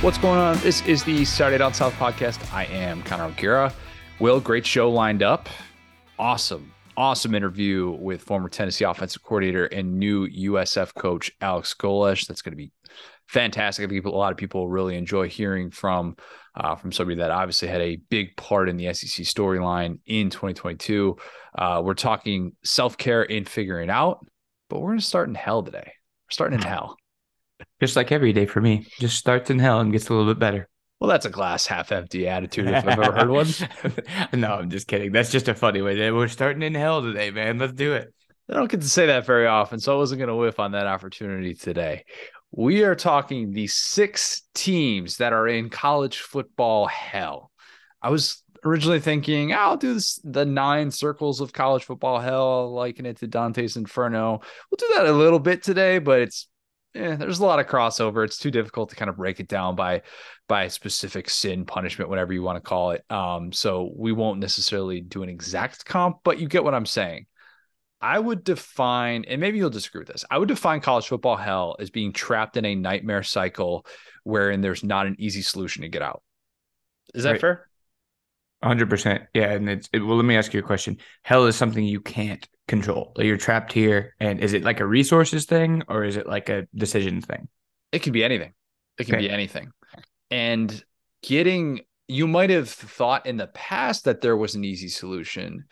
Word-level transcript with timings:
What's 0.00 0.18
going 0.18 0.38
on? 0.38 0.58
This 0.58 0.84
is 0.86 1.02
the 1.02 1.24
Saturday 1.24 1.58
Down 1.58 1.72
South 1.72 1.94
podcast. 1.94 2.52
I 2.52 2.64
am 2.66 3.02
Connor 3.04 3.24
O'Gara. 3.24 3.72
Will, 4.20 4.38
great 4.38 4.66
show 4.66 4.90
lined 4.90 5.22
up. 5.22 5.48
Awesome, 6.18 6.74
awesome 6.96 7.34
interview 7.34 7.90
with 7.92 8.20
former 8.22 8.50
Tennessee 8.50 8.84
offensive 8.84 9.22
coordinator 9.22 9.64
and 9.64 9.98
new 9.98 10.28
USF 10.28 10.94
coach 10.94 11.32
Alex 11.40 11.74
Golesh. 11.74 12.26
That's 12.26 12.42
going 12.42 12.52
to 12.52 12.56
be 12.56 12.70
fantastic. 13.26 13.86
I 13.86 13.88
think 13.88 14.04
a 14.04 14.10
lot 14.10 14.30
of 14.30 14.36
people 14.36 14.68
really 14.68 14.96
enjoy 14.96 15.28
hearing 15.28 15.70
from 15.70 16.16
uh, 16.54 16.76
from 16.76 16.92
somebody 16.92 17.16
that 17.16 17.30
obviously 17.30 17.68
had 17.68 17.80
a 17.80 17.96
big 17.96 18.36
part 18.36 18.68
in 18.68 18.76
the 18.76 18.92
SEC 18.92 19.24
storyline 19.24 19.98
in 20.06 20.28
2022. 20.30 21.16
Uh, 21.56 21.82
we're 21.84 21.94
talking 21.94 22.52
self 22.62 22.98
care 22.98 23.22
in 23.22 23.44
figuring 23.44 23.90
out, 23.90 24.26
but 24.68 24.80
we're 24.80 24.90
going 24.90 24.98
to 24.98 25.04
start 25.04 25.28
in 25.28 25.34
hell 25.34 25.62
today. 25.62 25.92
We're 26.26 26.30
starting 26.30 26.58
in 26.58 26.66
hell. 26.66 26.96
Just 27.80 27.96
like 27.96 28.12
every 28.12 28.32
day 28.32 28.46
for 28.46 28.60
me, 28.60 28.86
just 28.98 29.16
starts 29.16 29.50
in 29.50 29.58
hell 29.58 29.80
and 29.80 29.92
gets 29.92 30.08
a 30.08 30.14
little 30.14 30.32
bit 30.32 30.38
better. 30.38 30.68
Well, 31.00 31.10
that's 31.10 31.26
a 31.26 31.30
glass 31.30 31.66
half 31.66 31.92
empty 31.92 32.28
attitude 32.28 32.68
if 32.68 32.86
I've 32.86 32.98
ever 32.98 33.12
heard 33.12 33.30
one. 33.30 33.48
no, 34.40 34.54
I'm 34.54 34.70
just 34.70 34.86
kidding. 34.86 35.12
That's 35.12 35.30
just 35.30 35.48
a 35.48 35.54
funny 35.54 35.82
way. 35.82 36.10
We're 36.10 36.28
starting 36.28 36.62
in 36.62 36.74
hell 36.74 37.02
today, 37.02 37.30
man. 37.30 37.58
Let's 37.58 37.74
do 37.74 37.92
it. 37.94 38.14
I 38.48 38.54
don't 38.54 38.70
get 38.70 38.80
to 38.80 38.88
say 38.88 39.06
that 39.06 39.26
very 39.26 39.46
often, 39.46 39.80
so 39.80 39.94
I 39.94 39.98
wasn't 39.98 40.20
going 40.20 40.28
to 40.28 40.36
whiff 40.36 40.60
on 40.60 40.72
that 40.72 40.86
opportunity 40.86 41.54
today. 41.54 42.04
We 42.52 42.84
are 42.84 42.94
talking 42.94 43.50
the 43.50 43.66
six 43.66 44.42
teams 44.54 45.16
that 45.16 45.32
are 45.32 45.48
in 45.48 45.70
college 45.70 46.20
football 46.20 46.86
hell. 46.86 47.50
I 48.00 48.10
was 48.10 48.42
originally 48.64 49.00
thinking 49.00 49.52
ah, 49.52 49.70
I'll 49.70 49.76
do 49.76 49.94
this, 49.94 50.20
the 50.24 50.44
nine 50.44 50.90
circles 50.90 51.40
of 51.40 51.52
college 51.52 51.84
football 51.84 52.20
hell, 52.20 52.72
liken 52.72 53.06
it 53.06 53.18
to 53.18 53.26
Dante's 53.26 53.76
Inferno. 53.76 54.40
We'll 54.70 54.76
do 54.78 54.94
that 54.94 55.06
a 55.06 55.12
little 55.12 55.38
bit 55.38 55.62
today, 55.62 55.98
but 55.98 56.20
it's 56.20 56.48
eh, 56.94 57.16
there's 57.16 57.38
a 57.38 57.44
lot 57.44 57.60
of 57.60 57.66
crossover. 57.66 58.24
It's 58.24 58.38
too 58.38 58.50
difficult 58.50 58.90
to 58.90 58.96
kind 58.96 59.08
of 59.08 59.16
break 59.16 59.40
it 59.40 59.48
down 59.48 59.76
by 59.76 60.02
by 60.48 60.68
specific 60.68 61.30
sin, 61.30 61.64
punishment, 61.64 62.10
whatever 62.10 62.32
you 62.32 62.42
want 62.42 62.56
to 62.56 62.68
call 62.68 62.92
it. 62.92 63.04
Um, 63.10 63.52
so 63.52 63.90
we 63.96 64.12
won't 64.12 64.40
necessarily 64.40 65.00
do 65.00 65.22
an 65.22 65.28
exact 65.28 65.84
comp, 65.84 66.18
but 66.24 66.38
you 66.38 66.48
get 66.48 66.64
what 66.64 66.74
I'm 66.74 66.86
saying. 66.86 67.26
I 68.00 68.18
would 68.18 68.44
define, 68.44 69.24
and 69.26 69.40
maybe 69.40 69.56
you'll 69.56 69.70
disagree 69.70 70.00
with 70.00 70.08
this. 70.08 70.26
I 70.30 70.36
would 70.36 70.48
define 70.48 70.80
college 70.80 71.08
football 71.08 71.36
hell 71.36 71.76
as 71.78 71.88
being 71.88 72.12
trapped 72.12 72.58
in 72.58 72.66
a 72.66 72.74
nightmare 72.74 73.22
cycle 73.22 73.86
wherein 74.24 74.60
there's 74.60 74.84
not 74.84 75.06
an 75.06 75.16
easy 75.18 75.40
solution 75.40 75.82
to 75.82 75.88
get 75.88 76.02
out. 76.02 76.22
Is 77.14 77.22
that 77.22 77.32
right. 77.32 77.40
fair? 77.40 77.68
100%. 78.62 79.26
Yeah. 79.32 79.52
And 79.52 79.68
it's, 79.70 79.88
it, 79.92 80.00
well, 80.00 80.16
let 80.16 80.24
me 80.24 80.36
ask 80.36 80.52
you 80.52 80.60
a 80.60 80.62
question. 80.62 80.98
Hell 81.22 81.46
is 81.46 81.56
something 81.56 81.82
you 81.82 82.00
can't 82.00 82.46
control. 82.66 83.12
Like 83.16 83.26
you're 83.26 83.36
trapped 83.36 83.72
here. 83.72 84.14
And 84.20 84.40
is 84.40 84.52
it 84.52 84.64
like 84.64 84.80
a 84.80 84.86
resources 84.86 85.44
thing 85.44 85.82
or 85.88 86.04
is 86.04 86.16
it 86.16 86.26
like 86.26 86.48
a 86.48 86.66
decision 86.74 87.20
thing? 87.20 87.48
It 87.92 88.00
could 88.00 88.12
be 88.12 88.24
anything. 88.24 88.52
It 88.98 89.04
can 89.04 89.16
okay. 89.16 89.26
be 89.26 89.30
anything. 89.30 89.70
And 90.30 90.82
getting, 91.22 91.80
you 92.08 92.26
might 92.26 92.50
have 92.50 92.68
thought 92.68 93.26
in 93.26 93.36
the 93.36 93.48
past 93.48 94.04
that 94.04 94.20
there 94.20 94.36
was 94.36 94.54
an 94.54 94.64
easy 94.64 94.88
solution, 94.88 95.64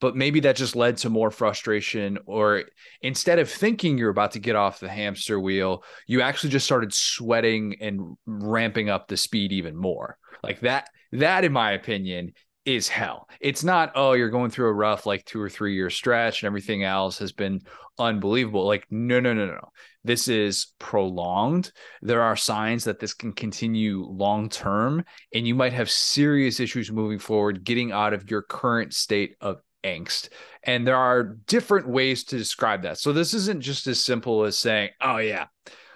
but 0.00 0.16
maybe 0.16 0.40
that 0.40 0.56
just 0.56 0.76
led 0.76 0.96
to 0.98 1.10
more 1.10 1.30
frustration. 1.30 2.18
Or 2.26 2.64
instead 3.02 3.38
of 3.38 3.50
thinking 3.50 3.98
you're 3.98 4.10
about 4.10 4.32
to 4.32 4.38
get 4.38 4.56
off 4.56 4.80
the 4.80 4.88
hamster 4.88 5.38
wheel, 5.38 5.84
you 6.06 6.22
actually 6.22 6.50
just 6.50 6.66
started 6.66 6.94
sweating 6.94 7.76
and 7.80 8.16
ramping 8.26 8.88
up 8.88 9.08
the 9.08 9.16
speed 9.16 9.52
even 9.52 9.76
more. 9.76 10.16
Like 10.42 10.60
that, 10.60 10.88
that, 11.12 11.44
in 11.44 11.52
my 11.52 11.72
opinion, 11.72 12.32
is 12.64 12.88
hell. 12.88 13.28
It's 13.40 13.64
not, 13.64 13.92
oh, 13.94 14.12
you're 14.12 14.30
going 14.30 14.50
through 14.50 14.68
a 14.68 14.72
rough 14.72 15.06
like 15.06 15.24
two 15.24 15.40
or 15.40 15.48
three 15.48 15.74
year 15.74 15.90
stretch 15.90 16.42
and 16.42 16.46
everything 16.46 16.84
else 16.84 17.18
has 17.18 17.32
been 17.32 17.62
unbelievable. 17.98 18.66
Like, 18.66 18.86
no, 18.90 19.20
no, 19.20 19.32
no, 19.34 19.46
no. 19.46 19.68
This 20.04 20.28
is 20.28 20.68
prolonged. 20.78 21.72
There 22.02 22.22
are 22.22 22.36
signs 22.36 22.84
that 22.84 23.00
this 23.00 23.14
can 23.14 23.32
continue 23.32 24.04
long 24.04 24.48
term, 24.48 25.04
and 25.34 25.46
you 25.46 25.54
might 25.54 25.74
have 25.74 25.90
serious 25.90 26.58
issues 26.58 26.90
moving 26.90 27.18
forward, 27.18 27.64
getting 27.64 27.92
out 27.92 28.14
of 28.14 28.30
your 28.30 28.42
current 28.42 28.94
state 28.94 29.36
of 29.40 29.60
angst. 29.84 30.30
And 30.62 30.86
there 30.86 30.96
are 30.96 31.36
different 31.46 31.88
ways 31.88 32.24
to 32.24 32.38
describe 32.38 32.82
that. 32.82 32.98
So 32.98 33.12
this 33.12 33.34
isn't 33.34 33.62
just 33.62 33.86
as 33.86 34.02
simple 34.02 34.44
as 34.44 34.56
saying, 34.56 34.90
oh, 35.00 35.18
yeah, 35.18 35.46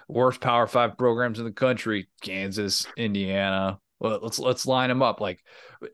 worst 0.07 0.39
power 0.39 0.67
five 0.67 0.97
programs 0.97 1.39
in 1.39 1.45
the 1.45 1.51
country, 1.51 2.07
Kansas, 2.21 2.85
Indiana, 2.97 3.79
well, 3.99 4.19
let's 4.21 4.39
let's 4.39 4.65
line 4.65 4.89
them 4.89 5.01
up. 5.01 5.21
Like 5.21 5.43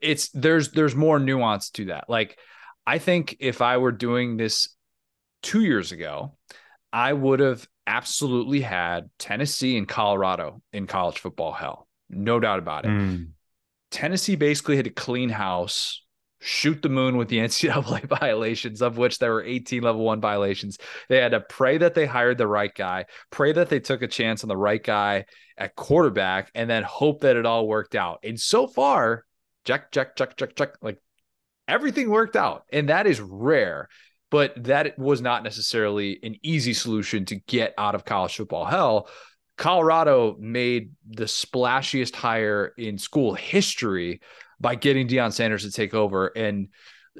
it's 0.00 0.28
there's 0.30 0.70
there's 0.70 0.94
more 0.94 1.18
nuance 1.18 1.70
to 1.70 1.86
that. 1.86 2.08
Like 2.08 2.38
I 2.86 2.98
think 2.98 3.36
if 3.40 3.62
I 3.62 3.78
were 3.78 3.92
doing 3.92 4.36
this 4.36 4.68
two 5.42 5.62
years 5.62 5.92
ago, 5.92 6.36
I 6.92 7.12
would 7.12 7.40
have 7.40 7.66
absolutely 7.86 8.60
had 8.60 9.10
Tennessee 9.18 9.76
and 9.76 9.88
Colorado 9.88 10.62
in 10.72 10.86
college 10.86 11.18
football 11.18 11.52
hell. 11.52 11.88
No 12.08 12.40
doubt 12.40 12.58
about 12.58 12.84
it. 12.84 12.90
Mm. 12.90 13.30
Tennessee 13.90 14.36
basically 14.36 14.76
had 14.76 14.84
to 14.86 14.90
clean 14.90 15.28
house 15.28 16.02
shoot 16.42 16.82
the 16.82 16.88
moon 16.88 17.16
with 17.16 17.28
the 17.28 17.38
NCAA 17.40 18.06
violations, 18.06 18.82
of 18.82 18.98
which 18.98 19.18
there 19.18 19.32
were 19.32 19.44
18 19.44 19.82
level 19.82 20.04
one 20.04 20.20
violations. 20.20 20.78
They 21.08 21.18
had 21.18 21.32
to 21.32 21.40
pray 21.40 21.78
that 21.78 21.94
they 21.94 22.06
hired 22.06 22.38
the 22.38 22.46
right 22.46 22.74
guy, 22.74 23.06
pray 23.30 23.52
that 23.52 23.68
they 23.68 23.80
took 23.80 24.02
a 24.02 24.08
chance 24.08 24.44
on 24.44 24.48
the 24.48 24.56
right 24.56 24.82
guy 24.82 25.26
at 25.56 25.76
quarterback, 25.76 26.50
and 26.54 26.68
then 26.68 26.82
hope 26.82 27.20
that 27.20 27.36
it 27.36 27.46
all 27.46 27.66
worked 27.66 27.94
out. 27.94 28.20
And 28.24 28.38
so 28.38 28.66
far, 28.66 29.24
check, 29.64 29.92
check, 29.92 30.16
check, 30.16 30.36
check, 30.36 30.56
check, 30.56 30.70
like 30.82 30.98
everything 31.68 32.10
worked 32.10 32.36
out. 32.36 32.64
And 32.72 32.88
that 32.88 33.06
is 33.06 33.20
rare, 33.20 33.88
but 34.30 34.64
that 34.64 34.98
was 34.98 35.20
not 35.20 35.44
necessarily 35.44 36.18
an 36.22 36.36
easy 36.42 36.74
solution 36.74 37.24
to 37.26 37.36
get 37.36 37.74
out 37.78 37.94
of 37.94 38.04
college 38.04 38.36
football 38.36 38.64
hell. 38.64 39.08
Colorado 39.58 40.36
made 40.40 40.92
the 41.08 41.24
splashiest 41.24 42.16
hire 42.16 42.72
in 42.78 42.98
school 42.98 43.34
history 43.34 44.20
by 44.62 44.76
getting 44.76 45.08
Deion 45.08 45.32
Sanders 45.32 45.64
to 45.64 45.70
take 45.70 45.92
over. 45.92 46.28
And 46.28 46.68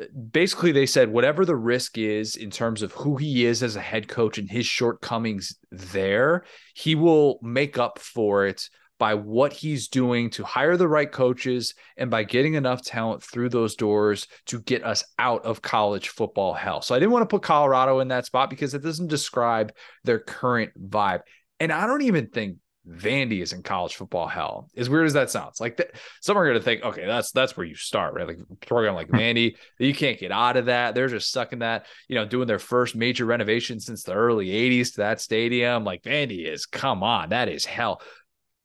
uh, 0.01 0.05
basically, 0.31 0.73
they 0.73 0.87
said 0.87 1.11
whatever 1.11 1.45
the 1.45 1.57
risk 1.57 1.99
is 1.99 2.37
in 2.37 2.51
terms 2.51 2.81
of 2.81 2.93
who 2.93 3.17
he 3.17 3.45
is 3.45 3.63
as 3.63 3.77
a 3.77 3.81
head 3.81 4.09
coach 4.09 4.39
and 4.39 4.49
his 4.49 4.65
shortcomings 4.65 5.57
there, 5.71 6.45
he 6.75 6.95
will 6.95 7.39
make 7.43 7.77
up 7.77 7.99
for 7.99 8.47
it 8.47 8.71
by 8.99 9.15
what 9.15 9.53
he's 9.53 9.89
doing 9.89 10.31
to 10.31 10.45
hire 10.45 10.77
the 10.77 10.87
right 10.87 11.11
coaches 11.11 11.75
and 11.97 12.09
by 12.09 12.23
getting 12.23 12.55
enough 12.55 12.83
talent 12.83 13.21
through 13.21 13.49
those 13.49 13.75
doors 13.75 14.29
to 14.47 14.61
get 14.61 14.85
us 14.85 15.03
out 15.19 15.45
of 15.45 15.61
college 15.61 16.11
football 16.11 16.55
hell. 16.55 16.81
So 16.81 16.95
I 16.95 17.01
didn't 17.01 17.11
want 17.11 17.29
to 17.29 17.35
put 17.35 17.43
Colorado 17.43 17.99
in 17.99 18.09
that 18.09 18.27
spot 18.27 18.49
because 18.49 18.75
it 18.75 18.83
doesn't 18.83 19.09
describe 19.09 19.73
their 20.05 20.21
current 20.21 20.71
vibe. 20.81 21.23
And 21.59 21.73
I 21.73 21.89
don't 21.89 22.03
even 22.03 22.29
think 22.29 22.59
Vandy 22.89 23.43
is 23.43 23.53
in 23.53 23.63
college 23.63 23.95
football 23.95 24.27
hell. 24.27 24.69
As 24.77 24.91
weird 24.91 25.07
as 25.07 25.13
that 25.13 25.31
sounds, 25.31 25.61
like 25.61 25.77
that, 25.77 25.93
some 26.21 26.37
are 26.37 26.45
going 26.45 26.59
to 26.59 26.65
think, 26.65 26.83
okay, 26.83 27.07
that's 27.07 27.31
that's 27.31 27.57
where 27.57 27.67
you 27.67 27.77
start, 27.77 28.15
right? 28.15 28.27
Like 28.27 28.39
program 28.67 28.95
like 28.95 29.09
hmm. 29.09 29.17
Vandy, 29.17 29.57
you 29.79 29.95
can't 29.95 30.19
get 30.19 30.33
out 30.33 30.57
of 30.57 30.67
that. 30.67 30.95
They're 30.95 31.09
just 31.09 31.31
sucking 31.31 31.61
that, 31.61 31.87
you 32.09 32.17
know, 32.17 32.27
doing 32.27 32.49
their 32.49 32.59
first 32.59 32.97
major 32.97 33.25
renovation 33.25 33.79
since 33.79 34.03
the 34.03 34.15
early 34.15 34.49
'80s 34.49 34.93
to 34.93 34.97
that 34.99 35.21
stadium. 35.21 35.85
Like 35.85 36.03
Vandy 36.03 36.45
is, 36.47 36.67
come 36.67 37.05
on, 37.05 37.29
that 37.29 37.49
is 37.49 37.65
hell. 37.65 38.03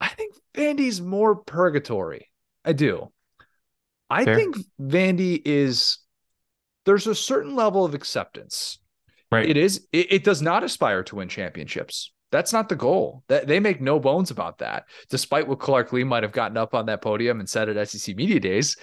I 0.02 0.08
think 0.10 0.36
Vandy's 0.54 1.00
more 1.00 1.36
purgatory. 1.36 2.32
I 2.66 2.74
do. 2.74 3.12
I 4.10 4.26
Fair. 4.26 4.36
think 4.36 4.58
Vandy 4.82 5.40
is. 5.46 6.00
There's 6.86 7.06
a 7.06 7.16
certain 7.16 7.56
level 7.56 7.86
of 7.86 7.94
acceptance. 7.94 8.80
Right. 9.32 9.48
It 9.48 9.58
is. 9.58 9.86
It, 9.92 10.12
it 10.12 10.24
does 10.24 10.42
not 10.42 10.64
aspire 10.64 11.04
to 11.04 11.18
win 11.18 11.28
championships 11.28 12.12
that's 12.32 12.54
not 12.54 12.70
the 12.70 12.76
goal. 12.76 13.24
That 13.28 13.48
they 13.48 13.60
make 13.60 13.82
no 13.82 14.00
bones 14.00 14.32
about 14.32 14.60
that. 14.60 14.86
Despite 15.10 15.48
what 15.48 15.60
Clark 15.60 15.94
Lea 15.94 16.04
might 16.04 16.24
have 16.24 16.32
gotten 16.32 16.58
up 16.58 16.74
on 16.74 16.86
that 16.88 17.02
podium 17.02 17.40
and 17.40 17.50
said 17.50 17.70
at 17.70 17.90
SEC 17.90 18.16
Media 18.16 18.40
Days, 18.40 18.78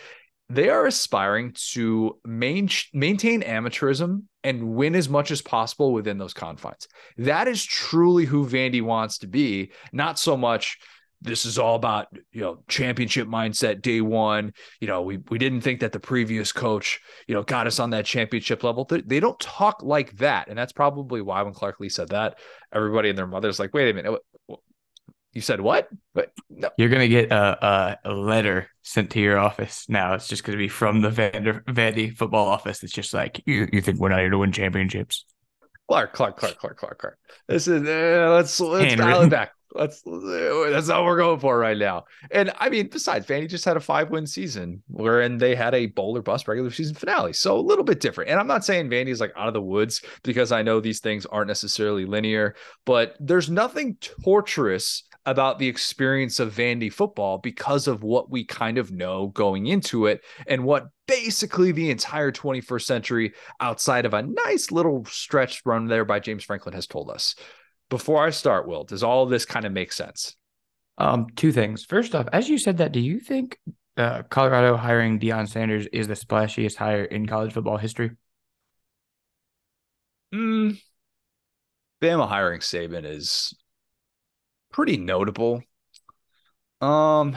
they 0.48 0.68
are 0.68 0.86
aspiring 0.86 1.54
to 1.72 2.18
main, 2.24 2.68
maintain 2.92 3.42
amateurism 3.42 4.24
and 4.42 4.74
win 4.74 4.94
as 4.94 5.08
much 5.08 5.30
as 5.30 5.40
possible 5.40 5.92
within 5.92 6.18
those 6.18 6.34
confines. 6.34 6.86
That 7.16 7.48
is 7.48 7.64
truly 7.64 8.26
who 8.26 8.46
Vandy 8.46 8.82
wants 8.82 9.18
to 9.18 9.26
be, 9.26 9.72
not 9.92 10.18
so 10.18 10.36
much 10.36 10.78
this 11.24 11.46
is 11.46 11.58
all 11.58 11.74
about 11.74 12.08
you 12.32 12.42
know 12.42 12.58
championship 12.68 13.26
mindset 13.26 13.82
day 13.82 14.00
one. 14.00 14.52
You 14.80 14.86
know 14.86 15.02
we 15.02 15.18
we 15.30 15.38
didn't 15.38 15.62
think 15.62 15.80
that 15.80 15.92
the 15.92 16.00
previous 16.00 16.52
coach 16.52 17.00
you 17.26 17.34
know 17.34 17.42
got 17.42 17.66
us 17.66 17.80
on 17.80 17.90
that 17.90 18.04
championship 18.04 18.62
level. 18.62 18.84
They, 18.84 19.00
they 19.00 19.20
don't 19.20 19.40
talk 19.40 19.82
like 19.82 20.16
that. 20.18 20.48
And 20.48 20.56
that's 20.56 20.72
probably 20.72 21.22
why 21.22 21.42
when 21.42 21.54
clark 21.54 21.80
lea 21.80 21.88
said 21.88 22.10
that 22.10 22.38
everybody 22.72 23.08
and 23.08 23.18
their 23.18 23.26
mother's 23.26 23.58
like 23.58 23.74
wait 23.74 23.90
a 23.90 23.94
minute. 23.94 24.20
You 25.32 25.40
said 25.40 25.60
what? 25.60 25.88
But 26.14 26.30
no. 26.48 26.70
You're 26.78 26.90
gonna 26.90 27.08
get 27.08 27.32
a, 27.32 27.98
a, 28.04 28.12
letter 28.12 28.68
sent 28.82 29.10
to 29.10 29.20
your 29.20 29.36
office 29.36 29.86
now. 29.88 30.14
It's 30.14 30.28
just 30.28 30.44
gonna 30.44 30.58
be 30.58 30.68
from 30.68 31.00
the 31.00 31.10
Vander, 31.10 31.64
vandy 31.66 32.16
football 32.16 32.46
office. 32.46 32.84
It's 32.84 32.92
just 32.92 33.12
like 33.12 33.42
you, 33.44 33.68
you 33.72 33.80
think 33.80 33.98
we're 33.98 34.10
not 34.10 34.20
here 34.20 34.30
to 34.30 34.38
win 34.38 34.52
championships? 34.52 35.24
Clark, 35.88 36.12
Clark, 36.12 36.36
Clark, 36.36 36.58
Clark, 36.58 36.76
Clark, 36.76 36.98
Clark. 36.98 37.18
This 37.48 37.66
is 37.66 37.82
uh, 37.82 38.30
let's 38.32 38.60
let's 38.60 38.94
dial 38.94 39.22
it 39.22 39.30
back. 39.30 39.52
Let's 39.72 40.02
that's 40.04 40.88
all 40.88 41.04
we're 41.04 41.18
going 41.18 41.40
for 41.40 41.58
right 41.58 41.76
now. 41.76 42.04
And 42.30 42.52
I 42.58 42.68
mean, 42.68 42.88
besides, 42.88 43.26
Vandy 43.26 43.48
just 43.48 43.64
had 43.64 43.76
a 43.76 43.80
five 43.80 44.10
win 44.10 44.26
season 44.26 44.82
wherein 44.88 45.38
they 45.38 45.54
had 45.54 45.74
a 45.74 45.86
bowl 45.86 46.16
or 46.16 46.22
bust 46.22 46.46
regular 46.46 46.70
season 46.70 46.94
finale. 46.94 47.32
So 47.32 47.58
a 47.58 47.60
little 47.60 47.84
bit 47.84 48.00
different. 48.00 48.30
And 48.30 48.38
I'm 48.38 48.46
not 48.46 48.64
saying 48.64 48.88
Vandy 48.88 49.08
is 49.08 49.20
like 49.20 49.32
out 49.36 49.48
of 49.48 49.54
the 49.54 49.60
woods 49.60 50.02
because 50.22 50.52
I 50.52 50.62
know 50.62 50.80
these 50.80 51.00
things 51.00 51.26
aren't 51.26 51.48
necessarily 51.48 52.04
linear, 52.04 52.54
but 52.84 53.16
there's 53.18 53.50
nothing 53.50 53.96
torturous 54.22 55.04
about 55.26 55.58
the 55.58 55.68
experience 55.68 56.38
of 56.38 56.54
Vandy 56.54 56.92
football 56.92 57.38
because 57.38 57.88
of 57.88 58.02
what 58.02 58.30
we 58.30 58.44
kind 58.44 58.78
of 58.78 58.92
know 58.92 59.28
going 59.28 59.66
into 59.66 60.06
it 60.06 60.22
and 60.46 60.64
what 60.64 60.88
basically 61.06 61.72
the 61.72 61.90
entire 61.90 62.30
21st 62.30 62.82
century 62.82 63.34
outside 63.60 64.06
of 64.06 64.14
a 64.14 64.22
nice 64.22 64.70
little 64.70 65.04
stretch 65.06 65.62
run 65.64 65.86
there 65.86 66.04
by 66.04 66.20
James 66.20 66.44
Franklin 66.44 66.74
has 66.74 66.86
told 66.86 67.10
us. 67.10 67.34
Before 67.90 68.24
I 68.24 68.30
start, 68.30 68.66
Will, 68.66 68.84
does 68.84 69.02
all 69.02 69.26
this 69.26 69.44
kind 69.44 69.64
of 69.64 69.72
make 69.72 69.92
sense? 69.92 70.36
Um, 70.98 71.26
two 71.36 71.52
things. 71.52 71.84
First 71.84 72.14
off, 72.14 72.28
as 72.32 72.48
you 72.48 72.58
said 72.58 72.78
that, 72.78 72.92
do 72.92 73.00
you 73.00 73.20
think 73.20 73.58
uh, 73.96 74.22
Colorado 74.24 74.76
hiring 74.76 75.18
Deion 75.18 75.48
Sanders 75.48 75.86
is 75.92 76.08
the 76.08 76.14
splashiest 76.14 76.76
hire 76.76 77.04
in 77.04 77.26
college 77.26 77.52
football 77.52 77.76
history? 77.76 78.12
Mm, 80.32 80.80
Bama 82.00 82.28
hiring 82.28 82.60
Saban 82.60 83.04
is 83.04 83.54
pretty 84.72 84.96
notable. 84.96 85.62
Um, 86.80 87.36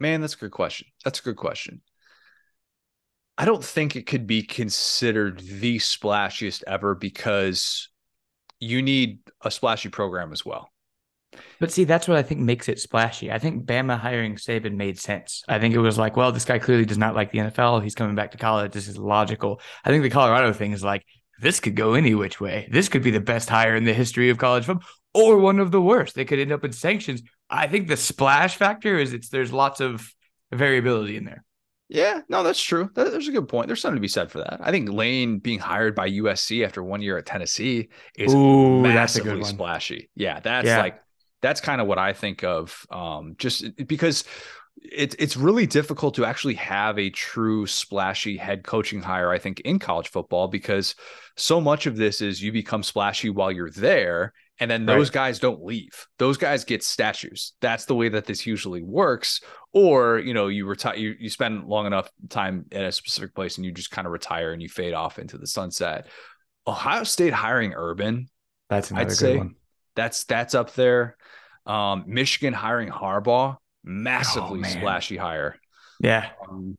man, 0.00 0.20
that's 0.20 0.34
a 0.34 0.38
good 0.38 0.50
question. 0.50 0.88
That's 1.04 1.20
a 1.20 1.22
good 1.22 1.36
question. 1.36 1.82
I 3.38 3.44
don't 3.44 3.64
think 3.64 3.96
it 3.96 4.06
could 4.06 4.26
be 4.26 4.42
considered 4.42 5.40
the 5.40 5.78
splashiest 5.78 6.62
ever 6.66 6.94
because 6.94 7.88
you 8.64 8.82
need 8.82 9.18
a 9.42 9.50
splashy 9.50 9.88
program 9.88 10.32
as 10.32 10.44
well. 10.44 10.70
But 11.60 11.72
see, 11.72 11.84
that's 11.84 12.06
what 12.06 12.16
I 12.16 12.22
think 12.22 12.40
makes 12.40 12.68
it 12.68 12.80
splashy. 12.80 13.30
I 13.30 13.38
think 13.38 13.64
Bama 13.64 13.98
hiring 13.98 14.36
Saban 14.36 14.76
made 14.76 14.98
sense. 14.98 15.42
I 15.48 15.58
think 15.58 15.74
it 15.74 15.78
was 15.78 15.98
like, 15.98 16.16
well, 16.16 16.32
this 16.32 16.44
guy 16.44 16.58
clearly 16.58 16.84
does 16.84 16.98
not 16.98 17.14
like 17.14 17.32
the 17.32 17.38
NFL. 17.38 17.82
He's 17.82 17.94
coming 17.94 18.14
back 18.14 18.32
to 18.32 18.38
college. 18.38 18.72
This 18.72 18.88
is 18.88 18.98
logical. 18.98 19.60
I 19.84 19.90
think 19.90 20.02
the 20.02 20.10
Colorado 20.10 20.52
thing 20.52 20.72
is 20.72 20.84
like, 20.84 21.04
this 21.40 21.60
could 21.60 21.74
go 21.74 21.94
any 21.94 22.14
which 22.14 22.40
way. 22.40 22.68
This 22.70 22.88
could 22.88 23.02
be 23.02 23.10
the 23.10 23.20
best 23.20 23.48
hire 23.48 23.74
in 23.74 23.84
the 23.84 23.92
history 23.92 24.30
of 24.30 24.38
college 24.38 24.64
football 24.64 24.86
or 25.12 25.38
one 25.38 25.58
of 25.58 25.70
the 25.70 25.82
worst. 25.82 26.14
They 26.14 26.24
could 26.24 26.38
end 26.38 26.52
up 26.52 26.64
in 26.64 26.72
sanctions. 26.72 27.22
I 27.50 27.66
think 27.66 27.88
the 27.88 27.96
splash 27.96 28.56
factor 28.56 28.98
is 28.98 29.12
it's 29.12 29.28
there's 29.28 29.52
lots 29.52 29.80
of 29.80 30.08
variability 30.52 31.16
in 31.16 31.24
there. 31.24 31.44
Yeah, 31.94 32.22
no, 32.28 32.42
that's 32.42 32.60
true. 32.60 32.90
That, 32.94 33.12
there's 33.12 33.28
a 33.28 33.32
good 33.32 33.48
point. 33.48 33.68
There's 33.68 33.80
something 33.80 33.94
to 33.94 34.00
be 34.00 34.08
said 34.08 34.28
for 34.28 34.38
that. 34.38 34.58
I 34.60 34.72
think 34.72 34.90
Lane 34.90 35.38
being 35.38 35.60
hired 35.60 35.94
by 35.94 36.10
USC 36.10 36.64
after 36.64 36.82
one 36.82 37.00
year 37.00 37.16
at 37.18 37.24
Tennessee 37.24 37.88
is 38.18 38.34
Ooh, 38.34 38.80
massively 38.82 39.44
splashy. 39.44 40.10
Yeah, 40.16 40.40
that's 40.40 40.66
yeah. 40.66 40.80
like 40.80 40.98
that's 41.40 41.60
kind 41.60 41.80
of 41.80 41.86
what 41.86 41.98
I 41.98 42.12
think 42.12 42.42
of. 42.42 42.84
Um, 42.90 43.36
just 43.38 43.76
because 43.86 44.24
it's 44.82 45.14
it's 45.20 45.36
really 45.36 45.66
difficult 45.68 46.16
to 46.16 46.24
actually 46.24 46.54
have 46.54 46.98
a 46.98 47.10
true 47.10 47.64
splashy 47.64 48.36
head 48.36 48.64
coaching 48.64 49.00
hire. 49.00 49.30
I 49.30 49.38
think 49.38 49.60
in 49.60 49.78
college 49.78 50.08
football 50.08 50.48
because 50.48 50.96
so 51.36 51.60
much 51.60 51.86
of 51.86 51.96
this 51.96 52.20
is 52.20 52.42
you 52.42 52.50
become 52.50 52.82
splashy 52.82 53.30
while 53.30 53.52
you're 53.52 53.70
there, 53.70 54.32
and 54.60 54.70
then 54.70 54.86
those 54.86 55.08
right. 55.08 55.14
guys 55.14 55.38
don't 55.40 55.64
leave. 55.64 56.06
Those 56.18 56.36
guys 56.36 56.64
get 56.64 56.84
statues. 56.84 57.52
That's 57.60 57.86
the 57.86 57.94
way 57.94 58.08
that 58.08 58.24
this 58.24 58.46
usually 58.46 58.82
works. 58.82 59.40
Or, 59.72 60.18
you 60.18 60.32
know, 60.32 60.46
you 60.46 60.66
retire 60.66 60.96
you, 60.96 61.14
you 61.18 61.28
spend 61.28 61.66
long 61.66 61.86
enough 61.86 62.08
time 62.28 62.66
at 62.70 62.84
a 62.84 62.92
specific 62.92 63.34
place 63.34 63.56
and 63.56 63.64
you 63.64 63.72
just 63.72 63.90
kind 63.90 64.06
of 64.06 64.12
retire 64.12 64.52
and 64.52 64.62
you 64.62 64.68
fade 64.68 64.94
off 64.94 65.18
into 65.18 65.38
the 65.38 65.46
sunset. 65.46 66.06
Ohio 66.66 67.02
State 67.02 67.32
hiring 67.32 67.74
Urban. 67.74 68.28
That's 68.70 68.90
another 68.90 69.06
I'd 69.06 69.08
good 69.08 69.16
say 69.16 69.36
one. 69.38 69.54
That's 69.96 70.24
that's 70.24 70.54
up 70.54 70.74
there. 70.74 71.16
Um, 71.66 72.04
Michigan 72.06 72.52
hiring 72.52 72.90
Harbaugh, 72.90 73.56
massively 73.82 74.60
oh, 74.64 74.68
splashy 74.68 75.16
hire. 75.16 75.58
Yeah. 76.00 76.30
Um, 76.48 76.78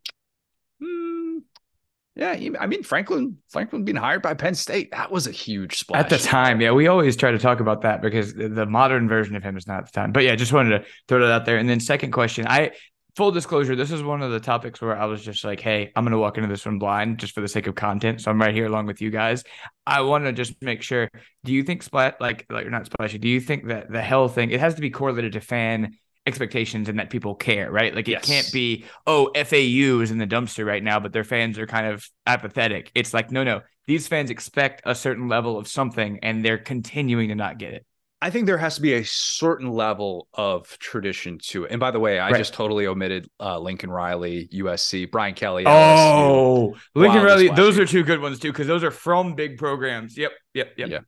yeah, 2.15 2.37
I 2.59 2.67
mean 2.67 2.83
Franklin 2.83 3.37
Franklin 3.49 3.83
being 3.83 3.97
hired 3.97 4.21
by 4.21 4.33
Penn 4.33 4.55
State 4.55 4.91
that 4.91 5.11
was 5.11 5.27
a 5.27 5.31
huge 5.31 5.77
splash 5.77 5.99
at 5.99 6.09
the 6.09 6.17
time. 6.17 6.61
Yeah, 6.61 6.71
we 6.71 6.87
always 6.87 7.17
try 7.17 7.31
to 7.31 7.37
talk 7.37 7.59
about 7.59 7.81
that 7.81 8.01
because 8.01 8.33
the 8.33 8.65
modern 8.65 9.09
version 9.09 9.35
of 9.35 9.43
him 9.43 9.57
is 9.57 9.67
not 9.67 9.85
the 9.85 9.91
time. 9.91 10.13
But 10.13 10.23
yeah, 10.23 10.35
just 10.35 10.53
wanted 10.53 10.79
to 10.79 10.85
throw 11.07 11.19
that 11.19 11.31
out 11.31 11.45
there. 11.45 11.57
And 11.57 11.67
then 11.69 11.81
second 11.81 12.11
question, 12.11 12.47
I 12.47 12.71
full 13.17 13.31
disclosure, 13.31 13.75
this 13.75 13.91
is 13.91 14.03
one 14.03 14.21
of 14.21 14.31
the 14.31 14.39
topics 14.39 14.81
where 14.81 14.97
I 14.97 15.05
was 15.05 15.23
just 15.23 15.43
like, 15.43 15.59
hey, 15.59 15.91
I'm 15.95 16.05
gonna 16.05 16.17
walk 16.17 16.37
into 16.37 16.49
this 16.49 16.65
one 16.65 16.79
blind 16.79 17.19
just 17.19 17.33
for 17.33 17.41
the 17.41 17.47
sake 17.49 17.67
of 17.67 17.75
content. 17.75 18.21
So 18.21 18.31
I'm 18.31 18.39
right 18.39 18.53
here 18.53 18.65
along 18.65 18.85
with 18.85 19.01
you 19.01 19.09
guys. 19.09 19.43
I 19.85 20.01
want 20.01 20.23
to 20.25 20.31
just 20.31 20.61
make 20.61 20.81
sure. 20.81 21.09
Do 21.43 21.51
you 21.51 21.63
think 21.63 21.83
splat 21.83 22.21
like 22.21 22.45
like 22.49 22.63
you're 22.63 22.71
not 22.71 22.85
splashy? 22.85 23.17
Do 23.17 23.27
you 23.27 23.41
think 23.41 23.67
that 23.67 23.91
the 23.91 24.01
hell 24.01 24.29
thing 24.29 24.51
it 24.51 24.61
has 24.61 24.75
to 24.75 24.81
be 24.81 24.89
correlated 24.89 25.33
to 25.33 25.41
fan 25.41 25.97
expectations 26.25 26.89
and 26.89 26.99
that 26.99 27.09
people 27.09 27.35
care, 27.35 27.71
right? 27.71 27.93
Like 27.93 28.07
it 28.07 28.11
yes. 28.11 28.25
can't 28.25 28.51
be, 28.51 28.85
oh, 29.05 29.31
FAU 29.35 30.01
is 30.01 30.11
in 30.11 30.17
the 30.17 30.27
dumpster 30.27 30.65
right 30.65 30.83
now, 30.83 30.99
but 30.99 31.13
their 31.13 31.23
fans 31.23 31.59
are 31.59 31.67
kind 31.67 31.87
of 31.87 32.07
apathetic. 32.25 32.91
It's 32.95 33.13
like, 33.13 33.31
no, 33.31 33.43
no, 33.43 33.61
these 33.87 34.07
fans 34.07 34.29
expect 34.29 34.81
a 34.85 34.95
certain 34.95 35.27
level 35.27 35.57
of 35.57 35.67
something 35.67 36.19
and 36.23 36.43
they're 36.43 36.57
continuing 36.57 37.29
to 37.29 37.35
not 37.35 37.57
get 37.57 37.73
it. 37.73 37.85
I 38.21 38.31
think 38.31 38.47
there 38.47 38.57
has 38.57 38.75
to 38.75 38.81
be 38.81 38.93
a 38.93 39.03
certain 39.03 39.69
level 39.69 40.27
of 40.33 40.79
tradition 40.79 41.37
to 41.49 41.65
it. 41.65 41.71
And 41.71 41.79
by 41.79 41.91
the 41.91 41.99
way, 41.99 42.17
I 42.17 42.31
right. 42.31 42.37
just 42.37 42.53
totally 42.53 42.87
omitted 42.87 43.29
uh, 43.39 43.59
Lincoln 43.59 43.91
Riley, 43.91 44.49
USC, 44.51 45.11
Brian 45.11 45.35
Kelly. 45.35 45.63
Oh, 45.67 46.73
LSU. 46.73 46.79
Lincoln 46.95 47.23
Riley. 47.23 47.49
Those 47.49 47.77
are 47.77 47.85
two 47.85 48.03
good 48.03 48.21
ones 48.21 48.39
too, 48.39 48.51
because 48.51 48.65
those 48.65 48.83
are 48.83 48.89
from 48.89 49.35
big 49.35 49.57
programs. 49.57 50.17
Yep. 50.17 50.31
Yep. 50.55 50.73
Yep. 50.77 50.89
Yeah. 50.89 50.99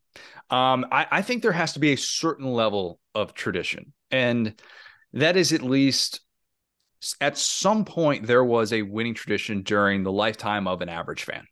Um, 0.49 0.85
I, 0.91 1.07
I 1.09 1.21
think 1.23 1.41
there 1.41 1.51
has 1.51 1.73
to 1.73 1.79
be 1.79 1.93
a 1.93 1.97
certain 1.97 2.45
level 2.45 2.99
of 3.15 3.33
tradition. 3.33 3.93
And 4.11 4.53
that 5.13 5.37
is 5.37 5.53
at 5.53 5.61
least 5.61 6.21
at 7.21 7.37
some 7.37 7.85
point 7.85 8.25
there 8.25 8.43
was 8.43 8.73
a 8.73 8.81
winning 8.81 9.13
tradition 9.13 9.61
during 9.61 10.03
the 10.03 10.11
lifetime 10.11 10.67
of 10.67 10.81
an 10.81 10.89
average 10.89 11.23
fan. 11.23 11.45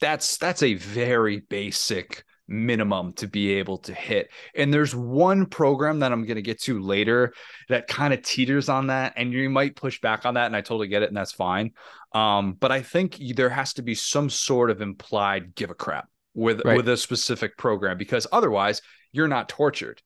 That's 0.00 0.36
that's 0.36 0.62
a 0.62 0.74
very 0.74 1.40
basic 1.40 2.24
minimum 2.48 3.12
to 3.14 3.26
be 3.26 3.52
able 3.52 3.78
to 3.78 3.94
hit. 3.94 4.30
And 4.54 4.72
there's 4.72 4.94
one 4.94 5.46
program 5.46 6.00
that 6.00 6.12
I'm 6.12 6.26
going 6.26 6.36
to 6.36 6.42
get 6.42 6.60
to 6.62 6.80
later 6.80 7.32
that 7.68 7.86
kind 7.86 8.12
of 8.12 8.22
teeters 8.22 8.68
on 8.68 8.88
that 8.88 9.14
and 9.16 9.32
you 9.32 9.48
might 9.48 9.76
push 9.76 10.00
back 10.00 10.26
on 10.26 10.34
that 10.34 10.46
and 10.46 10.56
I 10.56 10.60
totally 10.60 10.88
get 10.88 11.02
it 11.02 11.08
and 11.08 11.16
that's 11.16 11.32
fine. 11.32 11.72
Um, 12.12 12.54
but 12.54 12.72
I 12.72 12.82
think 12.82 13.16
there 13.36 13.48
has 13.48 13.74
to 13.74 13.82
be 13.82 13.94
some 13.94 14.28
sort 14.28 14.70
of 14.70 14.82
implied 14.82 15.54
give 15.54 15.70
a 15.70 15.74
crap 15.74 16.08
with 16.34 16.62
right. 16.64 16.76
with 16.76 16.88
a 16.88 16.96
specific 16.96 17.56
program 17.56 17.96
because 17.96 18.26
otherwise 18.32 18.82
you're 19.12 19.28
not 19.28 19.48
tortured 19.48 20.02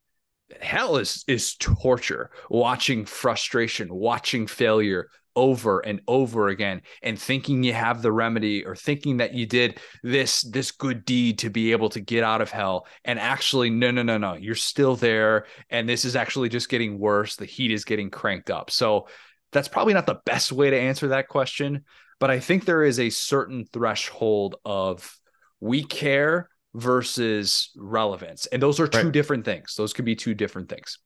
hell 0.60 0.96
is 0.96 1.24
is 1.26 1.54
torture. 1.56 2.30
Watching 2.50 3.04
frustration 3.04 3.92
watching 3.92 4.46
failure 4.46 5.08
over 5.34 5.80
and 5.80 6.00
over 6.08 6.48
again 6.48 6.80
and 7.02 7.20
thinking 7.20 7.62
you 7.62 7.74
have 7.74 8.00
the 8.00 8.10
remedy 8.10 8.64
or 8.64 8.74
thinking 8.74 9.18
that 9.18 9.34
you 9.34 9.44
did 9.44 9.78
this 10.02 10.40
this 10.42 10.70
good 10.70 11.04
deed 11.04 11.38
to 11.38 11.50
be 11.50 11.72
able 11.72 11.90
to 11.90 12.00
get 12.00 12.24
out 12.24 12.40
of 12.40 12.50
hell 12.50 12.86
and 13.04 13.18
actually 13.18 13.68
no 13.68 13.90
no 13.90 14.02
no 14.02 14.16
no 14.16 14.34
you're 14.34 14.54
still 14.54 14.96
there. 14.96 15.46
And 15.68 15.88
this 15.88 16.04
is 16.04 16.16
actually 16.16 16.48
just 16.48 16.68
getting 16.68 16.98
worse. 16.98 17.36
The 17.36 17.44
heat 17.44 17.70
is 17.70 17.84
getting 17.84 18.10
cranked 18.10 18.50
up. 18.50 18.70
So 18.70 19.08
that's 19.52 19.68
probably 19.68 19.94
not 19.94 20.06
the 20.06 20.20
best 20.24 20.52
way 20.52 20.70
to 20.70 20.78
answer 20.78 21.08
that 21.08 21.28
question 21.28 21.84
but 22.18 22.30
i 22.30 22.40
think 22.40 22.64
there 22.64 22.84
is 22.84 22.98
a 22.98 23.10
certain 23.10 23.64
threshold 23.72 24.56
of 24.64 25.18
we 25.60 25.84
care 25.84 26.48
versus 26.76 27.70
relevance. 27.74 28.46
And 28.46 28.62
those 28.62 28.78
are 28.78 28.86
two 28.86 29.04
right. 29.04 29.12
different 29.12 29.44
things. 29.44 29.74
Those 29.76 29.92
could 29.92 30.04
be 30.04 30.14
two 30.14 30.34
different 30.34 30.68
things. 30.68 30.98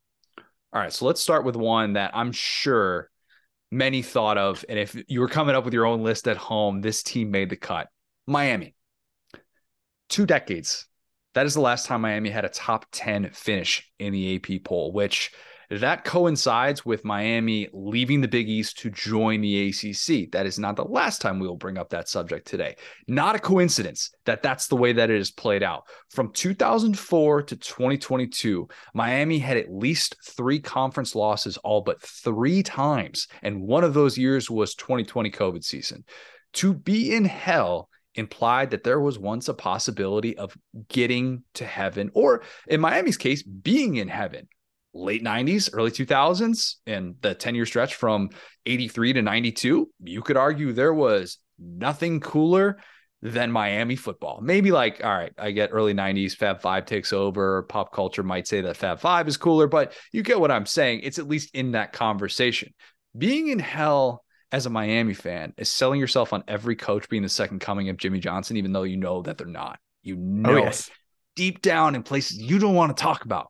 All 0.72 0.80
right. 0.80 0.92
So 0.92 1.06
let's 1.06 1.20
start 1.20 1.44
with 1.44 1.56
one 1.56 1.94
that 1.94 2.10
I'm 2.12 2.32
sure 2.32 3.08
many 3.70 4.02
thought 4.02 4.36
of. 4.36 4.64
And 4.68 4.78
if 4.78 5.00
you 5.06 5.20
were 5.20 5.28
coming 5.28 5.54
up 5.54 5.64
with 5.64 5.72
your 5.72 5.86
own 5.86 6.02
list 6.02 6.26
at 6.26 6.36
home, 6.36 6.80
this 6.80 7.02
team 7.02 7.30
made 7.30 7.50
the 7.50 7.56
cut 7.56 7.88
Miami. 8.26 8.74
Two 10.08 10.26
decades. 10.26 10.86
That 11.34 11.46
is 11.46 11.54
the 11.54 11.60
last 11.60 11.86
time 11.86 12.00
Miami 12.00 12.30
had 12.30 12.44
a 12.44 12.48
top 12.48 12.86
10 12.90 13.30
finish 13.30 13.88
in 14.00 14.12
the 14.12 14.36
AP 14.36 14.64
poll, 14.64 14.92
which 14.92 15.30
that 15.70 16.04
coincides 16.04 16.84
with 16.84 17.04
Miami 17.04 17.68
leaving 17.72 18.20
the 18.20 18.28
Big 18.28 18.48
East 18.48 18.78
to 18.78 18.90
join 18.90 19.40
the 19.40 19.68
ACC. 19.68 20.32
That 20.32 20.44
is 20.44 20.58
not 20.58 20.74
the 20.74 20.84
last 20.84 21.20
time 21.20 21.38
we 21.38 21.46
will 21.46 21.56
bring 21.56 21.78
up 21.78 21.90
that 21.90 22.08
subject 22.08 22.48
today. 22.48 22.74
Not 23.06 23.36
a 23.36 23.38
coincidence 23.38 24.10
that 24.24 24.42
that's 24.42 24.66
the 24.66 24.74
way 24.76 24.92
that 24.92 25.10
it 25.10 25.20
is 25.20 25.30
played 25.30 25.62
out. 25.62 25.84
From 26.10 26.32
2004 26.32 27.42
to 27.44 27.56
2022, 27.56 28.68
Miami 28.94 29.38
had 29.38 29.56
at 29.56 29.72
least 29.72 30.16
three 30.26 30.58
conference 30.58 31.14
losses, 31.14 31.56
all 31.58 31.82
but 31.82 32.02
three 32.02 32.64
times. 32.64 33.28
And 33.42 33.62
one 33.62 33.84
of 33.84 33.94
those 33.94 34.18
years 34.18 34.50
was 34.50 34.74
2020 34.74 35.30
COVID 35.30 35.62
season. 35.62 36.04
To 36.54 36.74
be 36.74 37.14
in 37.14 37.24
hell 37.24 37.88
implied 38.16 38.70
that 38.70 38.82
there 38.82 38.98
was 38.98 39.20
once 39.20 39.48
a 39.48 39.54
possibility 39.54 40.36
of 40.36 40.56
getting 40.88 41.44
to 41.54 41.64
heaven, 41.64 42.10
or 42.12 42.42
in 42.66 42.80
Miami's 42.80 43.16
case, 43.16 43.44
being 43.44 43.96
in 43.96 44.08
heaven 44.08 44.48
late 44.92 45.22
90s, 45.22 45.70
early 45.72 45.90
2000s, 45.90 46.76
and 46.86 47.14
the 47.20 47.34
10 47.34 47.54
year 47.54 47.66
stretch 47.66 47.94
from 47.94 48.30
83 48.66 49.14
to 49.14 49.22
92, 49.22 49.90
you 50.04 50.22
could 50.22 50.36
argue 50.36 50.72
there 50.72 50.94
was 50.94 51.38
nothing 51.58 52.20
cooler 52.20 52.78
than 53.22 53.52
Miami 53.52 53.96
football. 53.96 54.40
Maybe 54.42 54.72
like, 54.72 55.04
all 55.04 55.10
right, 55.10 55.32
I 55.36 55.50
get 55.50 55.70
early 55.72 55.92
90s, 55.92 56.34
Fab 56.34 56.60
Five 56.62 56.86
takes 56.86 57.12
over. 57.12 57.62
Pop 57.64 57.92
culture 57.92 58.22
might 58.22 58.46
say 58.46 58.62
that 58.62 58.76
Fab 58.76 58.98
Five 58.98 59.28
is 59.28 59.36
cooler, 59.36 59.66
but 59.66 59.92
you 60.12 60.22
get 60.22 60.40
what 60.40 60.50
I'm 60.50 60.66
saying. 60.66 61.00
It's 61.02 61.18
at 61.18 61.28
least 61.28 61.54
in 61.54 61.72
that 61.72 61.92
conversation. 61.92 62.72
Being 63.16 63.48
in 63.48 63.58
hell 63.58 64.24
as 64.52 64.66
a 64.66 64.70
Miami 64.70 65.14
fan 65.14 65.52
is 65.56 65.70
selling 65.70 66.00
yourself 66.00 66.32
on 66.32 66.42
every 66.48 66.76
coach 66.76 67.08
being 67.08 67.22
the 67.22 67.28
second 67.28 67.60
coming 67.60 67.88
of 67.88 67.96
Jimmy 67.96 68.20
Johnson, 68.20 68.56
even 68.56 68.72
though 68.72 68.82
you 68.82 68.96
know 68.96 69.22
that 69.22 69.38
they're 69.38 69.46
not. 69.46 69.78
You 70.02 70.16
oh, 70.16 70.18
know, 70.18 70.50
oh, 70.52 70.64
yes. 70.64 70.90
deep 71.36 71.60
down 71.60 71.94
in 71.94 72.02
places 72.02 72.38
you 72.38 72.58
don't 72.58 72.74
want 72.74 72.96
to 72.96 73.00
talk 73.00 73.24
about, 73.24 73.48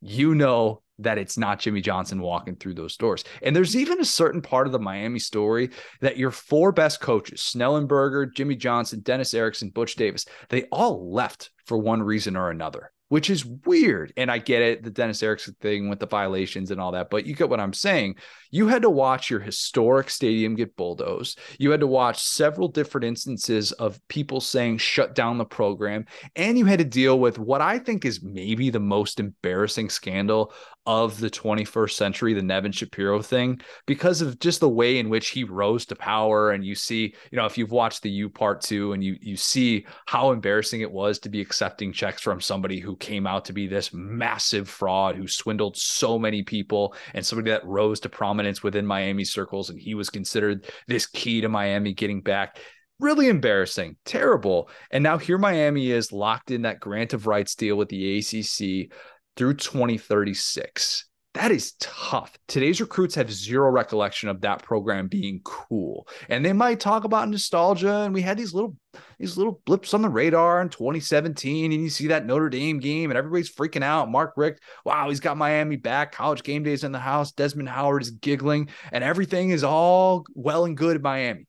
you 0.00 0.34
know 0.34 0.82
that 0.98 1.18
it's 1.18 1.38
not 1.38 1.58
Jimmy 1.58 1.80
Johnson 1.80 2.20
walking 2.20 2.56
through 2.56 2.74
those 2.74 2.96
doors. 2.96 3.24
And 3.42 3.56
there's 3.56 3.74
even 3.74 4.00
a 4.00 4.04
certain 4.04 4.42
part 4.42 4.66
of 4.66 4.72
the 4.72 4.78
Miami 4.78 5.18
story 5.18 5.70
that 6.00 6.18
your 6.18 6.30
four 6.30 6.72
best 6.72 7.00
coaches, 7.00 7.40
Schnellenberger, 7.40 8.34
Jimmy 8.34 8.56
Johnson, 8.56 9.00
Dennis 9.00 9.32
Erickson, 9.32 9.70
Butch 9.70 9.94
Davis, 9.94 10.26
they 10.50 10.64
all 10.64 11.12
left 11.12 11.50
for 11.64 11.78
one 11.78 12.02
reason 12.02 12.36
or 12.36 12.50
another 12.50 12.92
which 13.10 13.28
is 13.28 13.44
weird. 13.44 14.12
And 14.16 14.30
I 14.30 14.38
get 14.38 14.62
it, 14.62 14.84
the 14.84 14.90
Dennis 14.90 15.22
Erickson 15.22 15.56
thing 15.60 15.88
with 15.88 15.98
the 15.98 16.06
violations 16.06 16.70
and 16.70 16.80
all 16.80 16.92
that, 16.92 17.10
but 17.10 17.26
you 17.26 17.34
get 17.34 17.50
what 17.50 17.60
I'm 17.60 17.72
saying. 17.72 18.14
You 18.52 18.68
had 18.68 18.82
to 18.82 18.90
watch 18.90 19.28
your 19.28 19.40
historic 19.40 20.08
stadium 20.10 20.54
get 20.54 20.76
bulldozed. 20.76 21.38
You 21.58 21.72
had 21.72 21.80
to 21.80 21.88
watch 21.88 22.22
several 22.22 22.68
different 22.68 23.04
instances 23.04 23.72
of 23.72 24.00
people 24.08 24.40
saying 24.40 24.78
shut 24.78 25.16
down 25.16 25.38
the 25.38 25.44
program. 25.44 26.06
And 26.36 26.56
you 26.56 26.66
had 26.66 26.78
to 26.78 26.84
deal 26.84 27.18
with 27.18 27.36
what 27.36 27.60
I 27.60 27.80
think 27.80 28.04
is 28.04 28.22
maybe 28.22 28.70
the 28.70 28.80
most 28.80 29.18
embarrassing 29.18 29.90
scandal 29.90 30.52
of 30.90 31.20
the 31.20 31.30
21st 31.30 31.92
century, 31.92 32.34
the 32.34 32.42
Nevin 32.42 32.72
Shapiro 32.72 33.22
thing, 33.22 33.60
because 33.86 34.22
of 34.22 34.40
just 34.40 34.58
the 34.58 34.68
way 34.68 34.98
in 34.98 35.08
which 35.08 35.28
he 35.28 35.44
rose 35.44 35.86
to 35.86 35.94
power. 35.94 36.50
And 36.50 36.64
you 36.64 36.74
see, 36.74 37.14
you 37.30 37.36
know, 37.36 37.46
if 37.46 37.56
you've 37.56 37.70
watched 37.70 38.02
the 38.02 38.10
U 38.10 38.28
part 38.28 38.60
two 38.60 38.92
and 38.92 39.04
you 39.04 39.16
you 39.20 39.36
see 39.36 39.86
how 40.06 40.32
embarrassing 40.32 40.80
it 40.80 40.90
was 40.90 41.20
to 41.20 41.28
be 41.28 41.40
accepting 41.40 41.92
checks 41.92 42.22
from 42.22 42.40
somebody 42.40 42.80
who 42.80 42.96
came 42.96 43.24
out 43.24 43.44
to 43.44 43.52
be 43.52 43.68
this 43.68 43.94
massive 43.94 44.68
fraud 44.68 45.14
who 45.14 45.28
swindled 45.28 45.76
so 45.76 46.18
many 46.18 46.42
people 46.42 46.92
and 47.14 47.24
somebody 47.24 47.52
that 47.52 47.64
rose 47.64 48.00
to 48.00 48.08
prominence 48.08 48.64
within 48.64 48.84
Miami 48.84 49.24
circles. 49.24 49.70
And 49.70 49.78
he 49.78 49.94
was 49.94 50.10
considered 50.10 50.66
this 50.88 51.06
key 51.06 51.40
to 51.42 51.48
Miami 51.48 51.94
getting 51.94 52.20
back 52.20 52.58
really 52.98 53.28
embarrassing, 53.28 53.96
terrible. 54.04 54.68
And 54.90 55.04
now 55.04 55.18
here 55.18 55.38
Miami 55.38 55.92
is 55.92 56.10
locked 56.10 56.50
in 56.50 56.62
that 56.62 56.80
grant 56.80 57.12
of 57.12 57.28
rights 57.28 57.54
deal 57.54 57.76
with 57.76 57.88
the 57.90 58.18
ACC 58.18 58.90
through 59.36 59.54
2036. 59.54 61.06
That 61.34 61.52
is 61.52 61.74
tough. 61.78 62.36
Today's 62.48 62.80
recruits 62.80 63.14
have 63.14 63.32
zero 63.32 63.70
recollection 63.70 64.28
of 64.28 64.40
that 64.40 64.64
program 64.64 65.06
being 65.06 65.40
cool. 65.44 66.08
And 66.28 66.44
they 66.44 66.52
might 66.52 66.80
talk 66.80 67.04
about 67.04 67.28
nostalgia. 67.28 68.00
And 68.00 68.12
we 68.12 68.20
had 68.20 68.36
these 68.36 68.52
little 68.52 68.76
these 69.16 69.36
little 69.36 69.62
blips 69.64 69.94
on 69.94 70.02
the 70.02 70.08
radar 70.08 70.60
in 70.60 70.70
2017. 70.70 71.70
And 71.70 71.82
you 71.82 71.88
see 71.88 72.08
that 72.08 72.26
Notre 72.26 72.48
Dame 72.48 72.80
game, 72.80 73.10
and 73.10 73.18
everybody's 73.18 73.54
freaking 73.54 73.84
out. 73.84 74.10
Mark 74.10 74.32
Richt, 74.36 74.60
wow, 74.84 75.08
he's 75.08 75.20
got 75.20 75.36
Miami 75.36 75.76
back. 75.76 76.10
College 76.10 76.42
game 76.42 76.64
days 76.64 76.82
in 76.82 76.90
the 76.90 76.98
house. 76.98 77.30
Desmond 77.30 77.68
Howard 77.68 78.02
is 78.02 78.10
giggling, 78.10 78.68
and 78.90 79.04
everything 79.04 79.50
is 79.50 79.62
all 79.62 80.24
well 80.34 80.64
and 80.64 80.76
good 80.76 80.96
in 80.96 81.02
Miami. 81.02 81.46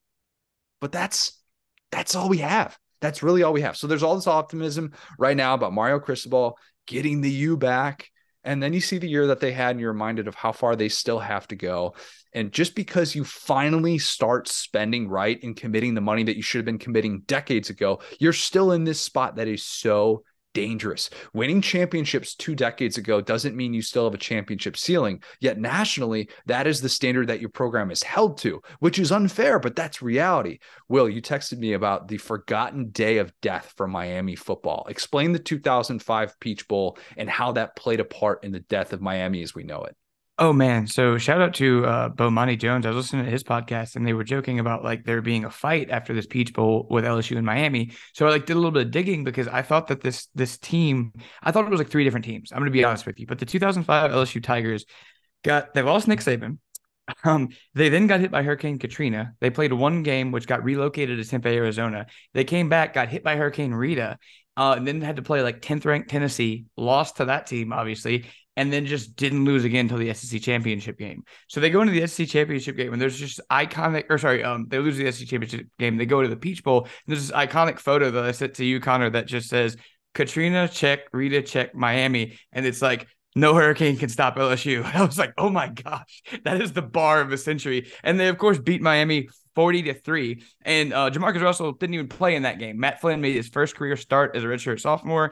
But 0.79 0.91
that's 0.91 1.41
that's 1.91 2.15
all 2.15 2.29
we 2.29 2.37
have. 2.37 2.77
That's 3.01 3.23
really 3.23 3.41
all 3.41 3.51
we 3.51 3.61
have. 3.61 3.75
So 3.75 3.87
there's 3.87 4.03
all 4.03 4.15
this 4.15 4.27
optimism 4.27 4.93
right 5.17 5.35
now 5.35 5.55
about 5.55 5.73
Mario 5.73 5.99
Cristobal 5.99 6.55
getting 6.91 7.21
the 7.21 7.31
U 7.31 7.57
back. 7.57 8.11
And 8.43 8.61
then 8.61 8.73
you 8.73 8.81
see 8.81 8.97
the 8.97 9.07
year 9.07 9.27
that 9.27 9.39
they 9.39 9.51
had, 9.51 9.71
and 9.71 9.79
you're 9.79 9.93
reminded 9.93 10.27
of 10.27 10.35
how 10.35 10.51
far 10.51 10.75
they 10.75 10.89
still 10.89 11.19
have 11.19 11.47
to 11.49 11.55
go. 11.55 11.95
And 12.33 12.51
just 12.51 12.75
because 12.75 13.15
you 13.15 13.23
finally 13.23 13.97
start 13.97 14.47
spending 14.47 15.07
right 15.07 15.41
and 15.43 15.55
committing 15.55 15.93
the 15.93 16.01
money 16.01 16.23
that 16.23 16.35
you 16.35 16.41
should 16.41 16.57
have 16.59 16.65
been 16.65 16.79
committing 16.79 17.21
decades 17.27 17.69
ago, 17.69 18.01
you're 18.19 18.33
still 18.33 18.71
in 18.71 18.83
this 18.83 18.99
spot 18.99 19.35
that 19.35 19.47
is 19.47 19.63
so 19.63 20.23
dangerous. 20.53 21.09
Winning 21.33 21.61
championships 21.61 22.35
two 22.35 22.55
decades 22.55 22.97
ago 22.97 23.21
doesn't 23.21 23.55
mean 23.55 23.73
you 23.73 23.81
still 23.81 24.05
have 24.05 24.13
a 24.13 24.17
championship 24.17 24.77
ceiling. 24.77 25.21
Yet 25.39 25.59
nationally, 25.59 26.29
that 26.45 26.67
is 26.67 26.81
the 26.81 26.89
standard 26.89 27.27
that 27.27 27.39
your 27.39 27.49
program 27.49 27.91
is 27.91 28.03
held 28.03 28.37
to, 28.39 28.61
which 28.79 28.99
is 28.99 29.11
unfair, 29.11 29.59
but 29.59 29.75
that's 29.75 30.01
reality. 30.01 30.59
Will, 30.87 31.09
you 31.09 31.21
texted 31.21 31.57
me 31.57 31.73
about 31.73 32.07
the 32.07 32.17
forgotten 32.17 32.89
day 32.89 33.17
of 33.17 33.33
death 33.41 33.73
for 33.77 33.87
Miami 33.87 34.35
football. 34.35 34.85
Explain 34.89 35.31
the 35.31 35.39
2005 35.39 36.39
Peach 36.39 36.67
Bowl 36.67 36.97
and 37.17 37.29
how 37.29 37.51
that 37.53 37.75
played 37.75 37.99
a 37.99 38.05
part 38.05 38.43
in 38.43 38.51
the 38.51 38.59
death 38.59 38.93
of 38.93 39.01
Miami 39.01 39.41
as 39.43 39.55
we 39.55 39.63
know 39.63 39.83
it. 39.83 39.95
Oh 40.41 40.53
man, 40.53 40.87
so 40.87 41.19
shout 41.19 41.39
out 41.39 41.53
to 41.55 41.85
uh 41.85 42.09
Bomani 42.09 42.57
Jones. 42.57 42.87
I 42.87 42.89
was 42.89 42.97
listening 42.97 43.25
to 43.25 43.31
his 43.31 43.43
podcast 43.43 43.95
and 43.95 44.03
they 44.03 44.13
were 44.13 44.23
joking 44.23 44.59
about 44.59 44.83
like 44.83 45.05
there 45.05 45.21
being 45.21 45.45
a 45.45 45.51
fight 45.51 45.91
after 45.91 46.15
this 46.15 46.25
Peach 46.25 46.51
Bowl 46.51 46.87
with 46.89 47.03
LSU 47.03 47.37
and 47.37 47.45
Miami. 47.45 47.91
So 48.13 48.25
I 48.25 48.31
like 48.31 48.47
did 48.47 48.53
a 48.53 48.55
little 48.55 48.71
bit 48.71 48.87
of 48.87 48.91
digging 48.91 49.23
because 49.23 49.47
I 49.47 49.61
thought 49.61 49.85
that 49.89 50.01
this 50.01 50.29
this 50.33 50.57
team, 50.57 51.13
I 51.43 51.51
thought 51.51 51.65
it 51.65 51.69
was 51.69 51.77
like 51.77 51.89
three 51.89 52.03
different 52.03 52.25
teams. 52.25 52.51
I'm 52.51 52.57
gonna 52.57 52.71
be 52.71 52.83
honest 52.83 53.05
with 53.05 53.19
you, 53.19 53.27
but 53.27 53.37
the 53.37 53.45
2005 53.45 54.09
LSU 54.09 54.41
Tigers 54.41 54.85
got 55.43 55.75
they 55.75 55.83
lost 55.83 56.07
Nick 56.07 56.21
Saban. 56.21 56.57
Um, 57.23 57.49
they 57.75 57.89
then 57.89 58.07
got 58.07 58.19
hit 58.19 58.31
by 58.31 58.41
Hurricane 58.41 58.79
Katrina. 58.79 59.35
They 59.41 59.51
played 59.51 59.73
one 59.73 60.01
game, 60.01 60.31
which 60.31 60.47
got 60.47 60.63
relocated 60.63 61.21
to 61.21 61.29
Tempe, 61.29 61.49
Arizona. 61.49 62.07
They 62.33 62.45
came 62.45 62.67
back, 62.67 62.93
got 62.93 63.09
hit 63.09 63.23
by 63.23 63.35
Hurricane 63.35 63.73
Rita, 63.75 64.17
uh, 64.57 64.73
and 64.75 64.87
then 64.87 65.01
had 65.01 65.17
to 65.17 65.21
play 65.21 65.43
like 65.43 65.61
10th 65.61 65.85
ranked 65.85 66.09
Tennessee, 66.09 66.65
lost 66.77 67.17
to 67.17 67.25
that 67.25 67.47
team, 67.47 67.73
obviously, 67.73 68.25
and 68.61 68.71
then 68.71 68.85
just 68.85 69.15
didn't 69.15 69.43
lose 69.43 69.63
again 69.63 69.85
until 69.85 69.97
the 69.97 70.13
SEC 70.13 70.39
championship 70.39 70.95
game. 70.95 71.23
So 71.47 71.59
they 71.59 71.71
go 71.71 71.81
into 71.81 71.93
the 71.93 72.05
SEC 72.05 72.27
championship 72.27 72.77
game 72.77 72.93
and 72.93 73.01
there's 73.01 73.17
just 73.17 73.41
iconic, 73.51 74.03
or 74.07 74.19
sorry, 74.19 74.43
um, 74.43 74.67
they 74.67 74.77
lose 74.77 74.97
the 74.97 75.11
SEC 75.11 75.27
championship 75.27 75.65
game. 75.79 75.97
They 75.97 76.05
go 76.05 76.21
to 76.21 76.27
the 76.27 76.35
Peach 76.35 76.63
Bowl. 76.63 76.83
And 76.83 76.91
there's 77.07 77.27
this 77.27 77.35
iconic 77.35 77.79
photo 77.79 78.11
that 78.11 78.23
I 78.23 78.31
sent 78.33 78.53
to 78.55 78.65
you, 78.65 78.79
Connor, 78.79 79.09
that 79.09 79.25
just 79.25 79.49
says 79.49 79.77
Katrina 80.13 80.67
check, 80.67 80.99
Rita 81.11 81.41
check, 81.41 81.73
Miami, 81.73 82.37
and 82.53 82.63
it's 82.63 82.83
like 82.83 83.07
no 83.35 83.55
hurricane 83.55 83.97
can 83.97 84.09
stop 84.09 84.35
LSU. 84.35 84.85
And 84.85 84.95
I 85.01 85.03
was 85.03 85.17
like, 85.17 85.33
oh 85.39 85.49
my 85.49 85.69
gosh, 85.69 86.21
that 86.43 86.61
is 86.61 86.71
the 86.71 86.83
bar 86.83 87.19
of 87.19 87.31
the 87.31 87.39
century. 87.39 87.91
And 88.03 88.19
they 88.19 88.27
of 88.27 88.37
course 88.37 88.59
beat 88.59 88.83
Miami 88.83 89.29
40 89.55 89.81
to 89.83 89.95
3. 89.95 90.43
And 90.61 90.93
uh, 90.93 91.09
Jamarcus 91.09 91.41
Russell 91.41 91.71
didn't 91.71 91.95
even 91.95 92.09
play 92.09 92.35
in 92.35 92.43
that 92.43 92.59
game. 92.59 92.79
Matt 92.79 93.01
Flynn 93.01 93.21
made 93.21 93.35
his 93.35 93.49
first 93.49 93.75
career 93.75 93.97
start 93.97 94.35
as 94.35 94.43
a 94.43 94.47
redshirt 94.47 94.81
sophomore 94.81 95.31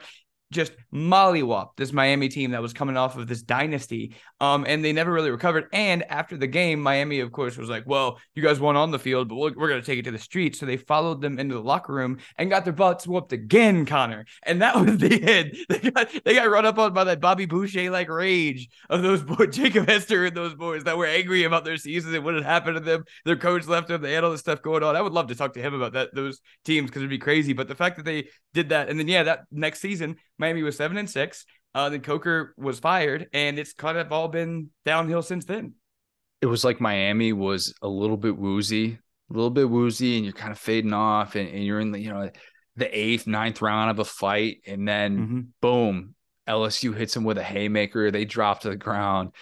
just 0.52 0.72
mollywhopped 0.92 1.76
this 1.76 1.92
Miami 1.92 2.28
team 2.28 2.50
that 2.50 2.62
was 2.62 2.72
coming 2.72 2.96
off 2.96 3.16
of 3.16 3.28
this 3.28 3.42
dynasty. 3.42 4.16
Um, 4.40 4.64
and 4.66 4.84
they 4.84 4.92
never 4.92 5.12
really 5.12 5.30
recovered. 5.30 5.68
And 5.72 6.02
after 6.04 6.36
the 6.36 6.46
game, 6.46 6.80
Miami, 6.80 7.20
of 7.20 7.30
course, 7.30 7.56
was 7.56 7.68
like, 7.68 7.84
"Well, 7.86 8.18
you 8.34 8.42
guys 8.42 8.58
won 8.58 8.76
on 8.76 8.90
the 8.90 8.98
field, 8.98 9.28
but 9.28 9.36
we're, 9.36 9.52
we're 9.54 9.68
going 9.68 9.80
to 9.80 9.86
take 9.86 9.98
it 9.98 10.04
to 10.06 10.10
the 10.10 10.18
street." 10.18 10.56
So 10.56 10.66
they 10.66 10.76
followed 10.76 11.20
them 11.20 11.38
into 11.38 11.54
the 11.54 11.62
locker 11.62 11.92
room 11.92 12.18
and 12.36 12.50
got 12.50 12.64
their 12.64 12.72
butts 12.72 13.06
whooped 13.06 13.32
again, 13.32 13.86
Connor. 13.86 14.24
And 14.42 14.62
that 14.62 14.74
was 14.84 14.98
the 14.98 15.22
end. 15.22 15.56
They 15.68 15.90
got 15.90 16.08
they 16.24 16.34
got 16.34 16.50
run 16.50 16.66
up 16.66 16.78
on 16.78 16.92
by 16.92 17.04
that 17.04 17.20
Bobby 17.20 17.46
Boucher 17.46 17.90
like 17.90 18.08
rage 18.08 18.68
of 18.88 19.02
those 19.02 19.22
boys, 19.22 19.48
Jacob 19.54 19.88
Hester 19.88 20.26
and 20.26 20.36
those 20.36 20.54
boys 20.54 20.84
that 20.84 20.98
were 20.98 21.06
angry 21.06 21.44
about 21.44 21.64
their 21.64 21.76
season 21.76 22.14
and 22.14 22.24
what 22.24 22.34
had 22.34 22.44
happened 22.44 22.76
to 22.76 22.80
them. 22.80 23.04
Their 23.24 23.36
coach 23.36 23.66
left 23.66 23.88
them. 23.88 24.02
They 24.02 24.12
had 24.12 24.24
all 24.24 24.32
this 24.32 24.40
stuff 24.40 24.62
going 24.62 24.82
on. 24.82 24.96
I 24.96 25.02
would 25.02 25.12
love 25.12 25.28
to 25.28 25.34
talk 25.34 25.54
to 25.54 25.62
him 25.62 25.74
about 25.74 25.92
that 25.92 26.14
those 26.14 26.40
teams 26.64 26.90
because 26.90 27.02
it'd 27.02 27.10
be 27.10 27.18
crazy. 27.18 27.52
But 27.52 27.68
the 27.68 27.74
fact 27.74 27.96
that 27.96 28.04
they 28.04 28.28
did 28.52 28.70
that, 28.70 28.88
and 28.88 28.98
then 28.98 29.06
yeah, 29.06 29.22
that 29.24 29.40
next 29.50 29.80
season 29.80 30.16
Miami 30.40 30.62
was 30.62 30.76
seven 30.76 30.96
and 30.96 31.08
six. 31.08 31.44
Uh, 31.74 31.90
then 31.90 32.00
Coker 32.00 32.54
was 32.56 32.80
fired, 32.80 33.28
and 33.32 33.58
it's 33.58 33.74
kind 33.74 33.96
of 33.96 34.10
all 34.10 34.26
been 34.26 34.70
downhill 34.84 35.22
since 35.22 35.44
then. 35.44 35.74
It 36.40 36.46
was 36.46 36.64
like 36.64 36.80
Miami 36.80 37.32
was 37.32 37.74
a 37.82 37.86
little 37.86 38.16
bit 38.16 38.36
woozy, 38.36 38.98
a 39.30 39.32
little 39.32 39.50
bit 39.50 39.68
woozy, 39.68 40.16
and 40.16 40.24
you're 40.24 40.32
kind 40.32 40.50
of 40.50 40.58
fading 40.58 40.94
off, 40.94 41.36
and, 41.36 41.48
and 41.48 41.64
you're 41.64 41.78
in 41.78 41.92
the 41.92 42.00
you 42.00 42.10
know 42.10 42.30
the 42.76 42.98
eighth, 42.98 43.26
ninth 43.26 43.62
round 43.62 43.90
of 43.90 43.98
a 44.00 44.04
fight, 44.04 44.62
and 44.66 44.88
then 44.88 45.18
mm-hmm. 45.18 45.40
boom, 45.60 46.14
LSU 46.48 46.96
hits 46.96 47.14
them 47.14 47.24
with 47.24 47.38
a 47.38 47.44
haymaker. 47.44 48.10
They 48.10 48.24
drop 48.24 48.62
to 48.62 48.70
the 48.70 48.76
ground. 48.76 49.32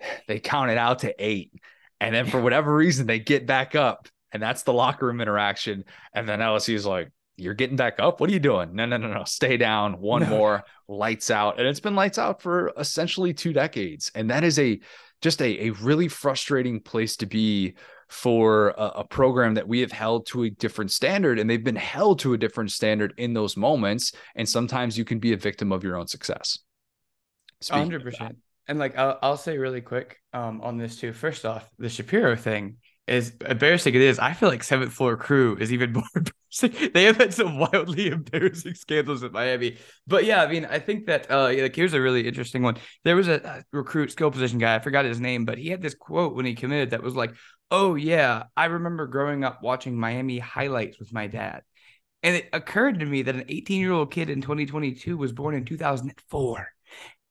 They 0.28 0.38
count 0.38 0.70
it 0.70 0.78
out 0.78 1.00
to 1.00 1.14
eight, 1.18 1.52
and 2.00 2.14
then 2.14 2.26
for 2.26 2.40
whatever 2.40 2.72
reason 2.72 3.06
they 3.06 3.18
get 3.18 3.46
back 3.46 3.74
up, 3.74 4.06
and 4.30 4.40
that's 4.42 4.62
the 4.62 4.72
locker 4.72 5.06
room 5.06 5.20
interaction. 5.20 5.84
And 6.12 6.28
then 6.28 6.38
LSU 6.38 6.74
is 6.74 6.86
like, 6.86 7.10
you're 7.38 7.54
getting 7.54 7.76
back 7.76 7.96
up. 7.98 8.20
What 8.20 8.30
are 8.30 8.32
you 8.32 8.40
doing? 8.40 8.74
No, 8.74 8.86
no, 8.86 8.96
no, 8.96 9.12
no. 9.12 9.24
Stay 9.24 9.56
down. 9.56 10.00
One 10.00 10.22
no. 10.22 10.28
more. 10.28 10.64
Lights 10.88 11.30
out. 11.30 11.58
And 11.58 11.68
it's 11.68 11.80
been 11.80 11.94
lights 11.94 12.18
out 12.18 12.42
for 12.42 12.72
essentially 12.76 13.32
two 13.32 13.52
decades. 13.52 14.10
And 14.14 14.30
that 14.30 14.44
is 14.44 14.58
a 14.58 14.80
just 15.20 15.40
a, 15.40 15.66
a 15.66 15.70
really 15.70 16.08
frustrating 16.08 16.80
place 16.80 17.16
to 17.16 17.26
be 17.26 17.74
for 18.08 18.70
a, 18.70 18.84
a, 18.96 19.04
program 19.04 19.54
that 19.54 19.66
we 19.66 19.80
have 19.80 19.92
held 19.92 20.26
to 20.26 20.44
a 20.44 20.50
different 20.50 20.90
standard 20.90 21.38
and 21.38 21.50
they've 21.50 21.64
been 21.64 21.76
held 21.76 22.20
to 22.20 22.32
a 22.32 22.38
different 22.38 22.70
standard 22.70 23.12
in 23.18 23.34
those 23.34 23.56
moments. 23.56 24.12
And 24.34 24.48
sometimes 24.48 24.96
you 24.96 25.04
can 25.04 25.18
be 25.18 25.32
a 25.32 25.36
victim 25.36 25.72
of 25.72 25.84
your 25.84 25.96
own 25.96 26.06
success. 26.06 26.60
Hundred 27.68 28.02
percent. 28.02 28.36
And 28.68 28.78
like 28.78 28.96
I'll, 28.96 29.18
I'll 29.22 29.36
say 29.36 29.58
really 29.58 29.80
quick 29.80 30.18
um, 30.32 30.60
on 30.60 30.78
this 30.78 30.96
too. 30.96 31.12
First 31.12 31.44
off, 31.44 31.68
the 31.78 31.88
Shapiro 31.88 32.36
thing 32.36 32.76
as 33.08 33.32
embarrassing 33.46 33.94
it 33.94 34.00
is, 34.00 34.18
I 34.18 34.32
feel 34.32 34.48
like 34.48 34.62
seventh 34.62 34.92
floor 34.92 35.16
crew 35.16 35.56
is 35.58 35.72
even 35.72 35.92
more 35.94 36.04
embarrassing. 36.14 36.92
They 36.92 37.04
have 37.04 37.16
had 37.16 37.34
some 37.34 37.58
wildly 37.58 38.08
embarrassing 38.08 38.74
scandals 38.74 39.22
at 39.22 39.32
Miami. 39.32 39.78
But 40.06 40.24
yeah, 40.24 40.42
I 40.42 40.48
mean, 40.48 40.64
I 40.64 40.78
think 40.78 41.06
that 41.06 41.30
uh 41.30 41.52
like 41.52 41.74
here's 41.74 41.94
a 41.94 42.00
really 42.00 42.26
interesting 42.26 42.62
one. 42.62 42.76
There 43.04 43.16
was 43.16 43.28
a, 43.28 43.36
a 43.44 43.64
recruit 43.76 44.12
skill 44.12 44.30
position 44.30 44.58
guy, 44.58 44.74
I 44.74 44.78
forgot 44.78 45.04
his 45.04 45.20
name, 45.20 45.44
but 45.44 45.58
he 45.58 45.68
had 45.68 45.82
this 45.82 45.94
quote 45.94 46.34
when 46.34 46.46
he 46.46 46.54
committed 46.54 46.90
that 46.90 47.02
was 47.02 47.16
like, 47.16 47.34
Oh 47.70 47.94
yeah, 47.94 48.44
I 48.56 48.66
remember 48.66 49.06
growing 49.06 49.44
up 49.44 49.62
watching 49.62 49.98
Miami 49.98 50.38
highlights 50.38 50.98
with 50.98 51.12
my 51.12 51.26
dad. 51.26 51.62
And 52.22 52.34
it 52.36 52.48
occurred 52.52 53.00
to 53.00 53.06
me 53.06 53.22
that 53.22 53.36
an 53.36 53.44
18 53.48 53.80
year 53.80 53.92
old 53.92 54.10
kid 54.10 54.30
in 54.30 54.40
2022 54.40 55.16
was 55.16 55.32
born 55.32 55.54
in 55.54 55.64
2004. 55.64 56.68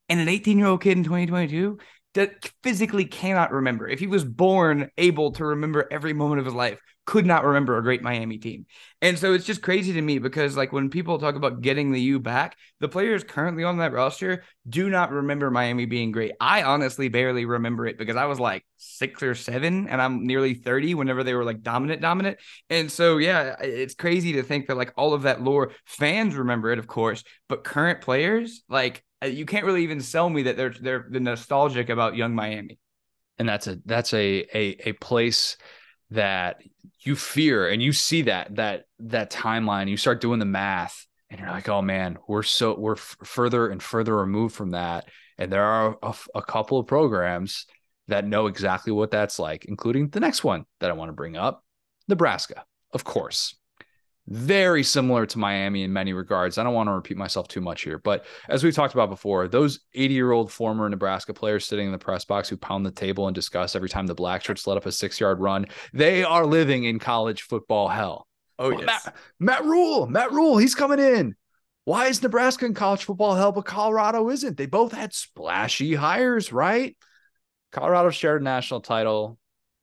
And 0.10 0.20
an 0.20 0.30
18 0.30 0.58
year 0.58 0.68
old 0.68 0.82
kid 0.82 0.98
in 0.98 1.04
2022 1.04 1.78
that 2.18 2.52
physically 2.64 3.06
cannot 3.06 3.52
remember. 3.52 3.88
If 3.88 4.00
he 4.00 4.08
was 4.08 4.26
born 4.26 4.90
able 4.98 5.32
to 5.34 5.46
remember 5.46 5.88
every 5.92 6.14
moment 6.14 6.40
of 6.40 6.46
his 6.46 6.54
life, 6.54 6.80
could 7.06 7.26
not 7.26 7.46
remember 7.46 7.78
a 7.78 7.82
great 7.82 8.02
Miami 8.02 8.38
team. 8.38 8.66
And 9.02 9.18
so 9.18 9.34
it's 9.34 9.46
just 9.46 9.62
crazy 9.62 9.94
to 9.94 10.02
me 10.02 10.20
because 10.20 10.58
like 10.58 10.74
when 10.74 10.90
people 10.90 11.18
talk 11.18 11.36
about 11.36 11.62
getting 11.62 11.92
the 11.92 12.02
U 12.02 12.20
back, 12.20 12.58
the 12.82 12.90
players 12.90 13.24
currently 13.24 13.64
on 13.64 13.78
that 13.78 13.94
roster 13.94 14.44
do 14.68 14.90
not 14.90 15.12
remember 15.12 15.50
Miami 15.50 15.86
being 15.86 16.12
great. 16.12 16.34
I 16.42 16.64
honestly 16.64 17.08
barely 17.08 17.46
remember 17.46 17.88
it 17.88 17.98
because 17.98 18.18
I 18.18 18.26
was 18.26 18.42
like 18.42 18.66
6 18.76 19.24
or 19.24 19.36
7 19.36 19.88
and 19.88 20.02
I'm 20.02 20.28
nearly 20.28 20.54
30 20.54 20.96
whenever 20.96 21.24
they 21.24 21.34
were 21.34 21.46
like 21.46 21.62
dominant 21.62 22.02
dominant. 22.02 22.40
And 22.70 22.92
so 22.92 23.18
yeah, 23.18 23.56
it's 23.62 23.96
crazy 23.96 24.34
to 24.34 24.44
think 24.44 24.68
that 24.68 24.76
like 24.76 24.92
all 24.98 25.14
of 25.14 25.22
that 25.22 25.42
lore 25.42 25.72
fans 25.86 26.36
remember 26.36 26.72
it 26.72 26.80
of 26.80 26.88
course, 26.88 27.24
but 27.48 27.64
current 27.64 28.02
players 28.02 28.64
like 28.68 29.02
Uh, 29.24 29.28
you 29.28 29.46
can't 29.46 29.66
really 29.66 29.84
even 29.84 30.02
sell 30.02 30.30
me 30.30 30.44
that 30.44 30.58
they're 30.58 30.76
they're 30.82 31.08
the 31.10 31.20
nostalgic 31.20 31.90
about 31.90 32.16
young 32.16 32.36
Miami. 32.36 32.80
And 33.40 33.48
that's 33.48 33.68
a 33.68 33.78
that's 33.86 34.14
a 34.14 34.46
a 34.54 34.90
a 34.90 34.94
place 34.94 35.58
that 36.12 36.62
you 37.02 37.16
fear 37.16 37.68
and 37.68 37.82
you 37.82 37.94
see 37.94 38.24
that 38.24 38.56
that 38.56 38.86
that 39.00 39.32
timeline. 39.32 39.90
You 39.90 39.98
start 39.98 40.22
doing 40.22 40.40
the 40.40 40.46
math 40.46 41.06
and 41.30 41.40
you're 41.40 41.50
like 41.50 41.68
oh 41.70 41.82
man 41.82 42.18
we're 42.28 42.44
so 42.44 42.78
we're 42.78 42.94
f- 42.94 43.18
further 43.24 43.70
and 43.70 43.82
further 43.82 44.16
removed 44.16 44.56
from 44.56 44.72
that. 44.72 45.10
And 45.38 45.52
there 45.52 45.64
are 45.64 45.98
a, 46.02 46.16
a 46.34 46.42
couple 46.42 46.80
of 46.80 46.88
programs 46.88 47.66
that 48.08 48.26
know 48.26 48.48
exactly 48.48 48.92
what 48.92 49.12
that's 49.12 49.40
like 49.40 49.66
including 49.66 50.10
the 50.10 50.20
next 50.20 50.44
one 50.44 50.66
that 50.80 50.90
i 50.90 50.94
want 50.94 51.10
to 51.10 51.14
bring 51.14 51.36
up 51.36 51.64
nebraska 52.08 52.64
of 52.92 53.04
course 53.04 53.56
very 54.28 54.84
similar 54.84 55.26
to 55.26 55.40
Miami 55.40 55.84
in 55.84 55.94
many 55.94 56.14
regards. 56.14 56.58
I 56.58 56.64
don't 56.64 56.74
want 56.74 56.88
to 56.88 56.94
repeat 56.94 57.18
myself 57.18 57.48
too 57.48 57.62
much 57.62 57.84
here, 57.84 57.98
but 57.98 58.26
as 58.50 58.64
we've 58.64 58.76
talked 58.76 58.94
about 58.94 59.10
before, 59.10 59.48
those 59.48 59.80
80 59.94 60.14
year 60.14 60.32
old 60.32 60.52
former 60.52 60.90
Nebraska 60.90 61.34
players 61.34 61.66
sitting 61.66 61.86
in 61.86 61.92
the 61.92 61.98
press 61.98 62.26
box 62.26 62.50
who 62.50 62.58
pound 62.58 62.86
the 62.86 62.92
table 62.92 63.28
and 63.28 63.36
discuss 63.36 63.76
every 63.76 63.90
time 63.90 64.08
the 64.08 64.16
black 64.16 64.44
shirts 64.44 64.68
let 64.68 64.78
up 64.78 64.86
a 64.86 64.92
six 64.92 65.20
yard 65.20 65.40
run, 65.40 65.66
they 65.94 66.24
are 66.24 66.46
living 66.46 66.84
in 66.84 67.00
college 67.00 67.44
football 67.44 67.88
hell. 67.88 68.28
Oh, 68.60 68.72
yes. 68.72 68.86
Matt, 68.86 69.16
Matt 69.40 69.66
Rhule, 69.66 70.08
Matt 70.08 70.32
Rhule, 70.32 70.58
he's 70.58 70.76
coming 70.76 71.00
in. 71.00 71.36
Why 71.86 72.08
is 72.08 72.22
Nebraska 72.22 72.66
in 72.66 72.74
college 72.74 73.06
football 73.06 73.36
hell, 73.36 73.54
but 73.54 73.66
Colorado 73.66 74.30
isn't? 74.30 74.58
They 74.58 74.66
both 74.66 74.92
had 74.92 75.14
splashy 75.14 75.94
hires, 75.96 76.52
right? 76.52 76.98
Colorado 77.72 78.10
shared 78.10 78.42
a 78.42 78.44
national 78.44 78.82
title. 78.82 79.38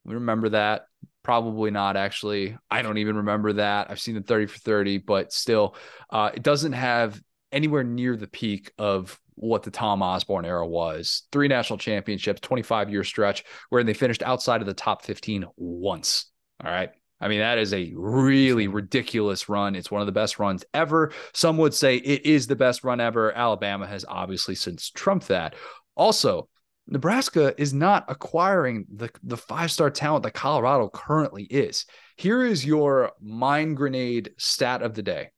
We 0.05 0.15
remember 0.15 0.51
that. 0.51 0.87
Probably 1.25 1.71
not, 1.71 1.97
actually. 1.97 2.57
I 2.71 2.83
don't 2.83 2.99
even 2.99 3.17
remember 3.17 3.55
that. 3.55 3.91
I've 3.91 3.99
seen 3.99 4.15
the 4.15 4.21
30 4.21 4.47
for 4.47 4.59
30, 4.59 4.99
but 4.99 5.33
still, 5.33 5.75
uh, 6.11 6.31
it 6.35 6.43
doesn't 6.43 6.75
have 6.75 7.21
anywhere 7.51 7.83
near 7.83 8.15
the 8.15 8.27
peak 8.27 8.71
of 8.79 9.19
what 9.37 9.63
the 9.63 9.71
Tom 9.71 10.03
Osborne 10.03 10.45
era 10.45 10.67
was. 10.67 11.23
Three 11.33 11.49
national 11.49 11.79
championships, 11.79 12.41
25 12.43 12.91
year 12.91 13.05
stretch 13.05 13.43
where 13.71 13.83
they 13.83 13.95
finished 13.95 14.23
outside 14.23 14.61
of 14.61 14.67
the 14.67 14.75
top 14.75 15.03
15 15.03 15.47
once. 15.57 16.27
All 16.63 16.71
right. 16.71 16.91
I 17.21 17.29
mean, 17.29 17.41
that 17.41 17.57
is 17.57 17.73
a 17.73 17.91
really 17.97 18.69
ridiculous 18.69 19.49
run. 19.49 19.77
It's 19.77 19.91
one 19.91 20.03
of 20.03 20.07
the 20.07 20.13
best 20.13 20.39
runs 20.39 20.63
ever. 20.75 21.13
Some 21.33 21.57
would 21.57 21.73
say 21.73 21.97
it 21.97 22.27
is 22.27 22.47
the 22.47 22.57
best 22.57 22.85
run 22.85 23.01
ever. 23.01 23.33
Alabama 23.33 23.87
has 23.87 24.05
obviously 24.07 24.55
since 24.55 24.91
trumped 24.91 25.29
that. 25.29 25.55
Also, 25.97 26.49
Nebraska 26.87 27.55
is 27.61 27.73
not 27.73 28.05
acquiring 28.09 28.85
the, 28.95 29.11
the 29.23 29.37
five 29.37 29.71
star 29.71 29.91
talent 29.91 30.25
that 30.25 30.35
Colorado 30.35 30.89
currently 30.89 31.45
is. 31.45 31.87
Here 32.17 32.45
is 32.45 32.65
your 32.65 33.13
mind 33.21 33.77
grenade 33.77 34.33
stat 34.37 34.83
of 34.83 34.95
the 34.95 35.03
day 35.03 35.31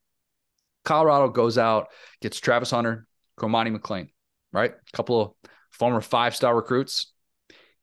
Colorado 0.86 1.28
goes 1.28 1.58
out, 1.58 1.88
gets 2.22 2.40
Travis 2.40 2.70
Hunter, 2.70 3.06
Cormani 3.38 3.76
McClain, 3.76 4.08
right? 4.52 4.72
A 4.72 4.96
couple 4.96 5.20
of 5.20 5.50
former 5.70 6.00
five 6.00 6.34
star 6.34 6.56
recruits. 6.56 7.12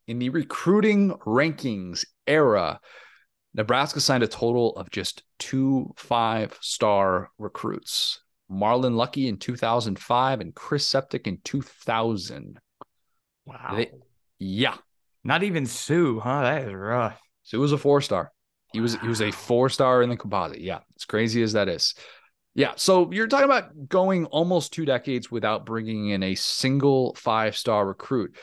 In 0.08 0.20
the 0.20 0.29
recruiting 0.29 1.12
rankings 1.25 2.05
era, 2.25 2.79
Nebraska 3.53 4.00
signed 4.00 4.24
a 4.24 4.27
total 4.27 4.75
of 4.75 4.89
just 4.89 5.24
two 5.38 5.93
five 5.96 6.58
star 6.62 7.29
recruits 7.38 8.20
Marlon 8.50 8.96
Lucky 8.96 9.27
in 9.27 9.38
2005 9.38 10.41
and 10.41 10.55
Chris 10.55 10.88
Septic 10.88 11.27
in 11.27 11.39
2000. 11.43 12.60
Wow. 13.45 13.75
They, 13.75 13.91
yeah. 14.39 14.75
Not 15.23 15.43
even 15.43 15.65
Suh, 15.65 16.19
huh? 16.19 16.41
That 16.41 16.67
is 16.67 16.73
rough. 16.73 17.19
Suh 17.43 17.58
was 17.58 17.71
a 17.71 17.77
four 17.77 18.01
star. 18.01 18.32
He 18.73 18.79
was 18.79 18.95
he 18.95 19.08
was 19.08 19.21
a 19.21 19.32
four 19.32 19.69
star 19.69 20.01
in 20.01 20.10
the 20.10 20.17
composite. 20.17 20.60
Yeah, 20.60 20.79
as 20.97 21.06
crazy 21.06 21.43
as 21.43 21.53
that 21.53 21.69
is. 21.69 21.93
Yeah, 22.56 22.73
so 22.75 23.12
you're 23.12 23.27
talking 23.27 23.45
about 23.45 23.88
going 23.88 24.25
almost 24.25 24.73
two 24.73 24.86
decades 24.86 25.32
without 25.32 25.65
bringing 25.65 26.10
in 26.10 26.21
a 26.21 26.36
single 26.36 27.15
five 27.15 27.56
star 27.56 27.86
recruit. 27.86 28.36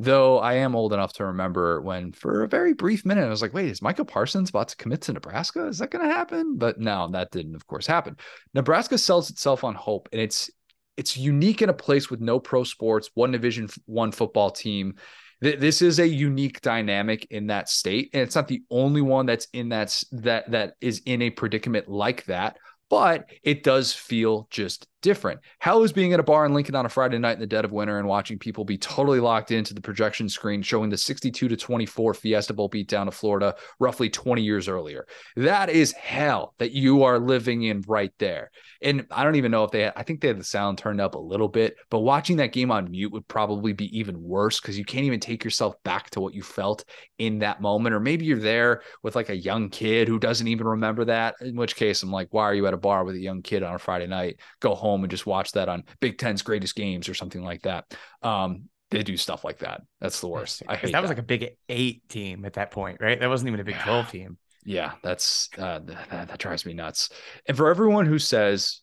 Though 0.00 0.38
I 0.38 0.54
am 0.54 0.76
old 0.76 0.92
enough 0.92 1.12
to 1.14 1.26
remember 1.26 1.82
when, 1.82 2.12
for 2.12 2.44
a 2.44 2.48
very 2.48 2.72
brief 2.72 3.04
minute, 3.04 3.24
I 3.24 3.28
was 3.28 3.42
like, 3.42 3.52
wait, 3.52 3.68
is 3.68 3.82
Micah 3.82 4.04
Parsons 4.04 4.50
about 4.50 4.68
to 4.68 4.76
commit 4.76 5.02
to 5.02 5.12
Nebraska? 5.12 5.66
Is 5.66 5.78
that 5.78 5.90
going 5.90 6.08
to 6.08 6.14
happen? 6.14 6.56
But 6.56 6.78
no, 6.78 7.08
that 7.10 7.32
didn't, 7.32 7.56
of 7.56 7.66
course, 7.66 7.84
happen. 7.84 8.16
Nebraska 8.54 8.96
sells 8.96 9.28
itself 9.28 9.64
on 9.64 9.74
hope, 9.74 10.08
and 10.12 10.20
it's 10.20 10.50
it's 10.98 11.16
unique 11.16 11.62
in 11.62 11.70
a 11.70 11.74
place 11.74 12.10
with 12.10 12.20
no 12.20 12.38
pro 12.38 12.64
sports, 12.64 13.10
one 13.14 13.32
division 13.32 13.68
one 13.86 14.12
football 14.12 14.50
team. 14.50 14.96
This 15.40 15.82
is 15.82 16.00
a 16.00 16.08
unique 16.08 16.60
dynamic 16.60 17.28
in 17.30 17.46
that 17.46 17.68
state, 17.68 18.10
and 18.12 18.22
it's 18.22 18.34
not 18.34 18.48
the 18.48 18.62
only 18.70 19.02
one 19.02 19.24
that's 19.24 19.46
in 19.52 19.68
that 19.68 20.02
that 20.10 20.50
that 20.50 20.74
is 20.80 21.00
in 21.06 21.22
a 21.22 21.30
predicament 21.30 21.88
like 21.88 22.24
that 22.24 22.58
but 22.88 23.30
it 23.42 23.62
does 23.62 23.92
feel 23.92 24.46
just 24.50 24.86
different. 25.00 25.40
How 25.58 25.82
is 25.82 25.92
being 25.92 26.12
at 26.12 26.20
a 26.20 26.24
bar 26.24 26.44
in 26.46 26.54
Lincoln 26.54 26.74
on 26.74 26.86
a 26.86 26.88
Friday 26.88 27.18
night 27.18 27.34
in 27.34 27.40
the 27.40 27.46
dead 27.46 27.64
of 27.64 27.72
winter 27.72 27.98
and 27.98 28.08
watching 28.08 28.38
people 28.38 28.64
be 28.64 28.78
totally 28.78 29.20
locked 29.20 29.50
into 29.50 29.74
the 29.74 29.80
projection 29.80 30.28
screen 30.28 30.62
showing 30.62 30.90
the 30.90 30.96
62 30.96 31.48
to 31.48 31.56
24 31.56 32.14
Fiesta 32.14 32.52
Bowl 32.52 32.68
beatdown 32.68 33.08
of 33.08 33.14
Florida 33.14 33.54
roughly 33.78 34.10
20 34.10 34.42
years 34.42 34.68
earlier? 34.68 35.06
That 35.36 35.70
is 35.70 35.92
hell 35.92 36.54
that 36.58 36.72
you 36.72 37.04
are 37.04 37.18
living 37.18 37.62
in 37.62 37.82
right 37.86 38.12
there. 38.18 38.50
And 38.82 39.06
I 39.10 39.24
don't 39.24 39.36
even 39.36 39.50
know 39.50 39.64
if 39.64 39.70
they 39.70 39.82
had, 39.82 39.92
I 39.96 40.02
think 40.02 40.20
they 40.20 40.28
had 40.28 40.38
the 40.38 40.44
sound 40.44 40.78
turned 40.78 41.00
up 41.00 41.14
a 41.14 41.18
little 41.18 41.48
bit, 41.48 41.76
but 41.90 42.00
watching 42.00 42.36
that 42.38 42.52
game 42.52 42.70
on 42.70 42.90
mute 42.90 43.12
would 43.12 43.28
probably 43.28 43.72
be 43.72 43.96
even 43.98 44.20
worse 44.22 44.60
because 44.60 44.78
you 44.78 44.84
can't 44.84 45.04
even 45.04 45.20
take 45.20 45.44
yourself 45.44 45.74
back 45.84 46.10
to 46.10 46.20
what 46.20 46.34
you 46.34 46.42
felt 46.42 46.84
in 47.18 47.40
that 47.40 47.60
moment. 47.60 47.94
Or 47.94 48.00
maybe 48.00 48.24
you're 48.24 48.38
there 48.38 48.82
with 49.02 49.16
like 49.16 49.28
a 49.28 49.36
young 49.36 49.68
kid 49.70 50.08
who 50.08 50.18
doesn't 50.18 50.48
even 50.48 50.66
remember 50.66 51.04
that, 51.06 51.36
in 51.40 51.56
which 51.56 51.76
case 51.76 52.02
I'm 52.02 52.10
like, 52.10 52.28
why 52.30 52.44
are 52.44 52.54
you 52.54 52.66
at 52.66 52.74
a 52.74 52.78
bar 52.78 53.04
with 53.04 53.14
a 53.14 53.20
young 53.20 53.42
kid 53.42 53.62
on 53.62 53.74
a 53.74 53.78
Friday 53.78 54.06
night? 54.06 54.40
Go 54.60 54.74
home 54.74 54.87
home 54.88 55.04
and 55.04 55.10
just 55.10 55.26
watch 55.26 55.52
that 55.52 55.68
on 55.68 55.84
Big 56.00 56.18
Ten's 56.18 56.42
greatest 56.42 56.74
games 56.74 57.08
or 57.08 57.14
something 57.14 57.42
like 57.42 57.62
that. 57.62 57.84
Um, 58.22 58.64
they 58.90 59.02
do 59.02 59.16
stuff 59.16 59.44
like 59.44 59.58
that. 59.58 59.82
That's 60.00 60.20
the 60.20 60.28
worst. 60.28 60.62
I 60.66 60.76
hate 60.76 60.92
that 60.92 61.02
was 61.02 61.10
like 61.10 61.18
a 61.18 61.22
big 61.22 61.50
eight 61.68 62.08
team 62.08 62.44
at 62.44 62.54
that 62.54 62.70
point, 62.70 62.98
right? 63.00 63.20
That 63.20 63.28
wasn't 63.28 63.48
even 63.48 63.60
a 63.60 63.64
big 63.64 63.78
12 63.78 64.10
team. 64.10 64.38
Yeah, 64.64 64.92
that's 65.02 65.50
uh, 65.58 65.80
that, 65.84 66.28
that 66.28 66.38
drives 66.38 66.64
me 66.64 66.72
nuts. 66.72 67.10
And 67.46 67.56
for 67.56 67.68
everyone 67.68 68.06
who 68.06 68.18
says 68.18 68.80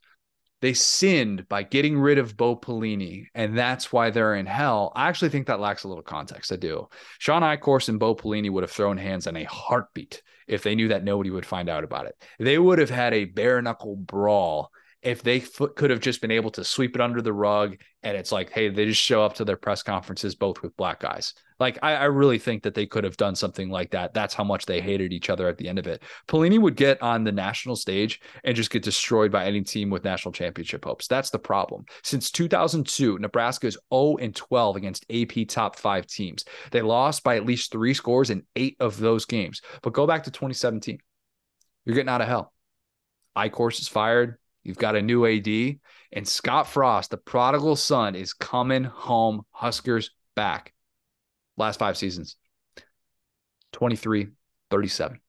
they 0.62 0.74
sinned 0.74 1.48
by 1.48 1.64
getting 1.64 2.00
rid 2.00 2.18
of 2.18 2.38
Bo 2.38 2.56
Pelini, 2.56 3.28
and 3.36 3.58
that's 3.58 3.92
why 3.92 4.10
they're 4.10 4.36
in 4.36 4.46
hell. 4.46 4.92
I 4.96 5.10
actually 5.10 5.30
think 5.30 5.48
that 5.48 5.60
lacks 5.60 5.84
a 5.84 5.88
little 5.88 6.04
context. 6.04 6.52
I 6.52 6.56
do. 6.56 6.88
Shawn 7.20 7.42
Eichorst 7.44 7.90
and 7.90 8.00
Bo 8.00 8.16
Pelini 8.16 8.50
would 8.50 8.64
have 8.64 8.72
thrown 8.72 8.98
hands 8.98 9.28
in 9.28 9.36
a 9.36 9.44
heartbeat 9.44 10.24
if 10.48 10.64
they 10.64 10.76
knew 10.76 10.88
that 10.88 11.04
nobody 11.04 11.30
would 11.30 11.46
find 11.46 11.70
out 11.70 11.84
about 11.84 12.06
it. 12.06 12.16
They 12.40 12.58
would 12.58 12.80
have 12.80 12.90
had 12.90 13.14
a 13.14 13.26
bare 13.26 13.62
knuckle 13.62 13.96
brawl 13.96 14.72
if 15.06 15.22
they 15.22 15.38
f- 15.38 15.76
could 15.76 15.92
have 15.92 16.00
just 16.00 16.20
been 16.20 16.32
able 16.32 16.50
to 16.50 16.64
sweep 16.64 16.96
it 16.96 17.02
under 17.02 17.22
the 17.22 17.32
rug 17.32 17.78
and 18.02 18.18
it's 18.18 18.32
like 18.32 18.50
hey 18.50 18.70
they 18.70 18.86
just 18.86 19.02
show 19.02 19.24
up 19.24 19.36
to 19.36 19.46
their 19.46 19.56
press 19.56 19.84
conferences 19.84 20.36
both 20.36 20.62
with 20.62 20.76
black 20.76 21.00
guys. 21.00 21.34
Like 21.60 21.80
I, 21.82 21.96
I, 21.96 22.04
really 22.06 22.38
think 22.38 22.64
that 22.64 22.74
they 22.74 22.86
could 22.86 23.06
have 23.06 23.16
done 23.16 23.34
something 23.34 23.70
like 23.70 23.92
that. 23.92 24.14
That's 24.14 24.34
how 24.34 24.44
much 24.44 24.66
they 24.66 24.82
hated 24.82 25.14
each 25.14 25.30
other 25.30 25.48
at 25.48 25.58
the 25.58 25.70
end 25.70 25.80
of 25.80 25.88
it. 25.88 26.04
Pelini 26.28 26.60
would 26.60 26.76
get 26.76 27.02
on 27.02 27.24
the 27.24 27.32
national 27.32 27.78
stage 27.78 28.20
and 28.44 28.58
just 28.58 28.72
get 28.72 28.84
destroyed 28.84 29.32
by 29.32 29.46
any 29.46 29.62
team 29.62 29.90
with 29.90 30.04
national 30.04 30.34
championship 30.34 30.84
hopes. 30.84 31.08
That's 31.08 31.30
the 31.30 31.40
problem. 31.40 31.86
Since 32.04 32.32
2002 32.32 33.20
nebraska 33.20 33.68
is 33.68 33.78
0 33.94 34.18
and 34.18 34.36
12 34.36 34.76
against 34.76 35.06
ap 35.10 35.48
top 35.48 35.78
five 35.78 36.08
teams. 36.08 36.44
They 36.72 36.82
lost 36.82 37.24
by 37.24 37.38
at 37.38 37.46
least 37.46 37.72
three 37.72 37.94
scores 37.94 38.32
in 38.32 38.44
eight 38.58 38.76
of 38.80 39.00
those 39.00 39.26
games. 39.26 39.62
But 39.82 39.94
go 39.94 40.08
back 40.08 40.24
to 40.24 40.32
2017 40.32 40.98
you're 41.86 41.94
getting 41.94 42.10
out 42.10 42.22
of 42.22 42.28
hell. 42.28 42.52
Eichorst 43.38 43.80
is 43.80 43.88
fired 43.88 44.40
You've 44.66 44.78
got 44.80 44.96
a 44.96 45.02
new 45.02 45.28
AD, 45.28 45.78
and 46.12 46.28
Scott 46.28 46.68
Frost, 46.68 47.12
the 47.12 47.18
prodigal 47.18 47.76
son, 47.76 48.16
is 48.16 48.34
coming 48.34 48.84
home. 48.84 49.44
Huskers 49.52 50.10
back. 50.36 50.74
Last 51.56 51.78
five 51.78 51.98
seasons 51.98 52.36
23, 53.74 54.30
37. 54.72 55.20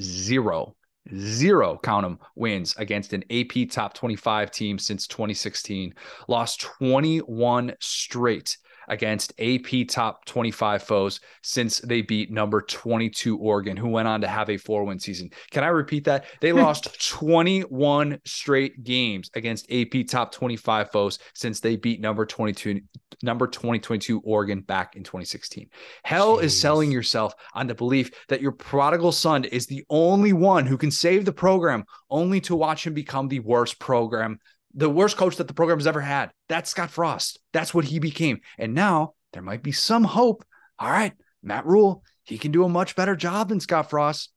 Zero, 0.00 0.76
zero, 1.12 1.80
count 1.82 2.04
them, 2.04 2.18
wins 2.36 2.76
against 2.78 3.12
an 3.12 3.24
AP 3.28 3.68
top 3.68 3.92
25 3.92 4.52
team 4.52 4.78
since 4.78 5.08
2016. 5.08 5.92
Lost 6.28 6.60
21 6.60 7.74
straight 7.80 8.56
against 8.88 9.32
AP 9.38 9.88
top 9.88 10.24
25 10.24 10.82
foes 10.82 11.20
since 11.42 11.78
they 11.80 12.02
beat 12.02 12.30
number 12.30 12.60
22 12.60 13.38
Oregon, 13.38 13.76
who 13.76 13.88
went 13.88 14.08
on 14.08 14.20
to 14.20 14.28
have 14.28 14.50
a 14.50 14.56
four 14.56 14.84
win 14.84 14.98
season. 14.98 15.30
Can 15.50 15.64
I 15.64 15.68
repeat 15.68 16.04
that? 16.04 16.24
They 16.40 16.50
hmm. 16.50 16.58
lost 16.58 17.08
21 17.08 18.20
straight 18.24 18.82
games 18.84 19.30
against 19.34 19.70
AP 19.70 20.06
top 20.08 20.32
25 20.32 20.90
foes 20.90 21.18
since 21.34 21.60
they 21.60 21.76
beat 21.76 22.00
number 22.00 22.26
22, 22.26 22.80
number 23.22 23.46
2022 23.46 24.20
Oregon 24.20 24.60
back 24.60 24.96
in 24.96 25.02
2016. 25.02 25.68
Hell 26.04 26.36
Jeez. 26.36 26.42
is 26.42 26.60
selling 26.60 26.90
yourself 26.90 27.34
on 27.54 27.66
the 27.66 27.74
belief 27.74 28.10
that 28.28 28.40
your 28.40 28.52
prodigal 28.52 29.12
son 29.12 29.44
is 29.44 29.66
the 29.66 29.84
only 29.90 30.32
one 30.32 30.66
who 30.66 30.78
can 30.78 30.90
save 30.90 31.24
the 31.24 31.32
program, 31.32 31.84
only 32.10 32.40
to 32.42 32.56
watch 32.56 32.86
him 32.86 32.94
become 32.94 33.28
the 33.28 33.40
worst 33.40 33.78
program 33.78 34.38
the 34.74 34.90
worst 34.90 35.16
coach 35.16 35.36
that 35.36 35.48
the 35.48 35.54
program 35.54 35.78
has 35.78 35.86
ever 35.86 36.00
had. 36.00 36.30
That's 36.48 36.70
Scott 36.70 36.90
Frost. 36.90 37.38
That's 37.52 37.74
what 37.74 37.84
he 37.84 37.98
became. 37.98 38.40
And 38.58 38.74
now 38.74 39.14
there 39.32 39.42
might 39.42 39.62
be 39.62 39.72
some 39.72 40.04
hope. 40.04 40.44
All 40.78 40.90
right, 40.90 41.12
Matt 41.42 41.66
Rhule, 41.66 42.02
he 42.24 42.38
can 42.38 42.52
do 42.52 42.64
a 42.64 42.68
much 42.68 42.96
better 42.96 43.16
job 43.16 43.48
than 43.48 43.60
Scott 43.60 43.90
Frost. 43.90 44.32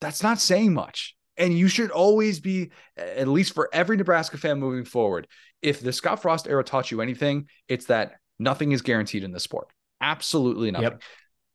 That's 0.00 0.22
not 0.22 0.40
saying 0.40 0.74
much. 0.74 1.16
And 1.36 1.56
you 1.56 1.68
should 1.68 1.90
always 1.90 2.40
be, 2.40 2.70
at 2.96 3.28
least 3.28 3.54
for 3.54 3.70
every 3.72 3.96
Nebraska 3.96 4.36
fan 4.36 4.58
moving 4.58 4.84
forward, 4.84 5.26
if 5.62 5.80
the 5.80 5.92
Scott 5.92 6.20
Frost 6.20 6.46
era 6.46 6.62
taught 6.62 6.90
you 6.90 7.00
anything, 7.00 7.48
it's 7.68 7.86
that 7.86 8.14
nothing 8.38 8.72
is 8.72 8.82
guaranteed 8.82 9.24
in 9.24 9.32
the 9.32 9.40
sport. 9.40 9.68
Absolutely 10.00 10.70
nothing. 10.70 10.90
Yep. 10.90 11.02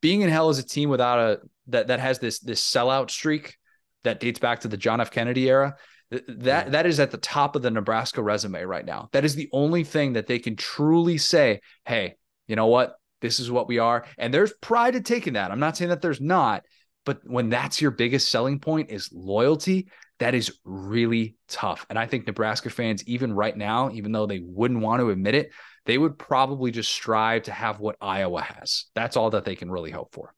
Being 0.01 0.21
in 0.21 0.30
hell 0.30 0.49
as 0.49 0.60
a 0.60 0.63
team 0.63 0.89
without 0.89 1.19
a 1.19 1.39
that 1.67 1.88
that 1.88 1.99
has 1.99 2.19
this 2.19 2.39
this 2.39 2.63
sellout 2.63 3.10
streak 3.12 3.58
that 4.03 4.19
dates 4.19 4.39
back 4.39 4.62
to 4.62 4.67
the 4.67 4.77
John 4.77 5.01
F. 5.01 5.12
Kennedy 5.12 5.49
era 5.49 5.75
that 6.10 6.72
that 6.72 6.86
is 6.86 7.00
at 7.00 7.12
the 7.12 7.17
top 7.17 7.56
of 7.56 7.62
the 7.62 7.72
Nebraska 7.72 8.22
resume 8.22 8.63
right 8.63 8.86
now. 8.86 9.10
That 9.12 9.26
is 9.26 9.36
the 9.36 9.50
only 9.52 9.84
thing 9.84 10.13
that 10.13 10.28
they 10.28 10.39
can 10.39 10.56
truly 10.56 11.17
say, 11.17 11.62
"Hey, 11.86 12.15
you 12.48 12.56
know 12.56 12.67
what? 12.67 12.96
This 13.22 13.39
is 13.39 13.52
what 13.52 13.67
we 13.67 13.80
are." 13.80 14.06
And 14.17 14.34
there's 14.34 14.54
pride 14.62 14.96
in 14.96 15.04
taking 15.04 15.34
that. 15.34 15.52
I'm 15.52 15.60
not 15.60 15.76
saying 15.76 15.89
that 15.89 16.02
there's 16.02 16.22
not, 16.22 16.63
but 17.06 17.20
when 17.26 17.50
that's 17.50 17.82
your 17.82 17.91
biggest 17.91 18.30
selling 18.30 18.60
point 18.60 18.89
is 18.89 19.10
loyalty, 19.12 19.89
that 20.20 20.34
is 20.34 20.60
really 20.63 21.36
tough. 21.48 21.86
And 21.89 22.00
I 22.00 22.06
think 22.06 22.26
Nebraska 22.26 22.70
fans 22.70 23.08
even 23.08 23.34
right 23.34 23.56
now, 23.56 23.91
even 23.91 24.12
though 24.12 24.26
they 24.26 24.39
wouldn't 24.39 24.82
want 24.82 25.02
to 25.02 25.10
admit 25.10 25.36
it, 25.36 25.52
they 25.86 25.98
would 25.98 26.17
probably 26.17 26.72
just 26.72 26.91
strive 26.91 27.43
to 27.43 27.52
have 27.52 27.80
what 27.80 27.98
Iowa 28.02 28.41
has. 28.41 28.86
That's 28.96 29.17
all 29.17 29.30
that 29.32 29.46
they 29.46 29.56
can 29.56 29.72
really 29.72 29.91
hope 29.91 30.13
for. 30.13 30.34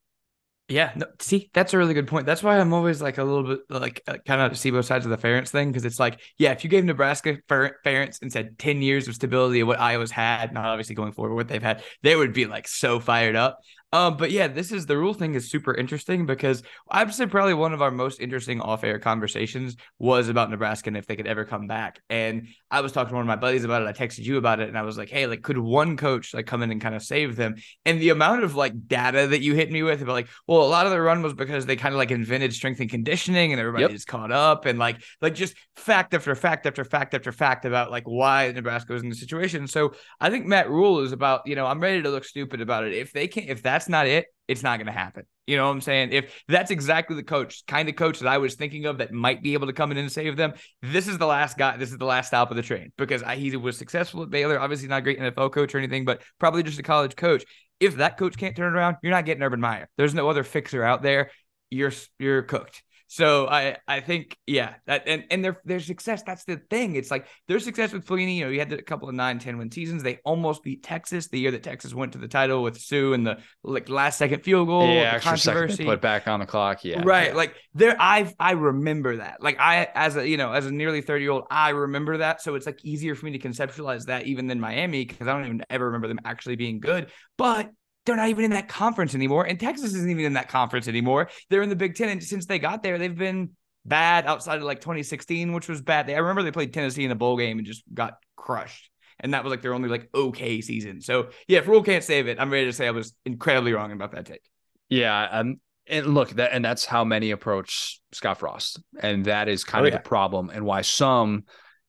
Yeah, 0.70 0.92
no, 0.96 1.08
see, 1.20 1.50
that's 1.52 1.74
a 1.74 1.80
really 1.80 1.96
good 1.96 2.08
point. 2.08 2.28
That's 2.28 2.44
why 2.44 2.60
I'm 2.60 2.74
always 2.74 3.02
like 3.02 3.18
a 3.18 3.24
little 3.24 3.44
bit 3.44 3.62
like 3.70 4.04
uh, 4.08 4.18
kind 4.28 4.40
of 4.40 4.56
see 4.56 4.70
both 4.70 4.86
sides 4.86 5.04
of 5.04 5.10
the 5.10 5.18
Ferentz 5.18 5.50
thing 5.50 5.70
because 5.70 5.84
it's 5.84 6.00
like, 6.00 6.20
yeah, 6.38 6.52
if 6.52 6.64
you 6.64 6.70
gave 6.70 6.86
Nebraska 6.86 7.38
Ferentz 7.50 8.22
and 8.22 8.32
said 8.32 8.60
10 8.60 8.84
years 8.84 9.08
of 9.08 9.16
stability 9.16 9.62
of 9.62 9.68
what 9.68 9.80
Iowa's 9.80 10.12
had, 10.12 10.54
not 10.54 10.66
obviously 10.66 10.94
going 10.94 11.12
forward, 11.12 11.34
what 11.34 11.48
they've 11.48 11.64
had, 11.64 11.82
they 12.04 12.16
would 12.16 12.34
be 12.34 12.46
like 12.46 12.68
so 12.68 13.00
fired 13.00 13.36
up. 13.36 13.60
Um, 13.92 14.18
but 14.18 14.30
yeah, 14.32 14.48
this 14.48 14.72
is 14.72 14.86
the 14.86 14.98
rhule 14.98 15.14
thing 15.14 15.34
is 15.34 15.50
super 15.50 15.74
interesting 15.74 16.26
because 16.26 16.62
I'd 16.90 17.14
say 17.14 17.26
probably 17.26 17.56
one 17.56 17.74
of 17.74 17.82
our 17.82 17.90
most 17.90 18.22
interesting 18.22 18.62
off-air 18.62 19.00
conversations 19.00 19.78
was 19.98 20.30
about 20.30 20.52
Nebraska 20.52 20.90
and 20.90 20.98
if 20.98 21.08
they 21.08 21.16
could 21.16 21.26
ever 21.26 21.44
come 21.44 21.66
back. 21.66 22.00
And 22.10 22.50
I 22.70 22.82
was 22.82 22.92
talking 22.92 23.10
to 23.10 23.16
one 23.16 23.24
of 23.24 23.28
my 23.28 23.36
buddies 23.36 23.64
about 23.64 23.82
it. 23.82 23.88
I 23.88 23.94
texted 23.94 24.20
you 24.20 24.38
about 24.38 24.60
it, 24.60 24.70
and 24.70 24.78
I 24.78 24.84
was 24.84 24.98
like, 24.98 25.10
"Hey, 25.10 25.26
like, 25.26 25.42
could 25.42 25.58
one 25.58 25.98
coach 25.98 26.34
like 26.36 26.46
come 26.46 26.62
in 26.62 26.72
and 26.72 26.80
kind 26.80 26.94
of 26.94 27.02
save 27.02 27.36
them?" 27.36 27.56
And 27.84 28.00
the 28.00 28.10
amount 28.10 28.44
of 28.44 28.56
like 28.56 28.88
data 28.88 29.28
that 29.28 29.42
you 29.42 29.56
hit 29.56 29.72
me 29.72 29.82
with 29.82 30.02
about 30.04 30.14
like, 30.14 30.28
well, 30.48 30.62
a 30.62 30.70
lot 30.70 30.86
of 30.86 30.92
the 30.92 31.02
run 31.02 31.24
was 31.24 31.34
because 31.34 31.66
they 31.66 31.76
kind 31.76 31.96
of 31.96 31.98
like 31.98 32.12
invented 32.12 32.54
strength 32.54 32.80
and 32.80 32.90
conditioning, 32.90 33.54
and 33.54 33.60
everybody 33.60 33.92
yep. 33.92 34.06
caught 34.06 34.32
up, 34.32 34.66
and 34.68 34.78
like, 34.78 35.02
like 35.22 35.34
just 35.34 35.56
fact 35.76 36.14
after 36.14 36.36
fact 36.36 36.68
after 36.68 36.84
fact 36.84 37.16
after 37.16 37.32
fact 37.32 37.66
about 37.66 37.90
like 37.90 38.04
why 38.04 38.52
Nebraska 38.52 38.94
was 38.94 39.02
in 39.02 39.10
the 39.10 39.16
situation. 39.16 39.66
So 39.66 39.94
I 40.20 40.30
think 40.30 40.46
Matt 40.46 40.70
Rhule 40.70 41.00
is 41.00 41.12
about 41.12 41.48
you 41.48 41.56
know 41.56 41.66
I'm 41.66 41.80
ready 41.80 42.04
to 42.04 42.10
look 42.10 42.24
stupid 42.24 42.62
about 42.62 42.84
it 42.84 42.94
if 42.94 43.14
they 43.14 43.28
can't 43.28 43.50
if 43.50 43.64
that 43.64 43.79
that's 43.80 43.88
not 43.88 44.08
it, 44.08 44.26
it's 44.50 44.62
not 44.62 44.78
going 44.78 44.88
to 44.88 44.92
happen. 44.92 45.24
You 45.48 45.56
know 45.56 45.66
what 45.66 45.72
I'm 45.72 45.82
saying? 45.82 46.12
If 46.12 46.44
that's 46.50 46.70
exactly 46.70 47.16
the 47.16 47.24
coach, 47.24 47.66
kind 47.66 47.88
of 47.88 47.96
coach 47.96 48.20
that 48.20 48.28
I 48.28 48.38
was 48.38 48.56
thinking 48.56 48.86
of 48.86 48.98
that 48.98 49.14
might 49.14 49.42
be 49.42 49.54
able 49.54 49.68
to 49.68 49.74
come 49.74 49.90
in 49.92 49.98
and 49.98 50.12
save 50.12 50.36
them, 50.36 50.54
this 50.82 51.08
is 51.08 51.18
the 51.18 51.26
last 51.26 51.58
guy. 51.58 51.78
This 51.78 51.92
is 51.92 51.98
the 51.98 52.06
last 52.06 52.28
stop 52.28 52.52
of 52.52 52.58
the 52.58 52.62
train 52.62 52.92
because 52.98 53.24
I, 53.24 53.38
he 53.38 53.56
was 53.56 53.78
successful 53.78 54.22
at 54.22 54.30
Baylor. 54.30 54.60
Obviously, 54.60 54.90
not 54.90 55.00
a 55.00 55.02
great 55.02 55.20
NFL 55.20 55.54
coach 55.54 55.74
or 55.74 55.78
anything, 55.78 56.04
but 56.04 56.22
probably 56.40 56.62
just 56.62 56.78
a 56.78 56.84
college 56.84 57.16
coach. 57.16 57.46
If 57.80 57.96
that 57.96 58.18
coach 58.18 58.38
can't 58.38 58.56
turn 58.56 58.76
around, 58.76 58.98
you're 59.02 59.14
not 59.14 59.26
getting 59.26 59.42
Urban 59.42 59.62
Meyer. 59.62 59.88
There's 59.98 60.14
no 60.14 60.30
other 60.30 60.44
fixer 60.44 60.84
out 60.84 61.02
there. 61.02 61.32
You're 61.72 61.94
you're 62.20 62.42
cooked. 62.42 62.84
So 63.12 63.48
I 63.48 63.78
I 63.88 64.02
think 64.02 64.38
yeah 64.46 64.76
that 64.86 65.08
and 65.08 65.24
and 65.32 65.44
their 65.44 65.60
their 65.66 65.80
success 65.80 66.22
that's 66.22 66.44
the 66.44 66.58
thing. 66.70 66.96
It's 66.96 67.10
like 67.10 67.26
their 67.48 67.60
success 67.60 67.92
with 67.92 68.06
Pelini 68.06 68.38
you 68.38 68.46
know 68.46 68.52
you 68.52 68.60
had 68.60 68.72
a 68.72 68.84
couple 68.84 69.10
of 69.10 69.16
nine 69.16 69.40
ten 69.40 69.58
win 69.58 69.72
seasons. 69.72 70.04
They 70.04 70.20
almost 70.24 70.62
beat 70.62 70.84
Texas 70.84 71.28
the 71.28 71.40
year 71.40 71.50
that 71.50 71.64
Texas 71.64 71.92
went 71.92 72.12
to 72.12 72.20
the 72.20 72.28
title 72.28 72.62
with 72.62 72.80
Suh 72.80 73.14
and 73.14 73.26
the 73.26 73.40
like 73.64 73.90
last 73.90 74.20
second 74.20 74.44
field 74.44 74.68
goal 74.68 74.86
yeah 74.86 75.14
extra 75.16 75.32
controversy 75.32 75.78
second 75.78 75.86
put 75.88 76.02
back 76.02 76.28
on 76.28 76.40
the 76.40 76.46
clock. 76.46 76.86
Yeah 76.86 77.02
right 77.04 77.30
yeah. 77.30 77.34
like 77.34 77.56
there 77.74 77.96
I 78.00 78.32
I 78.40 78.52
remember 78.52 79.18
that. 79.18 79.42
Like 79.42 79.60
I 79.60 79.88
as 79.96 80.16
a 80.16 80.30
you 80.30 80.38
know 80.38 80.52
as 80.52 80.68
a 80.68 80.72
nearly 80.72 81.02
thirty 81.02 81.24
year 81.24 81.32
old 81.32 81.46
I 81.50 81.70
remember 81.70 82.18
that. 82.18 82.44
So 82.44 82.54
it's 82.54 82.68
like 82.68 82.86
easier 82.86 83.16
for 83.16 83.26
me 83.26 83.40
to 83.40 83.40
conceptualize 83.40 84.06
that 84.06 84.28
even 84.28 84.46
than 84.46 84.60
Miami 84.60 85.04
because 85.04 85.28
I 85.28 85.34
don't 85.34 85.46
even 85.46 85.64
ever 85.72 85.86
remember 85.86 86.08
them 86.08 86.20
actually 86.26 86.58
being 86.58 86.80
good. 86.80 87.10
But 87.38 87.72
they're 88.10 88.18
not 88.18 88.30
even 88.30 88.46
in 88.46 88.52
that 88.52 88.68
conference 88.68 89.14
anymore. 89.14 89.46
And 89.46 89.60
Texas 89.60 89.94
isn't 89.94 90.10
even 90.10 90.26
in 90.26 90.34
that 90.34 90.50
conference 90.50 90.88
anymore. 90.88 91.30
They're 91.50 91.62
in 91.62 91.70
the 91.70 91.76
Big 91.76 91.96
Ten. 91.96 92.10
And 92.10 92.24
since 92.24 92.48
they 92.48 92.58
got 92.58 92.82
there, 92.82 92.98
they've 92.98 93.16
been 93.16 93.52
bad 93.86 94.26
outside 94.26 94.58
of 94.58 94.64
like 94.64 94.82
2016, 94.82 95.54
which 95.54 95.70
was 95.70 95.82
bad. 95.82 96.08
They, 96.08 96.16
I 96.16 96.20
remember 96.20 96.42
they 96.42 96.52
played 96.52 96.74
Tennessee 96.74 97.06
in 97.06 97.12
a 97.12 97.16
bowl 97.16 97.38
game 97.38 97.60
and 97.60 97.68
just 97.68 97.84
got 97.94 98.16
crushed. 98.36 98.90
And 99.20 99.36
that 99.36 99.44
was 99.44 99.52
like 99.52 99.62
their 99.62 99.76
only 99.76 99.90
like 99.90 100.10
okay 100.16 100.62
season. 100.62 101.02
So 101.02 101.30
yeah, 101.48 101.60
if 101.60 101.68
Rhule 101.68 101.84
can't 101.84 102.04
save 102.04 102.28
it, 102.28 102.40
I'm 102.40 102.52
ready 102.52 102.66
to 102.66 102.74
say 102.74 102.88
I 102.88 102.92
was 102.92 103.14
incredibly 103.26 103.74
wrong 103.74 103.92
about 103.92 104.12
that 104.14 104.26
take. 104.26 104.42
Yeah. 104.90 105.28
Um, 105.32 105.60
and 105.88 106.08
look, 106.08 106.32
that 106.32 106.52
and 106.52 106.66
that's 106.66 106.86
how 106.86 107.04
many 107.04 107.30
approach 107.30 108.02
Scott 108.12 108.40
Frost. 108.40 108.82
And 109.00 109.26
that 109.26 109.48
is 109.48 109.64
kind 109.64 109.84
oh, 109.84 109.88
of 109.88 109.94
yeah. 109.94 109.98
the 109.98 110.04
problem 110.04 110.50
and 110.50 110.66
why 110.66 110.82
some 110.82 111.44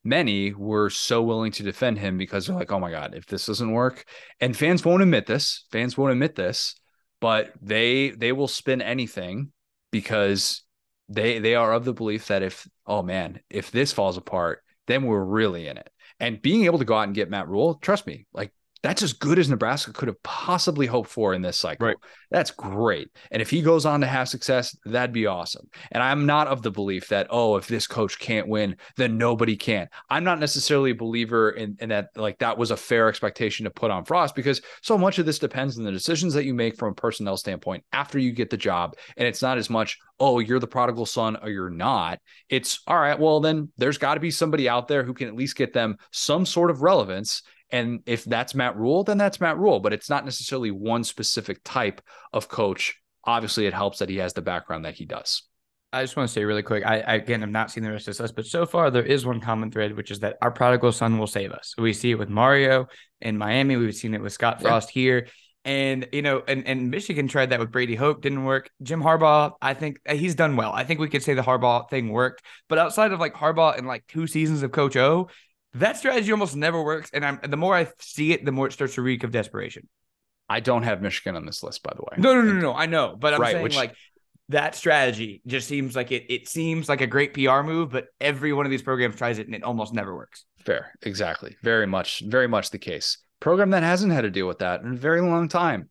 many 0.04 0.52
were 0.52 0.90
so 0.90 1.22
willing 1.22 1.52
to 1.52 1.62
defend 1.62 1.98
him 1.98 2.16
because 2.16 2.46
they're 2.46 2.56
like, 2.56 2.72
oh 2.72 2.80
my 2.80 2.90
God, 2.90 3.14
if 3.14 3.26
this 3.26 3.46
doesn't 3.46 3.72
work, 3.72 4.04
and 4.40 4.56
fans 4.56 4.84
won't 4.84 5.02
admit 5.02 5.26
this, 5.26 5.64
fans 5.70 5.96
won't 5.96 6.12
admit 6.12 6.34
this, 6.34 6.74
but 7.20 7.52
they 7.60 8.10
they 8.10 8.32
will 8.32 8.48
spin 8.48 8.80
anything 8.82 9.52
because 9.90 10.62
they 11.08 11.38
they 11.38 11.54
are 11.54 11.72
of 11.72 11.84
the 11.84 11.92
belief 11.92 12.28
that 12.28 12.42
if 12.42 12.66
oh 12.86 13.02
man, 13.02 13.40
if 13.50 13.70
this 13.70 13.92
falls 13.92 14.16
apart, 14.16 14.62
then 14.86 15.04
we're 15.04 15.24
really 15.24 15.68
in 15.68 15.76
it. 15.76 15.90
And 16.18 16.42
being 16.42 16.64
able 16.64 16.78
to 16.78 16.84
go 16.84 16.96
out 16.96 17.04
and 17.04 17.14
get 17.14 17.30
Matt 17.30 17.48
Rhule, 17.48 17.74
trust 17.74 18.06
me, 18.06 18.26
like 18.32 18.52
that's 18.82 19.02
as 19.02 19.12
good 19.12 19.38
as 19.38 19.48
Nebraska 19.48 19.92
could 19.92 20.08
have 20.08 20.22
possibly 20.22 20.86
hoped 20.86 21.10
for 21.10 21.34
in 21.34 21.42
this 21.42 21.58
cycle. 21.58 21.88
Right. 21.88 21.96
That's 22.30 22.50
great. 22.50 23.08
And 23.30 23.42
if 23.42 23.50
he 23.50 23.60
goes 23.60 23.84
on 23.84 24.00
to 24.00 24.06
have 24.06 24.28
success, 24.28 24.76
that'd 24.84 25.12
be 25.12 25.26
awesome. 25.26 25.68
And 25.92 26.02
I'm 26.02 26.26
not 26.26 26.46
of 26.46 26.62
the 26.62 26.70
belief 26.70 27.08
that, 27.08 27.26
oh, 27.30 27.56
if 27.56 27.66
this 27.66 27.86
coach 27.86 28.18
can't 28.18 28.48
win, 28.48 28.76
then 28.96 29.18
nobody 29.18 29.56
can. 29.56 29.88
I'm 30.08 30.24
not 30.24 30.38
necessarily 30.38 30.92
a 30.92 30.94
believer 30.94 31.50
in, 31.50 31.76
in 31.80 31.90
that, 31.90 32.08
like, 32.16 32.38
that 32.38 32.56
was 32.56 32.70
a 32.70 32.76
fair 32.76 33.08
expectation 33.08 33.64
to 33.64 33.70
put 33.70 33.90
on 33.90 34.04
Frost 34.04 34.34
because 34.34 34.62
so 34.80 34.96
much 34.96 35.18
of 35.18 35.26
this 35.26 35.38
depends 35.38 35.76
on 35.76 35.84
the 35.84 35.92
decisions 35.92 36.32
that 36.34 36.44
you 36.44 36.54
make 36.54 36.76
from 36.76 36.92
a 36.92 36.94
personnel 36.94 37.36
standpoint 37.36 37.84
after 37.92 38.18
you 38.18 38.32
get 38.32 38.48
the 38.48 38.56
job. 38.56 38.96
And 39.16 39.26
it's 39.28 39.42
not 39.42 39.58
as 39.58 39.68
much, 39.68 39.98
oh, 40.18 40.38
you're 40.38 40.60
the 40.60 40.66
prodigal 40.66 41.06
son 41.06 41.36
or 41.42 41.50
you're 41.50 41.68
not. 41.68 42.20
It's 42.48 42.80
all 42.86 42.98
right, 42.98 43.18
well, 43.18 43.40
then 43.40 43.70
there's 43.76 43.98
got 43.98 44.14
to 44.14 44.20
be 44.20 44.30
somebody 44.30 44.68
out 44.68 44.88
there 44.88 45.02
who 45.02 45.14
can 45.14 45.28
at 45.28 45.36
least 45.36 45.56
get 45.56 45.72
them 45.72 45.96
some 46.12 46.46
sort 46.46 46.70
of 46.70 46.82
relevance 46.82 47.42
and 47.72 48.00
if 48.06 48.24
that's 48.24 48.54
Matt 48.54 48.76
Rhule, 48.76 49.04
then 49.04 49.18
that's 49.18 49.40
Matt 49.40 49.58
Rhule, 49.58 49.80
but 49.80 49.92
it's 49.92 50.10
not 50.10 50.24
necessarily 50.24 50.70
one 50.70 51.04
specific 51.04 51.60
type 51.64 52.00
of 52.32 52.48
coach. 52.48 52.96
Obviously, 53.24 53.66
it 53.66 53.74
helps 53.74 53.98
that 53.98 54.08
he 54.08 54.16
has 54.16 54.32
the 54.32 54.42
background 54.42 54.84
that 54.84 54.94
he 54.94 55.04
does. 55.04 55.42
I 55.92 56.02
just 56.02 56.16
want 56.16 56.28
to 56.28 56.32
say 56.32 56.44
really 56.44 56.62
quick. 56.62 56.86
I, 56.86 56.96
again, 56.96 57.08
I 57.08 57.14
again 57.14 57.40
have 57.40 57.50
not 57.50 57.70
seen 57.70 57.82
the 57.82 57.90
rest 57.90 58.06
of 58.06 58.14
this 58.14 58.20
list, 58.20 58.36
but 58.36 58.46
so 58.46 58.64
far 58.64 58.90
there 58.90 59.04
is 59.04 59.26
one 59.26 59.40
common 59.40 59.70
thread, 59.70 59.96
which 59.96 60.10
is 60.10 60.20
that 60.20 60.36
our 60.40 60.50
prodigal 60.50 60.92
son 60.92 61.18
will 61.18 61.26
save 61.26 61.52
us. 61.52 61.74
We 61.78 61.92
see 61.92 62.12
it 62.12 62.18
with 62.18 62.28
Mario 62.28 62.86
in 63.20 63.36
Miami. 63.36 63.76
We've 63.76 63.94
seen 63.94 64.14
it 64.14 64.22
with 64.22 64.32
Scott 64.32 64.62
Frost 64.62 64.94
yeah. 64.94 65.00
here. 65.00 65.26
And 65.64 66.08
you 66.12 66.22
know, 66.22 66.42
and, 66.46 66.66
and 66.66 66.90
Michigan 66.90 67.28
tried 67.28 67.50
that 67.50 67.58
with 67.58 67.70
Brady 67.70 67.94
Hoke, 67.94 68.22
didn't 68.22 68.44
work. 68.44 68.70
Jim 68.82 69.02
Harbaugh, 69.02 69.52
I 69.60 69.74
think 69.74 70.00
uh, 70.08 70.14
he's 70.14 70.34
done 70.34 70.56
well. 70.56 70.72
I 70.72 70.84
think 70.84 71.00
we 71.00 71.08
could 71.08 71.22
say 71.22 71.34
the 71.34 71.42
Harbaugh 71.42 71.90
thing 71.90 72.08
worked, 72.08 72.42
but 72.68 72.78
outside 72.78 73.12
of 73.12 73.20
like 73.20 73.34
Harbaugh 73.34 73.76
and 73.76 73.86
like 73.86 74.06
two 74.06 74.26
seasons 74.26 74.62
of 74.62 74.72
Coach 74.72 74.96
O, 74.96 75.28
that 75.74 75.96
strategy 75.96 76.30
almost 76.32 76.56
never 76.56 76.82
works. 76.82 77.10
And 77.12 77.24
I'm 77.24 77.40
the 77.46 77.56
more 77.56 77.74
I 77.74 77.88
see 78.00 78.32
it, 78.32 78.44
the 78.44 78.52
more 78.52 78.66
it 78.66 78.72
starts 78.72 78.94
to 78.94 79.02
reek 79.02 79.24
of 79.24 79.30
desperation. 79.30 79.88
I 80.48 80.60
don't 80.60 80.82
have 80.82 81.00
Michigan 81.00 81.36
on 81.36 81.46
this 81.46 81.62
list, 81.62 81.82
by 81.82 81.92
the 81.94 82.02
way. 82.02 82.16
No, 82.18 82.34
no, 82.34 82.42
no, 82.42 82.52
no. 82.54 82.60
no. 82.60 82.74
I 82.74 82.86
know, 82.86 83.16
but 83.18 83.34
I'm 83.34 83.40
right, 83.40 83.52
saying 83.52 83.62
which... 83.62 83.76
like 83.76 83.94
that 84.48 84.74
strategy 84.74 85.42
just 85.46 85.68
seems 85.68 85.94
like 85.94 86.10
it. 86.10 86.24
It 86.28 86.48
seems 86.48 86.88
like 86.88 87.00
a 87.00 87.06
great 87.06 87.34
PR 87.34 87.62
move, 87.62 87.90
but 87.90 88.06
every 88.20 88.52
one 88.52 88.66
of 88.66 88.70
these 88.70 88.82
programs 88.82 89.16
tries 89.16 89.38
it 89.38 89.46
and 89.46 89.54
it 89.54 89.62
almost 89.62 89.94
never 89.94 90.14
works. 90.14 90.44
Fair, 90.64 90.92
exactly. 91.02 91.56
Very 91.62 91.86
much, 91.86 92.22
very 92.26 92.48
much 92.48 92.70
the 92.70 92.78
case. 92.78 93.18
Program 93.38 93.70
that 93.70 93.82
hasn't 93.82 94.12
had 94.12 94.22
to 94.22 94.30
deal 94.30 94.46
with 94.46 94.58
that 94.58 94.82
in 94.82 94.92
a 94.92 94.96
very 94.96 95.20
long 95.20 95.48
time. 95.48 95.88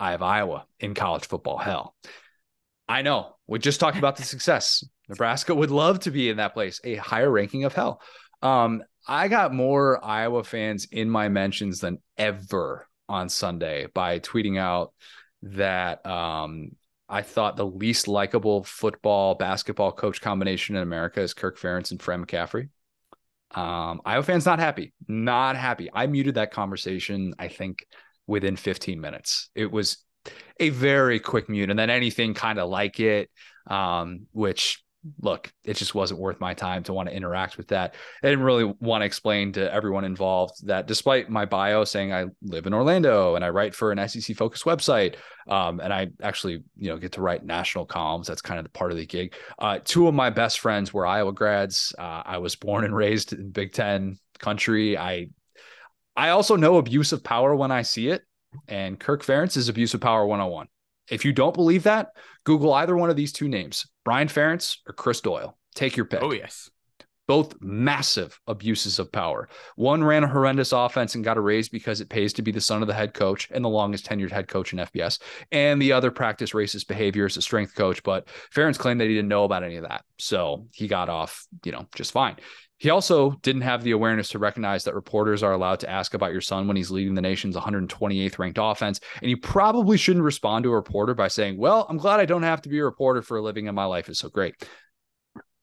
I 0.00 0.12
have 0.12 0.22
Iowa 0.22 0.66
in 0.80 0.94
college 0.94 1.26
football. 1.26 1.58
Hell, 1.58 1.94
I 2.88 3.02
know. 3.02 3.36
We 3.46 3.58
just 3.58 3.78
talked 3.78 3.98
about 3.98 4.16
the 4.16 4.24
success. 4.24 4.84
Nebraska 5.08 5.54
would 5.54 5.70
love 5.70 6.00
to 6.00 6.10
be 6.10 6.30
in 6.30 6.38
that 6.38 6.54
place, 6.54 6.80
a 6.82 6.96
higher 6.96 7.30
ranking 7.30 7.64
of 7.64 7.74
hell. 7.74 8.00
Um, 8.40 8.82
I 9.06 9.28
got 9.28 9.52
more 9.52 10.04
Iowa 10.04 10.44
fans 10.44 10.86
in 10.90 11.10
my 11.10 11.28
mentions 11.28 11.80
than 11.80 11.98
ever 12.16 12.88
on 13.08 13.28
Sunday 13.28 13.86
by 13.92 14.20
tweeting 14.20 14.58
out 14.58 14.92
that 15.42 16.04
um, 16.06 16.70
I 17.08 17.22
thought 17.22 17.56
the 17.56 17.66
least 17.66 18.08
likable 18.08 18.64
football 18.64 19.34
basketball 19.34 19.92
coach 19.92 20.20
combination 20.20 20.76
in 20.76 20.82
America 20.82 21.20
is 21.20 21.34
Kirk 21.34 21.58
Ferentz 21.58 21.90
and 21.90 22.00
Fran 22.00 22.24
McCaffery. 22.24 22.68
Um, 23.54 24.00
Iowa 24.04 24.22
fans 24.22 24.46
not 24.46 24.60
happy, 24.60 24.94
not 25.08 25.56
happy. 25.56 25.90
I 25.92 26.06
muted 26.06 26.36
that 26.36 26.52
conversation. 26.52 27.34
I 27.38 27.48
think 27.48 27.84
within 28.26 28.56
15 28.56 29.00
minutes. 29.00 29.50
It 29.54 29.70
was 29.70 29.98
a 30.58 30.70
very 30.70 31.20
quick 31.20 31.48
mute, 31.48 31.70
and 31.70 31.78
then 31.78 31.90
anything 31.90 32.34
kind 32.34 32.58
of 32.58 32.68
like 32.68 33.00
it, 33.00 33.30
um, 33.66 34.26
which 34.32 34.82
look, 35.20 35.52
it 35.64 35.74
just 35.74 35.94
wasn't 35.94 36.20
worth 36.20 36.40
my 36.40 36.54
time 36.54 36.82
to 36.84 36.92
want 36.92 37.08
to 37.08 37.14
interact 37.14 37.56
with 37.56 37.68
that. 37.68 37.94
I 38.22 38.28
didn't 38.28 38.44
really 38.44 38.72
want 38.80 39.02
to 39.02 39.06
explain 39.06 39.52
to 39.52 39.72
everyone 39.72 40.04
involved 40.04 40.66
that 40.66 40.86
despite 40.86 41.28
my 41.28 41.44
bio 41.44 41.84
saying 41.84 42.12
I 42.12 42.26
live 42.42 42.66
in 42.66 42.74
Orlando 42.74 43.34
and 43.34 43.44
I 43.44 43.48
write 43.48 43.74
for 43.74 43.90
an 43.90 44.08
SEC 44.08 44.36
focused 44.36 44.64
website, 44.64 45.16
um, 45.48 45.80
and 45.80 45.92
I 45.92 46.08
actually, 46.22 46.62
you 46.76 46.88
know, 46.88 46.98
get 46.98 47.12
to 47.12 47.20
write 47.20 47.44
national 47.44 47.84
columns. 47.84 48.28
That's 48.28 48.42
kind 48.42 48.58
of 48.58 48.64
the 48.64 48.70
part 48.70 48.92
of 48.92 48.96
the 48.96 49.06
gig. 49.06 49.34
Uh, 49.58 49.80
two 49.84 50.06
of 50.06 50.14
my 50.14 50.30
best 50.30 50.60
friends 50.60 50.94
were 50.94 51.06
Iowa 51.06 51.32
grads. 51.32 51.94
Uh, 51.98 52.22
I 52.24 52.38
was 52.38 52.54
born 52.54 52.84
and 52.84 52.94
raised 52.94 53.32
in 53.32 53.50
Big 53.50 53.72
Ten 53.72 54.18
country. 54.38 54.96
I, 54.96 55.28
I 56.16 56.30
also 56.30 56.56
know 56.56 56.76
abuse 56.76 57.12
of 57.12 57.24
power 57.24 57.56
when 57.56 57.72
I 57.72 57.82
see 57.82 58.08
it. 58.08 58.22
And 58.68 59.00
Kirk 59.00 59.24
Ferentz 59.24 59.56
is 59.56 59.68
abuse 59.68 59.94
of 59.94 60.00
power 60.00 60.26
101. 60.26 60.68
If 61.10 61.24
you 61.24 61.32
don't 61.32 61.54
believe 61.54 61.84
that, 61.84 62.12
Google 62.44 62.72
either 62.74 62.96
one 62.96 63.10
of 63.10 63.16
these 63.16 63.32
two 63.32 63.48
names, 63.48 63.86
Brian 64.04 64.28
Ferentz 64.28 64.78
or 64.86 64.92
Chris 64.92 65.20
Doyle. 65.20 65.56
Take 65.74 65.96
your 65.96 66.06
pick. 66.06 66.22
Oh, 66.22 66.32
yes. 66.32 66.70
Both 67.28 67.54
massive 67.60 68.38
abuses 68.46 68.98
of 68.98 69.12
power. 69.12 69.48
One 69.76 70.02
ran 70.02 70.24
a 70.24 70.28
horrendous 70.28 70.72
offense 70.72 71.14
and 71.14 71.24
got 71.24 71.36
a 71.36 71.40
raise 71.40 71.68
because 71.68 72.00
it 72.00 72.08
pays 72.08 72.32
to 72.34 72.42
be 72.42 72.50
the 72.50 72.60
son 72.60 72.82
of 72.82 72.88
the 72.88 72.94
head 72.94 73.14
coach 73.14 73.48
and 73.50 73.64
the 73.64 73.68
longest 73.68 74.04
tenured 74.04 74.32
head 74.32 74.48
coach 74.48 74.72
in 74.72 74.80
FBS. 74.80 75.20
And 75.50 75.80
the 75.80 75.92
other 75.92 76.10
practiced 76.10 76.52
racist 76.52 76.88
behavior 76.88 77.24
as 77.24 77.36
a 77.36 77.42
strength 77.42 77.74
coach. 77.74 78.02
But 78.02 78.26
Ferentz 78.54 78.78
claimed 78.78 79.00
that 79.00 79.08
he 79.08 79.14
didn't 79.14 79.28
know 79.28 79.44
about 79.44 79.62
any 79.62 79.76
of 79.76 79.88
that. 79.88 80.04
So 80.18 80.66
he 80.72 80.88
got 80.88 81.08
off, 81.08 81.46
you 81.64 81.72
know, 81.72 81.86
just 81.94 82.12
fine. 82.12 82.36
He 82.82 82.90
also 82.90 83.38
didn't 83.42 83.62
have 83.62 83.84
the 83.84 83.92
awareness 83.92 84.30
to 84.30 84.40
recognize 84.40 84.82
that 84.82 84.96
reporters 84.96 85.44
are 85.44 85.52
allowed 85.52 85.78
to 85.80 85.88
ask 85.88 86.14
about 86.14 86.32
your 86.32 86.40
son 86.40 86.66
when 86.66 86.76
he's 86.76 86.90
leading 86.90 87.14
the 87.14 87.22
nation's 87.22 87.54
128th 87.54 88.40
ranked 88.40 88.58
offense. 88.60 88.98
And 89.20 89.30
you 89.30 89.36
probably 89.36 89.96
shouldn't 89.96 90.24
respond 90.24 90.64
to 90.64 90.72
a 90.72 90.74
reporter 90.74 91.14
by 91.14 91.28
saying, 91.28 91.58
Well, 91.58 91.86
I'm 91.88 91.96
glad 91.96 92.18
I 92.18 92.24
don't 92.24 92.42
have 92.42 92.60
to 92.62 92.68
be 92.68 92.80
a 92.80 92.84
reporter 92.84 93.22
for 93.22 93.36
a 93.36 93.40
living 93.40 93.68
and 93.68 93.76
my 93.76 93.84
life 93.84 94.08
is 94.08 94.18
so 94.18 94.28
great. 94.28 94.56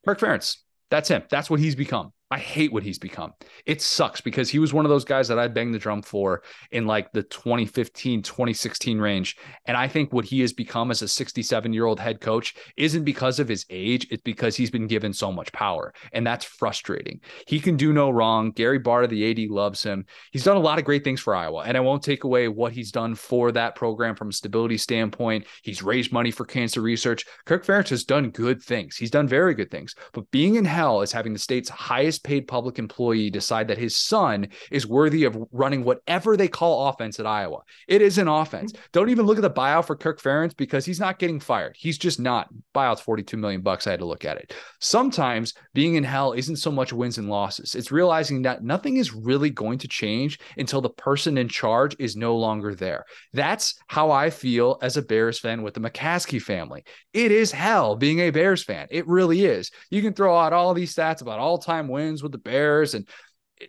Kirk 0.06 0.18
Ferentz, 0.18 0.56
that's 0.88 1.10
him. 1.10 1.22
That's 1.28 1.50
what 1.50 1.60
he's 1.60 1.74
become. 1.74 2.14
I 2.32 2.38
hate 2.38 2.72
what 2.72 2.84
he's 2.84 2.98
become. 2.98 3.32
It 3.66 3.82
sucks 3.82 4.20
because 4.20 4.48
he 4.48 4.60
was 4.60 4.72
one 4.72 4.84
of 4.84 4.88
those 4.88 5.04
guys 5.04 5.26
that 5.28 5.38
I 5.40 5.48
banged 5.48 5.74
the 5.74 5.80
drum 5.80 6.00
for 6.00 6.44
in 6.70 6.86
like 6.86 7.10
the 7.10 7.24
2015, 7.24 8.22
2016 8.22 9.00
range. 9.00 9.36
And 9.66 9.76
I 9.76 9.88
think 9.88 10.12
what 10.12 10.24
he 10.24 10.40
has 10.42 10.52
become 10.52 10.92
as 10.92 11.02
a 11.02 11.08
67 11.08 11.72
year 11.72 11.86
old 11.86 11.98
head 11.98 12.20
coach 12.20 12.54
isn't 12.76 13.02
because 13.02 13.40
of 13.40 13.48
his 13.48 13.66
age, 13.68 14.06
it's 14.12 14.22
because 14.22 14.54
he's 14.54 14.70
been 14.70 14.86
given 14.86 15.12
so 15.12 15.32
much 15.32 15.50
power. 15.52 15.92
And 16.12 16.24
that's 16.24 16.44
frustrating. 16.44 17.20
He 17.48 17.58
can 17.58 17.76
do 17.76 17.92
no 17.92 18.10
wrong. 18.10 18.52
Gary 18.52 18.78
Barta, 18.78 19.08
the 19.08 19.28
AD, 19.28 19.50
loves 19.50 19.82
him. 19.82 20.06
He's 20.30 20.44
done 20.44 20.56
a 20.56 20.60
lot 20.60 20.78
of 20.78 20.84
great 20.84 21.02
things 21.02 21.20
for 21.20 21.34
Iowa. 21.34 21.64
And 21.66 21.76
I 21.76 21.80
won't 21.80 22.04
take 22.04 22.22
away 22.22 22.46
what 22.46 22.72
he's 22.72 22.92
done 22.92 23.16
for 23.16 23.50
that 23.52 23.74
program 23.74 24.14
from 24.14 24.28
a 24.28 24.32
stability 24.32 24.78
standpoint. 24.78 25.46
He's 25.64 25.82
raised 25.82 26.12
money 26.12 26.30
for 26.30 26.44
cancer 26.44 26.80
research. 26.80 27.24
Kirk 27.44 27.66
Ferentz 27.66 27.88
has 27.88 28.04
done 28.04 28.30
good 28.30 28.62
things. 28.62 28.96
He's 28.96 29.10
done 29.10 29.26
very 29.26 29.54
good 29.54 29.72
things. 29.72 29.96
But 30.12 30.30
being 30.30 30.54
in 30.54 30.64
hell 30.64 31.00
is 31.00 31.10
having 31.10 31.32
the 31.32 31.38
state's 31.40 31.68
highest 31.68 32.19
paid 32.20 32.46
public 32.48 32.78
employee 32.78 33.30
decide 33.30 33.68
that 33.68 33.78
his 33.78 33.96
son 33.96 34.48
is 34.70 34.86
worthy 34.86 35.24
of 35.24 35.36
running 35.52 35.84
whatever 35.84 36.36
they 36.36 36.48
call 36.48 36.88
offense 36.88 37.18
at 37.18 37.26
Iowa. 37.26 37.60
It 37.88 38.02
is 38.02 38.18
an 38.18 38.28
offense. 38.28 38.72
Mm-hmm. 38.72 38.82
Don't 38.92 39.10
even 39.10 39.26
look 39.26 39.38
at 39.38 39.42
the 39.42 39.50
buyout 39.50 39.86
for 39.86 39.96
Kirk 39.96 40.20
Ferentz 40.20 40.56
because 40.56 40.84
he's 40.84 41.00
not 41.00 41.18
getting 41.18 41.40
fired. 41.40 41.76
He's 41.78 41.98
just 41.98 42.20
not. 42.20 42.48
Buyout's 42.74 43.00
42 43.00 43.36
million 43.36 43.60
bucks. 43.60 43.86
I 43.86 43.90
had 43.90 44.00
to 44.00 44.06
look 44.06 44.24
at 44.24 44.36
it. 44.36 44.54
Sometimes 44.80 45.54
being 45.74 45.94
in 45.94 46.04
hell 46.04 46.32
isn't 46.32 46.56
so 46.56 46.70
much 46.70 46.92
wins 46.92 47.18
and 47.18 47.28
losses. 47.28 47.74
It's 47.74 47.92
realizing 47.92 48.42
that 48.42 48.62
nothing 48.62 48.96
is 48.96 49.14
really 49.14 49.50
going 49.50 49.78
to 49.78 49.88
change 49.88 50.38
until 50.56 50.80
the 50.80 50.90
person 50.90 51.38
in 51.38 51.48
charge 51.48 51.96
is 51.98 52.16
no 52.16 52.36
longer 52.36 52.74
there. 52.74 53.04
That's 53.32 53.74
how 53.86 54.10
I 54.10 54.30
feel 54.30 54.78
as 54.82 54.96
a 54.96 55.02
Bears 55.02 55.38
fan 55.38 55.62
with 55.62 55.74
the 55.74 55.80
McCaskey 55.80 56.40
family. 56.40 56.84
It 57.12 57.32
is 57.32 57.52
hell 57.52 57.96
being 57.96 58.20
a 58.20 58.30
Bears 58.30 58.62
fan. 58.62 58.86
It 58.90 59.06
really 59.06 59.44
is. 59.44 59.70
You 59.90 60.02
can 60.02 60.12
throw 60.12 60.36
out 60.36 60.52
all 60.52 60.74
these 60.74 60.94
stats 60.94 61.22
about 61.22 61.38
all-time 61.38 61.88
wins 61.88 62.09
with 62.22 62.32
the 62.32 62.38
Bears. 62.38 62.94
And 62.94 63.08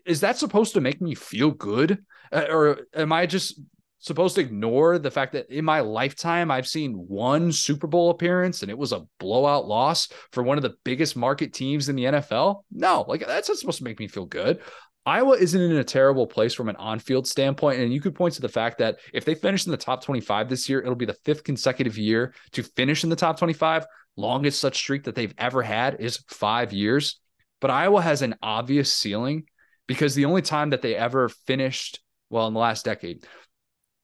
is 0.06 0.22
that 0.22 0.38
supposed 0.38 0.74
to 0.74 0.82
make 0.82 1.02
me 1.02 1.16
feel 1.16 1.52
good? 1.52 2.04
Uh, 2.32 2.46
or 2.50 2.80
am 2.96 3.12
I 3.12 3.26
just 3.26 3.60
supposed 4.00 4.36
to 4.36 4.42
ignore 4.42 4.98
the 4.98 5.12
fact 5.12 5.34
that 5.34 5.50
in 5.50 5.64
my 5.64 5.80
lifetime 5.80 6.50
I've 6.50 6.68
seen 6.68 6.94
one 6.94 7.52
Super 7.52 7.88
Bowl 7.88 8.10
appearance 8.10 8.62
and 8.62 8.72
it 8.72 8.78
was 8.78 8.92
a 8.92 9.06
blowout 9.20 9.68
loss 9.68 10.10
for 10.32 10.44
one 10.44 10.58
of 10.58 10.64
the 10.64 10.74
biggest 10.84 11.16
market 11.16 11.54
teams 11.54 11.88
in 11.88 11.96
the 11.96 12.06
NFL? 12.06 12.64
No, 12.72 13.06
like 13.08 13.26
that's 13.26 13.48
not 13.48 13.58
supposed 13.58 13.78
to 13.78 13.84
make 13.84 14.00
me 14.00 14.08
feel 14.08 14.26
good. 14.26 14.62
Iowa 15.06 15.36
isn't 15.36 15.60
in 15.60 15.78
a 15.78 15.84
terrible 15.84 16.28
place 16.28 16.54
from 16.54 16.70
an 16.70 16.76
on-field 16.76 17.26
standpoint, 17.28 17.80
and 17.80 17.92
you 17.92 18.02
could 18.02 18.14
point 18.14 18.36
to 18.36 18.42
the 18.42 18.50
fact 18.50 18.78
that 18.80 19.00
if 19.14 19.26
they 19.26 19.34
finish 19.34 19.66
in 19.66 19.72
the 19.72 19.78
top 19.78 20.04
25 20.04 20.48
this 20.48 20.70
year, 20.70 20.80
it'll 20.80 20.94
be 20.94 21.06
the 21.06 21.18
fifth 21.26 21.44
consecutive 21.44 21.98
year 21.98 22.36
to 22.52 22.62
finish 22.62 23.04
in 23.04 23.10
the 23.10 23.16
top 23.16 23.40
25. 23.40 23.86
Longest 24.16 24.60
such 24.60 24.78
streak 24.78 25.04
that 25.06 25.16
they've 25.16 25.34
ever 25.40 25.64
had 25.64 26.00
is 26.00 26.24
five 26.28 26.72
years. 26.72 27.20
But 27.62 27.72
Iowa 27.72 28.02
has 28.02 28.22
an 28.22 28.36
obvious 28.42 28.92
ceiling 28.92 29.46
because 29.88 30.14
the 30.14 30.26
only 30.26 30.42
time 30.42 30.72
that 30.72 30.82
they 30.82 30.96
ever 30.96 31.30
finished, 31.30 32.02
well, 32.30 32.48
in 32.48 32.54
the 32.54 32.60
last 32.60 32.84
decade, 32.84 33.26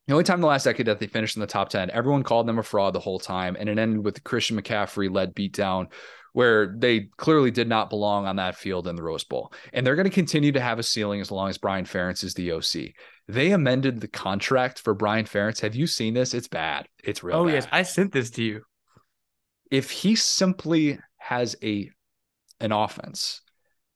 the 0.07 0.13
only 0.13 0.23
time 0.23 0.35
in 0.35 0.41
the 0.41 0.47
last 0.47 0.63
decade 0.63 0.85
that 0.85 0.99
they 0.99 1.07
finished 1.07 1.35
in 1.35 1.41
the 1.41 1.47
top 1.47 1.69
10, 1.69 1.89
everyone 1.91 2.23
called 2.23 2.47
them 2.47 2.59
a 2.59 2.63
fraud 2.63 2.93
the 2.93 2.99
whole 2.99 3.19
time. 3.19 3.57
And 3.59 3.67
it 3.67 3.77
ended 3.77 4.05
with 4.05 4.15
the 4.15 4.21
Christian 4.21 4.61
McCaffrey 4.61 5.13
led 5.13 5.35
beatdown 5.35 5.87
where 6.37 6.75
they 6.77 7.09
clearly 7.17 7.49
did 7.49 7.67
not 7.67 7.89
belong 7.89 8.27
on 8.27 8.35
that 8.35 8.55
field 8.55 8.87
in 8.87 8.95
the 8.95 9.01
Rose 9.01 9.23
Bowl. 9.23 9.51
And 9.73 9.85
they're 9.85 9.95
going 9.95 10.07
to 10.07 10.13
continue 10.13 10.51
to 10.51 10.61
have 10.61 10.77
a 10.77 10.83
ceiling 10.83 11.19
as 11.19 11.31
long 11.31 11.49
as 11.49 11.57
Brian 11.57 11.85
Ferentz 11.85 12.23
is 12.23 12.35
the 12.35 12.51
OC. 12.51 12.93
They 13.27 13.53
amended 13.53 13.99
the 13.99 14.07
contract 14.07 14.79
for 14.79 14.93
Brian 14.93 15.25
Ferentz. 15.25 15.61
Have 15.61 15.73
you 15.73 15.87
seen 15.87 16.13
this? 16.13 16.35
It's 16.35 16.47
bad. 16.47 16.87
It's 17.03 17.23
real. 17.23 17.37
Oh, 17.37 17.45
bad. 17.45 17.53
yes. 17.53 17.67
I 17.71 17.81
sent 17.81 18.11
this 18.11 18.29
to 18.31 18.43
you. 18.43 18.61
If 19.71 19.89
he 19.89 20.15
simply 20.15 20.99
has 21.17 21.55
a 21.63 21.89
an 22.59 22.71
offense 22.71 23.41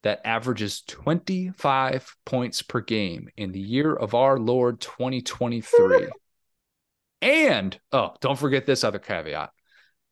that 0.04 0.22
averages 0.26 0.82
25 0.82 2.16
points 2.26 2.62
per 2.62 2.82
game 2.82 3.30
in 3.38 3.52
the 3.52 3.60
year 3.60 3.94
of 3.94 4.16
our 4.16 4.40
Lord 4.40 4.82
2023. 4.82 6.10
and 7.22 7.80
oh, 7.92 8.16
don't 8.20 8.40
forget 8.40 8.66
this 8.66 8.84
other 8.84 9.00
caveat. 9.00 9.52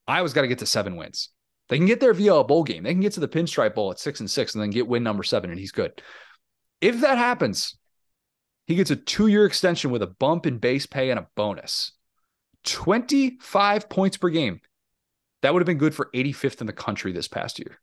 Iowa's 0.08 0.34
got 0.34 0.41
to 0.41 0.47
get 0.47 0.60
to 0.60 0.65
seven 0.65 0.95
wins. 0.95 1.30
They 1.69 1.78
can 1.78 1.88
get 1.88 1.99
there 1.99 2.13
via 2.13 2.36
a 2.36 2.43
bowl 2.43 2.63
game. 2.63 2.84
They 2.84 2.93
can 2.93 3.02
get 3.02 3.13
to 3.13 3.19
the 3.19 3.28
pinstripe 3.28 3.75
bowl 3.75 3.91
at 3.91 3.99
six 3.99 4.19
and 4.19 4.30
six 4.30 4.54
and 4.56 4.62
then 4.62 4.71
get 4.71 4.88
win 4.88 5.04
number 5.04 5.23
seven, 5.23 5.49
and 5.52 5.60
he's 5.60 5.71
good. 5.71 6.02
If 6.82 7.02
that 7.02 7.17
happens, 7.17 7.78
he 8.65 8.75
gets 8.75 8.91
a 8.91 8.95
two 8.95 9.28
year 9.28 9.45
extension 9.45 9.91
with 9.91 10.02
a 10.02 10.08
bump 10.08 10.45
in 10.45 10.58
base 10.58 10.86
pay 10.86 11.10
and 11.10 11.19
a 11.19 11.28
bonus. 11.36 11.91
25 12.65 13.89
points 13.89 14.17
per 14.17 14.30
game. 14.30 14.62
That 15.41 15.54
would 15.54 15.62
have 15.62 15.67
been 15.67 15.78
good 15.78 15.95
for 15.95 16.10
85th 16.13 16.62
in 16.62 16.67
the 16.67 16.73
country 16.73 17.12
this 17.12 17.28
past 17.28 17.60
year. 17.60 17.80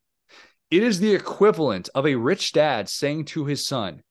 It 0.71 0.83
is 0.83 0.99
the 0.99 1.15
equivalent 1.15 1.89
of 1.95 2.07
a 2.07 2.17
rich 2.17 2.53
dad 2.53 2.89
saying 2.89 3.27
to 3.27 3.45
his 3.45 3.67
son, 3.67 4.03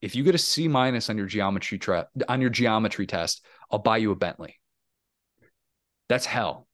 if 0.00 0.14
you 0.14 0.24
get 0.24 0.34
a 0.34 0.38
C 0.38 0.68
minus 0.68 1.08
on 1.08 1.16
your 1.16 1.26
geometry 1.26 1.78
tra- 1.78 2.08
on 2.28 2.40
your 2.40 2.50
geometry 2.50 3.06
test, 3.06 3.44
I'll 3.70 3.78
buy 3.78 3.98
you 3.98 4.10
a 4.10 4.16
Bentley. 4.16 4.58
That's 6.08 6.26
hell. 6.26 6.66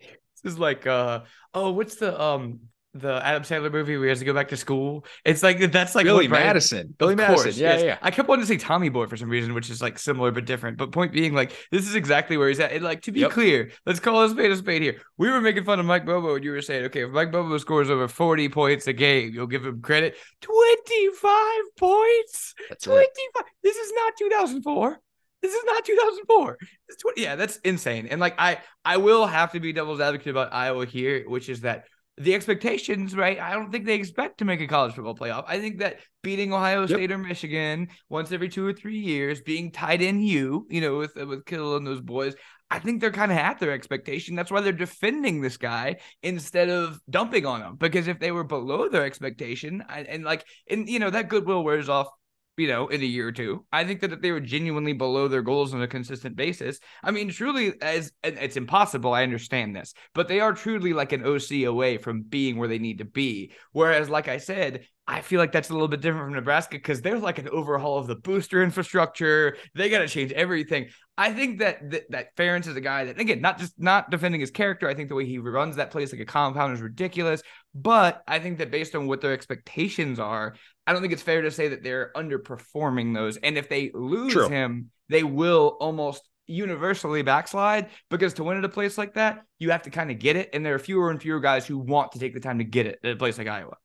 This 0.00 0.54
is 0.54 0.58
like 0.58 0.86
uh 0.86 1.20
oh, 1.54 1.70
what's 1.72 1.96
the 1.96 2.20
um 2.20 2.60
the 2.94 3.24
Adam 3.24 3.42
Sandler 3.42 3.72
movie 3.72 3.96
where 3.96 4.04
he 4.04 4.08
has 4.10 4.18
to 4.18 4.24
go 4.24 4.34
back 4.34 4.48
to 4.48 4.56
school. 4.56 5.06
It's 5.24 5.42
like 5.42 5.72
that's 5.72 5.94
like 5.94 6.04
Billy 6.04 6.28
Madison. 6.28 6.94
Billy 6.98 7.14
Madison. 7.14 7.44
Course, 7.44 7.56
yeah, 7.56 7.72
yes. 7.72 7.82
yeah. 7.82 7.98
I 8.02 8.10
kept 8.10 8.28
wanting 8.28 8.42
to 8.42 8.46
say 8.46 8.58
Tommy 8.58 8.90
Boy 8.90 9.06
for 9.06 9.16
some 9.16 9.30
reason, 9.30 9.54
which 9.54 9.70
is 9.70 9.80
like 9.80 9.98
similar 9.98 10.30
but 10.30 10.44
different. 10.44 10.76
But 10.76 10.92
point 10.92 11.12
being, 11.12 11.34
like 11.34 11.52
this 11.70 11.88
is 11.88 11.94
exactly 11.94 12.36
where 12.36 12.48
he's 12.48 12.60
at. 12.60 12.72
And 12.72 12.84
like 12.84 13.02
to 13.02 13.12
be 13.12 13.20
yep. 13.20 13.30
clear, 13.30 13.70
let's 13.86 14.00
call 14.00 14.22
a 14.22 14.28
spade 14.28 14.50
a 14.50 14.56
spade 14.56 14.82
here. 14.82 15.00
We 15.16 15.30
were 15.30 15.40
making 15.40 15.64
fun 15.64 15.80
of 15.80 15.86
Mike 15.86 16.04
Bobo, 16.04 16.34
and 16.34 16.44
you 16.44 16.50
were 16.50 16.60
saying, 16.60 16.84
okay, 16.86 17.04
if 17.04 17.10
Mike 17.10 17.32
Bobo 17.32 17.56
scores 17.58 17.88
over 17.88 18.08
forty 18.08 18.48
points 18.48 18.86
a 18.86 18.92
game, 18.92 19.32
you'll 19.32 19.46
give 19.46 19.64
him 19.64 19.80
credit. 19.80 20.16
Twenty 20.40 21.08
five 21.14 21.62
points. 21.78 22.54
That's 22.68 22.84
Twenty 22.84 23.06
five. 23.34 23.44
This 23.62 23.76
is 23.76 23.92
not 23.94 24.12
two 24.18 24.28
thousand 24.28 24.62
four. 24.62 25.00
This 25.40 25.54
is 25.54 25.64
not 25.64 25.84
2004. 25.84 26.56
20, 27.00 27.20
yeah, 27.20 27.34
that's 27.34 27.56
insane. 27.64 28.06
And 28.06 28.20
like 28.20 28.36
I 28.38 28.58
I 28.84 28.98
will 28.98 29.26
have 29.26 29.50
to 29.52 29.60
be 29.60 29.72
devil's 29.72 30.00
advocate 30.00 30.28
about 30.28 30.54
Iowa 30.54 30.86
here, 30.86 31.28
which 31.28 31.48
is 31.48 31.62
that 31.62 31.86
the 32.18 32.34
expectations, 32.34 33.16
right? 33.16 33.38
I 33.40 33.52
don't 33.52 33.72
think 33.72 33.86
they 33.86 33.94
expect 33.94 34.38
to 34.38 34.44
make 34.44 34.60
a 34.60 34.66
college 34.66 34.94
football 34.94 35.16
playoff. 35.16 35.44
I 35.48 35.58
think 35.58 35.78
that 35.78 36.00
beating 36.22 36.52
Ohio 36.52 36.86
State 36.86 37.10
or 37.10 37.18
Michigan 37.18 37.88
once 38.08 38.32
every 38.32 38.48
two 38.48 38.66
or 38.66 38.72
three 38.72 38.98
years, 38.98 39.40
being 39.40 39.72
tied 39.72 40.02
in 40.02 40.22
you, 40.22 40.66
you 40.68 40.80
know, 40.80 40.98
with 40.98 41.14
with 41.16 41.46
Kittle 41.46 41.76
and 41.76 41.86
those 41.86 42.02
boys, 42.02 42.34
I 42.70 42.78
think 42.78 43.00
they're 43.00 43.10
kind 43.10 43.32
of 43.32 43.38
at 43.38 43.60
their 43.60 43.72
expectation. 43.72 44.34
That's 44.34 44.50
why 44.50 44.60
they're 44.60 44.72
defending 44.72 45.40
this 45.40 45.56
guy 45.56 45.96
instead 46.22 46.68
of 46.68 47.00
dumping 47.08 47.46
on 47.46 47.62
him. 47.62 47.76
Because 47.76 48.08
if 48.08 48.18
they 48.18 48.32
were 48.32 48.44
below 48.44 48.88
their 48.88 49.04
expectation, 49.04 49.82
and, 49.88 50.06
and 50.06 50.24
like, 50.24 50.44
and 50.68 50.88
you 50.88 50.98
know, 50.98 51.10
that 51.10 51.28
goodwill 51.28 51.64
wears 51.64 51.88
off 51.88 52.08
you 52.56 52.68
know, 52.68 52.88
in 52.88 53.00
a 53.00 53.04
year 53.04 53.28
or 53.28 53.32
two. 53.32 53.64
I 53.72 53.84
think 53.84 54.00
that 54.00 54.12
if 54.12 54.20
they 54.20 54.30
were 54.30 54.40
genuinely 54.40 54.92
below 54.92 55.28
their 55.28 55.42
goals 55.42 55.72
on 55.72 55.82
a 55.82 55.88
consistent 55.88 56.36
basis, 56.36 56.78
I 57.02 57.10
mean, 57.10 57.30
truly, 57.30 57.74
as 57.80 58.12
it's 58.22 58.56
impossible. 58.56 59.14
I 59.14 59.22
understand 59.22 59.74
this, 59.74 59.94
but 60.14 60.28
they 60.28 60.40
are 60.40 60.52
truly 60.52 60.92
like 60.92 61.12
an 61.12 61.24
OC 61.24 61.64
away 61.66 61.98
from 61.98 62.22
being 62.22 62.56
where 62.56 62.68
they 62.68 62.78
need 62.78 62.98
to 62.98 63.04
be. 63.04 63.52
Whereas, 63.72 64.10
like 64.10 64.28
I 64.28 64.38
said, 64.38 64.86
I 65.06 65.20
feel 65.20 65.40
like 65.40 65.50
that's 65.50 65.70
a 65.70 65.72
little 65.72 65.88
bit 65.88 66.00
different 66.00 66.26
from 66.26 66.34
Nebraska 66.34 66.76
because 66.76 67.02
there's 67.02 67.22
like 67.22 67.38
an 67.38 67.48
overhaul 67.48 67.98
of 67.98 68.06
the 68.06 68.16
booster 68.16 68.62
infrastructure. 68.62 69.56
They 69.74 69.88
got 69.88 69.98
to 69.98 70.08
change 70.08 70.30
everything. 70.32 70.88
I 71.18 71.32
think 71.32 71.58
that 71.58 71.90
that, 71.90 72.32
that 72.36 72.66
is 72.66 72.76
a 72.76 72.80
guy 72.80 73.04
that 73.04 73.20
again, 73.20 73.40
not 73.40 73.58
just 73.58 73.74
not 73.78 74.10
defending 74.10 74.40
his 74.40 74.50
character. 74.50 74.88
I 74.88 74.94
think 74.94 75.08
the 75.08 75.14
way 75.14 75.26
he 75.26 75.38
runs 75.38 75.76
that 75.76 75.90
place 75.90 76.12
like 76.12 76.20
a 76.20 76.24
compound 76.24 76.72
is 76.72 76.80
ridiculous. 76.80 77.42
But 77.74 78.22
I 78.28 78.38
think 78.38 78.58
that 78.58 78.70
based 78.70 78.94
on 78.94 79.06
what 79.06 79.20
their 79.20 79.32
expectations 79.32 80.18
are, 80.18 80.54
I 80.86 80.92
don't 80.92 81.00
think 81.00 81.12
it's 81.12 81.22
fair 81.22 81.42
to 81.42 81.50
say 81.50 81.68
that 81.68 81.82
they're 81.82 82.10
underperforming 82.14 83.14
those. 83.14 83.36
And 83.38 83.56
if 83.56 83.68
they 83.68 83.90
lose 83.94 84.32
True. 84.32 84.48
him, 84.48 84.90
they 85.08 85.22
will 85.22 85.76
almost 85.80 86.28
universally 86.46 87.22
backslide 87.22 87.88
because 88.10 88.34
to 88.34 88.44
win 88.44 88.58
at 88.58 88.64
a 88.64 88.68
place 88.68 88.98
like 88.98 89.14
that, 89.14 89.42
you 89.58 89.70
have 89.70 89.82
to 89.82 89.90
kind 89.90 90.10
of 90.10 90.18
get 90.18 90.36
it. 90.36 90.50
And 90.52 90.66
there 90.66 90.74
are 90.74 90.78
fewer 90.78 91.10
and 91.10 91.20
fewer 91.20 91.40
guys 91.40 91.66
who 91.66 91.78
want 91.78 92.12
to 92.12 92.18
take 92.18 92.34
the 92.34 92.40
time 92.40 92.58
to 92.58 92.64
get 92.64 92.86
it 92.86 92.98
at 93.02 93.12
a 93.12 93.16
place 93.16 93.38
like 93.38 93.48
Iowa. 93.48 93.76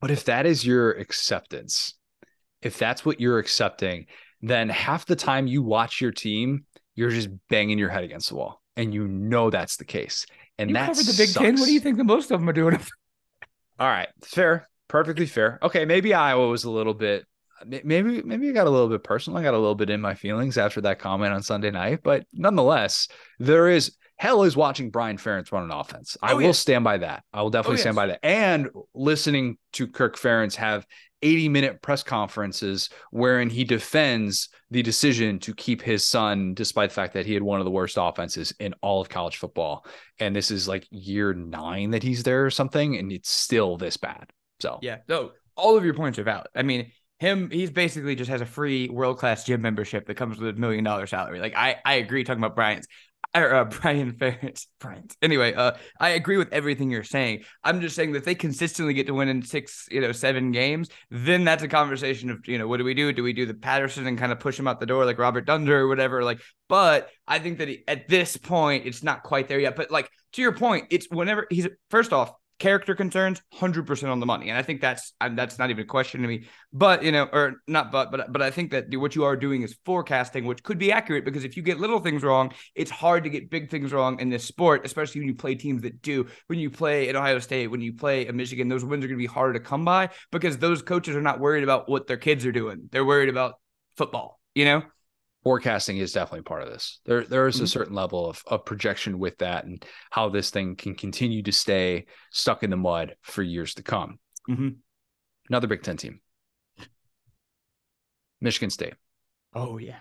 But 0.00 0.10
if 0.10 0.24
that 0.24 0.46
is 0.46 0.66
your 0.66 0.92
acceptance, 0.92 1.94
if 2.62 2.78
that's 2.78 3.04
what 3.04 3.20
you're 3.20 3.38
accepting, 3.38 4.06
then 4.40 4.68
half 4.68 5.06
the 5.06 5.16
time 5.16 5.46
you 5.46 5.62
watch 5.62 6.00
your 6.00 6.12
team, 6.12 6.64
you're 6.94 7.10
just 7.10 7.28
banging 7.48 7.78
your 7.78 7.88
head 7.88 8.04
against 8.04 8.28
the 8.28 8.36
wall, 8.36 8.62
and 8.76 8.92
you 8.92 9.08
know 9.08 9.50
that's 9.50 9.76
the 9.76 9.84
case. 9.84 10.26
And 10.58 10.74
that 10.74 10.86
covered 10.86 11.06
the 11.06 11.14
Big 11.16 11.28
sucks. 11.28 11.44
Ten. 11.44 11.58
What 11.58 11.66
do 11.66 11.72
you 11.72 11.80
think 11.80 11.96
the 11.96 12.04
most 12.04 12.30
of 12.30 12.40
them 12.40 12.48
are 12.48 12.52
doing? 12.52 12.74
All 13.78 13.88
right, 13.88 14.08
fair, 14.24 14.68
perfectly 14.88 15.26
fair. 15.26 15.58
Okay, 15.62 15.84
maybe 15.84 16.14
Iowa 16.14 16.48
was 16.48 16.64
a 16.64 16.70
little 16.70 16.94
bit. 16.94 17.26
Maybe 17.64 18.22
maybe 18.22 18.48
I 18.48 18.52
got 18.52 18.66
a 18.66 18.70
little 18.70 18.88
bit 18.88 19.02
personal. 19.02 19.38
I 19.38 19.42
got 19.42 19.54
a 19.54 19.58
little 19.58 19.74
bit 19.74 19.90
in 19.90 20.00
my 20.00 20.14
feelings 20.14 20.58
after 20.58 20.80
that 20.82 20.98
comment 20.98 21.32
on 21.32 21.42
Sunday 21.42 21.70
night, 21.70 22.00
but 22.02 22.24
nonetheless, 22.32 23.08
there 23.38 23.68
is 23.68 23.96
hell 24.18 24.42
is 24.42 24.56
watching 24.56 24.90
Brian 24.90 25.16
Ferentz 25.16 25.52
run 25.52 25.64
an 25.64 25.70
offense. 25.70 26.16
I 26.20 26.32
oh, 26.32 26.36
will 26.36 26.42
yes. 26.42 26.58
stand 26.58 26.84
by 26.84 26.98
that. 26.98 27.24
I 27.32 27.42
will 27.42 27.50
definitely 27.50 27.74
oh, 27.74 27.76
yes. 27.76 27.82
stand 27.82 27.96
by 27.96 28.06
that. 28.08 28.20
And 28.22 28.68
listening 28.94 29.58
to 29.74 29.86
Kirk 29.86 30.18
Ferentz 30.18 30.56
have 30.56 30.86
80 31.22 31.48
minute 31.48 31.82
press 31.82 32.02
conferences 32.02 32.90
wherein 33.10 33.48
he 33.48 33.64
defends 33.64 34.48
the 34.70 34.82
decision 34.82 35.38
to 35.40 35.54
keep 35.54 35.82
his 35.82 36.04
son, 36.04 36.54
despite 36.54 36.90
the 36.90 36.94
fact 36.94 37.14
that 37.14 37.26
he 37.26 37.34
had 37.34 37.42
one 37.42 37.60
of 37.60 37.64
the 37.64 37.70
worst 37.70 37.96
offenses 37.98 38.52
in 38.60 38.74
all 38.82 39.00
of 39.00 39.08
college 39.08 39.36
football. 39.36 39.86
And 40.18 40.34
this 40.34 40.50
is 40.50 40.68
like 40.68 40.86
year 40.90 41.32
nine 41.32 41.90
that 41.90 42.02
he's 42.02 42.22
there 42.22 42.44
or 42.44 42.50
something, 42.50 42.96
and 42.96 43.12
it's 43.12 43.30
still 43.30 43.76
this 43.76 43.96
bad. 43.96 44.30
So, 44.60 44.78
yeah. 44.82 44.98
So, 45.08 45.32
all 45.56 45.76
of 45.76 45.84
your 45.84 45.94
points 45.94 46.18
are 46.18 46.24
valid. 46.24 46.48
I 46.54 46.62
mean, 46.62 46.92
him 47.18 47.50
he's 47.50 47.70
basically 47.70 48.14
just 48.14 48.30
has 48.30 48.40
a 48.40 48.46
free 48.46 48.88
world 48.88 49.18
class 49.18 49.44
gym 49.44 49.60
membership 49.60 50.06
that 50.06 50.14
comes 50.14 50.38
with 50.38 50.56
a 50.56 50.60
million 50.60 50.84
dollar 50.84 51.06
salary 51.06 51.40
like 51.40 51.54
i 51.56 51.76
i 51.84 51.94
agree 51.94 52.22
talking 52.22 52.42
about 52.42 52.54
brian's 52.54 52.86
or 53.34 53.54
uh, 53.54 53.64
Brian 53.82 54.12
Ferentz. 54.12 54.66
Brian. 54.80 55.08
Anyway, 55.22 55.54
uh, 55.54 55.72
I 56.00 56.10
agree 56.10 56.36
with 56.36 56.52
everything 56.52 56.90
you're 56.90 57.04
saying. 57.04 57.44
I'm 57.64 57.80
just 57.80 57.96
saying 57.96 58.12
that 58.12 58.24
they 58.24 58.34
consistently 58.34 58.94
get 58.94 59.06
to 59.06 59.14
win 59.14 59.28
in 59.28 59.42
six, 59.42 59.86
you 59.90 60.00
know, 60.00 60.12
seven 60.12 60.52
games. 60.52 60.88
Then 61.10 61.44
that's 61.44 61.62
a 61.62 61.68
conversation 61.68 62.30
of, 62.30 62.46
you 62.46 62.58
know, 62.58 62.68
what 62.68 62.78
do 62.78 62.84
we 62.84 62.94
do? 62.94 63.12
Do 63.12 63.22
we 63.22 63.32
do 63.32 63.46
the 63.46 63.54
Patterson 63.54 64.06
and 64.06 64.18
kind 64.18 64.32
of 64.32 64.40
push 64.40 64.58
him 64.58 64.68
out 64.68 64.80
the 64.80 64.86
door 64.86 65.04
like 65.04 65.18
Robert 65.18 65.46
Dunder 65.46 65.80
or 65.80 65.88
whatever? 65.88 66.22
Like, 66.22 66.40
but 66.68 67.10
I 67.26 67.38
think 67.38 67.58
that 67.58 67.68
he, 67.68 67.84
at 67.88 68.08
this 68.08 68.36
point, 68.36 68.86
it's 68.86 69.02
not 69.02 69.22
quite 69.22 69.48
there 69.48 69.60
yet. 69.60 69.76
But 69.76 69.90
like 69.90 70.10
to 70.32 70.42
your 70.42 70.52
point, 70.52 70.86
it's 70.90 71.06
whenever 71.10 71.46
he's 71.50 71.68
first 71.90 72.12
off, 72.12 72.32
character 72.58 72.94
concerns 72.94 73.40
100% 73.54 74.10
on 74.10 74.20
the 74.20 74.26
money. 74.26 74.48
And 74.48 74.58
i 74.58 74.62
think 74.62 74.80
that's 74.80 75.12
that's 75.32 75.58
not 75.58 75.70
even 75.70 75.84
a 75.84 75.86
question 75.86 76.22
to 76.22 76.28
me. 76.28 76.46
But 76.72 77.02
you 77.02 77.12
know 77.12 77.28
or 77.32 77.62
not 77.66 77.92
but 77.92 78.10
but 78.10 78.32
but 78.32 78.42
i 78.42 78.50
think 78.50 78.70
that 78.72 78.86
what 78.96 79.14
you 79.14 79.24
are 79.24 79.36
doing 79.36 79.62
is 79.62 79.76
forecasting 79.84 80.44
which 80.44 80.62
could 80.62 80.78
be 80.78 80.92
accurate 80.92 81.24
because 81.24 81.44
if 81.44 81.56
you 81.56 81.62
get 81.62 81.80
little 81.80 82.00
things 82.00 82.22
wrong 82.22 82.52
it's 82.74 82.90
hard 82.90 83.24
to 83.24 83.30
get 83.30 83.50
big 83.50 83.70
things 83.70 83.92
wrong 83.92 84.20
in 84.20 84.28
this 84.28 84.44
sport 84.44 84.84
especially 84.84 85.20
when 85.20 85.28
you 85.28 85.34
play 85.34 85.54
teams 85.54 85.82
that 85.82 86.02
do. 86.02 86.26
When 86.48 86.58
you 86.58 86.70
play 86.70 87.08
at 87.08 87.16
ohio 87.16 87.38
state 87.38 87.68
when 87.68 87.80
you 87.80 87.92
play 87.92 88.26
at 88.26 88.34
michigan 88.34 88.68
those 88.68 88.84
wins 88.84 89.04
are 89.04 89.08
going 89.08 89.18
to 89.18 89.22
be 89.22 89.26
harder 89.26 89.54
to 89.54 89.60
come 89.60 89.84
by 89.84 90.10
because 90.32 90.58
those 90.58 90.82
coaches 90.82 91.16
are 91.16 91.22
not 91.22 91.40
worried 91.40 91.64
about 91.64 91.88
what 91.88 92.06
their 92.06 92.16
kids 92.16 92.44
are 92.44 92.52
doing. 92.52 92.88
They're 92.90 93.04
worried 93.04 93.28
about 93.28 93.54
football 93.96 94.40
you 94.54 94.64
know 94.64 94.82
forecasting 95.44 95.98
is 95.98 96.12
definitely 96.12 96.42
part 96.42 96.62
of 96.62 96.68
this. 96.68 97.00
There 97.06 97.24
there 97.24 97.46
is 97.46 97.56
mm-hmm. 97.56 97.64
a 97.64 97.68
certain 97.68 97.94
level 97.94 98.28
of, 98.28 98.42
of 98.46 98.64
projection 98.64 99.18
with 99.18 99.38
that 99.38 99.64
and 99.64 99.84
how 100.10 100.28
this 100.28 100.50
thing 100.50 100.76
can 100.76 100.94
continue 100.94 101.42
to 101.42 101.52
stay 101.52 102.06
stuck 102.30 102.62
in 102.62 102.70
the 102.70 102.76
mud 102.76 103.16
for 103.22 103.42
years 103.42 103.74
to 103.74 103.82
come. 103.82 104.18
Mm-hmm. 104.48 104.68
Another 105.48 105.66
Big 105.66 105.82
Ten 105.82 105.96
team, 105.96 106.20
Michigan 108.40 108.70
State. 108.70 108.94
Oh 109.54 109.78
yeah. 109.78 110.00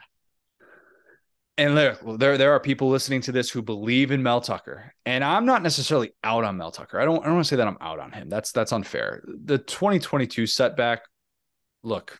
And 1.59 1.75
there, 1.75 1.97
there, 2.17 2.37
there 2.37 2.51
are 2.51 2.59
people 2.59 2.89
listening 2.89 3.21
to 3.21 3.31
this 3.31 3.49
who 3.49 3.63
believe 3.63 4.11
in 4.11 4.21
Mel 4.21 4.41
Tucker, 4.41 4.93
and 5.07 5.23
I'm 5.23 5.47
not 5.47 5.63
necessarily 5.63 6.11
out 6.23 6.43
on 6.43 6.57
Mel 6.57 6.69
Tucker. 6.69 6.99
I 6.99 7.05
don't, 7.05 7.19
I 7.23 7.25
don't 7.25 7.33
want 7.33 7.45
to 7.45 7.49
say 7.49 7.55
that 7.55 7.67
I'm 7.67 7.79
out 7.81 7.99
on 7.99 8.11
him. 8.11 8.29
That's 8.29 8.51
that's 8.51 8.71
unfair. 8.71 9.23
The 9.25 9.57
2022 9.57 10.45
setback. 10.45 11.01
Look, 11.81 12.19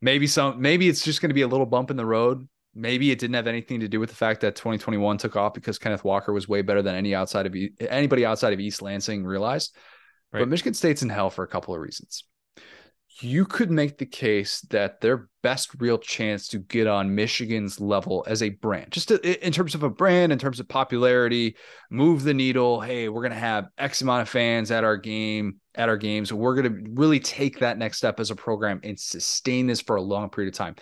maybe 0.00 0.26
some 0.26 0.60
maybe 0.60 0.88
it's 0.88 1.04
just 1.04 1.20
going 1.20 1.30
to 1.30 1.34
be 1.34 1.42
a 1.42 1.48
little 1.48 1.66
bump 1.66 1.90
in 1.90 1.96
the 1.96 2.06
road. 2.06 2.48
Maybe 2.74 3.10
it 3.10 3.18
didn't 3.18 3.34
have 3.34 3.46
anything 3.46 3.80
to 3.80 3.88
do 3.88 3.98
with 3.98 4.10
the 4.10 4.16
fact 4.16 4.42
that 4.42 4.54
2021 4.54 5.16
took 5.16 5.34
off 5.34 5.54
because 5.54 5.78
Kenneth 5.78 6.04
Walker 6.04 6.32
was 6.32 6.46
way 6.46 6.60
better 6.60 6.82
than 6.82 6.94
any 6.94 7.14
outside 7.14 7.46
of 7.46 7.56
anybody 7.80 8.26
outside 8.26 8.52
of 8.52 8.60
East 8.60 8.82
Lansing 8.82 9.24
realized. 9.24 9.74
Right. 10.32 10.40
But 10.40 10.48
Michigan 10.48 10.74
State's 10.74 11.02
in 11.02 11.08
hell 11.08 11.30
for 11.30 11.42
a 11.42 11.48
couple 11.48 11.74
of 11.74 11.80
reasons 11.80 12.24
you 13.22 13.46
could 13.46 13.70
make 13.70 13.96
the 13.96 14.06
case 14.06 14.60
that 14.70 15.00
their 15.00 15.28
best 15.42 15.70
real 15.78 15.98
chance 15.98 16.48
to 16.48 16.58
get 16.58 16.86
on 16.86 17.14
Michigan's 17.14 17.80
level 17.80 18.24
as 18.28 18.42
a 18.42 18.50
brand, 18.50 18.92
just 18.92 19.08
to, 19.08 19.46
in 19.46 19.52
terms 19.52 19.74
of 19.74 19.82
a 19.82 19.90
brand, 19.90 20.32
in 20.32 20.38
terms 20.38 20.60
of 20.60 20.68
popularity, 20.68 21.56
move 21.90 22.24
the 22.24 22.34
needle. 22.34 22.80
Hey, 22.80 23.08
we're 23.08 23.22
going 23.22 23.32
to 23.32 23.38
have 23.38 23.68
X 23.78 24.02
amount 24.02 24.22
of 24.22 24.28
fans 24.28 24.70
at 24.70 24.84
our 24.84 24.96
game, 24.96 25.60
at 25.76 25.88
our 25.88 25.96
games. 25.96 26.32
We're 26.32 26.54
going 26.54 26.84
to 26.84 26.90
really 26.94 27.20
take 27.20 27.60
that 27.60 27.78
next 27.78 27.98
step 27.98 28.20
as 28.20 28.30
a 28.30 28.36
program 28.36 28.80
and 28.82 28.98
sustain 28.98 29.66
this 29.66 29.80
for 29.80 29.96
a 29.96 30.02
long 30.02 30.30
period 30.30 30.54
of 30.54 30.58
time. 30.58 30.76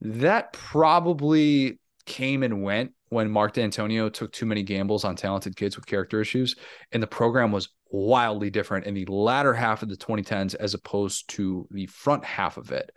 That 0.00 0.52
probably 0.52 1.78
came 2.06 2.42
and 2.42 2.62
went 2.62 2.92
when 3.08 3.30
Mark 3.30 3.54
Dantonio 3.54 4.12
took 4.12 4.32
too 4.32 4.46
many 4.46 4.62
gambles 4.62 5.04
on 5.04 5.16
talented 5.16 5.56
kids 5.56 5.76
with 5.76 5.86
character 5.86 6.20
issues, 6.20 6.56
and 6.92 7.02
the 7.02 7.06
program 7.06 7.52
was 7.52 7.68
wildly 7.90 8.50
different 8.50 8.86
in 8.86 8.94
the 8.94 9.06
latter 9.06 9.54
half 9.54 9.82
of 9.82 9.88
the 9.88 9.96
2010s 9.96 10.54
as 10.56 10.74
opposed 10.74 11.28
to 11.28 11.66
the 11.70 11.86
front 11.86 12.24
half 12.24 12.56
of 12.56 12.72
it. 12.72 12.90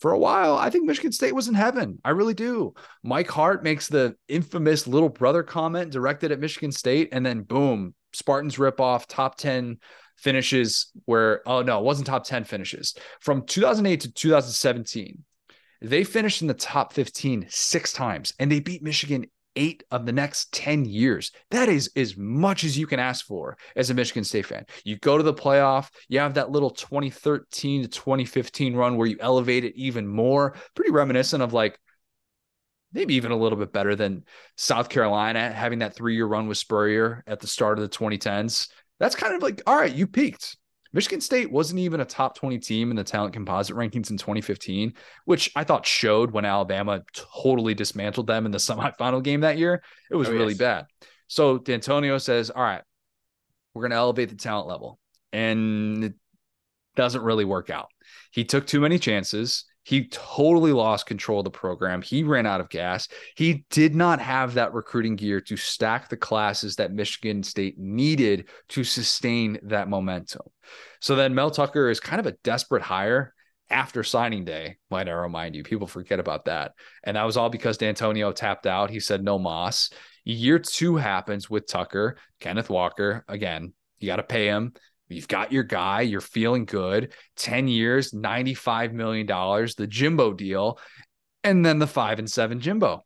For 0.00 0.12
a 0.12 0.18
while, 0.18 0.56
I 0.56 0.68
think 0.68 0.84
Michigan 0.84 1.12
State 1.12 1.34
was 1.34 1.48
in 1.48 1.54
heaven. 1.54 1.98
I 2.04 2.10
really 2.10 2.34
do. 2.34 2.74
Mike 3.02 3.30
Hart 3.30 3.64
makes 3.64 3.88
the 3.88 4.16
infamous 4.28 4.86
little 4.86 5.08
brother 5.08 5.42
comment 5.42 5.92
directed 5.92 6.30
at 6.30 6.40
Michigan 6.40 6.72
State, 6.72 7.08
and 7.12 7.24
then 7.24 7.42
boom, 7.42 7.94
Spartans 8.12 8.58
rip 8.58 8.80
off 8.80 9.06
top 9.06 9.36
10 9.36 9.78
finishes 10.16 10.90
where, 11.04 11.46
oh 11.46 11.62
no, 11.62 11.78
it 11.78 11.84
wasn't 11.84 12.06
top 12.06 12.24
10 12.24 12.44
finishes. 12.44 12.94
From 13.20 13.44
2008 13.46 14.00
to 14.00 14.12
2017, 14.12 15.24
they 15.80 16.04
finished 16.04 16.42
in 16.42 16.48
the 16.48 16.54
top 16.54 16.92
15 16.92 17.46
six 17.48 17.92
times 17.92 18.32
and 18.38 18.50
they 18.50 18.60
beat 18.60 18.82
Michigan 18.82 19.26
eight 19.56 19.84
of 19.90 20.06
the 20.06 20.12
next 20.12 20.52
10 20.52 20.84
years. 20.84 21.30
That 21.50 21.68
is 21.68 21.90
as 21.96 22.16
much 22.16 22.64
as 22.64 22.76
you 22.76 22.86
can 22.86 22.98
ask 22.98 23.26
for 23.26 23.56
as 23.76 23.90
a 23.90 23.94
Michigan 23.94 24.24
State 24.24 24.46
fan. 24.46 24.64
You 24.84 24.96
go 24.98 25.16
to 25.16 25.22
the 25.22 25.34
playoff, 25.34 25.90
you 26.08 26.18
have 26.18 26.34
that 26.34 26.50
little 26.50 26.70
2013 26.70 27.82
to 27.82 27.88
2015 27.88 28.74
run 28.74 28.96
where 28.96 29.06
you 29.06 29.16
elevate 29.20 29.64
it 29.64 29.76
even 29.76 30.06
more, 30.06 30.56
pretty 30.74 30.90
reminiscent 30.90 31.42
of 31.42 31.52
like 31.52 31.78
maybe 32.92 33.14
even 33.14 33.32
a 33.32 33.36
little 33.36 33.58
bit 33.58 33.72
better 33.72 33.96
than 33.96 34.24
South 34.56 34.88
Carolina 34.88 35.50
having 35.52 35.80
that 35.80 35.94
three 35.94 36.14
year 36.14 36.26
run 36.26 36.46
with 36.46 36.58
Spurrier 36.58 37.24
at 37.26 37.40
the 37.40 37.46
start 37.46 37.78
of 37.78 37.82
the 37.82 37.96
2010s. 37.96 38.68
That's 38.98 39.14
kind 39.14 39.34
of 39.34 39.42
like, 39.42 39.62
all 39.66 39.76
right, 39.76 39.92
you 39.92 40.06
peaked. 40.06 40.56
Michigan 40.92 41.20
State 41.20 41.50
wasn't 41.50 41.80
even 41.80 42.00
a 42.00 42.04
top 42.04 42.36
20 42.36 42.58
team 42.60 42.90
in 42.90 42.96
the 42.96 43.02
talent 43.02 43.34
composite 43.34 43.74
rankings 43.74 44.10
in 44.10 44.16
2015, 44.16 44.94
which 45.24 45.50
I 45.56 45.64
thought 45.64 45.84
showed 45.84 46.30
when 46.30 46.44
Alabama 46.44 47.02
totally 47.12 47.74
dismantled 47.74 48.28
them 48.28 48.46
in 48.46 48.52
the 48.52 48.58
semifinal 48.58 49.22
game 49.22 49.40
that 49.40 49.58
year. 49.58 49.82
It 50.10 50.16
was 50.16 50.28
oh, 50.28 50.32
really 50.32 50.52
yes. 50.52 50.58
bad. 50.58 50.86
So 51.26 51.58
Dantonio 51.58 52.20
says, 52.20 52.50
All 52.50 52.62
right, 52.62 52.82
we're 53.74 53.82
going 53.82 53.90
to 53.90 53.96
elevate 53.96 54.28
the 54.28 54.36
talent 54.36 54.68
level. 54.68 55.00
And 55.32 56.04
it 56.04 56.14
doesn't 56.94 57.22
really 57.22 57.44
work 57.44 57.70
out. 57.70 57.88
He 58.30 58.44
took 58.44 58.64
too 58.64 58.80
many 58.80 59.00
chances. 59.00 59.64
He 59.84 60.08
totally 60.08 60.72
lost 60.72 61.06
control 61.06 61.40
of 61.40 61.44
the 61.44 61.50
program. 61.50 62.02
He 62.02 62.22
ran 62.22 62.46
out 62.46 62.60
of 62.60 62.70
gas. 62.70 63.08
He 63.36 63.64
did 63.70 63.94
not 63.94 64.18
have 64.18 64.54
that 64.54 64.74
recruiting 64.74 65.14
gear 65.14 65.40
to 65.42 65.56
stack 65.56 66.08
the 66.08 66.16
classes 66.16 66.76
that 66.76 66.92
Michigan 66.92 67.42
State 67.42 67.78
needed 67.78 68.48
to 68.70 68.82
sustain 68.82 69.58
that 69.64 69.88
momentum. 69.88 70.46
So 71.00 71.14
then 71.14 71.34
Mel 71.34 71.50
Tucker 71.50 71.90
is 71.90 72.00
kind 72.00 72.18
of 72.18 72.26
a 72.26 72.36
desperate 72.42 72.82
hire 72.82 73.34
after 73.70 74.02
signing 74.02 74.44
day, 74.44 74.76
might 74.90 75.08
I 75.08 75.12
remind 75.12 75.54
you. 75.54 75.62
People 75.62 75.86
forget 75.86 76.20
about 76.20 76.46
that. 76.46 76.72
And 77.02 77.16
that 77.16 77.24
was 77.24 77.36
all 77.36 77.50
because 77.50 77.78
Dantonio 77.78 78.34
tapped 78.34 78.66
out. 78.66 78.90
He 78.90 79.00
said 79.00 79.22
no 79.22 79.38
Moss. 79.38 79.90
Year 80.24 80.58
two 80.58 80.96
happens 80.96 81.50
with 81.50 81.66
Tucker, 81.66 82.16
Kenneth 82.40 82.70
Walker. 82.70 83.24
Again, 83.28 83.74
you 83.98 84.06
got 84.06 84.16
to 84.16 84.22
pay 84.22 84.46
him. 84.46 84.72
You've 85.08 85.28
got 85.28 85.52
your 85.52 85.64
guy, 85.64 86.00
you're 86.00 86.20
feeling 86.20 86.64
good. 86.64 87.12
10 87.36 87.68
years, 87.68 88.12
$95 88.12 88.92
million, 88.92 89.26
the 89.26 89.86
Jimbo 89.88 90.32
deal, 90.32 90.78
and 91.42 91.64
then 91.64 91.78
the 91.78 91.86
five 91.86 92.18
and 92.18 92.30
seven 92.30 92.60
Jimbo. 92.60 93.04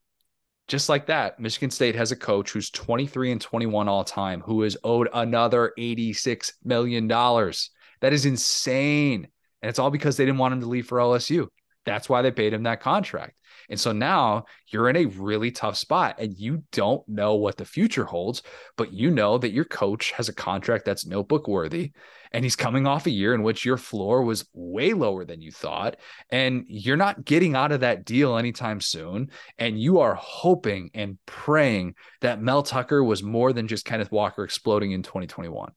Just 0.68 0.88
like 0.88 1.06
that, 1.06 1.40
Michigan 1.40 1.70
State 1.70 1.94
has 1.94 2.12
a 2.12 2.16
coach 2.16 2.52
who's 2.52 2.70
23 2.70 3.32
and 3.32 3.40
21 3.40 3.88
all 3.88 4.04
time, 4.04 4.42
who 4.42 4.62
is 4.62 4.76
owed 4.84 5.08
another 5.12 5.72
$86 5.78 6.52
million. 6.62 7.08
That 7.08 8.12
is 8.12 8.26
insane. 8.26 9.28
And 9.62 9.70
it's 9.70 9.78
all 9.78 9.90
because 9.90 10.16
they 10.16 10.26
didn't 10.26 10.38
want 10.38 10.52
him 10.52 10.60
to 10.60 10.66
leave 10.66 10.86
for 10.86 10.98
LSU. 10.98 11.48
That's 11.84 12.08
why 12.08 12.22
they 12.22 12.30
paid 12.30 12.52
him 12.52 12.64
that 12.64 12.80
contract. 12.80 13.34
And 13.68 13.78
so 13.78 13.92
now 13.92 14.44
you're 14.68 14.88
in 14.88 14.96
a 14.96 15.06
really 15.06 15.50
tough 15.50 15.76
spot 15.76 16.16
and 16.18 16.36
you 16.36 16.64
don't 16.72 17.06
know 17.08 17.34
what 17.34 17.56
the 17.56 17.64
future 17.64 18.04
holds, 18.04 18.42
but 18.76 18.92
you 18.92 19.10
know 19.10 19.38
that 19.38 19.52
your 19.52 19.64
coach 19.64 20.12
has 20.12 20.28
a 20.28 20.34
contract 20.34 20.84
that's 20.84 21.06
notebook 21.06 21.48
worthy 21.48 21.92
and 22.32 22.44
he's 22.44 22.56
coming 22.56 22.86
off 22.86 23.06
a 23.06 23.10
year 23.10 23.34
in 23.34 23.42
which 23.42 23.64
your 23.64 23.76
floor 23.76 24.22
was 24.22 24.46
way 24.52 24.92
lower 24.92 25.24
than 25.24 25.40
you 25.40 25.50
thought 25.50 25.96
and 26.30 26.64
you're 26.68 26.96
not 26.96 27.24
getting 27.24 27.54
out 27.54 27.72
of 27.72 27.80
that 27.80 28.04
deal 28.04 28.36
anytime 28.36 28.80
soon 28.80 29.30
and 29.58 29.80
you 29.80 30.00
are 30.00 30.14
hoping 30.14 30.90
and 30.94 31.18
praying 31.26 31.94
that 32.20 32.40
Mel 32.40 32.62
Tucker 32.62 33.02
was 33.02 33.22
more 33.22 33.52
than 33.52 33.68
just 33.68 33.84
Kenneth 33.84 34.12
Walker 34.12 34.44
exploding 34.44 34.92
in 34.92 35.02
2021. 35.02 35.72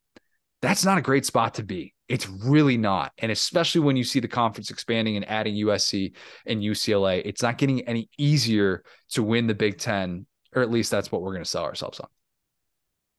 That's 0.61 0.85
not 0.85 0.97
a 0.97 1.01
great 1.01 1.25
spot 1.25 1.55
to 1.55 1.63
be. 1.63 1.93
It's 2.11 2.27
really 2.27 2.75
not. 2.75 3.13
And 3.19 3.31
especially 3.31 3.79
when 3.79 3.95
you 3.95 4.03
see 4.03 4.19
the 4.19 4.27
conference 4.27 4.69
expanding 4.69 5.15
and 5.15 5.27
adding 5.29 5.55
USC 5.55 6.13
and 6.45 6.61
UCLA, 6.61 7.21
it's 7.23 7.41
not 7.41 7.57
getting 7.57 7.87
any 7.87 8.09
easier 8.17 8.83
to 9.11 9.23
win 9.23 9.47
the 9.47 9.55
Big 9.55 9.77
Ten, 9.77 10.25
or 10.53 10.61
at 10.61 10.69
least 10.69 10.91
that's 10.91 11.09
what 11.09 11.21
we're 11.21 11.31
going 11.31 11.45
to 11.45 11.49
sell 11.49 11.63
ourselves 11.63 12.01
on. 12.01 12.07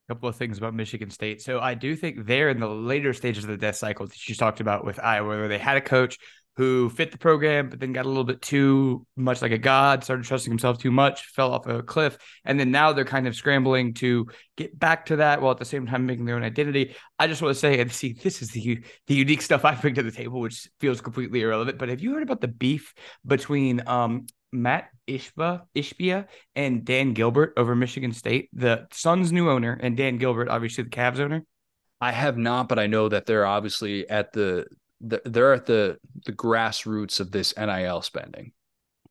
A 0.09 0.14
couple 0.14 0.28
of 0.28 0.36
things 0.36 0.59
about 0.59 0.74
Michigan 0.74 1.09
State. 1.09 1.40
So 1.40 1.59
I 1.59 1.72
do 1.72 1.97
think 1.97 2.26
they're 2.26 2.51
in 2.51 2.61
the 2.61 2.68
later 2.68 3.14
stages 3.14 3.45
of 3.45 3.51
the 3.51 3.57
death 3.57 3.76
cycle 3.76 4.07
that 4.07 4.28
you 4.28 4.34
talked 4.34 4.61
about 4.61 4.84
with 4.84 5.01
Iowa, 5.03 5.26
where 5.26 5.49
they 5.49 5.57
had 5.57 5.78
a 5.78 5.80
coach 5.80 6.18
who 6.57 6.90
fit 6.90 7.11
the 7.12 7.18
program, 7.18 7.70
but 7.70 7.80
then 7.80 7.92
got 7.92 8.05
a 8.05 8.09
little 8.09 8.24
bit 8.24 8.42
too 8.42 9.07
much 9.16 9.40
like 9.40 9.53
a 9.53 9.59
god, 9.59 10.05
started 10.05 10.24
trusting 10.24 10.50
himself 10.50 10.78
too 10.78 10.90
much, 10.90 11.26
fell 11.26 11.53
off 11.53 11.66
a 11.66 11.82
cliff. 11.82 12.18
And 12.44 12.61
then 12.61 12.70
now 12.70 12.92
they're 12.92 13.05
kind 13.05 13.26
of 13.26 13.34
scrambling 13.34 13.94
to 13.94 14.26
get 14.57 14.78
back 14.78 15.07
to 15.07 15.16
that 15.16 15.40
while 15.40 15.53
at 15.53 15.59
the 15.59 15.64
same 15.64 15.86
time 15.86 16.05
making 16.05 16.26
their 16.26 16.36
own 16.36 16.42
identity. 16.42 16.94
I 17.18 17.26
just 17.26 17.40
want 17.40 17.55
to 17.55 17.59
say, 17.59 17.80
and 17.80 17.90
see, 17.90 18.12
this 18.12 18.42
is 18.42 18.50
the, 18.50 18.84
the 19.07 19.14
unique 19.14 19.40
stuff 19.40 19.64
I 19.64 19.74
bring 19.74 19.94
to 19.94 20.03
the 20.03 20.11
table, 20.11 20.40
which 20.40 20.68
feels 20.78 21.00
completely 21.00 21.40
irrelevant. 21.40 21.78
But 21.78 21.88
have 21.88 22.00
you 22.00 22.12
heard 22.12 22.22
about 22.22 22.42
the 22.42 22.48
beef 22.48 22.92
between 23.26 23.86
um, 23.86 24.26
Matt 24.53 24.90
Ishba, 25.09 25.62
Ishbia 25.74 26.26
and 26.55 26.84
Dan 26.84 27.14
Gilbert 27.14 27.55
over 27.57 27.74
Michigan 27.74 28.12
State, 28.12 28.50
the 28.53 28.86
Suns' 28.92 29.32
new 29.32 29.48
owner, 29.48 29.78
and 29.80 29.96
Dan 29.96 30.18
Gilbert, 30.18 30.50
obviously 30.50 30.84
the 30.84 30.90
Cavs 30.90 31.18
owner? 31.18 31.44
I 32.03 32.12
have 32.12 32.36
not, 32.36 32.68
but 32.68 32.78
I 32.78 32.88
know 32.88 33.09
that 33.09 33.26
they're 33.26 33.46
obviously 33.46 34.11
at 34.11 34.32
the 34.32 34.66
they're 35.03 35.53
at 35.53 35.66
the 35.66 35.98
the 36.24 36.32
grassroots 36.32 37.20
of 37.20 37.30
this 37.30 37.55
NIL 37.57 38.03
spending. 38.03 38.53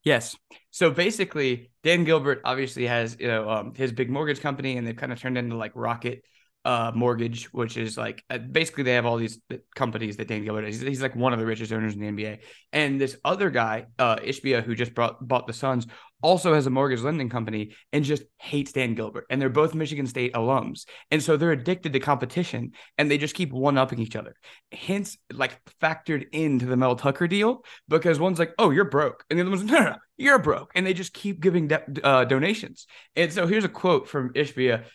Yes. 0.03 0.35
So 0.71 0.89
basically, 0.89 1.71
Dan 1.83 2.05
Gilbert 2.05 2.41
obviously 2.43 2.87
has 2.87 3.17
you 3.19 3.27
know 3.27 3.49
um, 3.49 3.73
his 3.75 3.91
big 3.91 4.09
mortgage 4.09 4.39
company, 4.39 4.77
and 4.77 4.87
they've 4.87 4.95
kind 4.95 5.11
of 5.11 5.19
turned 5.19 5.37
into 5.37 5.55
like 5.55 5.73
Rocket 5.75 6.23
uh, 6.65 6.91
Mortgage, 6.93 7.45
which 7.53 7.77
is 7.77 7.97
like 7.97 8.23
uh, 8.29 8.37
basically 8.37 8.83
they 8.83 8.93
have 8.93 9.05
all 9.05 9.17
these 9.17 9.39
companies 9.75 10.17
that 10.17 10.27
Dan 10.27 10.43
Gilbert 10.43 10.65
is. 10.65 10.79
He's, 10.79 10.87
he's, 10.87 11.01
like 11.01 11.15
one 11.15 11.33
of 11.33 11.39
the 11.39 11.45
richest 11.45 11.71
owners 11.71 11.93
in 11.93 11.99
the 11.99 12.07
NBA. 12.07 12.39
And 12.71 13.01
this 13.01 13.17
other 13.25 13.49
guy, 13.49 13.87
uh, 13.99 14.17
Ishbia, 14.17 14.63
who 14.63 14.75
just 14.75 14.93
brought 14.93 15.25
bought 15.27 15.47
the 15.47 15.53
Suns, 15.53 15.87
also 16.21 16.53
has 16.53 16.65
a 16.65 16.69
mortgage 16.69 17.01
lending 17.01 17.29
company 17.29 17.75
and 17.91 18.03
just 18.03 18.23
hates 18.37 18.71
Dan 18.71 18.95
Gilbert. 18.95 19.25
And 19.29 19.41
they're 19.41 19.49
both 19.49 19.73
Michigan 19.73 20.07
State 20.07 20.33
alums. 20.33 20.85
And 21.09 21.21
so 21.21 21.37
they're 21.37 21.51
addicted 21.51 21.93
to 21.93 21.99
competition 21.99 22.71
and 22.97 23.09
they 23.09 23.17
just 23.17 23.35
keep 23.35 23.51
one 23.51 23.77
upping 23.77 23.99
each 23.99 24.15
other. 24.15 24.35
Hence, 24.71 25.17
like 25.33 25.59
factored 25.81 26.25
into 26.31 26.65
the 26.65 26.77
Mel 26.77 26.95
Tucker 26.95 27.27
deal 27.27 27.63
because 27.87 28.19
one's 28.19 28.39
like, 28.39 28.53
oh, 28.57 28.69
you're 28.69 28.85
broke. 28.85 29.23
And 29.29 29.37
the 29.37 29.43
other 29.43 29.51
one's, 29.51 29.63
no, 29.63 29.79
no, 29.79 29.85
no 29.85 29.95
you're 30.17 30.39
broke. 30.39 30.71
And 30.75 30.85
they 30.85 30.93
just 30.93 31.13
keep 31.13 31.41
giving 31.41 31.67
de- 31.67 32.05
uh, 32.05 32.25
donations. 32.25 32.87
And 33.15 33.33
so 33.33 33.47
here's 33.47 33.65
a 33.65 33.69
quote 33.69 34.07
from 34.07 34.33
Ishbia 34.33 34.85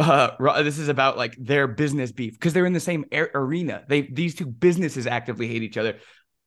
uh 0.00 0.62
this 0.62 0.78
is 0.78 0.88
about 0.88 1.16
like 1.16 1.36
their 1.38 1.68
business 1.68 2.10
beef 2.10 2.32
because 2.32 2.52
they're 2.52 2.66
in 2.66 2.72
the 2.72 2.80
same 2.80 3.04
arena 3.12 3.84
they 3.88 4.02
these 4.02 4.34
two 4.34 4.44
businesses 4.44 5.06
actively 5.06 5.46
hate 5.46 5.62
each 5.62 5.76
other 5.76 5.98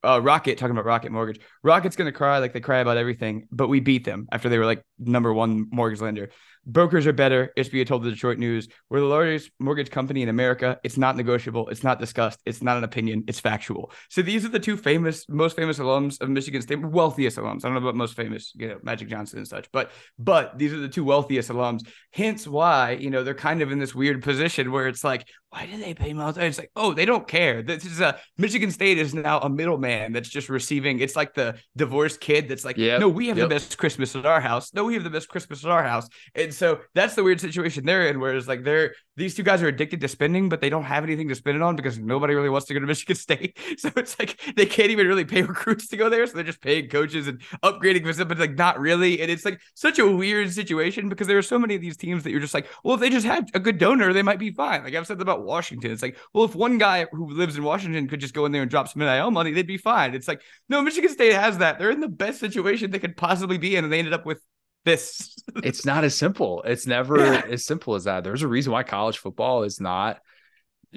uh 0.08 0.20
rocket 0.22 0.58
talking 0.58 0.72
about 0.72 0.86
rocket 0.86 1.12
mortgage 1.12 1.40
rocket's 1.64 1.96
gonna 1.96 2.12
cry 2.12 2.40
like 2.40 2.54
they 2.54 2.60
cry 2.60 2.80
about 2.80 2.98
everything 2.98 3.48
but 3.52 3.68
we 3.68 3.80
beat 3.80 4.06
them 4.06 4.28
after 4.32 4.50
they 4.50 4.58
were 4.58 4.66
like 4.66 4.84
number 5.00 5.34
one 5.34 5.68
mortgage 5.72 6.02
lender 6.02 6.30
Brokers 6.70 7.08
are 7.08 7.14
better. 7.14 7.54
Ishbia 7.58 7.88
told 7.88 8.04
the 8.04 8.12
Detroit 8.12 8.38
News, 8.38 8.68
We're 8.90 9.00
the 9.00 9.06
largest 9.06 9.52
mortgage 9.58 9.90
company 9.90 10.22
in 10.22 10.28
America. 10.28 10.78
It's 10.84 10.98
not 10.98 11.16
negotiable. 11.16 11.70
It's 11.70 11.82
not 11.82 11.98
discussed. 11.98 12.42
It's 12.46 12.62
not 12.62 12.76
an 12.76 12.84
opinion. 12.84 13.24
It's 13.28 13.40
factual. 13.40 13.94
So 14.10 14.22
these 14.22 14.44
are 14.44 14.50
the 14.50 14.60
two 14.60 14.76
famous, 14.76 15.26
most 15.30 15.56
famous 15.56 15.80
alums 15.80 16.20
of 16.20 16.30
Michigan 16.30 16.62
State, 16.62 16.86
wealthiest 16.86 17.38
alums. 17.38 17.64
I 17.64 17.70
don't 17.70 17.76
know 17.76 17.80
about 17.80 17.96
most 17.96 18.18
famous, 18.18 18.52
you 18.54 18.68
know, 18.68 18.80
Magic 18.84 19.08
Johnson 19.08 19.40
and 19.40 19.48
such, 19.48 19.72
but 19.72 19.92
but 20.20 20.58
these 20.60 20.74
are 20.74 20.80
the 20.80 20.90
two 20.90 21.06
wealthiest 21.06 21.50
alums. 21.50 21.88
Hence 22.12 22.46
why, 22.46 22.92
you 22.92 23.12
know, 23.12 23.24
they're 23.24 23.34
kind 23.34 23.62
of 23.62 23.72
in 23.72 23.80
this 23.80 23.96
weird 23.96 24.22
position 24.22 24.70
where 24.74 24.90
it's 24.90 25.06
like, 25.06 25.26
why 25.58 25.66
do 25.66 25.78
they 25.78 25.96
pay 25.96 26.14
Mel? 26.14 26.30
It's 26.38 26.60
like, 26.60 26.72
oh, 26.76 26.94
they 26.94 27.06
don't 27.06 27.28
care. 27.28 27.64
This 27.64 27.84
is 27.84 28.00
a 28.00 28.20
Michigan 28.38 28.70
State 28.70 29.00
is 29.00 29.16
now 29.16 29.40
a 29.40 29.50
middleman 29.50 30.14
that's 30.14 30.30
just 30.30 30.50
receiving. 30.50 31.00
It's 31.00 31.16
like 31.16 31.34
the 31.34 31.56
divorced 31.76 32.20
kid 32.20 32.48
that's 32.48 32.64
like, 32.64 32.78
yep, 32.78 33.00
no, 33.00 33.10
we 33.10 33.28
have 33.30 33.40
yep. 33.40 33.50
the 33.50 33.56
best 33.56 33.76
Christmas 33.80 34.16
at 34.16 34.28
our 34.28 34.40
house. 34.40 34.72
No, 34.76 34.84
we 34.84 34.94
have 34.94 35.04
the 35.04 35.10
best 35.10 35.30
Christmas 35.30 35.66
at 35.66 35.72
our 35.72 35.84
house. 35.84 36.08
And 36.36 36.54
so 36.54 36.82
that's 36.94 37.16
the 37.16 37.24
weird 37.24 37.42
situation 37.42 37.86
they're 37.86 38.08
in, 38.08 38.20
whereas 38.20 38.48
like 38.48 38.64
they're 38.64 38.94
these 39.16 39.34
two 39.34 39.42
guys 39.42 39.64
are 39.64 39.68
addicted 39.68 40.00
to 40.02 40.08
spending, 40.08 40.48
but 40.48 40.62
they 40.62 40.70
don't 40.70 40.84
have 40.84 41.04
anything 41.04 41.28
to 41.28 41.34
spend 41.34 41.58
it 41.58 41.64
on 41.64 41.76
because 41.76 41.98
nobody 41.98 42.36
really 42.36 42.50
wants 42.50 42.68
to 42.68 42.76
go 42.76 42.80
to 42.80 42.86
Michigan 42.94 43.16
State. 43.16 43.58
So 43.78 43.92
it's 43.96 44.18
like 44.18 44.40
they 44.56 44.66
can't 44.66 44.90
even 44.90 45.08
really 45.08 45.26
pay 45.26 45.42
recruits 45.54 45.88
to 45.90 45.98
go 45.98 46.10
there. 46.10 46.26
So 46.26 46.34
they're 46.34 46.44
just 46.44 46.62
paying 46.62 46.90
coaches 46.90 47.28
and 47.28 47.40
upgrading 47.64 48.06
facilities, 48.06 48.26
but 48.28 48.40
like 48.40 48.58
not 48.58 48.80
really. 48.80 49.22
And 49.22 49.30
it's 49.30 49.46
like 49.46 49.60
such 49.76 50.00
a 50.00 50.10
weird 50.10 50.52
situation 50.52 51.10
because 51.10 51.28
there 51.28 51.38
are 51.38 51.44
so 51.44 51.60
many 51.60 51.76
of 51.76 51.82
these 51.82 51.98
teams 51.98 52.24
that 52.24 52.32
you're 52.32 52.40
just 52.40 52.54
like, 52.54 52.68
well, 52.84 52.96
if 52.96 53.02
they 53.02 53.10
just 53.10 53.26
had 53.26 53.50
a 53.54 53.60
good 53.60 53.78
donor, 53.78 54.14
they 54.14 54.24
might 54.24 54.40
be 54.40 54.52
fine. 54.52 54.84
Like 54.84 54.96
I've 54.96 55.08
said 55.08 55.22
about 55.22 55.44
Washington. 55.48 55.92
It's 55.92 56.02
like, 56.02 56.18
well, 56.34 56.46
if 56.46 56.56
one 56.56 56.78
guy 56.78 57.06
who 57.12 57.32
lives 57.32 57.58
in 57.58 57.64
Washington 57.64 58.08
could 58.08 58.20
just 58.20 58.34
go 58.34 58.46
in 58.46 58.52
there 58.52 58.62
and 58.62 58.70
drop 58.70 58.88
some 58.88 59.02
NIL 59.02 59.32
money, 59.32 59.52
they'd 59.52 59.66
be 59.66 59.78
fine. 59.78 60.14
It's 60.14 60.28
like, 60.28 60.42
no, 60.70 60.82
Michigan 60.82 61.10
State 61.10 61.34
has 61.34 61.58
that. 61.60 61.80
They're 61.80 61.92
in 61.92 62.02
the 62.02 62.08
best 62.08 62.40
situation 62.40 62.92
they 62.92 63.00
could 63.00 63.18
possibly 63.18 63.58
be 63.58 63.76
in, 63.76 63.84
and 63.84 63.92
they 63.92 64.00
ended 64.00 64.14
up 64.14 64.26
with 64.26 64.42
this. 64.86 65.36
it's 65.64 65.86
not 65.86 66.04
as 66.04 66.16
simple. 66.16 66.62
It's 66.64 66.88
never 66.88 67.18
yeah. 67.18 67.42
as 67.50 67.66
simple 67.66 67.96
as 67.96 68.04
that. 68.04 68.24
There's 68.24 68.44
a 68.44 68.48
reason 68.48 68.74
why 68.74 68.84
college 68.84 69.18
football 69.18 69.64
is 69.64 69.82
not 69.82 70.20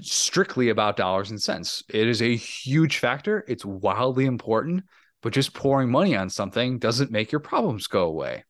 strictly 0.01 0.68
about 0.68 0.96
dollars 0.96 1.30
and 1.30 1.42
cents. 1.42 1.82
It 1.88 2.09
is 2.09 2.22
a 2.22 2.36
huge 2.36 2.98
factor. 2.98 3.44
It's 3.48 3.64
wildly 3.64 4.26
important, 4.26 4.84
but 5.22 5.32
just 5.32 5.55
pouring 5.55 5.90
money 5.90 6.16
on 6.16 6.30
something 6.30 6.78
doesn't 6.78 7.11
make 7.11 7.32
your 7.32 7.40
problems 7.40 7.86
go 7.86 8.05
away. 8.05 8.44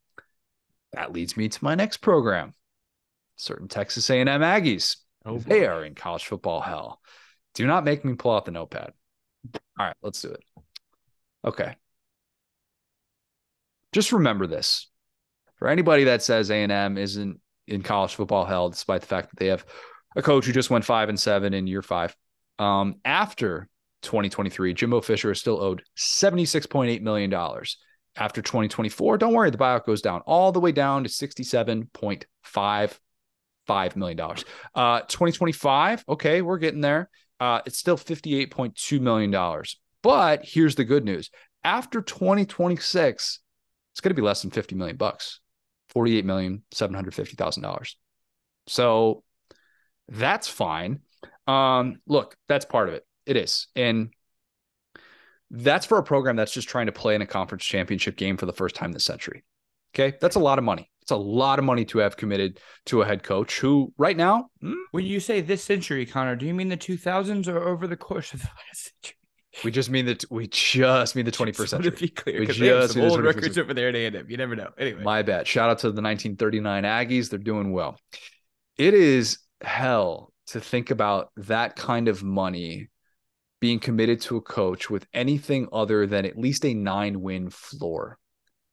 That 0.93 1.13
leads 1.13 1.37
me 1.37 1.49
to 1.49 1.63
my 1.63 1.75
next 1.75 1.97
program. 1.97 2.53
Certain 3.35 3.67
Texas 3.67 4.09
A&M 4.09 4.27
Aggies. 4.27 4.97
Oh, 5.25 5.37
they 5.37 5.65
are 5.65 5.85
in 5.85 5.95
college 5.95 6.25
football 6.25 6.61
hell. 6.61 7.01
Do 7.53 7.67
not 7.67 7.83
make 7.83 8.03
me 8.03 8.13
pull 8.15 8.35
out 8.35 8.45
the 8.45 8.51
notepad. 8.51 8.93
All 9.79 9.85
right, 9.85 9.95
let's 10.01 10.21
do 10.21 10.29
it. 10.29 10.43
Okay. 11.45 11.75
Just 13.91 14.11
remember 14.11 14.47
this 14.47 14.87
for 15.57 15.67
anybody 15.67 16.05
that 16.05 16.23
says 16.23 16.49
A&M 16.49 16.97
isn't 16.97 17.39
in 17.67 17.83
college 17.83 18.15
football 18.15 18.45
hell, 18.45 18.69
despite 18.69 19.01
the 19.01 19.07
fact 19.07 19.29
that 19.29 19.39
they 19.39 19.47
have 19.47 19.65
a 20.15 20.21
coach 20.21 20.45
who 20.45 20.51
just 20.51 20.69
went 20.69 20.85
five 20.85 21.09
and 21.09 21.19
seven 21.19 21.53
in 21.53 21.67
year 21.67 21.81
five. 21.81 22.15
Um, 22.57 22.95
after 23.05 23.67
2023, 24.01 24.73
Jimbo 24.73 25.01
Fisher 25.01 25.31
is 25.31 25.39
still 25.39 25.61
owed 25.61 25.83
$76.8 25.97 27.01
million. 27.01 27.33
After 28.15 28.41
2024, 28.41 29.17
don't 29.17 29.33
worry, 29.33 29.51
the 29.51 29.57
buyout 29.57 29.85
goes 29.85 30.01
down 30.01 30.21
all 30.25 30.51
the 30.51 30.59
way 30.59 30.71
down 30.71 31.03
to 31.03 31.09
$67.55 33.67 33.95
million. 33.95 34.19
Uh, 34.75 34.99
2025, 35.01 36.05
okay, 36.09 36.41
we're 36.41 36.57
getting 36.57 36.81
there. 36.81 37.09
Uh, 37.39 37.61
it's 37.65 37.77
still 37.77 37.97
$58.2 37.97 38.99
million. 38.99 39.63
But 40.03 40.43
here's 40.43 40.75
the 40.75 40.85
good 40.85 41.05
news. 41.05 41.29
After 41.63 42.01
2026, 42.01 43.39
it's 43.93 44.01
going 44.01 44.09
to 44.09 44.15
be 44.15 44.25
less 44.25 44.41
than 44.41 44.51
50 44.51 44.75
million 44.75 44.97
bucks 44.97 45.41
forty-eight 45.91 46.25
million 46.25 46.63
seven 46.71 46.95
hundred 46.95 47.13
fifty 47.13 47.35
thousand 47.35 47.63
dollars. 47.63 47.97
So 48.67 49.23
that's 50.07 50.47
fine. 50.47 51.01
Um, 51.47 51.99
look, 52.07 52.35
that's 52.47 52.65
part 52.65 52.89
of 52.89 52.95
it. 52.95 53.05
It 53.25 53.37
is, 53.37 53.67
and 53.75 54.09
that's 55.51 55.85
for 55.85 55.97
a 55.97 56.03
program 56.03 56.35
that's 56.35 56.53
just 56.53 56.69
trying 56.69 56.87
to 56.87 56.91
play 56.91 57.15
in 57.15 57.21
a 57.21 57.27
conference 57.27 57.65
championship 57.65 58.15
game 58.15 58.37
for 58.37 58.45
the 58.45 58.53
first 58.53 58.75
time 58.75 58.91
this 58.91 59.05
century. 59.05 59.43
Okay, 59.93 60.17
that's 60.19 60.35
a 60.35 60.39
lot 60.39 60.57
of 60.57 60.63
money. 60.63 60.90
It's 61.01 61.11
a 61.11 61.15
lot 61.15 61.59
of 61.59 61.65
money 61.65 61.85
to 61.85 61.99
have 61.99 62.15
committed 62.15 62.59
to 62.85 63.01
a 63.01 63.05
head 63.05 63.23
coach 63.23 63.59
who, 63.59 63.93
right 63.97 64.15
now, 64.15 64.49
hmm? 64.61 64.73
when 64.91 65.05
you 65.05 65.19
say 65.19 65.41
this 65.41 65.63
century, 65.63 66.05
Connor, 66.05 66.35
do 66.35 66.45
you 66.45 66.53
mean 66.53 66.69
the 66.69 66.77
2000s 66.77 67.47
or 67.47 67.59
over 67.67 67.87
the 67.87 67.97
course 67.97 68.33
of 68.33 68.41
the 68.41 68.47
last 68.69 68.91
century? 69.01 69.17
We 69.65 69.71
just 69.71 69.89
mean 69.89 70.05
that 70.05 70.23
we 70.31 70.47
just 70.47 71.15
mean 71.15 71.25
the 71.25 71.31
21st 71.31 71.67
century. 71.67 71.91
To 71.91 71.97
be 71.97 72.07
clear, 72.07 72.39
we 72.39 72.47
just 72.47 72.59
have 72.59 72.91
some 72.91 73.01
old 73.01 73.21
records 73.21 73.57
over 73.57 73.73
there 73.73 73.89
at 73.89 73.95
A&M. 73.95 74.25
You 74.29 74.37
never 74.37 74.55
know. 74.55 74.69
Anyway, 74.77 75.03
my 75.03 75.23
bad. 75.23 75.45
Shout 75.45 75.69
out 75.69 75.79
to 75.79 75.87
the 75.87 76.01
1939 76.01 76.83
Aggies. 76.83 77.29
They're 77.29 77.37
doing 77.37 77.73
well. 77.73 77.99
It 78.77 78.93
is 78.93 79.39
hell 79.61 80.31
to 80.47 80.61
think 80.61 80.89
about 80.89 81.31
that 81.35 81.75
kind 81.75 82.07
of 82.07 82.23
money 82.23 82.89
being 83.59 83.79
committed 83.79 84.21
to 84.21 84.37
a 84.37 84.41
coach 84.41 84.89
with 84.89 85.05
anything 85.13 85.67
other 85.71 86.07
than 86.07 86.25
at 86.25 86.37
least 86.37 86.65
a 86.65 86.73
nine 86.73 87.21
win 87.21 87.49
floor. 87.49 88.17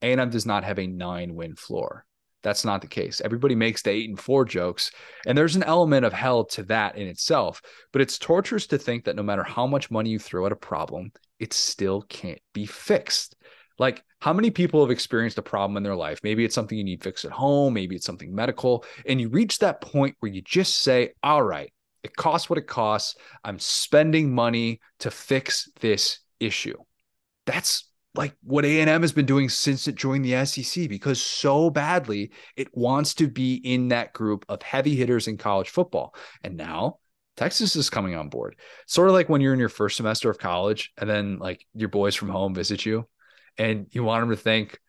A&M 0.01 0.29
does 0.29 0.45
not 0.45 0.63
have 0.63 0.79
a 0.79 0.87
nine 0.87 1.35
win 1.35 1.55
floor. 1.55 2.05
That's 2.41 2.63
not 2.63 2.81
the 2.81 2.87
case. 2.87 3.21
Everybody 3.21 3.55
makes 3.55 3.81
the 3.81 3.91
eight 3.91 4.09
and 4.09 4.19
four 4.19 4.45
jokes, 4.45 4.91
and 5.25 5.37
there's 5.37 5.55
an 5.55 5.63
element 5.63 6.05
of 6.05 6.13
hell 6.13 6.45
to 6.45 6.63
that 6.63 6.97
in 6.97 7.07
itself. 7.07 7.61
But 7.91 8.01
it's 8.01 8.17
torturous 8.17 8.67
to 8.67 8.77
think 8.77 9.05
that 9.05 9.15
no 9.15 9.23
matter 9.23 9.43
how 9.43 9.67
much 9.67 9.91
money 9.91 10.09
you 10.09 10.19
throw 10.19 10.45
at 10.45 10.51
a 10.51 10.57
problem, 10.57 11.11
it 11.39 11.53
still 11.53 12.03
can't 12.03 12.41
be 12.53 12.65
fixed. 12.65 13.35
Like, 13.77 14.03
how 14.21 14.33
many 14.33 14.51
people 14.51 14.81
have 14.81 14.91
experienced 14.91 15.37
a 15.37 15.41
problem 15.41 15.77
in 15.77 15.83
their 15.83 15.95
life? 15.95 16.19
Maybe 16.23 16.43
it's 16.43 16.55
something 16.55 16.77
you 16.77 16.83
need 16.83 17.03
fixed 17.03 17.25
at 17.25 17.31
home, 17.31 17.73
maybe 17.73 17.95
it's 17.95 18.05
something 18.05 18.33
medical, 18.33 18.85
and 19.05 19.19
you 19.19 19.29
reach 19.29 19.59
that 19.59 19.81
point 19.81 20.15
where 20.19 20.31
you 20.31 20.41
just 20.41 20.79
say, 20.79 21.11
All 21.23 21.43
right, 21.43 21.71
it 22.03 22.15
costs 22.15 22.49
what 22.49 22.59
it 22.59 22.67
costs. 22.67 23.15
I'm 23.43 23.59
spending 23.59 24.33
money 24.33 24.79
to 24.99 25.11
fix 25.11 25.69
this 25.79 26.19
issue. 26.39 26.77
That's 27.45 27.88
like 28.15 28.35
what 28.43 28.65
A&M 28.65 29.01
has 29.01 29.11
been 29.11 29.25
doing 29.25 29.49
since 29.49 29.87
it 29.87 29.95
joined 29.95 30.25
the 30.25 30.45
SEC 30.45 30.89
because 30.89 31.21
so 31.21 31.69
badly 31.69 32.31
it 32.55 32.75
wants 32.75 33.13
to 33.15 33.27
be 33.27 33.55
in 33.55 33.89
that 33.89 34.13
group 34.13 34.45
of 34.49 34.61
heavy 34.61 34.95
hitters 34.95 35.27
in 35.27 35.37
college 35.37 35.69
football. 35.69 36.15
And 36.43 36.57
now 36.57 36.99
Texas 37.37 37.75
is 37.75 37.89
coming 37.89 38.15
on 38.15 38.29
board. 38.29 38.55
Sort 38.87 39.09
of 39.09 39.13
like 39.13 39.29
when 39.29 39.41
you're 39.41 39.53
in 39.53 39.59
your 39.59 39.69
first 39.69 39.95
semester 39.95 40.29
of 40.29 40.39
college 40.39 40.91
and 40.97 41.09
then 41.09 41.37
like 41.37 41.65
your 41.73 41.89
boys 41.89 42.15
from 42.15 42.29
home 42.29 42.53
visit 42.53 42.85
you 42.85 43.07
and 43.57 43.87
you 43.91 44.03
want 44.03 44.21
them 44.21 44.31
to 44.31 44.41
think, 44.41 44.79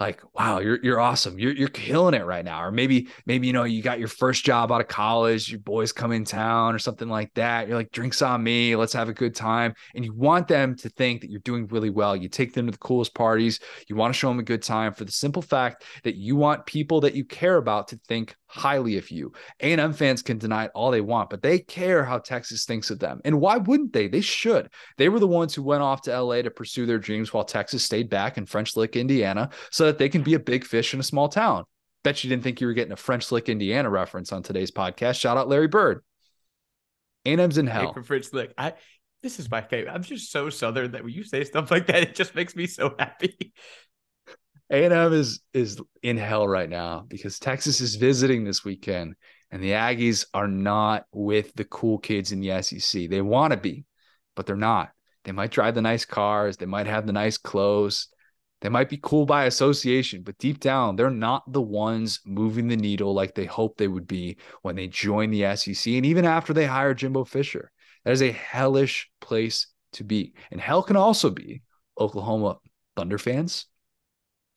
like 0.00 0.22
wow 0.34 0.58
you're 0.58 0.82
you're 0.82 1.00
awesome. 1.00 1.38
You're 1.38 1.52
you're 1.52 1.68
killing 1.68 2.14
it 2.14 2.24
right 2.24 2.44
now. 2.44 2.64
Or 2.64 2.72
maybe 2.72 3.08
maybe 3.26 3.46
you 3.46 3.52
know 3.52 3.64
you 3.64 3.82
got 3.82 3.98
your 3.98 4.08
first 4.08 4.44
job 4.44 4.72
out 4.72 4.80
of 4.80 4.88
college 4.88 5.50
your 5.50 5.60
boys 5.60 5.92
come 5.92 6.10
in 6.12 6.24
town 6.24 6.74
or 6.74 6.78
something 6.78 7.08
like 7.08 7.32
that. 7.34 7.68
You're 7.68 7.76
like 7.76 7.92
drinks 7.92 8.22
on 8.22 8.42
me. 8.42 8.74
Let's 8.76 8.94
have 8.94 9.08
a 9.08 9.14
good 9.14 9.34
time. 9.34 9.74
And 9.94 10.04
you 10.04 10.14
want 10.14 10.48
them 10.48 10.74
to 10.76 10.88
think 10.88 11.20
that 11.20 11.30
you're 11.30 11.40
doing 11.40 11.66
really 11.68 11.90
well. 11.90 12.16
You 12.16 12.28
take 12.28 12.54
them 12.54 12.66
to 12.66 12.72
the 12.72 12.78
coolest 12.78 13.14
parties. 13.14 13.60
You 13.88 13.96
want 13.96 14.14
to 14.14 14.18
show 14.18 14.28
them 14.28 14.38
a 14.38 14.44
good 14.44 14.62
time 14.62 14.94
for 14.94 15.04
the 15.04 15.12
simple 15.12 15.42
fact 15.42 15.84
that 16.04 16.16
you 16.16 16.34
want 16.34 16.66
people 16.66 17.00
that 17.02 17.14
you 17.14 17.24
care 17.24 17.56
about 17.56 17.88
to 17.88 18.00
think 18.08 18.34
highly 18.46 18.96
of 18.96 19.10
you. 19.10 19.32
A&m 19.60 19.92
fans 19.92 20.22
can 20.22 20.38
deny 20.38 20.64
it 20.64 20.72
all 20.74 20.90
they 20.90 21.00
want 21.00 21.30
but 21.30 21.42
they 21.42 21.58
care 21.58 22.04
how 22.04 22.18
texas 22.18 22.64
thinks 22.64 22.90
of 22.90 22.98
them. 22.98 23.20
And 23.24 23.40
why 23.40 23.58
wouldn't 23.58 23.92
they? 23.92 24.08
They 24.08 24.20
should. 24.22 24.70
They 24.96 25.08
were 25.08 25.20
the 25.20 25.26
ones 25.26 25.54
who 25.54 25.62
went 25.62 25.82
off 25.82 26.02
to 26.02 26.22
la 26.22 26.40
to 26.42 26.50
pursue 26.50 26.86
their 26.86 26.98
dreams 26.98 27.32
while 27.32 27.44
texas 27.44 27.84
stayed 27.84 28.08
back 28.08 28.38
in 28.38 28.46
french 28.46 28.76
lick 28.76 28.96
indiana. 28.96 29.50
So 29.70 29.89
that 29.90 29.98
they 29.98 30.08
can 30.08 30.22
be 30.22 30.34
a 30.34 30.38
big 30.38 30.64
fish 30.64 30.94
in 30.94 31.00
a 31.00 31.04
small 31.04 31.28
town. 31.28 31.64
Bet 32.04 32.22
you 32.22 32.30
didn't 32.30 32.44
think 32.44 32.60
you 32.60 32.66
were 32.66 32.72
getting 32.72 32.92
a 32.92 32.96
French 32.96 33.30
Lick, 33.30 33.48
Indiana 33.48 33.90
reference 33.90 34.32
on 34.32 34.42
today's 34.42 34.70
podcast. 34.70 35.20
Shout 35.20 35.36
out 35.36 35.48
Larry 35.48 35.68
Bird. 35.68 36.02
A&M's 37.26 37.58
in 37.58 37.66
hell. 37.66 37.92
For 37.92 38.02
French 38.02 38.32
Lick. 38.32 38.54
I 38.56 38.74
this 39.22 39.38
is 39.38 39.50
my 39.50 39.60
favorite. 39.60 39.92
I'm 39.92 40.02
just 40.02 40.32
so 40.32 40.48
southern 40.48 40.92
that 40.92 41.04
when 41.04 41.12
you 41.12 41.24
say 41.24 41.44
stuff 41.44 41.70
like 41.70 41.86
that, 41.88 42.02
it 42.02 42.14
just 42.14 42.34
makes 42.34 42.56
me 42.56 42.66
so 42.66 42.94
happy. 42.98 43.52
A&M 44.70 45.12
is 45.12 45.40
is 45.52 45.80
in 46.02 46.16
hell 46.16 46.46
right 46.46 46.70
now 46.70 47.04
because 47.08 47.38
Texas 47.40 47.80
is 47.80 47.96
visiting 47.96 48.44
this 48.44 48.64
weekend 48.64 49.16
and 49.50 49.62
the 49.62 49.72
Aggies 49.72 50.24
are 50.32 50.46
not 50.46 51.06
with 51.12 51.52
the 51.54 51.64
cool 51.64 51.98
kids 51.98 52.30
in 52.30 52.40
the 52.40 52.62
SEC. 52.62 53.10
They 53.10 53.20
want 53.20 53.52
to 53.52 53.58
be, 53.58 53.84
but 54.36 54.46
they're 54.46 54.56
not. 54.56 54.90
They 55.24 55.32
might 55.32 55.50
drive 55.50 55.74
the 55.74 55.82
nice 55.82 56.04
cars, 56.04 56.56
they 56.56 56.66
might 56.66 56.86
have 56.86 57.04
the 57.06 57.12
nice 57.12 57.36
clothes, 57.36 58.08
they 58.60 58.68
might 58.68 58.90
be 58.90 58.98
cool 59.02 59.24
by 59.24 59.44
association, 59.44 60.22
but 60.22 60.38
deep 60.38 60.60
down, 60.60 60.96
they're 60.96 61.10
not 61.10 61.50
the 61.50 61.62
ones 61.62 62.20
moving 62.26 62.68
the 62.68 62.76
needle 62.76 63.14
like 63.14 63.34
they 63.34 63.46
hoped 63.46 63.78
they 63.78 63.88
would 63.88 64.06
be 64.06 64.36
when 64.62 64.76
they 64.76 64.86
joined 64.86 65.32
the 65.32 65.56
SEC 65.56 65.94
and 65.94 66.04
even 66.04 66.24
after 66.24 66.52
they 66.52 66.66
hired 66.66 66.98
Jimbo 66.98 67.24
Fisher. 67.24 67.70
That 68.04 68.12
is 68.12 68.22
a 68.22 68.32
hellish 68.32 69.10
place 69.20 69.66
to 69.94 70.04
be. 70.04 70.34
And 70.50 70.60
hell 70.60 70.82
can 70.82 70.96
also 70.96 71.30
be 71.30 71.62
Oklahoma 71.98 72.58
Thunder 72.96 73.18
fans. 73.18 73.66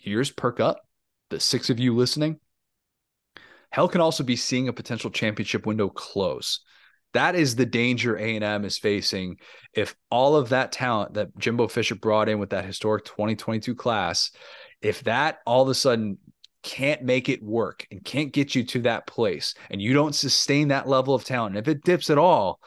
Ears 0.06 0.32
perk 0.32 0.60
up. 0.60 0.82
The 1.30 1.40
six 1.40 1.70
of 1.70 1.80
you 1.80 1.96
listening. 1.96 2.40
Hell 3.72 3.88
can 3.88 4.02
also 4.02 4.24
be 4.24 4.36
seeing 4.36 4.68
a 4.68 4.74
potential 4.74 5.10
championship 5.10 5.66
window 5.66 5.90
close 5.90 6.60
that 7.14 7.36
is 7.36 7.56
the 7.56 7.66
danger 7.66 8.16
A&M 8.16 8.66
is 8.66 8.78
facing 8.78 9.38
if 9.74 9.96
all 10.10 10.36
of 10.36 10.50
that 10.50 10.72
talent 10.72 11.14
that 11.14 11.38
Jimbo 11.38 11.68
Fisher 11.68 11.96
brought 11.96 12.30
in 12.30 12.40
with 12.40 12.50
that 12.52 12.66
historic 12.66 13.06
2022 13.06 13.76
class, 13.76 14.32
if 14.82 15.04
that 15.04 15.40
all 15.46 15.64
of 15.64 15.70
a 15.70 15.74
sudden 15.74 16.18
can't 16.64 17.04
make 17.04 17.30
it 17.30 17.44
work 17.44 17.86
and 17.92 18.04
can't 18.04 18.32
get 18.32 18.56
you 18.56 18.64
to 18.64 18.82
that 18.82 19.06
place 19.06 19.54
and 19.70 19.82
you 19.82 19.94
don't 19.94 20.16
sustain 20.16 20.70
that 20.70 20.88
level 20.88 21.14
of 21.14 21.24
talent, 21.24 21.58
if 21.58 21.68
it 21.68 21.84
dips 21.84 22.10
at 22.10 22.18
all, 22.18 22.60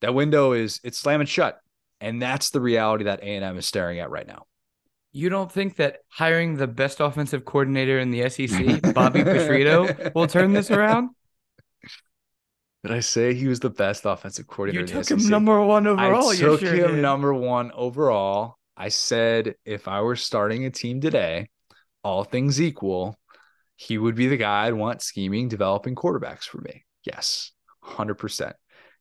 that 0.00 0.14
window 0.14 0.52
is 0.52 0.80
it's 0.84 0.98
slamming 0.98 1.26
shut. 1.26 1.58
And 2.00 2.20
that's 2.20 2.50
the 2.50 2.60
reality 2.60 3.04
that 3.04 3.22
A&M 3.22 3.56
is 3.56 3.66
staring 3.66 4.00
at 4.00 4.10
right 4.10 4.26
now. 4.26 4.44
You 5.12 5.28
don't 5.28 5.50
think 5.50 5.76
that 5.76 5.98
hiring 6.08 6.56
the 6.56 6.66
best 6.66 7.00
offensive 7.00 7.44
coordinator 7.44 7.98
in 7.98 8.10
the 8.10 8.28
SEC, 8.28 8.82
Bobby 8.94 9.22
Petrino, 9.22 10.12
will 10.14 10.26
turn 10.26 10.52
this 10.52 10.70
around? 10.70 11.10
Did 12.84 12.92
I 12.92 13.00
say 13.00 13.32
he 13.32 13.48
was 13.48 13.60
the 13.60 13.70
best 13.70 14.04
offensive 14.04 14.46
coordinator? 14.46 14.82
You 14.98 15.02
took 15.02 15.10
him 15.10 15.30
number 15.30 15.58
one 15.64 15.86
overall. 15.86 16.28
I 16.28 16.36
took 16.36 16.60
sure 16.60 16.74
him 16.74 16.96
did. 16.96 17.00
number 17.02 17.32
one 17.32 17.72
overall. 17.72 18.56
I 18.76 18.90
said 18.90 19.54
if 19.64 19.88
I 19.88 20.02
were 20.02 20.16
starting 20.16 20.66
a 20.66 20.70
team 20.70 21.00
today, 21.00 21.48
all 22.02 22.24
things 22.24 22.60
equal, 22.60 23.18
he 23.76 23.96
would 23.96 24.16
be 24.16 24.28
the 24.28 24.36
guy 24.36 24.66
I'd 24.66 24.74
want 24.74 25.00
scheming, 25.00 25.48
developing 25.48 25.94
quarterbacks 25.94 26.44
for 26.44 26.60
me. 26.60 26.84
Yes, 27.06 27.52
100%. 27.84 28.52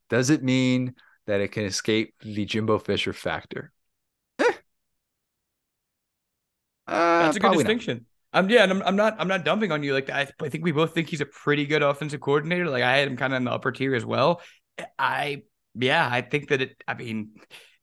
Does 0.09 0.29
it 0.29 0.43
mean 0.43 0.95
that 1.27 1.41
it 1.41 1.51
can 1.51 1.65
escape 1.65 2.13
the 2.21 2.45
Jimbo 2.45 2.79
Fisher 2.79 3.11
factor? 3.11 3.73
Eh. 4.39 4.53
Uh, 6.87 7.23
That's 7.23 7.35
a 7.35 7.39
good 7.41 7.53
distinction. 7.53 8.05
I'm 8.33 8.49
yeah, 8.49 8.63
I'm, 8.63 8.81
I'm 8.81 8.95
not 8.95 9.15
I'm 9.19 9.27
not 9.27 9.45
dumping 9.45 9.71
on 9.71 9.83
you. 9.83 9.93
Like 9.93 10.09
I, 10.09 10.27
I 10.41 10.49
think 10.49 10.63
we 10.63 10.71
both 10.71 10.93
think 10.93 11.09
he's 11.09 11.21
a 11.21 11.25
pretty 11.25 11.65
good 11.65 11.83
offensive 11.83 12.21
coordinator. 12.21 12.69
Like 12.69 12.83
I 12.83 12.97
had 12.97 13.07
him 13.07 13.17
kind 13.17 13.33
of 13.33 13.37
in 13.37 13.43
the 13.43 13.51
upper 13.51 13.71
tier 13.71 13.95
as 13.95 14.05
well. 14.05 14.41
I 14.97 15.43
yeah, 15.75 16.07
I 16.11 16.21
think 16.21 16.49
that 16.49 16.61
it. 16.61 16.83
I 16.87 16.95
mean, 16.95 17.31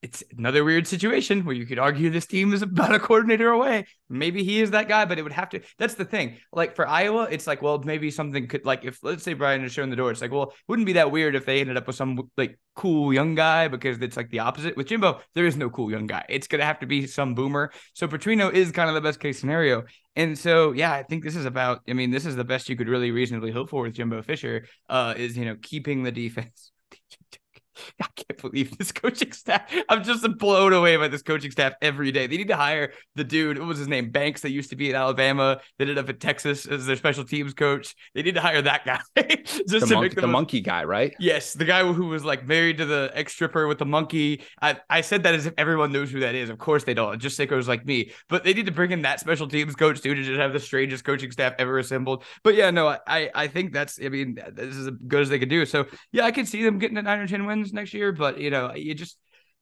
it's 0.02 0.24
another 0.36 0.64
weird 0.64 0.86
situation 0.86 1.44
where 1.44 1.54
you 1.54 1.66
could 1.66 1.78
argue 1.78 2.08
this 2.08 2.26
team 2.26 2.54
is 2.54 2.62
about 2.62 2.94
a 2.94 2.98
coordinator 2.98 3.50
away. 3.50 3.86
Maybe 4.08 4.42
he 4.42 4.60
is 4.60 4.70
that 4.70 4.88
guy, 4.88 5.04
but 5.04 5.18
it 5.18 5.22
would 5.22 5.32
have 5.32 5.50
to. 5.50 5.60
That's 5.78 5.94
the 5.94 6.06
thing. 6.06 6.38
Like 6.52 6.74
for 6.74 6.88
Iowa, 6.88 7.28
it's 7.30 7.46
like, 7.46 7.60
well, 7.60 7.78
maybe 7.84 8.10
something 8.10 8.48
could 8.48 8.64
like 8.64 8.84
if 8.84 9.02
let's 9.02 9.22
say 9.22 9.34
Brian 9.34 9.62
is 9.62 9.72
showing 9.72 9.90
the 9.90 9.96
door. 9.96 10.10
It's 10.10 10.22
like, 10.22 10.32
well, 10.32 10.44
it 10.44 10.54
wouldn't 10.68 10.86
be 10.86 10.94
that 10.94 11.10
weird 11.10 11.34
if 11.34 11.44
they 11.44 11.60
ended 11.60 11.76
up 11.76 11.86
with 11.86 11.96
some 11.96 12.30
like 12.38 12.58
cool 12.74 13.12
young 13.12 13.34
guy 13.34 13.68
because 13.68 13.98
it's 14.00 14.16
like 14.16 14.30
the 14.30 14.38
opposite. 14.38 14.76
With 14.76 14.86
Jimbo, 14.86 15.20
there 15.34 15.46
is 15.46 15.56
no 15.56 15.68
cool 15.68 15.90
young 15.90 16.06
guy. 16.06 16.24
It's 16.28 16.46
gonna 16.46 16.64
have 16.64 16.80
to 16.80 16.86
be 16.86 17.06
some 17.06 17.34
boomer. 17.34 17.70
So 17.92 18.08
Petrino 18.08 18.50
is 18.52 18.72
kind 18.72 18.88
of 18.88 18.94
the 18.94 19.02
best 19.02 19.20
case 19.20 19.38
scenario. 19.38 19.84
And 20.16 20.38
so 20.38 20.72
yeah, 20.72 20.92
I 20.92 21.02
think 21.02 21.24
this 21.24 21.36
is 21.36 21.44
about. 21.44 21.82
I 21.88 21.92
mean, 21.92 22.10
this 22.10 22.24
is 22.24 22.36
the 22.36 22.44
best 22.44 22.70
you 22.70 22.76
could 22.76 22.88
really 22.88 23.10
reasonably 23.10 23.50
hope 23.50 23.68
for 23.68 23.82
with 23.82 23.94
Jimbo 23.94 24.22
Fisher. 24.22 24.66
Uh, 24.88 25.12
is 25.16 25.36
you 25.36 25.44
know 25.44 25.56
keeping 25.60 26.04
the 26.04 26.12
defense 26.12 26.72
I 28.02 28.06
can't 28.16 28.40
believe 28.40 28.76
this 28.78 28.92
coaching 28.92 29.32
staff. 29.32 29.72
I'm 29.88 30.02
just 30.02 30.26
blown 30.38 30.72
away 30.72 30.96
by 30.96 31.08
this 31.08 31.22
coaching 31.22 31.50
staff 31.50 31.74
every 31.82 32.12
day. 32.12 32.26
They 32.26 32.36
need 32.36 32.48
to 32.48 32.56
hire 32.56 32.92
the 33.14 33.24
dude. 33.24 33.58
What 33.58 33.68
was 33.68 33.78
his 33.78 33.88
name? 33.88 34.10
Banks 34.10 34.42
that 34.42 34.50
used 34.50 34.70
to 34.70 34.76
be 34.76 34.90
at 34.90 34.94
Alabama. 34.94 35.60
That 35.78 35.84
ended 35.84 35.98
up 35.98 36.08
at 36.08 36.20
Texas 36.20 36.66
as 36.66 36.86
their 36.86 36.96
special 36.96 37.24
teams 37.24 37.54
coach. 37.54 37.94
They 38.14 38.22
need 38.22 38.34
to 38.34 38.40
hire 38.40 38.62
that 38.62 38.84
guy. 38.84 39.00
just 39.44 39.68
the, 39.68 39.80
to 39.80 39.94
monkey, 39.94 40.20
the 40.20 40.26
monkey 40.26 40.60
guy, 40.60 40.84
right? 40.84 41.14
Yes, 41.18 41.54
the 41.54 41.64
guy 41.64 41.84
who 41.92 42.06
was 42.06 42.24
like 42.24 42.46
married 42.46 42.78
to 42.78 42.86
the 42.86 43.10
ex 43.14 43.32
stripper 43.32 43.66
with 43.66 43.78
the 43.78 43.86
monkey. 43.86 44.42
I, 44.60 44.78
I 44.88 45.00
said 45.00 45.22
that 45.24 45.34
as 45.34 45.46
if 45.46 45.54
everyone 45.58 45.92
knows 45.92 46.10
who 46.10 46.20
that 46.20 46.34
is. 46.34 46.50
Of 46.50 46.58
course 46.58 46.84
they 46.84 46.94
don't. 46.94 47.18
Just 47.18 47.38
sickos 47.38 47.66
like 47.66 47.84
me. 47.84 48.12
But 48.28 48.44
they 48.44 48.54
need 48.54 48.66
to 48.66 48.72
bring 48.72 48.90
in 48.90 49.02
that 49.02 49.20
special 49.20 49.48
teams 49.48 49.74
coach 49.74 50.00
too 50.00 50.14
to 50.14 50.22
just 50.22 50.38
have 50.38 50.52
the 50.52 50.60
strangest 50.60 51.04
coaching 51.04 51.30
staff 51.30 51.54
ever 51.58 51.78
assembled. 51.78 52.24
But 52.42 52.54
yeah, 52.54 52.70
no, 52.70 52.96
I 53.06 53.30
I 53.34 53.48
think 53.48 53.72
that's. 53.72 53.98
I 54.02 54.08
mean, 54.08 54.38
this 54.52 54.76
is 54.76 54.86
as 54.88 54.94
good 55.06 55.22
as 55.22 55.28
they 55.28 55.38
could 55.38 55.48
do. 55.48 55.64
So 55.66 55.86
yeah, 56.12 56.24
I 56.24 56.30
could 56.30 56.48
see 56.48 56.62
them 56.62 56.78
getting 56.78 56.96
at 56.98 57.04
nine 57.04 57.18
or 57.18 57.26
ten 57.26 57.46
wins 57.46 57.69
next 57.72 57.94
year. 57.94 58.12
But 58.12 58.38
you 58.38 58.50
know, 58.50 58.74
you 58.74 58.94
just 58.94 59.16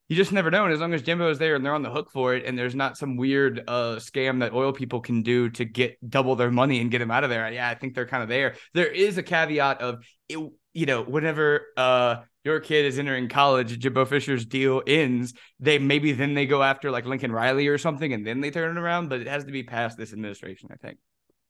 you 0.08 0.16
just 0.16 0.32
never 0.32 0.50
know. 0.50 0.64
And 0.64 0.72
as 0.72 0.80
long 0.80 0.94
as 0.94 1.02
Jimbo 1.02 1.30
is 1.30 1.38
there 1.38 1.54
and 1.54 1.64
they're 1.64 1.74
on 1.74 1.82
the 1.82 1.90
hook 1.90 2.10
for 2.10 2.34
it, 2.34 2.46
and 2.46 2.58
there's 2.58 2.74
not 2.74 2.96
some 2.96 3.16
weird 3.16 3.62
uh, 3.68 3.96
scam 3.96 4.40
that 4.40 4.54
oil 4.54 4.72
people 4.72 5.00
can 5.00 5.22
do 5.22 5.50
to 5.50 5.64
get 5.64 5.98
double 6.08 6.34
their 6.34 6.50
money 6.50 6.80
and 6.80 6.90
get 6.90 6.98
them 7.00 7.10
out 7.10 7.24
of 7.24 7.30
there, 7.30 7.50
yeah, 7.52 7.68
I 7.68 7.74
think 7.74 7.94
they're 7.94 8.06
kind 8.06 8.22
of 8.22 8.28
there. 8.28 8.54
There 8.72 8.86
is 8.86 9.18
a 9.18 9.22
caveat 9.22 9.82
of 9.82 10.02
it, 10.28 10.38
you 10.72 10.86
know, 10.86 11.02
whenever 11.02 11.66
uh, 11.76 12.16
your 12.44 12.60
kid 12.60 12.86
is 12.86 12.98
entering 12.98 13.28
college, 13.28 13.78
Jimbo 13.78 14.06
Fisher's 14.06 14.46
deal 14.46 14.82
ends, 14.86 15.34
they 15.60 15.78
maybe 15.78 16.12
then 16.12 16.34
they 16.34 16.46
go 16.46 16.62
after 16.62 16.90
like 16.90 17.04
Lincoln 17.04 17.32
Riley 17.32 17.68
or 17.68 17.76
something, 17.76 18.12
and 18.12 18.26
then 18.26 18.40
they 18.40 18.50
turn 18.50 18.76
it 18.76 18.80
around. 18.80 19.08
But 19.08 19.20
it 19.20 19.26
has 19.26 19.44
to 19.44 19.52
be 19.52 19.62
past 19.62 19.98
this 19.98 20.12
administration, 20.14 20.70
I 20.72 20.76
think. 20.76 20.98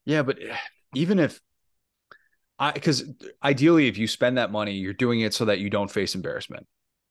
Yeah, 0.04 0.22
but 0.22 0.38
even 0.94 1.18
if 1.20 1.40
I 2.58 2.72
because 2.72 3.04
ideally, 3.42 3.88
if 3.88 3.98
you 3.98 4.06
spend 4.06 4.38
that 4.38 4.50
money, 4.50 4.72
you're 4.72 4.92
doing 4.92 5.20
it 5.20 5.34
so 5.34 5.44
that 5.46 5.60
you 5.60 5.70
don't 5.70 5.90
face 5.90 6.14
embarrassment. 6.14 6.66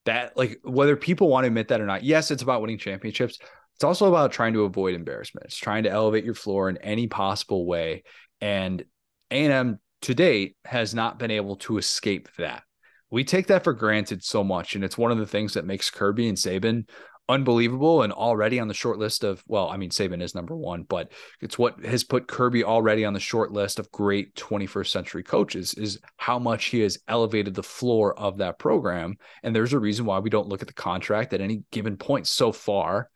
That 0.06 0.38
like 0.38 0.60
whether 0.64 0.96
people 0.96 1.30
want 1.30 1.44
to 1.44 1.48
admit 1.48 1.68
that 1.68 1.82
or 1.82 1.86
not 1.86 2.04
yes 2.04 2.32
it's 2.32 2.44
about 2.44 2.62
winning 2.62 2.78
championships. 2.78 3.40
It's 3.76 3.84
also 3.84 4.08
about 4.08 4.32
trying 4.32 4.54
to 4.54 4.64
avoid 4.64 4.96
embarrassment. 4.96 5.46
It's 5.46 5.58
trying 5.58 5.84
to 5.84 5.92
elevate 5.92 6.26
your 6.26 6.34
floor 6.34 6.68
in 6.68 6.78
any 6.78 7.08
possible 7.08 7.66
way. 7.68 8.04
And 8.42 8.84
a&m 9.30 9.80
to 10.02 10.14
date 10.16 10.58
has 10.66 10.96
not 10.96 11.20
been 11.20 11.30
able 11.30 11.58
to 11.58 11.78
escape 11.78 12.28
that. 12.38 12.64
We 13.12 13.24
take 13.24 13.48
that 13.48 13.64
for 13.64 13.74
granted 13.74 14.24
so 14.24 14.44
much. 14.44 14.74
And 14.74 14.84
it's 14.84 14.98
one 14.98 15.12
of 15.12 15.20
the 15.20 15.28
things 15.28 15.54
that 15.54 15.66
makes 15.66 15.92
Kirby 15.92 16.28
and 16.28 16.38
Saban 16.38 16.90
unbelievable 17.30 18.04
and 18.04 18.14
already 18.14 18.60
on 18.60 18.68
the 18.68 18.74
short 18.74 18.98
list 18.98 19.24
of, 19.24 19.44
well, 19.48 19.70
I 19.70 19.78
mean, 19.78 19.90
Saban 19.90 20.22
is 20.22 20.34
number 20.34 20.56
one, 20.56 20.84
but 20.84 21.12
it's 21.42 21.58
what 21.58 21.84
has 21.84 22.04
put 22.04 22.28
Kirby 22.28 22.64
already 22.64 23.04
on 23.04 23.14
the 23.14 23.20
short 23.20 23.52
list 23.52 23.80
of 23.80 23.92
great 23.92 24.34
21st 24.36 24.88
century 24.88 25.24
coaches 25.24 25.74
is 25.74 26.00
how 26.16 26.40
much 26.40 26.66
he 26.66 26.80
has 26.82 26.98
elevated 27.08 27.54
the 27.54 27.64
floor 27.64 28.18
of 28.18 28.38
that 28.38 28.60
program. 28.60 29.16
And 29.44 29.56
there's 29.56 29.74
a 29.74 29.80
reason 29.80 30.06
why 30.06 30.20
we 30.20 30.30
don't 30.30 30.48
look 30.48 30.62
at 30.62 30.68
the 30.68 30.74
contract 30.74 31.34
at 31.34 31.42
any 31.42 31.64
given 31.72 31.98
point 31.98 32.28
so 32.28 32.52
far. 32.52 33.10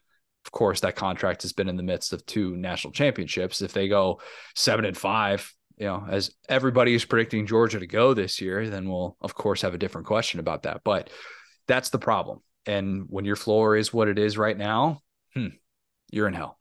Of 0.45 0.51
course, 0.51 0.81
that 0.81 0.95
contract 0.95 1.43
has 1.43 1.53
been 1.53 1.69
in 1.69 1.77
the 1.77 1.83
midst 1.83 2.13
of 2.13 2.25
two 2.25 2.57
national 2.57 2.93
championships. 2.93 3.61
If 3.61 3.73
they 3.73 3.87
go 3.87 4.19
seven 4.55 4.85
and 4.85 4.97
five, 4.97 5.53
you 5.77 5.85
know, 5.85 6.05
as 6.09 6.31
everybody 6.49 6.93
is 6.93 7.05
predicting 7.05 7.47
Georgia 7.47 7.79
to 7.79 7.87
go 7.87 8.13
this 8.13 8.41
year, 8.41 8.69
then 8.69 8.89
we'll 8.89 9.17
of 9.21 9.35
course 9.35 9.61
have 9.61 9.73
a 9.73 9.77
different 9.79 10.07
question 10.07 10.39
about 10.39 10.63
that. 10.63 10.81
But 10.83 11.09
that's 11.67 11.89
the 11.89 11.99
problem. 11.99 12.41
And 12.65 13.05
when 13.07 13.25
your 13.25 13.35
floor 13.35 13.75
is 13.75 13.93
what 13.93 14.07
it 14.07 14.19
is 14.19 14.37
right 14.37 14.57
now, 14.57 15.01
hmm, 15.33 15.47
you're 16.11 16.27
in 16.27 16.33
hell. 16.33 16.57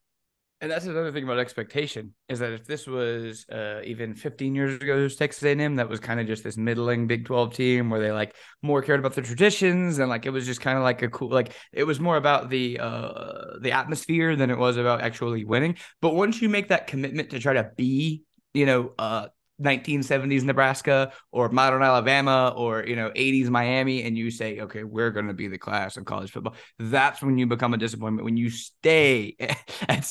And 0.63 0.71
that's 0.71 0.85
another 0.85 1.11
thing 1.11 1.25
about 1.25 1.39
expectation 1.39 2.13
is 2.29 2.41
that 2.41 2.53
if 2.53 2.67
this 2.67 2.87
was 2.87 3.47
uh, 3.51 3.81
even 3.83 4.15
15 4.15 4.55
years 4.55 4.75
ago, 4.75 5.09
Texas 5.09 5.43
A&M, 5.43 5.77
that 5.77 5.89
was 5.89 6.01
kind 6.01 6.21
of 6.21 6.27
just 6.27 6.45
this 6.45 6.59
middling 6.59 7.07
Big 7.07 7.25
12 7.25 7.55
team 7.55 7.89
where 7.89 8.01
they 8.01 8.13
like 8.13 8.35
more 8.63 8.83
cared 8.83 9.01
about 9.01 9.15
the 9.15 9.23
traditions 9.23 9.99
and 9.99 10.11
like 10.11 10.27
it 10.27 10.31
was 10.31 10.45
just 10.45 10.61
kind 10.61 10.77
of 10.77 10.85
like 10.85 11.01
a 11.01 11.09
cool 11.09 11.31
like 11.31 11.55
it 11.73 11.85
was 11.85 11.99
more 11.99 12.19
about 12.19 12.51
the 12.51 12.79
uh 12.79 13.59
the 13.63 13.73
atmosphere 13.73 14.37
than 14.37 14.51
it 14.51 14.59
was 14.59 14.77
about 14.77 15.01
actually 15.01 15.47
winning. 15.47 15.77
But 16.03 16.15
once 16.15 16.43
you 16.43 16.51
make 16.51 16.69
that 16.69 16.87
commitment 16.87 17.31
to 17.31 17.39
try 17.39 17.55
to 17.55 17.71
be 17.75 18.25
you 18.55 18.67
know, 18.67 18.93
uh, 18.99 19.29
1970s 19.61 20.43
Nebraska 20.43 21.13
or 21.33 21.49
modern 21.51 21.83
Alabama 21.83 22.53
or 22.57 22.85
you 22.87 22.97
know 22.97 23.11
80s 23.11 23.49
Miami 23.49 24.03
and 24.03 24.17
you 24.17 24.31
say 24.31 24.61
okay 24.61 24.85
we're 24.85 25.11
going 25.11 25.27
to 25.27 25.35
be 25.35 25.49
the 25.49 25.59
class 25.59 25.97
of 25.97 26.05
college 26.05 26.31
football. 26.31 26.55
That's 26.79 27.23
when 27.23 27.39
you 27.39 27.47
become 27.47 27.75
a 27.75 27.77
disappointment 27.77 28.25
when 28.25 28.37
you 28.37 28.51
stay 28.51 29.37
at 29.89 30.05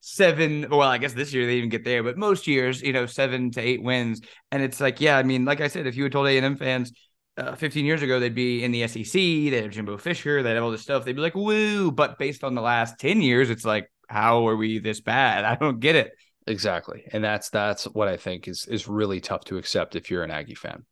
seven 0.00 0.66
well 0.70 0.82
I 0.82 0.98
guess 0.98 1.12
this 1.12 1.32
year 1.32 1.46
they 1.46 1.56
even 1.56 1.70
get 1.70 1.84
there 1.84 2.02
but 2.02 2.16
most 2.18 2.46
years 2.46 2.82
you 2.82 2.92
know 2.92 3.06
7 3.06 3.50
to 3.52 3.60
8 3.60 3.82
wins. 3.82 4.20
And 4.52 4.62
it's 4.62 4.80
like 4.80 5.00
yeah 5.00 5.16
I 5.16 5.22
mean 5.22 5.44
like 5.44 5.60
I 5.60 5.68
said 5.68 5.86
if 5.86 5.96
you 5.96 6.02
had 6.04 6.12
told 6.12 6.28
A&M 6.28 6.56
fans 6.56 6.92
uh, 7.36 7.54
15 7.54 7.84
years 7.84 8.02
ago 8.02 8.20
they'd 8.20 8.34
be 8.34 8.62
in 8.62 8.72
the 8.72 8.86
SEC 8.86 9.12
they 9.12 9.62
have 9.62 9.70
Jimbo 9.70 9.96
Fisher 9.96 10.42
they 10.42 10.54
have 10.54 10.62
all 10.62 10.70
this 10.70 10.82
stuff 10.82 11.04
they'd 11.04 11.16
be 11.16 11.22
like 11.22 11.34
woo 11.34 11.90
but 11.90 12.18
based 12.18 12.44
on 12.44 12.54
the 12.54 12.60
last 12.60 12.98
10 12.98 13.22
years 13.22 13.50
it's 13.50 13.64
like 13.64 13.90
how 14.08 14.48
are 14.48 14.56
we 14.56 14.80
this 14.80 15.00
bad? 15.00 15.44
I 15.46 15.54
don't 15.54 15.80
get 15.80 15.96
it 15.96 16.12
Exactly. 16.46 17.04
And 17.12 17.22
that's 17.22 17.50
that's 17.50 17.84
what 17.84 18.08
I 18.08 18.16
think 18.16 18.48
is 18.48 18.66
is 18.66 18.88
really 18.88 19.20
tough 19.20 19.44
to 19.46 19.58
accept 19.58 19.96
if 19.96 20.10
you're 20.10 20.24
an 20.24 20.30
Aggie 20.30 20.54
fan. 20.54 20.84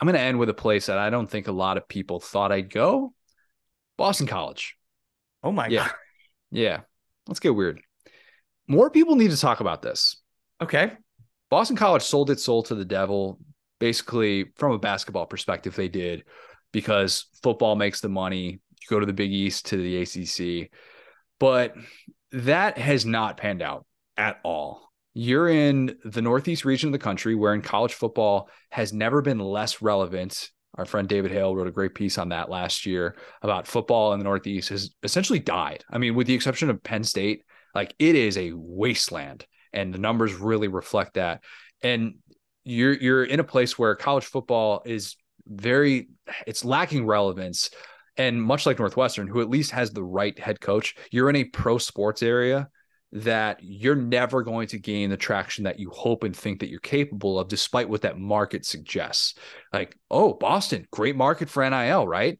I'm 0.00 0.06
going 0.06 0.14
to 0.14 0.20
end 0.20 0.38
with 0.38 0.48
a 0.48 0.54
place 0.54 0.86
that 0.86 0.96
I 0.96 1.10
don't 1.10 1.30
think 1.30 1.46
a 1.46 1.52
lot 1.52 1.76
of 1.76 1.86
people 1.86 2.20
thought 2.20 2.52
I'd 2.52 2.72
go. 2.72 3.12
Boston 3.98 4.26
College. 4.26 4.76
Oh 5.42 5.52
my 5.52 5.66
yeah. 5.66 5.88
god. 5.88 5.94
Yeah. 6.50 6.80
Let's 7.28 7.40
get 7.40 7.54
weird. 7.54 7.80
More 8.66 8.90
people 8.90 9.16
need 9.16 9.30
to 9.30 9.36
talk 9.36 9.60
about 9.60 9.82
this. 9.82 10.16
Okay. 10.60 10.92
Boston 11.50 11.76
College 11.76 12.02
sold 12.02 12.30
its 12.30 12.42
soul 12.42 12.62
to 12.64 12.74
the 12.74 12.84
devil 12.84 13.38
basically 13.78 14.46
from 14.56 14.72
a 14.72 14.78
basketball 14.78 15.26
perspective 15.26 15.74
they 15.74 15.88
did 15.88 16.24
because 16.72 17.26
football 17.42 17.76
makes 17.76 18.00
the 18.00 18.08
money. 18.08 18.60
You 18.80 18.86
go 18.88 19.00
to 19.00 19.06
the 19.06 19.12
Big 19.12 19.32
East 19.32 19.66
to 19.66 19.76
the 19.76 20.02
ACC. 20.02 20.70
But 21.38 21.74
that 22.32 22.78
has 22.78 23.04
not 23.04 23.36
panned 23.36 23.62
out 23.62 23.84
at 24.16 24.38
all. 24.44 24.90
You're 25.14 25.48
in 25.48 25.96
the 26.04 26.22
Northeast 26.22 26.64
region 26.64 26.88
of 26.88 26.92
the 26.92 26.98
country 26.98 27.34
where 27.34 27.54
in 27.54 27.62
college 27.62 27.94
football 27.94 28.48
has 28.70 28.92
never 28.92 29.22
been 29.22 29.38
less 29.38 29.82
relevant. 29.82 30.50
Our 30.76 30.84
friend 30.84 31.08
David 31.08 31.32
Hale 31.32 31.54
wrote 31.54 31.66
a 31.66 31.72
great 31.72 31.94
piece 31.94 32.16
on 32.16 32.28
that 32.28 32.48
last 32.48 32.86
year 32.86 33.16
about 33.42 33.66
football 33.66 34.12
in 34.12 34.20
the 34.20 34.24
Northeast 34.24 34.68
has 34.68 34.90
essentially 35.02 35.40
died. 35.40 35.84
I 35.90 35.98
mean, 35.98 36.14
with 36.14 36.28
the 36.28 36.34
exception 36.34 36.70
of 36.70 36.82
Penn 36.82 37.02
State, 37.02 37.42
like 37.74 37.94
it 37.98 38.14
is 38.14 38.36
a 38.38 38.52
wasteland 38.54 39.46
and 39.72 39.92
the 39.92 39.98
numbers 39.98 40.34
really 40.34 40.68
reflect 40.68 41.14
that. 41.14 41.42
And 41.82 42.14
you're 42.64 42.94
you're 42.94 43.24
in 43.24 43.40
a 43.40 43.44
place 43.44 43.78
where 43.78 43.94
college 43.96 44.26
football 44.26 44.82
is 44.84 45.16
very 45.46 46.08
it's 46.46 46.64
lacking 46.64 47.06
relevance 47.06 47.70
and 48.16 48.40
much 48.40 48.66
like 48.66 48.78
Northwestern 48.78 49.26
who 49.26 49.40
at 49.40 49.48
least 49.50 49.70
has 49.72 49.90
the 49.90 50.04
right 50.04 50.38
head 50.38 50.60
coach, 50.60 50.94
you're 51.10 51.30
in 51.30 51.36
a 51.36 51.44
pro 51.44 51.78
sports 51.78 52.22
area 52.22 52.68
that 53.12 53.58
you're 53.60 53.96
never 53.96 54.42
going 54.42 54.68
to 54.68 54.78
gain 54.78 55.10
the 55.10 55.16
traction 55.16 55.64
that 55.64 55.80
you 55.80 55.90
hope 55.90 56.22
and 56.22 56.36
think 56.36 56.60
that 56.60 56.68
you're 56.68 56.80
capable 56.80 57.38
of, 57.38 57.48
despite 57.48 57.88
what 57.88 58.02
that 58.02 58.18
market 58.18 58.64
suggests. 58.64 59.34
Like, 59.72 59.96
oh, 60.10 60.34
Boston, 60.34 60.86
great 60.92 61.16
market 61.16 61.48
for 61.48 61.68
NIL, 61.68 62.06
right? 62.06 62.38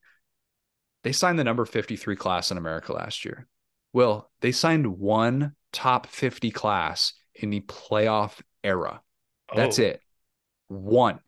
They 1.02 1.12
signed 1.12 1.38
the 1.38 1.44
number 1.44 1.64
53 1.64 2.14
class 2.16 2.50
in 2.50 2.58
America 2.58 2.92
last 2.92 3.24
year. 3.24 3.48
Well, 3.92 4.30
they 4.40 4.52
signed 4.52 4.86
one 4.86 5.56
top 5.72 6.06
50 6.06 6.50
class 6.50 7.14
in 7.34 7.50
the 7.50 7.60
playoff 7.60 8.40
era. 8.62 9.00
That's 9.54 9.78
oh. 9.80 9.84
it. 9.84 10.00
One. 10.68 11.18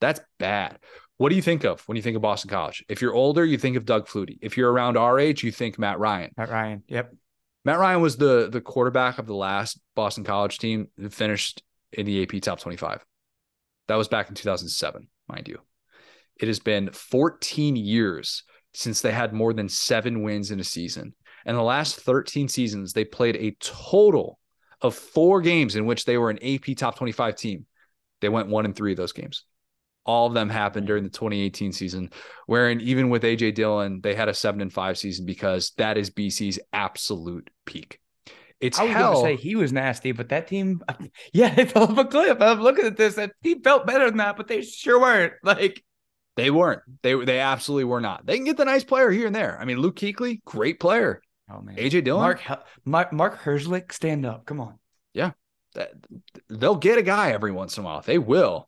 That's 0.00 0.20
bad. 0.38 0.78
What 1.18 1.30
do 1.30 1.36
you 1.36 1.42
think 1.42 1.64
of 1.64 1.82
when 1.88 1.96
you 1.96 2.02
think 2.02 2.16
of 2.16 2.22
Boston 2.22 2.48
College? 2.48 2.84
If 2.88 3.02
you're 3.02 3.12
older, 3.12 3.44
you 3.44 3.58
think 3.58 3.76
of 3.76 3.84
Doug 3.84 4.06
Flutie. 4.06 4.38
If 4.40 4.56
you're 4.56 4.72
around 4.72 4.96
our 4.96 5.18
age, 5.18 5.42
you 5.42 5.50
think 5.50 5.78
Matt 5.78 5.98
Ryan. 5.98 6.30
Matt 6.36 6.48
Ryan. 6.48 6.84
Yep. 6.86 7.12
Matt 7.64 7.78
Ryan 7.78 8.00
was 8.00 8.16
the 8.16 8.48
the 8.50 8.60
quarterback 8.60 9.18
of 9.18 9.26
the 9.26 9.34
last 9.34 9.78
Boston 9.94 10.24
College 10.24 10.58
team 10.58 10.88
that 10.96 11.12
finished 11.12 11.62
in 11.92 12.06
the 12.06 12.22
AP 12.22 12.40
top 12.40 12.60
25. 12.60 13.04
That 13.88 13.96
was 13.96 14.08
back 14.08 14.28
in 14.28 14.34
2007, 14.34 15.08
mind 15.28 15.48
you. 15.48 15.58
It 16.36 16.48
has 16.48 16.60
been 16.60 16.90
14 16.90 17.76
years 17.76 18.44
since 18.74 19.00
they 19.00 19.12
had 19.12 19.32
more 19.32 19.52
than 19.52 19.68
seven 19.68 20.22
wins 20.22 20.50
in 20.50 20.60
a 20.60 20.64
season. 20.64 21.14
And 21.44 21.56
the 21.56 21.62
last 21.62 21.96
13 22.00 22.48
seasons, 22.48 22.92
they 22.92 23.04
played 23.04 23.36
a 23.36 23.56
total 23.60 24.38
of 24.80 24.94
four 24.94 25.40
games 25.40 25.76
in 25.76 25.86
which 25.86 26.04
they 26.04 26.18
were 26.18 26.30
an 26.30 26.38
AP 26.42 26.76
top 26.76 26.96
25 26.96 27.34
team. 27.36 27.66
They 28.20 28.28
went 28.28 28.48
one 28.48 28.64
and 28.64 28.76
three 28.76 28.92
of 28.92 28.96
those 28.98 29.12
games. 29.12 29.44
All 30.08 30.26
of 30.26 30.32
them 30.32 30.48
happened 30.48 30.86
during 30.86 31.04
the 31.04 31.10
2018 31.10 31.70
season, 31.70 32.10
wherein 32.46 32.80
even 32.80 33.10
with 33.10 33.24
AJ 33.24 33.54
Dillon, 33.54 34.00
they 34.00 34.14
had 34.14 34.30
a 34.30 34.34
seven 34.34 34.62
and 34.62 34.72
five 34.72 34.96
season 34.96 35.26
because 35.26 35.72
that 35.76 35.98
is 35.98 36.08
BC's 36.08 36.58
absolute 36.72 37.50
peak. 37.66 38.00
It's 38.58 38.78
I 38.78 38.84
was 38.84 38.92
hell. 38.92 39.12
Gonna 39.12 39.24
say 39.24 39.36
he 39.36 39.54
was 39.54 39.70
nasty, 39.70 40.12
but 40.12 40.30
that 40.30 40.48
team, 40.48 40.82
yeah, 41.34 41.54
they 41.54 41.66
fell 41.66 41.84
off 41.84 41.98
a 41.98 42.06
cliff. 42.06 42.38
I'm 42.40 42.62
looking 42.62 42.86
at 42.86 42.96
this, 42.96 43.16
that 43.16 43.32
team 43.44 43.62
felt 43.62 43.86
better 43.86 44.06
than 44.06 44.16
that, 44.16 44.38
but 44.38 44.48
they 44.48 44.62
sure 44.62 44.98
weren't. 44.98 45.34
Like 45.42 45.84
they 46.36 46.50
weren't. 46.50 46.80
They 47.02 47.14
they 47.24 47.40
absolutely 47.40 47.84
were 47.84 48.00
not. 48.00 48.24
They 48.24 48.36
can 48.36 48.44
get 48.44 48.56
the 48.56 48.64
nice 48.64 48.84
player 48.84 49.10
here 49.10 49.26
and 49.26 49.36
there. 49.36 49.58
I 49.60 49.66
mean, 49.66 49.78
Luke 49.78 49.96
Kuechly, 49.96 50.42
great 50.44 50.80
player. 50.80 51.20
Oh 51.52 51.60
man, 51.60 51.76
AJ 51.76 52.04
Dillon, 52.04 52.22
Mark 52.22 52.42
Mark, 52.86 53.12
Mark 53.12 53.42
Herzlich, 53.42 53.92
stand 53.92 54.24
up. 54.24 54.46
Come 54.46 54.60
on. 54.60 54.78
Yeah, 55.12 55.32
they'll 56.48 56.76
get 56.76 56.96
a 56.96 57.02
guy 57.02 57.32
every 57.32 57.52
once 57.52 57.76
in 57.76 57.84
a 57.84 57.86
while. 57.86 58.00
They 58.00 58.18
will. 58.18 58.67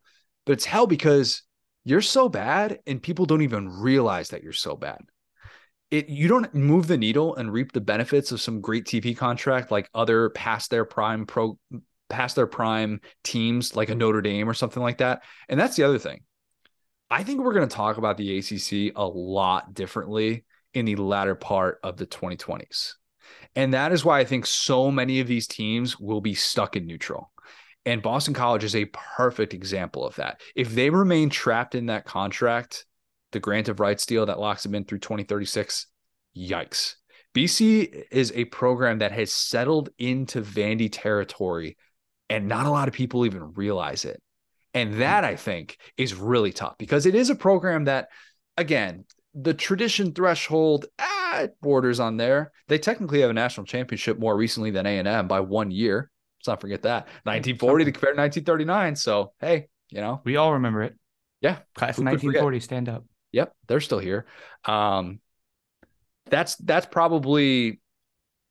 But 0.50 0.54
it's 0.54 0.64
hell 0.64 0.88
because 0.88 1.44
you're 1.84 2.00
so 2.00 2.28
bad 2.28 2.80
and 2.84 3.00
people 3.00 3.24
don't 3.24 3.42
even 3.42 3.68
realize 3.68 4.30
that 4.30 4.42
you're 4.42 4.52
so 4.52 4.74
bad. 4.74 4.98
It 5.92 6.08
you 6.08 6.26
don't 6.26 6.52
move 6.52 6.88
the 6.88 6.98
needle 6.98 7.36
and 7.36 7.52
reap 7.52 7.70
the 7.70 7.80
benefits 7.80 8.32
of 8.32 8.40
some 8.40 8.60
great 8.60 8.84
TV 8.84 9.16
contract 9.16 9.70
like 9.70 9.88
other 9.94 10.30
past 10.30 10.72
their 10.72 10.84
prime 10.84 11.24
pro 11.24 11.56
past 12.08 12.34
their 12.34 12.48
prime 12.48 13.00
teams 13.22 13.76
like 13.76 13.90
a 13.90 13.94
Notre 13.94 14.22
Dame 14.22 14.48
or 14.48 14.54
something 14.54 14.82
like 14.82 14.98
that. 14.98 15.22
And 15.48 15.60
that's 15.60 15.76
the 15.76 15.84
other 15.84 16.00
thing. 16.00 16.24
I 17.12 17.22
think 17.22 17.42
we're 17.42 17.54
going 17.54 17.68
to 17.68 17.76
talk 17.76 17.96
about 17.96 18.16
the 18.16 18.38
ACC 18.38 18.92
a 18.96 19.06
lot 19.06 19.72
differently 19.72 20.44
in 20.74 20.84
the 20.84 20.96
latter 20.96 21.36
part 21.36 21.78
of 21.84 21.96
the 21.96 22.08
2020s. 22.08 22.94
And 23.54 23.72
that 23.74 23.92
is 23.92 24.04
why 24.04 24.18
I 24.18 24.24
think 24.24 24.46
so 24.46 24.90
many 24.90 25.20
of 25.20 25.28
these 25.28 25.46
teams 25.46 26.00
will 26.00 26.20
be 26.20 26.34
stuck 26.34 26.74
in 26.74 26.88
neutral. 26.88 27.30
And 27.86 28.02
Boston 28.02 28.34
College 28.34 28.64
is 28.64 28.76
a 28.76 28.90
perfect 29.16 29.54
example 29.54 30.04
of 30.04 30.16
that. 30.16 30.40
If 30.54 30.74
they 30.74 30.90
remain 30.90 31.30
trapped 31.30 31.74
in 31.74 31.86
that 31.86 32.04
contract, 32.04 32.84
the 33.32 33.40
grant 33.40 33.68
of 33.68 33.80
rights 33.80 34.04
deal 34.06 34.26
that 34.26 34.38
locks 34.38 34.62
them 34.62 34.74
in 34.74 34.84
through 34.84 34.98
2036, 34.98 35.86
yikes. 36.36 36.96
BC 37.34 38.04
is 38.10 38.32
a 38.34 38.44
program 38.46 38.98
that 38.98 39.12
has 39.12 39.32
settled 39.32 39.90
into 39.98 40.42
Vandy 40.42 40.88
territory, 40.90 41.76
and 42.28 42.48
not 42.48 42.66
a 42.66 42.70
lot 42.70 42.88
of 42.88 42.94
people 42.94 43.24
even 43.24 43.54
realize 43.54 44.04
it. 44.04 44.20
And 44.74 45.00
that 45.00 45.24
I 45.24 45.36
think 45.36 45.78
is 45.96 46.14
really 46.14 46.52
tough 46.52 46.76
because 46.78 47.06
it 47.06 47.14
is 47.14 47.30
a 47.30 47.34
program 47.34 47.84
that, 47.84 48.08
again, 48.56 49.04
the 49.34 49.54
tradition 49.54 50.12
threshold 50.12 50.86
ah, 50.98 51.46
borders 51.62 52.00
on 52.00 52.16
there. 52.16 52.52
They 52.68 52.78
technically 52.78 53.20
have 53.20 53.30
a 53.30 53.34
national 53.34 53.66
championship 53.66 54.18
more 54.18 54.36
recently 54.36 54.70
than 54.70 54.86
A 54.86 54.98
and 54.98 55.08
M 55.08 55.28
by 55.28 55.40
one 55.40 55.70
year. 55.70 56.10
Let's 56.40 56.48
not 56.48 56.60
forget 56.62 56.82
that 56.82 57.06
1940 57.24 57.84
to 57.84 57.92
compare 57.92 58.14
to 58.14 58.20
1939. 58.20 58.96
So 58.96 59.32
hey, 59.40 59.68
you 59.90 60.00
know 60.00 60.22
we 60.24 60.36
all 60.36 60.54
remember 60.54 60.82
it. 60.82 60.96
Yeah, 61.42 61.58
class 61.74 61.98
1940, 61.98 62.60
stand 62.60 62.88
up. 62.88 63.04
Yep, 63.32 63.54
they're 63.68 63.80
still 63.80 63.98
here. 63.98 64.26
Um, 64.64 65.20
that's 66.30 66.56
that's 66.56 66.86
probably 66.86 67.80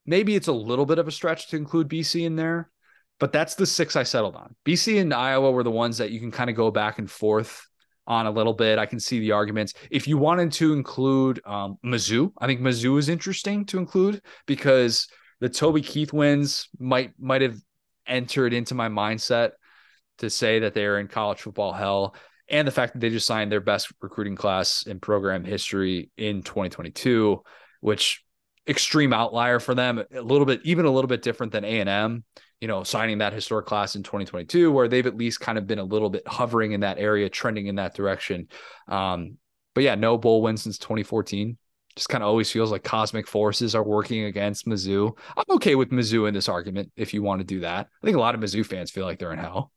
maybe 0.06 0.36
it's 0.36 0.48
a 0.48 0.52
little 0.52 0.86
bit 0.86 0.98
of 0.98 1.08
a 1.08 1.12
stretch 1.12 1.48
to 1.48 1.56
include 1.56 1.88
BC 1.88 2.24
in 2.24 2.36
there, 2.36 2.70
but 3.18 3.32
that's 3.32 3.56
the 3.56 3.66
six 3.66 3.96
I 3.96 4.04
settled 4.04 4.36
on. 4.36 4.54
BC 4.64 5.00
and 5.00 5.12
Iowa 5.12 5.50
were 5.50 5.64
the 5.64 5.70
ones 5.70 5.98
that 5.98 6.10
you 6.10 6.20
can 6.20 6.30
kind 6.30 6.48
of 6.48 6.54
go 6.54 6.70
back 6.70 6.98
and 6.98 7.10
forth 7.10 7.66
on 8.06 8.26
a 8.26 8.30
little 8.30 8.54
bit. 8.54 8.78
I 8.78 8.86
can 8.86 9.00
see 9.00 9.20
the 9.20 9.32
arguments. 9.32 9.74
If 9.90 10.06
you 10.06 10.18
wanted 10.18 10.52
to 10.52 10.72
include 10.72 11.40
um, 11.44 11.78
Mizzou, 11.84 12.32
I 12.38 12.46
think 12.46 12.60
Mizzou 12.60 12.98
is 12.98 13.08
interesting 13.08 13.66
to 13.66 13.78
include 13.78 14.22
because 14.46 15.08
the 15.40 15.48
Toby 15.48 15.80
Keith 15.80 16.12
wins 16.12 16.68
might 16.78 17.12
might 17.18 17.42
have 17.42 17.56
entered 18.06 18.52
into 18.52 18.74
my 18.74 18.88
mindset 18.88 19.52
to 20.18 20.30
say 20.30 20.60
that 20.60 20.74
they're 20.74 20.98
in 20.98 21.08
college 21.08 21.40
football 21.40 21.72
hell. 21.72 22.14
And 22.48 22.66
the 22.66 22.72
fact 22.72 22.94
that 22.94 23.00
they 23.00 23.10
just 23.10 23.26
signed 23.26 23.52
their 23.52 23.60
best 23.60 23.92
recruiting 24.00 24.36
class 24.36 24.82
in 24.82 24.98
program 24.98 25.44
history 25.44 26.10
in 26.16 26.42
2022, 26.42 27.42
which 27.80 28.24
extreme 28.68 29.12
outlier 29.12 29.60
for 29.60 29.74
them, 29.74 30.02
a 30.12 30.20
little 30.20 30.46
bit, 30.46 30.60
even 30.64 30.84
a 30.84 30.90
little 30.90 31.08
bit 31.08 31.22
different 31.22 31.52
than 31.52 31.64
A&M 31.64 32.24
you 32.60 32.68
know, 32.68 32.84
signing 32.84 33.18
that 33.18 33.32
historic 33.32 33.66
class 33.66 33.96
in 33.96 34.02
2022, 34.02 34.70
where 34.70 34.86
they've 34.86 35.06
at 35.06 35.16
least 35.16 35.40
kind 35.40 35.56
of 35.56 35.66
been 35.66 35.78
a 35.78 35.84
little 35.84 36.10
bit 36.10 36.26
hovering 36.28 36.72
in 36.72 36.80
that 36.80 36.98
area, 36.98 37.28
trending 37.28 37.66
in 37.66 37.76
that 37.76 37.94
direction. 37.94 38.48
Um, 38.86 39.38
but 39.74 39.84
yeah, 39.84 39.94
no 39.94 40.18
bowl 40.18 40.42
win 40.42 40.56
since 40.56 40.76
2014. 40.78 41.56
Just 41.96 42.08
kind 42.08 42.22
of 42.22 42.28
always 42.28 42.50
feels 42.50 42.70
like 42.70 42.84
cosmic 42.84 43.26
forces 43.26 43.74
are 43.74 43.82
working 43.82 44.24
against 44.24 44.66
Mizzou. 44.66 45.16
I'm 45.36 45.56
okay 45.56 45.74
with 45.74 45.90
Mizzou 45.90 46.28
in 46.28 46.34
this 46.34 46.48
argument 46.48 46.92
if 46.96 47.12
you 47.12 47.22
want 47.22 47.40
to 47.40 47.44
do 47.44 47.60
that. 47.60 47.88
I 48.02 48.06
think 48.06 48.16
a 48.16 48.20
lot 48.20 48.34
of 48.34 48.40
Mizzou 48.40 48.64
fans 48.64 48.90
feel 48.90 49.04
like 49.04 49.18
they're 49.18 49.32
in 49.32 49.38
hell. 49.38 49.72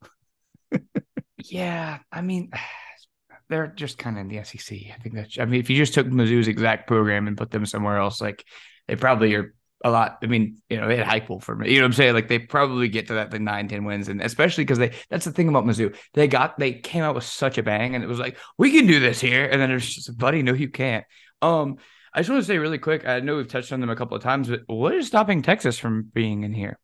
yeah, 1.37 1.99
I 2.11 2.21
mean, 2.21 2.51
they're 3.49 3.67
just 3.67 3.97
kind 3.97 4.17
of 4.17 4.21
in 4.21 4.27
the 4.29 4.43
SEC. 4.43 4.77
I 4.93 5.01
think 5.01 5.15
that. 5.15 5.29
I 5.39 5.45
mean, 5.45 5.59
if 5.59 5.69
you 5.69 5.77
just 5.77 5.93
took 5.93 6.07
Mizzou's 6.07 6.47
exact 6.47 6.87
program 6.87 7.27
and 7.27 7.37
put 7.37 7.51
them 7.51 7.65
somewhere 7.65 7.97
else, 7.97 8.21
like 8.21 8.45
they 8.87 8.95
probably 8.95 9.33
are 9.35 9.53
a 9.83 9.91
lot. 9.91 10.19
I 10.23 10.27
mean, 10.27 10.61
you 10.69 10.79
know, 10.79 10.87
they 10.87 10.97
had 10.97 11.07
Heupel 11.07 11.43
for 11.43 11.55
me. 11.55 11.69
You 11.69 11.75
know 11.77 11.83
what 11.83 11.87
I'm 11.87 11.93
saying? 11.93 12.13
Like 12.13 12.29
they 12.29 12.39
probably 12.39 12.87
get 12.87 13.07
to 13.07 13.15
that 13.15 13.31
the 13.31 13.39
nine, 13.39 13.67
10 13.67 13.83
wins. 13.83 14.07
And 14.07 14.21
especially 14.21 14.63
because 14.63 14.79
they 14.79 14.93
that's 15.09 15.25
the 15.25 15.31
thing 15.31 15.49
about 15.49 15.65
Mizzou. 15.65 15.95
They 16.13 16.27
got 16.27 16.57
they 16.57 16.73
came 16.73 17.03
out 17.03 17.15
with 17.15 17.25
such 17.25 17.57
a 17.57 17.63
bang 17.63 17.93
and 17.93 18.03
it 18.03 18.07
was 18.07 18.19
like, 18.19 18.37
we 18.57 18.71
can 18.71 18.87
do 18.87 18.99
this 18.99 19.19
here. 19.19 19.45
And 19.45 19.61
then 19.61 19.71
it's 19.71 19.93
just 19.93 20.17
buddy, 20.17 20.41
no, 20.41 20.53
you 20.53 20.69
can't. 20.69 21.05
Um, 21.41 21.77
I 22.13 22.19
just 22.19 22.29
want 22.29 22.41
to 22.43 22.47
say 22.47 22.57
really 22.59 22.77
quick, 22.77 23.07
I 23.07 23.19
know 23.21 23.37
we've 23.37 23.47
touched 23.47 23.71
on 23.71 23.81
them 23.81 23.89
a 23.89 23.95
couple 23.95 24.15
of 24.15 24.21
times, 24.21 24.47
but 24.49 24.61
what 24.67 24.93
is 24.93 25.07
stopping 25.07 25.41
Texas 25.41 25.79
from 25.79 26.03
being 26.13 26.43
in 26.43 26.53
here? 26.53 26.77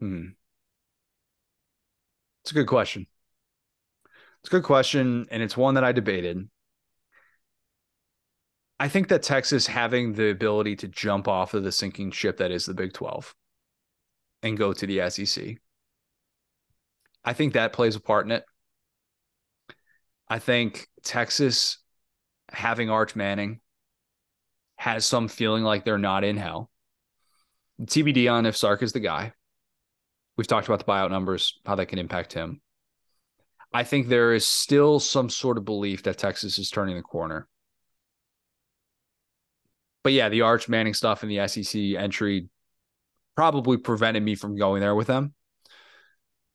Hmm. 0.00 0.28
It's 2.42 2.50
a 2.50 2.54
good 2.54 2.66
question. 2.66 3.06
It's 4.40 4.48
a 4.48 4.50
good 4.50 4.62
question, 4.62 5.26
and 5.30 5.42
it's 5.42 5.56
one 5.56 5.74
that 5.74 5.84
I 5.84 5.92
debated. 5.92 6.48
I 8.78 8.88
think 8.88 9.08
that 9.08 9.22
Texas 9.22 9.66
having 9.66 10.12
the 10.12 10.28
ability 10.30 10.76
to 10.76 10.88
jump 10.88 11.26
off 11.28 11.54
of 11.54 11.64
the 11.64 11.72
sinking 11.72 12.10
ship 12.10 12.36
that 12.36 12.50
is 12.50 12.66
the 12.66 12.74
Big 12.74 12.92
12 12.92 13.34
and 14.42 14.58
go 14.58 14.74
to 14.74 14.86
the 14.86 15.10
SEC, 15.10 15.56
I 17.24 17.32
think 17.32 17.54
that 17.54 17.72
plays 17.72 17.96
a 17.96 18.00
part 18.00 18.26
in 18.26 18.32
it. 18.32 18.44
I 20.28 20.38
think 20.38 20.88
Texas 21.02 21.78
having 22.56 22.90
Arch 22.90 23.14
Manning 23.14 23.60
has 24.76 25.06
some 25.06 25.28
feeling 25.28 25.62
like 25.62 25.84
they're 25.84 25.98
not 25.98 26.24
in 26.24 26.36
hell. 26.36 26.70
TBD 27.80 28.30
on 28.30 28.46
if 28.46 28.56
Sark 28.56 28.82
is 28.82 28.92
the 28.92 29.00
guy. 29.00 29.32
We've 30.36 30.46
talked 30.46 30.66
about 30.66 30.78
the 30.78 30.84
buyout 30.84 31.10
numbers, 31.10 31.58
how 31.64 31.76
that 31.76 31.86
can 31.86 31.98
impact 31.98 32.32
him. 32.32 32.60
I 33.72 33.84
think 33.84 34.08
there 34.08 34.32
is 34.32 34.46
still 34.46 35.00
some 35.00 35.30
sort 35.30 35.58
of 35.58 35.64
belief 35.64 36.02
that 36.04 36.18
Texas 36.18 36.58
is 36.58 36.70
turning 36.70 36.96
the 36.96 37.02
corner 37.02 37.48
but 40.06 40.12
yeah, 40.12 40.28
the 40.28 40.42
Arch 40.42 40.68
Manning 40.68 40.94
stuff 40.94 41.24
and 41.24 41.32
the 41.32 41.48
SEC 41.48 41.82
entry 41.98 42.48
probably 43.34 43.76
prevented 43.76 44.22
me 44.22 44.36
from 44.36 44.56
going 44.56 44.80
there 44.80 44.94
with 44.94 45.08
them. 45.08 45.34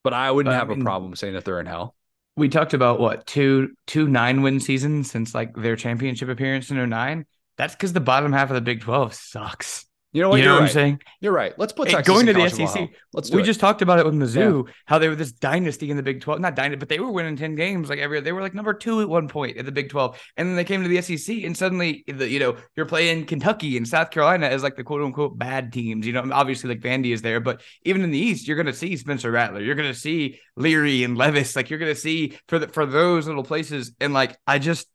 But 0.06 0.14
I 0.14 0.32
wouldn't 0.32 0.56
have 0.56 0.70
mean, 0.70 0.80
a 0.80 0.84
problem 0.86 1.18
saying 1.18 1.34
that 1.34 1.44
they're 1.44 1.60
in 1.60 1.66
hell. 1.66 1.94
We 2.42 2.50
talked 2.50 2.74
about 2.74 3.00
what 3.00 3.28
two 3.28 3.70
two 3.86 4.08
nine 4.08 4.42
win 4.42 4.60
seasons 4.60 5.12
since 5.12 5.36
like 5.36 5.54
their 5.54 5.76
championship 5.76 6.28
appearance 6.28 6.72
in 6.72 6.90
09. 6.90 7.24
That's 7.56 7.76
because 7.76 7.94
the 7.94 8.00
bottom 8.00 8.34
half 8.34 8.50
of 8.50 8.56
the 8.56 8.62
Big 8.62 8.82
12 8.82 9.14
sucks. 9.14 9.86
You 10.14 10.22
know 10.22 10.30
what? 10.30 10.40
You 10.40 10.46
know 10.46 10.56
what 10.56 10.60
right. 10.60 10.70
I'm 10.70 10.74
saying? 10.74 11.02
You're 11.22 11.32
right. 11.32 11.58
Let's 11.58 11.72
put 11.72 11.88
Texas 11.88 12.06
going 12.06 12.26
to 12.26 12.34
the 12.34 12.50
SEC. 12.50 12.90
Let's. 13.14 13.32
we 13.32 13.42
it. 13.42 13.46
just 13.46 13.62
talked 13.62 13.82
about 13.82 13.98
it 13.98 14.06
with 14.06 14.14
Mizzou, 14.14 14.68
yeah. 14.68 14.74
how 14.86 15.00
they 15.00 15.08
were 15.08 15.16
this 15.16 15.32
dynasty 15.32 15.90
in 15.90 15.96
the 15.96 16.04
Big 16.04 16.20
Twelve. 16.20 16.42
Not 16.42 16.54
dynasty, 16.54 16.80
but 16.80 16.90
they 16.90 17.00
were 17.00 17.12
winning 17.12 17.38
ten 17.38 17.56
games 17.56 17.90
like 17.90 18.00
every. 18.00 18.20
They 18.20 18.34
were 18.34 18.42
like 18.42 18.54
number 18.54 18.74
two 18.74 19.00
at 19.02 19.08
one 19.08 19.30
point 19.30 19.56
in 19.56 19.66
the 19.66 19.72
Big 19.72 19.90
Twelve, 19.90 20.22
and 20.36 20.50
then 20.50 20.58
they 20.58 20.66
came 20.66 20.84
to 20.84 20.90
the 20.90 21.02
SEC, 21.02 21.44
and 21.44 21.56
suddenly, 21.56 22.04
the, 22.08 22.28
you 22.28 22.40
know, 22.40 22.58
you're 22.76 22.86
playing 22.86 23.26
Kentucky 23.26 23.78
and 23.78 23.88
South 23.88 24.12
Carolina 24.12 24.48
as 24.48 24.64
like 24.64 24.76
the 24.76 24.84
quote 24.84 25.02
unquote 25.02 25.38
bad 25.38 25.72
teams. 25.72 26.06
You 26.06 26.12
know, 26.12 26.30
obviously 26.34 26.70
like 26.70 26.82
Vandy 26.82 27.14
is 27.14 27.22
there, 27.22 27.40
but 27.40 27.62
even 27.84 28.04
in 28.04 28.12
the 28.12 28.20
East, 28.20 28.48
you're 28.48 28.58
going 28.58 28.66
to 28.66 28.74
see 28.74 28.98
Spencer 28.98 29.32
Rattler, 29.32 29.62
you're 29.62 29.76
going 29.76 29.92
to 29.92 29.98
see 29.98 30.40
Leary 30.58 31.06
and 31.06 31.18
Levis, 31.18 31.56
like 31.56 31.70
you're 31.70 31.80
going 31.80 31.94
to 31.94 32.00
see 32.00 32.38
for 32.50 32.60
the, 32.60 32.68
for 32.68 32.86
those 32.86 33.28
little 33.28 33.44
places, 33.44 33.94
and 34.02 34.14
like 34.14 34.38
I 34.46 34.60
just 34.60 34.88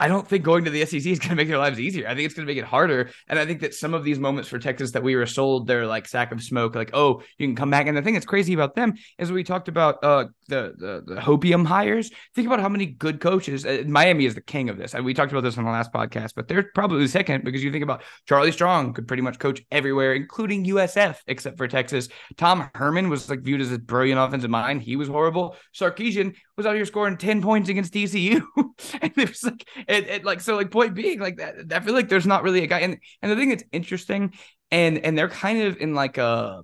I 0.00 0.08
don't 0.08 0.26
think 0.26 0.44
going 0.44 0.64
to 0.64 0.70
the 0.70 0.84
SEC 0.84 1.04
is 1.06 1.18
going 1.18 1.30
to 1.30 1.34
make 1.34 1.48
their 1.48 1.58
lives 1.58 1.80
easier. 1.80 2.06
I 2.06 2.14
think 2.14 2.26
it's 2.26 2.34
going 2.34 2.46
to 2.46 2.50
make 2.50 2.58
it 2.58 2.66
harder. 2.66 3.10
And 3.28 3.38
I 3.38 3.46
think 3.46 3.60
that 3.60 3.74
some 3.74 3.94
of 3.94 4.04
these 4.04 4.18
moments 4.18 4.48
for 4.48 4.58
Texas 4.58 4.92
that 4.92 5.02
we 5.02 5.16
were 5.16 5.26
sold 5.26 5.66
their 5.66 5.86
like 5.86 6.06
sack 6.06 6.30
of 6.30 6.42
smoke, 6.42 6.74
like, 6.74 6.90
oh, 6.92 7.22
you 7.36 7.46
can 7.46 7.56
come 7.56 7.70
back. 7.70 7.86
And 7.86 7.96
the 7.96 8.02
thing 8.02 8.14
that's 8.14 8.26
crazy 8.26 8.54
about 8.54 8.74
them 8.74 8.94
is 9.18 9.32
we 9.32 9.42
talked 9.42 9.68
about 9.68 10.02
uh, 10.04 10.26
the, 10.48 10.74
the, 10.76 11.14
the 11.14 11.20
Hopium 11.20 11.66
hires. 11.66 12.10
Think 12.34 12.46
about 12.46 12.60
how 12.60 12.68
many 12.68 12.86
good 12.86 13.20
coaches. 13.20 13.66
Uh, 13.66 13.82
Miami 13.86 14.26
is 14.26 14.34
the 14.34 14.40
king 14.40 14.68
of 14.68 14.78
this. 14.78 14.94
And 14.94 15.04
we 15.04 15.14
talked 15.14 15.32
about 15.32 15.42
this 15.42 15.58
on 15.58 15.64
the 15.64 15.70
last 15.70 15.92
podcast, 15.92 16.32
but 16.36 16.46
they're 16.46 16.70
probably 16.74 17.00
the 17.00 17.08
second 17.08 17.44
because 17.44 17.64
you 17.64 17.72
think 17.72 17.84
about 17.84 18.02
Charlie 18.26 18.52
Strong 18.52 18.94
could 18.94 19.08
pretty 19.08 19.22
much 19.22 19.38
coach 19.38 19.62
everywhere, 19.70 20.14
including 20.14 20.64
USF, 20.66 21.16
except 21.26 21.58
for 21.58 21.66
Texas. 21.66 22.08
Tom 22.36 22.70
Herman 22.74 23.08
was 23.08 23.28
like 23.28 23.40
viewed 23.40 23.60
as 23.60 23.72
a 23.72 23.78
brilliant 23.78 24.20
offensive 24.20 24.50
mind. 24.50 24.82
He 24.82 24.96
was 24.96 25.08
horrible. 25.08 25.56
Sarkisian 25.74 26.34
was 26.56 26.66
out 26.66 26.74
here 26.74 26.84
scoring 26.84 27.16
10 27.16 27.42
points 27.42 27.68
against 27.68 27.92
TCU. 27.92 28.42
and 29.02 29.12
it 29.16 29.28
was 29.28 29.44
like, 29.44 29.66
it, 29.88 30.06
it, 30.08 30.24
like 30.24 30.40
so 30.40 30.56
like 30.56 30.70
point 30.70 30.94
being 30.94 31.18
like 31.18 31.38
that 31.38 31.72
i 31.72 31.80
feel 31.80 31.94
like 31.94 32.08
there's 32.08 32.26
not 32.26 32.42
really 32.42 32.62
a 32.62 32.66
guy 32.66 32.80
and 32.80 32.98
and 33.22 33.32
the 33.32 33.36
thing 33.36 33.48
that's 33.48 33.64
interesting 33.72 34.34
and 34.70 34.98
and 34.98 35.16
they're 35.16 35.28
kind 35.28 35.62
of 35.62 35.76
in 35.78 35.94
like 35.94 36.18
a 36.18 36.62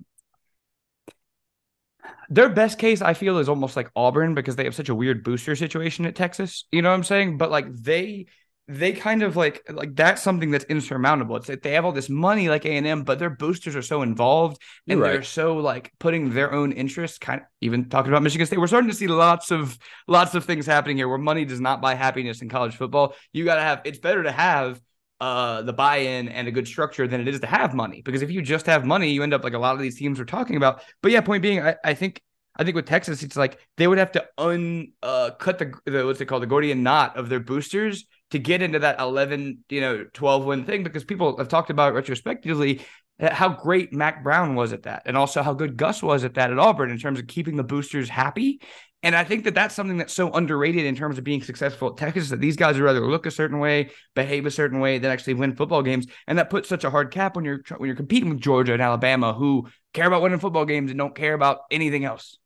their 2.29 2.49
best 2.49 2.79
case 2.79 3.01
i 3.01 3.13
feel 3.13 3.37
is 3.37 3.49
almost 3.49 3.75
like 3.75 3.89
auburn 3.95 4.33
because 4.33 4.55
they 4.55 4.63
have 4.63 4.75
such 4.75 4.89
a 4.89 4.95
weird 4.95 5.23
booster 5.23 5.55
situation 5.55 6.05
at 6.05 6.15
texas 6.15 6.65
you 6.71 6.81
know 6.81 6.89
what 6.89 6.95
i'm 6.95 7.03
saying? 7.03 7.37
But 7.37 7.51
like 7.51 7.73
they 7.73 8.27
they 8.67 8.93
kind 8.93 9.21
of 9.21 9.35
like 9.35 9.61
like 9.69 9.95
that's 9.95 10.23
something 10.23 10.49
that's 10.49 10.65
insurmountable. 10.65 11.35
It's 11.35 11.47
like 11.47 11.61
they 11.61 11.73
have 11.73 11.85
all 11.85 11.91
this 11.91 12.09
money 12.09 12.49
like 12.49 12.65
A 12.65 12.71
and 12.71 12.87
M, 12.87 13.03
but 13.03 13.19
their 13.19 13.29
boosters 13.29 13.75
are 13.75 13.81
so 13.83 14.01
involved 14.01 14.59
and 14.87 14.99
right. 14.99 15.13
they're 15.13 15.23
so 15.23 15.57
like 15.57 15.93
putting 15.99 16.31
their 16.31 16.51
own 16.51 16.71
interests. 16.71 17.19
Kind 17.19 17.41
of 17.41 17.47
even 17.61 17.89
talking 17.89 18.11
about 18.11 18.23
Michigan 18.23 18.47
State, 18.47 18.59
we're 18.59 18.67
starting 18.67 18.89
to 18.89 18.95
see 18.95 19.07
lots 19.07 19.51
of 19.51 19.77
lots 20.07 20.33
of 20.33 20.45
things 20.45 20.65
happening 20.65 20.97
here 20.97 21.07
where 21.07 21.19
money 21.19 21.45
does 21.45 21.61
not 21.61 21.79
buy 21.79 21.93
happiness 21.93 22.41
in 22.41 22.49
college 22.49 22.75
football. 22.75 23.13
You 23.33 23.45
got 23.45 23.55
to 23.55 23.61
have. 23.61 23.81
It's 23.85 23.99
better 23.99 24.23
to 24.23 24.31
have 24.31 24.81
uh 25.21 25.61
the 25.61 25.71
buy-in 25.71 26.27
and 26.27 26.47
a 26.47 26.51
good 26.51 26.67
structure 26.67 27.07
than 27.07 27.21
it 27.21 27.27
is 27.29 27.39
to 27.39 27.47
have 27.47 27.73
money 27.73 28.01
because 28.01 28.21
if 28.21 28.31
you 28.31 28.41
just 28.41 28.65
have 28.65 28.83
money, 28.83 29.11
you 29.11 29.21
end 29.21 29.33
up 29.33 29.43
like 29.43 29.53
a 29.53 29.59
lot 29.59 29.75
of 29.75 29.81
these 29.81 29.97
teams 29.97 30.17
we're 30.17 30.25
talking 30.25 30.55
about. 30.55 30.81
But 31.03 31.11
yeah, 31.11 31.21
point 31.21 31.43
being, 31.43 31.61
I, 31.61 31.75
I 31.83 31.93
think 31.93 32.19
I 32.57 32.63
think 32.63 32.75
with 32.75 32.85
Texas, 32.85 33.21
it's 33.21 33.35
like 33.35 33.59
they 33.77 33.87
would 33.87 33.97
have 33.97 34.13
to 34.13 34.25
un 34.37 34.93
uh, 35.03 35.31
cut 35.37 35.59
the, 35.59 35.73
the 35.85 36.05
what's 36.05 36.21
it 36.21 36.25
called 36.25 36.41
the 36.41 36.47
Gordian 36.47 36.83
knot 36.83 37.17
of 37.17 37.29
their 37.29 37.39
boosters 37.39 38.05
to 38.35 38.39
get 38.39 38.61
into 38.61 38.79
that 38.79 38.99
11, 38.99 39.63
you 39.69 39.79
know, 39.79 40.03
12 40.11 40.43
win 40.43 40.65
thing 40.65 40.83
because 40.83 41.05
people 41.05 41.37
have 41.37 41.47
talked 41.47 41.69
about 41.69 41.93
retrospectively 41.93 42.81
how 43.17 43.47
great 43.47 43.93
Mack 43.93 44.25
Brown 44.25 44.55
was 44.55 44.73
at 44.73 44.83
that 44.83 45.03
and 45.05 45.15
also 45.15 45.41
how 45.41 45.53
good 45.53 45.77
Gus 45.77 46.03
was 46.03 46.25
at 46.25 46.33
that 46.33 46.51
at 46.51 46.59
Auburn 46.59 46.91
in 46.91 46.99
terms 46.99 47.17
of 47.17 47.27
keeping 47.27 47.55
the 47.55 47.63
boosters 47.63 48.09
happy. 48.09 48.59
And 49.03 49.15
I 49.15 49.23
think 49.23 49.45
that 49.45 49.55
that's 49.55 49.73
something 49.73 49.95
that's 49.97 50.11
so 50.11 50.33
underrated 50.33 50.83
in 50.83 50.97
terms 50.97 51.17
of 51.17 51.23
being 51.23 51.41
successful 51.41 51.91
at 51.91 51.97
Texas 51.97 52.29
that 52.29 52.41
these 52.41 52.57
guys 52.57 52.75
would 52.75 52.83
rather 52.83 53.07
look 53.07 53.25
a 53.25 53.31
certain 53.31 53.59
way, 53.59 53.91
behave 54.15 54.45
a 54.45 54.51
certain 54.51 54.81
way 54.81 54.97
than 54.97 55.11
actually 55.11 55.35
win 55.35 55.55
football 55.55 55.81
games. 55.81 56.07
And 56.27 56.37
that 56.37 56.49
puts 56.49 56.67
such 56.67 56.83
a 56.83 56.89
hard 56.89 57.11
cap 57.11 57.37
when 57.37 57.45
you're 57.45 57.61
when 57.77 57.87
you're 57.87 57.95
competing 57.95 58.27
with 58.29 58.41
Georgia 58.41 58.73
and 58.73 58.81
Alabama 58.81 59.33
who 59.33 59.69
care 59.93 60.07
about 60.07 60.23
winning 60.23 60.39
football 60.39 60.65
games 60.65 60.91
and 60.91 60.97
don't 60.97 61.15
care 61.15 61.35
about 61.35 61.59
anything 61.71 62.03
else. 62.03 62.37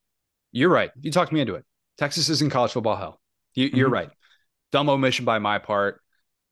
You're 0.51 0.69
right. 0.69 0.91
You 1.01 1.11
talked 1.11 1.31
me 1.31 1.41
into 1.41 1.55
it. 1.55 1.65
Texas 1.97 2.29
is 2.29 2.43
in 2.43 2.51
college 2.51 2.73
football 2.73 2.95
hell. 2.95 3.19
You, 3.55 3.65
are 3.65 3.69
mm-hmm. 3.69 3.93
right 3.93 4.09
dumb 4.71 4.89
omission 4.89 5.25
by 5.25 5.39
my 5.39 5.59
part. 5.59 6.01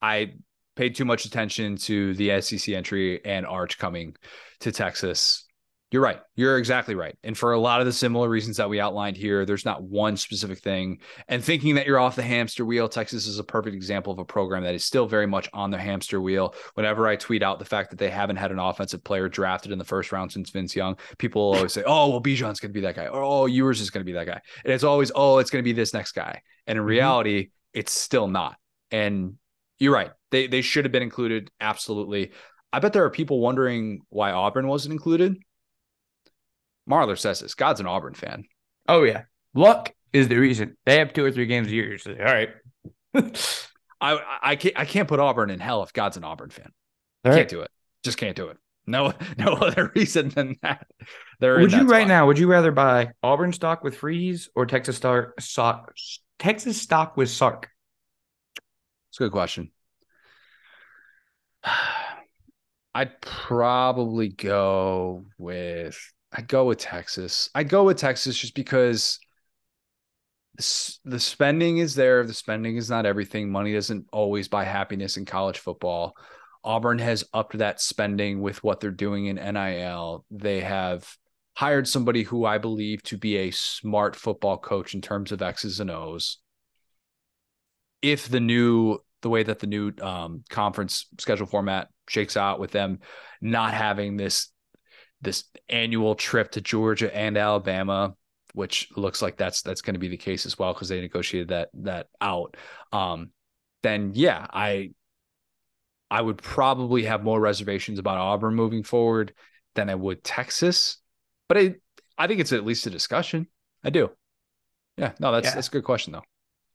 I 0.02 0.34
paid 0.76 0.96
too 0.96 1.06
much 1.06 1.26
attention 1.26 1.76
to 1.76 2.14
the 2.14 2.40
SEC 2.42 2.74
entry 2.74 3.24
and 3.26 3.46
Arch 3.46 3.78
coming 3.78 4.16
to 4.62 4.72
Texas. 4.72 5.48
You're 5.90 6.02
right. 6.02 6.20
You're 6.36 6.58
exactly 6.58 6.96
right. 6.96 7.18
And 7.24 7.38
for 7.38 7.54
a 7.54 7.60
lot 7.60 7.80
of 7.80 7.86
the 7.86 7.94
similar 7.94 8.28
reasons 8.28 8.58
that 8.58 8.70
we 8.70 8.82
outlined 8.82 9.16
here, 9.16 9.46
there's 9.46 9.64
not 9.64 9.84
one 9.84 10.18
specific 10.18 10.60
thing. 10.60 11.00
And 11.30 11.42
thinking 11.42 11.76
that 11.76 11.86
you're 11.86 11.98
off 11.98 12.18
the 12.18 12.24
hamster 12.24 12.66
wheel, 12.66 12.90
Texas 12.90 13.26
is 13.26 13.40
a 13.40 13.44
perfect 13.44 13.74
example 13.74 14.12
of 14.12 14.20
a 14.20 14.26
program 14.26 14.64
that 14.64 14.76
is 14.76 14.84
still 14.84 15.08
very 15.08 15.28
much 15.28 15.50
on 15.54 15.72
the 15.72 15.78
hamster 15.78 16.20
wheel. 16.20 16.54
Whenever 16.74 17.08
I 17.08 17.16
tweet 17.16 17.42
out 17.42 17.58
the 17.58 17.64
fact 17.64 17.92
that 17.92 18.00
they 18.00 18.10
haven't 18.10 18.36
had 18.36 18.52
an 18.52 18.60
offensive 18.60 19.02
player 19.02 19.30
drafted 19.30 19.72
in 19.72 19.80
the 19.80 19.86
first 19.86 20.12
round 20.12 20.30
since 20.30 20.50
Vince 20.50 20.76
Young, 20.76 20.98
people 21.20 21.42
always 21.42 21.72
say, 21.72 21.84
oh, 21.86 22.10
well, 22.10 22.22
Bijan's 22.22 22.60
going 22.60 22.72
to 22.72 22.78
be 22.78 22.82
that 22.82 22.98
guy. 22.98 23.08
Or, 23.08 23.24
oh, 23.24 23.46
yours 23.46 23.80
is 23.80 23.90
going 23.90 24.02
to 24.02 24.06
be 24.06 24.14
that 24.14 24.28
guy. 24.28 24.42
And 24.66 24.74
it's 24.74 24.84
always, 24.84 25.10
oh, 25.16 25.38
it's 25.38 25.50
going 25.50 25.64
to 25.64 25.68
be 25.68 25.74
this 25.74 25.94
next 25.94 26.12
guy. 26.12 26.42
And 26.68 26.78
in 26.78 26.82
mm-hmm. 26.82 26.90
reality, 26.90 27.50
it's 27.78 27.92
still 27.92 28.28
not. 28.28 28.58
And 28.90 29.36
you're 29.78 29.94
right. 29.94 30.12
They 30.32 30.48
they 30.48 30.62
should 30.62 30.86
have 30.86 30.92
been 30.92 31.04
included. 31.04 31.52
Absolutely. 31.62 32.32
I 32.74 32.80
bet 32.80 32.92
there 32.92 33.06
are 33.06 33.12
people 33.12 33.40
wondering 33.40 34.02
why 34.10 34.32
Auburn 34.32 34.68
wasn't 34.68 34.94
included. 34.94 35.38
Marlar 36.90 37.18
says 37.18 37.42
this. 37.42 37.54
God's 37.54 37.80
an 37.80 37.86
Auburn 37.86 38.16
fan. 38.16 38.46
Oh 38.90 39.04
yeah. 39.04 39.24
Luck 39.54 39.94
is 40.12 40.28
the 40.28 40.38
reason. 40.38 40.76
They 40.86 40.98
have 40.98 41.14
two 41.14 41.24
or 41.24 41.32
three 41.32 41.46
games 41.46 41.68
a 41.68 41.72
year. 41.72 41.96
You're 42.04 42.28
all 42.28 42.34
right. 42.34 42.50
I 44.02 44.40
I 44.42 44.56
can't 44.56 44.80
I 44.80 44.86
can't 44.86 45.08
put 45.08 45.20
Auburn 45.20 45.52
in 45.52 45.60
hell 45.60 45.84
if 45.84 45.94
God's 45.94 46.18
an 46.18 46.24
Auburn 46.24 46.50
fan. 46.50 46.72
All 47.26 47.34
can't 47.34 47.50
do 47.50 47.62
it. 47.62 47.70
Just 48.04 48.18
can't 48.18 48.36
do 48.36 48.48
it. 48.48 48.58
No, 48.88 49.14
no 49.38 49.54
other 49.54 49.92
reason 49.96 50.30
than 50.30 50.56
that. 50.64 50.88
Would 51.42 51.74
you 51.74 51.86
right 51.86 52.08
now? 52.08 52.26
Would 52.26 52.40
you 52.40 52.48
rather 52.48 52.72
buy 52.72 53.12
Auburn 53.22 53.54
stock 53.54 53.84
with 53.84 53.98
Freeze 53.98 54.50
or 54.56 54.66
Texas 54.66 54.98
stock, 54.98 55.40
stock 55.40 55.94
Texas 56.40 56.82
stock 56.82 57.18
with 57.18 57.30
Sark? 57.30 57.70
It's 59.10 59.20
a 59.20 59.24
good 59.24 59.32
question. 59.32 59.72
I'd 62.94 63.22
probably 63.22 64.30
go 64.30 65.26
with 65.38 66.00
I'd 66.32 66.48
go 66.48 66.66
with 66.66 66.80
Texas. 66.80 67.50
I'd 67.56 67.70
go 67.70 67.84
with 67.84 67.98
Texas 67.98 68.38
just 68.38 68.56
because 68.56 69.20
the 70.58 71.20
spending 71.20 71.78
is 71.78 71.96
there. 71.96 72.26
The 72.26 72.34
spending 72.34 72.78
is 72.78 72.90
not 72.90 73.06
everything. 73.06 73.52
Money 73.52 73.74
doesn't 73.74 74.08
always 74.12 74.48
buy 74.48 74.64
happiness 74.64 75.18
in 75.18 75.26
college 75.26 75.60
football. 75.60 76.16
Auburn 76.64 77.00
has 77.00 77.24
upped 77.34 77.60
that 77.60 77.80
spending 77.80 78.42
with 78.42 78.64
what 78.64 78.80
they're 78.80 78.92
doing 78.92 79.28
in 79.28 79.36
NIL. 79.36 80.26
They 80.32 80.62
have 80.62 81.08
hired 81.58 81.88
somebody 81.88 82.22
who 82.22 82.46
I 82.46 82.60
believe 82.60 83.02
to 83.02 83.18
be 83.18 83.36
a 83.38 83.50
smart 83.50 84.16
football 84.16 84.60
coach 84.60 84.94
in 84.94 85.02
terms 85.02 85.32
of 85.32 85.42
X's 85.42 85.80
and 85.80 85.90
O's. 85.90 86.38
If 88.04 88.30
the 88.30 88.40
new 88.40 89.00
the 89.24 89.30
way 89.30 89.42
that 89.42 89.58
the 89.58 89.66
new 89.66 89.92
um, 90.00 90.44
conference 90.52 91.08
schedule 91.18 91.48
format 91.48 91.88
shakes 92.08 92.38
out 92.38 92.60
with 92.60 92.70
them 92.70 93.00
not 93.42 93.74
having 93.74 94.18
this 94.18 94.50
this 95.22 95.46
annual 95.68 96.14
trip 96.14 96.52
to 96.52 96.62
Georgia 96.62 97.14
and 97.16 97.36
Alabama, 97.36 98.14
which 98.54 98.90
looks 98.96 99.24
like 99.24 99.36
that's 99.36 99.64
that's 99.64 99.82
going 99.82 99.96
to 99.96 100.00
be 100.00 100.10
the 100.10 100.16
case 100.16 100.46
as 100.46 100.60
well 100.60 100.76
because 100.76 100.90
they 100.90 101.02
negotiated 101.02 101.48
that 101.48 101.70
that 101.74 102.06
out. 102.22 102.56
Um, 102.92 103.32
then 103.82 104.12
yeah, 104.14 104.46
I 104.54 104.92
I 106.12 106.22
would 106.22 106.38
probably 106.38 107.06
have 107.06 107.24
more 107.24 107.40
reservations 107.40 107.98
about 107.98 108.20
Auburn 108.20 108.54
moving 108.54 108.84
forward 108.84 109.34
than 109.74 109.90
I 109.90 109.96
would 109.96 110.24
Texas, 110.24 111.00
but 111.48 111.58
I 111.58 111.76
I 112.18 112.28
think 112.28 112.40
it's 112.40 112.54
at 112.54 112.66
least 112.66 112.86
a 112.88 112.90
discussion. 112.90 113.48
I 113.84 113.90
do. 113.90 114.12
Yeah, 114.98 115.14
no, 115.20 115.32
that's 115.32 115.48
yeah. 115.48 115.56
that's 115.56 115.68
a 115.68 115.72
good 115.72 115.84
question 115.84 116.14
though. 116.14 116.24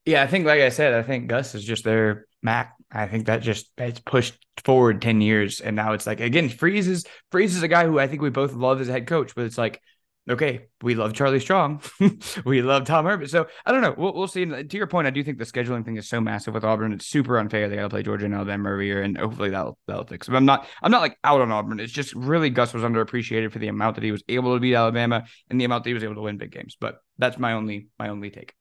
Yeah, 0.05 0.23
I 0.23 0.27
think 0.27 0.47
like 0.47 0.61
I 0.61 0.69
said, 0.69 0.95
I 0.95 1.03
think 1.03 1.29
Gus 1.29 1.55
is 1.55 1.65
just 1.65 1.85
their 1.85 2.27
Mack. 2.43 2.75
I 2.91 3.07
think 3.07 3.27
that 3.27 3.43
just 3.43 3.71
it's 3.79 4.01
pushed 4.01 4.35
forward 4.65 5.01
10 5.01 5.21
years. 5.21 5.61
And 5.61 5.77
now 5.77 5.93
it's 5.93 6.07
like 6.07 6.21
again, 6.21 6.49
Freeze 6.49 6.89
is 6.89 7.05
Freeze 7.31 7.57
is 7.57 7.63
a 7.63 7.69
guy 7.69 7.87
who 7.87 7.99
I 7.99 8.07
think 8.07 8.23
we 8.23 8.31
both 8.31 8.53
love 8.53 8.81
as 8.81 8.89
a 8.89 8.93
head 8.93 9.07
coach, 9.07 9.35
but 9.35 9.45
it's 9.45 9.59
like 9.59 9.81
okay, 10.29 10.69
we 10.83 10.95
love 10.95 11.15
Charlie 11.15 11.41
Strong. 11.41 11.83
we 12.45 12.63
love 12.63 12.85
Tom 12.85 13.05
Herman. 13.05 13.29
So 13.29 13.47
I 13.67 13.73
don't 13.73 13.83
know. 13.83 13.95
We'll, 13.97 14.15
we'll 14.15 14.29
see. 14.29 14.45
To 14.45 14.77
your 14.77 14.87
point, 14.87 15.07
I 15.07 15.11
do 15.11 15.23
think 15.23 15.39
the 15.39 15.45
scheduling 15.45 15.85
thing 15.85 15.97
is 15.97 16.09
so 16.09 16.21
massive 16.21 16.55
with 16.55 16.65
Auburn. 16.65 16.93
It's 16.93 17.07
super 17.07 17.39
unfair. 17.39 17.69
They 17.69 17.77
got 17.77 17.83
to 17.83 17.89
play 17.89 18.03
Georgia 18.03 18.27
and 18.27 18.35
Alabama 18.35 18.71
every 18.71 18.87
year, 18.87 19.03
and 19.03 19.17
hopefully 19.19 19.51
that'll 19.51 19.79
that'll 19.87 20.07
fix. 20.07 20.29
But 20.29 20.37
I'm 20.37 20.45
not 20.45 20.67
I'm 20.83 20.91
not 20.91 21.01
like 21.01 21.19
out 21.25 21.41
on 21.41 21.51
Auburn. 21.51 21.81
It's 21.81 21.93
just 21.93 22.15
really 22.15 22.51
Gus 22.51 22.73
was 22.73 22.83
underappreciated 22.83 23.53
for 23.53 23.59
the 23.59 23.69
amount 23.69 23.97
that 23.97 24.05
he 24.05 24.13
was 24.13 24.23
able 24.29 24.55
to 24.55 24.61
beat 24.61 24.75
Alabama 24.75 25.25
and 25.51 25.61
the 25.61 25.65
amount 25.65 25.85
that 25.85 25.91
he 25.91 25.95
was 25.95 26.05
able 26.05 26.15
to 26.17 26.23
win 26.23 26.39
big 26.39 26.53
games. 26.53 26.77
But 26.79 26.99
that's 27.19 27.39
my 27.39 27.55
only 27.55 27.89
my 27.99 28.09
only 28.09 28.31
take. 28.31 28.55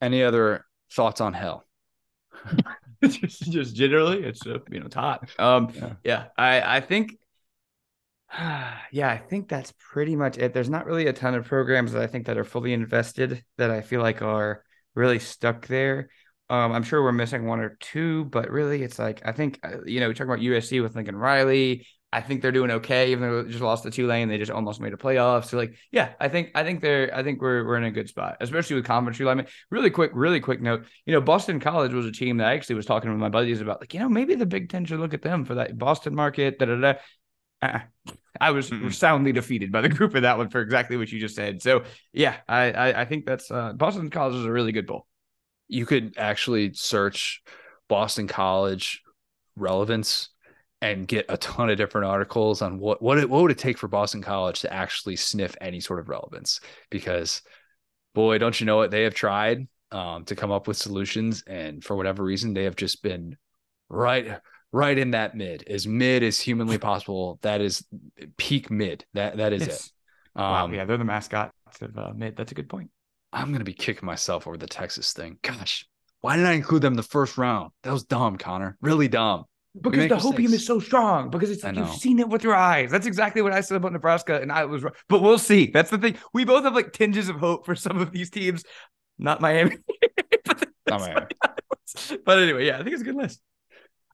Any 0.00 0.22
other 0.22 0.64
thoughts 0.92 1.20
on 1.20 1.32
hell? 1.32 1.64
just, 3.04 3.50
just 3.50 3.74
generally, 3.74 4.22
it's 4.22 4.46
uh, 4.46 4.58
you 4.70 4.80
know 4.80 4.86
it's 4.86 4.94
hot. 4.94 5.28
Um, 5.38 5.72
yeah. 5.74 5.92
yeah, 6.04 6.24
I 6.36 6.76
I 6.76 6.80
think 6.80 7.16
yeah, 8.92 9.10
I 9.10 9.16
think 9.16 9.48
that's 9.48 9.72
pretty 9.78 10.16
much 10.16 10.38
it. 10.38 10.52
There's 10.52 10.70
not 10.70 10.86
really 10.86 11.06
a 11.06 11.12
ton 11.12 11.34
of 11.34 11.46
programs 11.46 11.92
that 11.92 12.02
I 12.02 12.06
think 12.06 12.26
that 12.26 12.38
are 12.38 12.44
fully 12.44 12.72
invested 12.72 13.44
that 13.56 13.70
I 13.70 13.80
feel 13.80 14.02
like 14.02 14.22
are 14.22 14.64
really 14.94 15.18
stuck 15.18 15.66
there. 15.66 16.10
Um, 16.50 16.72
I'm 16.72 16.82
sure 16.82 17.02
we're 17.02 17.12
missing 17.12 17.46
one 17.46 17.60
or 17.60 17.76
two, 17.80 18.24
but 18.26 18.50
really, 18.50 18.82
it's 18.82 18.98
like 18.98 19.22
I 19.24 19.32
think 19.32 19.60
uh, 19.62 19.84
you 19.84 20.00
know 20.00 20.08
we 20.08 20.14
talk 20.14 20.26
about 20.26 20.40
USC 20.40 20.82
with 20.82 20.94
Lincoln 20.94 21.16
Riley. 21.16 21.86
I 22.10 22.22
think 22.22 22.40
they're 22.40 22.52
doing 22.52 22.70
okay, 22.70 23.12
even 23.12 23.22
though 23.22 23.42
they 23.42 23.50
just 23.50 23.62
lost 23.62 23.82
to 23.82 23.90
Tulane. 23.90 24.28
They 24.28 24.38
just 24.38 24.50
almost 24.50 24.80
made 24.80 24.94
a 24.94 24.96
playoff. 24.96 25.44
So 25.44 25.58
like, 25.58 25.74
yeah, 25.92 26.14
I 26.18 26.28
think 26.28 26.52
I 26.54 26.64
think 26.64 26.80
they're 26.80 27.14
I 27.14 27.22
think 27.22 27.42
we're 27.42 27.66
we're 27.66 27.76
in 27.76 27.84
a 27.84 27.90
good 27.90 28.08
spot, 28.08 28.38
especially 28.40 28.76
with 28.76 28.86
conference 28.86 29.20
alignment. 29.20 29.48
Really 29.70 29.90
quick, 29.90 30.12
really 30.14 30.40
quick 30.40 30.62
note. 30.62 30.86
You 31.04 31.12
know, 31.12 31.20
Boston 31.20 31.60
College 31.60 31.92
was 31.92 32.06
a 32.06 32.12
team 32.12 32.38
that 32.38 32.48
I 32.48 32.54
actually 32.54 32.76
was 32.76 32.86
talking 32.86 33.10
with 33.10 33.20
my 33.20 33.28
buddies 33.28 33.60
about. 33.60 33.80
Like, 33.80 33.92
you 33.92 34.00
know, 34.00 34.08
maybe 34.08 34.34
the 34.34 34.46
Big 34.46 34.70
Ten 34.70 34.86
should 34.86 35.00
look 35.00 35.12
at 35.12 35.20
them 35.20 35.44
for 35.44 35.56
that 35.56 35.76
Boston 35.76 36.14
market. 36.14 36.58
Da 36.58 36.64
da 36.64 36.76
da. 36.76 36.94
Uh, 37.60 37.80
I 38.40 38.52
was 38.52 38.70
mm 38.70 38.92
soundly 38.92 39.32
defeated 39.32 39.72
by 39.72 39.80
the 39.80 39.88
group 39.88 40.14
in 40.14 40.22
that 40.22 40.38
one 40.38 40.48
for 40.48 40.60
exactly 40.60 40.96
what 40.96 41.10
you 41.10 41.20
just 41.20 41.34
said. 41.34 41.62
So 41.62 41.84
yeah, 42.12 42.36
I 42.48 42.70
I, 42.72 43.00
I 43.02 43.04
think 43.04 43.26
that's 43.26 43.50
uh, 43.50 43.72
Boston 43.72 44.10
College 44.10 44.36
is 44.36 44.44
a 44.44 44.52
really 44.52 44.72
good 44.72 44.86
bowl. 44.86 45.06
You 45.66 45.86
could 45.86 46.14
actually 46.16 46.72
search 46.74 47.42
Boston 47.88 48.28
College 48.28 49.02
relevance 49.56 50.30
and 50.80 51.08
get 51.08 51.26
a 51.28 51.36
ton 51.36 51.70
of 51.70 51.76
different 51.76 52.06
articles 52.06 52.62
on 52.62 52.78
what 52.78 53.02
what 53.02 53.18
it, 53.18 53.28
what 53.28 53.42
would 53.42 53.50
it 53.50 53.58
take 53.58 53.78
for 53.78 53.88
Boston 53.88 54.22
College 54.22 54.60
to 54.60 54.72
actually 54.72 55.16
sniff 55.16 55.56
any 55.60 55.80
sort 55.80 55.98
of 55.98 56.08
relevance 56.08 56.60
because 56.90 57.42
boy 58.14 58.38
don't 58.38 58.58
you 58.60 58.66
know 58.66 58.82
it 58.82 58.90
they 58.90 59.02
have 59.02 59.14
tried 59.14 59.66
um, 59.90 60.24
to 60.24 60.36
come 60.36 60.52
up 60.52 60.68
with 60.68 60.76
solutions 60.76 61.42
and 61.46 61.82
for 61.82 61.96
whatever 61.96 62.22
reason 62.22 62.54
they 62.54 62.64
have 62.64 62.76
just 62.76 63.02
been 63.02 63.36
right 63.88 64.38
right 64.72 64.96
in 64.96 65.12
that 65.12 65.34
mid, 65.34 65.64
as 65.68 65.86
mid 65.86 66.22
as 66.22 66.38
humanly 66.40 66.78
possible. 66.90 67.38
That 67.42 67.60
is 67.60 67.84
peak 68.36 68.70
mid. 68.70 69.04
That 69.14 69.38
that 69.38 69.52
is 69.52 69.66
yes. 69.66 69.86
it. 69.86 69.92
Um, 70.40 70.44
wow, 70.44 70.68
yeah, 70.72 70.84
they're 70.84 70.96
the 70.96 71.04
mascot 71.04 71.52
of 71.80 71.98
uh, 71.98 72.12
mid. 72.14 72.36
That's 72.36 72.52
a 72.52 72.54
good 72.54 72.68
point. 72.68 72.90
I'm 73.32 73.52
gonna 73.52 73.64
be 73.64 73.74
kicking 73.74 74.06
myself 74.06 74.46
over 74.46 74.56
the 74.56 74.66
Texas 74.66 75.12
thing. 75.12 75.38
Gosh, 75.42 75.86
why 76.20 76.36
didn't 76.36 76.50
I 76.50 76.54
include 76.54 76.82
them 76.82 76.94
in 76.94 76.96
the 76.96 77.02
first 77.02 77.38
round? 77.38 77.70
That 77.82 77.92
was 77.92 78.04
dumb, 78.04 78.38
Connor. 78.38 78.76
Really 78.80 79.08
dumb. 79.08 79.44
Because 79.80 80.08
the 80.08 80.16
hopium 80.16 80.52
is 80.52 80.66
so 80.66 80.80
strong. 80.80 81.30
Because 81.30 81.50
it's 81.50 81.62
like 81.62 81.76
you've 81.76 81.90
seen 81.90 82.18
it 82.18 82.28
with 82.28 82.42
your 82.42 82.54
eyes. 82.54 82.90
That's 82.90 83.06
exactly 83.06 83.42
what 83.42 83.52
I 83.52 83.60
said 83.60 83.76
about 83.76 83.92
Nebraska, 83.92 84.40
and 84.40 84.50
I 84.50 84.64
was 84.64 84.82
wrong. 84.82 84.94
But 85.08 85.22
we'll 85.22 85.38
see. 85.38 85.70
That's 85.70 85.90
the 85.90 85.98
thing. 85.98 86.16
We 86.32 86.44
both 86.44 86.64
have 86.64 86.74
like 86.74 86.92
tinges 86.92 87.28
of 87.28 87.36
hope 87.36 87.66
for 87.66 87.74
some 87.74 87.98
of 87.98 88.10
these 88.10 88.30
teams. 88.30 88.64
Not 89.18 89.40
Miami. 89.40 89.76
but, 90.44 90.68
Not 90.88 91.00
Miami. 91.00 91.26
but 92.24 92.38
anyway, 92.38 92.66
yeah, 92.66 92.78
I 92.78 92.82
think 92.82 92.92
it's 92.92 93.02
a 93.02 93.04
good 93.04 93.16
list. 93.16 93.40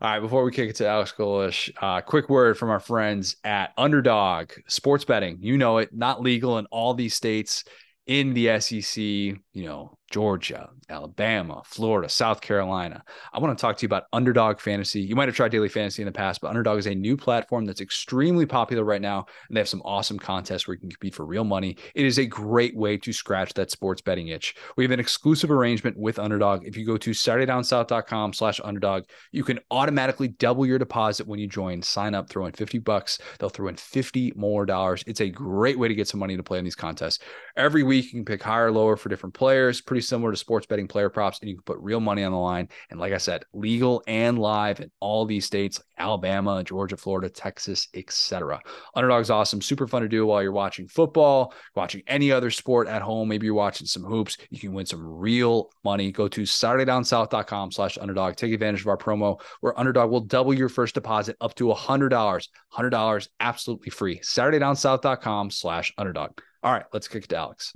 All 0.01 0.11
right, 0.11 0.21
before 0.21 0.43
we 0.43 0.51
kick 0.51 0.71
it 0.71 0.77
to 0.77 0.89
Alex 0.89 1.15
Golesh, 1.17 1.71
uh, 1.81 2.01
quick 2.01 2.29
word 2.29 2.59
from 2.59 2.69
our 2.69 2.81
friends 2.81 3.37
at 3.45 3.73
Underdog 3.79 4.51
Sports 4.67 5.05
Betting. 5.05 5.39
You 5.41 5.57
know 5.57 5.79
it, 5.79 5.95
not 5.95 6.21
legal 6.21 6.59
in 6.59 6.67
all 6.67 6.95
these 6.95 7.15
states 7.15 7.65
in 8.07 8.35
the 8.35 8.59
SEC, 8.61 8.97
you 8.97 9.39
know, 9.55 9.97
Georgia, 10.15 10.71
Alabama, 10.89 11.61
Florida, 11.65 12.09
South 12.09 12.41
Carolina. 12.41 13.03
I 13.33 13.41
want 13.41 13.59
to 13.59 13.61
talk 13.61 13.77
to 13.77 13.83
you 13.83 13.89
about 13.89 14.05
Underdog 14.13 14.61
Fantasy. 14.61 15.01
You 15.01 15.17
might 15.17 15.27
have 15.27 15.35
tried 15.35 15.51
Daily 15.51 15.69
Fantasy 15.69 16.03
in 16.03 16.07
the 16.07 16.13
past, 16.13 16.41
but 16.41 16.51
Underdog 16.51 16.79
is 16.79 16.87
a 16.87 16.95
new 16.95 17.17
platform 17.17 17.65
that's 17.65 17.81
extremely 17.81 18.47
popular 18.47 18.85
right 18.85 19.03
now. 19.03 19.27
And 19.49 19.57
they 19.57 19.61
have 19.61 19.69
some 19.69 19.83
awesome 19.85 20.21
contests 20.21 20.69
where 20.69 20.77
you 20.77 20.81
can 20.81 20.91
compete 20.91 21.17
for 21.17 21.27
real 21.27 21.43
money. 21.43 21.79
It 21.97 22.07
is 22.07 22.21
a 22.21 22.27
great 22.27 22.77
way 22.77 22.97
to 22.99 23.13
scratch 23.13 23.55
that 23.55 23.73
sports 23.73 24.03
betting 24.03 24.29
itch. 24.29 24.55
We 24.77 24.85
have 24.85 24.93
an 24.93 25.01
exclusive 25.01 25.51
arrangement 25.51 25.97
with 25.97 26.21
Underdog. 26.21 26.65
If 26.65 26.77
you 26.77 26.87
go 26.87 26.97
to 26.97 27.11
SaturdayDownSouth.com 27.11 28.35
slash 28.35 28.61
underdog, 28.63 29.07
you 29.33 29.43
can 29.43 29.59
automatically 29.73 30.29
double 30.29 30.65
your 30.65 30.79
deposit 30.79 31.27
when 31.27 31.41
you 31.41 31.49
join. 31.49 31.83
Sign 31.83 32.15
up, 32.15 32.31
throw 32.31 32.47
in 32.47 32.53
50 32.53 32.79
bucks. 32.79 33.19
They'll 33.41 33.49
throw 33.49 33.67
in 33.67 33.75
50 33.75 34.35
more 34.37 34.65
dollars. 34.65 35.03
It's 35.09 35.21
a 35.21 35.29
great 35.29 35.77
way 35.77 35.89
to 35.89 35.95
get 35.97 36.07
some 36.07 36.21
money 36.21 36.37
to 36.37 36.45
play 36.45 36.59
in 36.59 36.65
these 36.65 36.77
contests. 36.77 37.19
Every 37.57 37.83
week, 37.83 38.05
you 38.05 38.13
can 38.13 38.25
pick 38.25 38.45
higher 38.45 38.67
or 38.67 38.71
lower 38.71 38.97
for 38.97 39.09
different 39.09 39.35
players. 39.35 39.81
Pretty 39.81 40.04
similar 40.05 40.31
to 40.31 40.37
sports 40.37 40.67
betting 40.67 40.89
player 40.89 41.11
props, 41.11 41.41
and 41.41 41.49
you 41.49 41.57
can 41.57 41.63
put 41.63 41.79
real 41.79 42.01
money 42.01 42.25
on 42.25 42.33
the 42.33 42.39
line. 42.39 42.69
And 42.91 43.01
like 43.01 43.13
I 43.13 43.19
said, 43.19 43.45
legal 43.53 44.03
and 44.07 44.39
live 44.39 44.81
in 44.81 44.91
all 45.01 45.25
these 45.25 45.45
states 45.45 45.79
like 45.79 45.87
Alabama, 46.05 46.63
Georgia, 46.65 46.97
Florida, 46.97 47.29
Texas, 47.29 47.89
etc. 47.95 48.61
Underdog's 48.95 49.31
awesome, 49.31 49.61
super 49.61 49.87
fun 49.87 50.03
to 50.03 50.09
do 50.09 50.27
while 50.27 50.43
you're 50.43 50.53
watching 50.53 50.89
football, 50.89 51.55
watching 51.75 52.03
any 52.07 52.33
other 52.33 52.51
sport 52.51 52.89
at 52.89 53.03
home. 53.03 53.29
Maybe 53.29 53.47
you're 53.47 53.55
watching 53.55 53.87
some 53.87 54.05
hoops. 54.05 54.37
You 54.51 54.59
can 54.59 54.73
win 54.73 54.87
some 54.87 55.05
real 55.07 55.71
money. 55.85 56.13
Go 56.13 56.29
to 56.29 56.43
SaturdayDownSouth.com 56.43 57.73
slash 57.73 57.99
underdog. 57.99 58.37
Take 58.37 58.53
advantage 58.53 58.83
of 58.83 58.89
our 58.89 58.99
promo 58.99 59.41
where 59.61 59.79
Underdog 59.79 60.11
will 60.11 60.21
double 60.21 60.55
your 60.55 60.69
first 60.69 60.95
deposit 60.95 61.37
up 61.41 61.55
to 61.57 61.67
$100. 61.67 62.49
$100 62.77 63.29
absolutely 63.41 63.91
free. 63.91 64.21
SaturdayDownSouth.com 64.21 65.51
slash 65.51 65.93
underdog. 65.99 66.39
All 66.65 66.73
right, 66.73 66.87
let's 66.95 67.09
kick 67.09 67.25
it 67.25 67.29
to 67.29 67.37
Alex. 67.37 67.75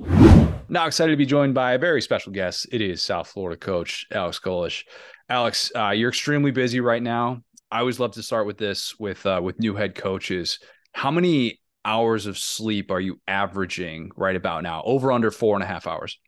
Now 0.70 0.86
excited 0.86 1.10
to 1.10 1.16
be 1.18 1.26
joined 1.26 1.52
by 1.52 1.72
a 1.72 1.78
very 1.78 2.00
special 2.00 2.32
guest. 2.32 2.66
It 2.72 2.80
is 2.80 3.02
South 3.02 3.28
Florida 3.28 3.58
coach 3.58 4.06
Alex 4.10 4.40
Golesh. 4.40 4.84
Alex, 5.28 5.70
uh, 5.76 5.90
you're 5.90 6.08
extremely 6.08 6.52
busy 6.52 6.80
right 6.80 7.02
now. 7.02 7.42
I 7.70 7.80
always 7.80 8.00
love 8.00 8.12
to 8.12 8.22
start 8.22 8.46
with 8.46 8.56
this 8.56 8.98
with 8.98 9.26
uh, 9.26 9.42
with 9.44 9.60
new 9.60 9.74
head 9.74 9.94
coaches. 9.94 10.58
How 10.92 11.10
many 11.10 11.60
hours 11.84 12.24
of 12.24 12.38
sleep 12.38 12.90
are 12.90 12.98
you 12.98 13.20
averaging 13.28 14.10
right 14.16 14.34
about 14.34 14.62
now? 14.62 14.82
Over 14.86 15.12
under 15.12 15.30
four 15.30 15.54
and 15.54 15.62
a 15.62 15.66
half 15.66 15.86
hours. 15.86 16.18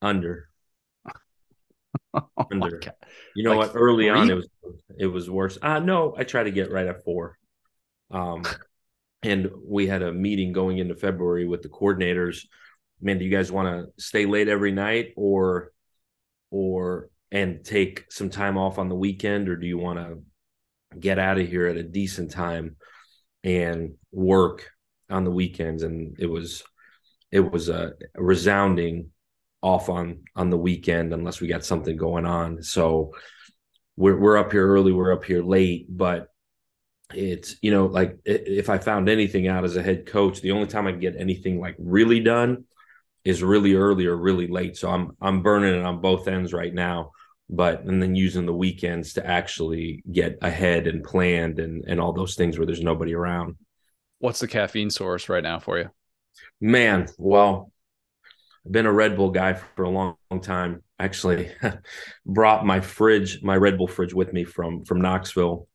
Under. 0.00 0.48
oh 2.14 2.28
under. 2.50 2.80
You 3.34 3.44
know 3.44 3.58
like 3.58 3.74
what? 3.74 3.76
Early 3.78 4.04
three? 4.04 4.18
on, 4.18 4.30
it 4.30 4.34
was 4.34 4.48
it 4.98 5.06
was 5.06 5.28
worse. 5.28 5.58
Uh 5.60 5.80
no, 5.80 6.14
I 6.16 6.24
try 6.24 6.44
to 6.44 6.50
get 6.50 6.72
right 6.72 6.86
at 6.86 7.04
four. 7.04 7.36
Um, 8.10 8.42
and 9.22 9.50
we 9.64 9.86
had 9.86 10.02
a 10.02 10.12
meeting 10.12 10.52
going 10.52 10.78
into 10.78 10.94
February 10.94 11.46
with 11.46 11.62
the 11.62 11.68
coordinators 11.68 12.44
man, 13.00 13.18
do 13.18 13.24
you 13.24 13.30
guys 13.30 13.52
want 13.52 13.68
to 13.68 14.02
stay 14.02 14.26
late 14.26 14.48
every 14.48 14.72
night 14.72 15.12
or 15.16 15.72
or 16.50 17.10
and 17.32 17.64
take 17.64 18.10
some 18.10 18.30
time 18.30 18.56
off 18.56 18.78
on 18.78 18.88
the 18.88 18.94
weekend, 18.94 19.48
or 19.48 19.56
do 19.56 19.66
you 19.66 19.78
want 19.78 19.98
to 19.98 20.98
get 20.98 21.18
out 21.18 21.38
of 21.38 21.48
here 21.48 21.66
at 21.66 21.76
a 21.76 21.82
decent 21.82 22.30
time 22.30 22.76
and 23.44 23.94
work 24.12 24.70
on 25.10 25.24
the 25.24 25.30
weekends? 25.30 25.82
And 25.82 26.16
it 26.18 26.26
was 26.26 26.62
it 27.30 27.40
was 27.40 27.68
a 27.68 27.92
resounding 28.14 29.10
off 29.62 29.88
on 29.88 30.20
on 30.34 30.50
the 30.50 30.58
weekend 30.58 31.12
unless 31.12 31.40
we 31.40 31.48
got 31.48 31.64
something 31.64 31.96
going 31.96 32.26
on. 32.26 32.62
So 32.62 33.12
we're 33.96 34.18
we're 34.18 34.36
up 34.36 34.52
here 34.52 34.66
early, 34.66 34.92
we're 34.92 35.12
up 35.12 35.24
here 35.24 35.42
late, 35.42 35.86
but 35.88 36.28
it's 37.14 37.56
you 37.62 37.70
know 37.70 37.86
like 37.86 38.18
if 38.24 38.68
I 38.68 38.78
found 38.78 39.08
anything 39.08 39.48
out 39.48 39.64
as 39.64 39.76
a 39.76 39.82
head 39.82 40.06
coach, 40.06 40.40
the 40.40 40.52
only 40.52 40.66
time 40.66 40.86
I 40.86 40.92
get 40.92 41.16
anything 41.16 41.60
like 41.60 41.76
really 41.78 42.20
done 42.20 42.64
is 43.24 43.42
really 43.42 43.74
early 43.74 44.06
or 44.06 44.16
really 44.16 44.46
late. 44.46 44.76
So 44.76 44.90
I'm 44.90 45.16
I'm 45.20 45.42
burning 45.42 45.74
it 45.74 45.84
on 45.84 46.00
both 46.00 46.28
ends 46.28 46.52
right 46.52 46.72
now, 46.72 47.12
but 47.48 47.82
and 47.82 48.02
then 48.02 48.14
using 48.14 48.46
the 48.46 48.54
weekends 48.54 49.14
to 49.14 49.26
actually 49.26 50.02
get 50.10 50.38
ahead 50.42 50.86
and 50.86 51.04
planned 51.04 51.58
and 51.58 51.84
and 51.86 52.00
all 52.00 52.12
those 52.12 52.34
things 52.34 52.58
where 52.58 52.66
there's 52.66 52.82
nobody 52.82 53.14
around. 53.14 53.56
What's 54.18 54.40
the 54.40 54.48
caffeine 54.48 54.90
source 54.90 55.28
right 55.28 55.42
now 55.42 55.58
for 55.58 55.78
you? 55.78 55.90
Man, 56.60 57.06
well, 57.18 57.70
I've 58.64 58.72
been 58.72 58.86
a 58.86 58.92
Red 58.92 59.16
Bull 59.16 59.30
guy 59.30 59.54
for 59.54 59.84
a 59.84 59.90
long, 59.90 60.16
long 60.30 60.40
time. 60.40 60.82
Actually, 60.98 61.52
brought 62.26 62.66
my 62.66 62.80
fridge, 62.80 63.42
my 63.42 63.56
Red 63.56 63.78
Bull 63.78 63.86
fridge, 63.86 64.14
with 64.14 64.32
me 64.32 64.44
from 64.44 64.84
from 64.84 65.00
Knoxville, 65.00 65.68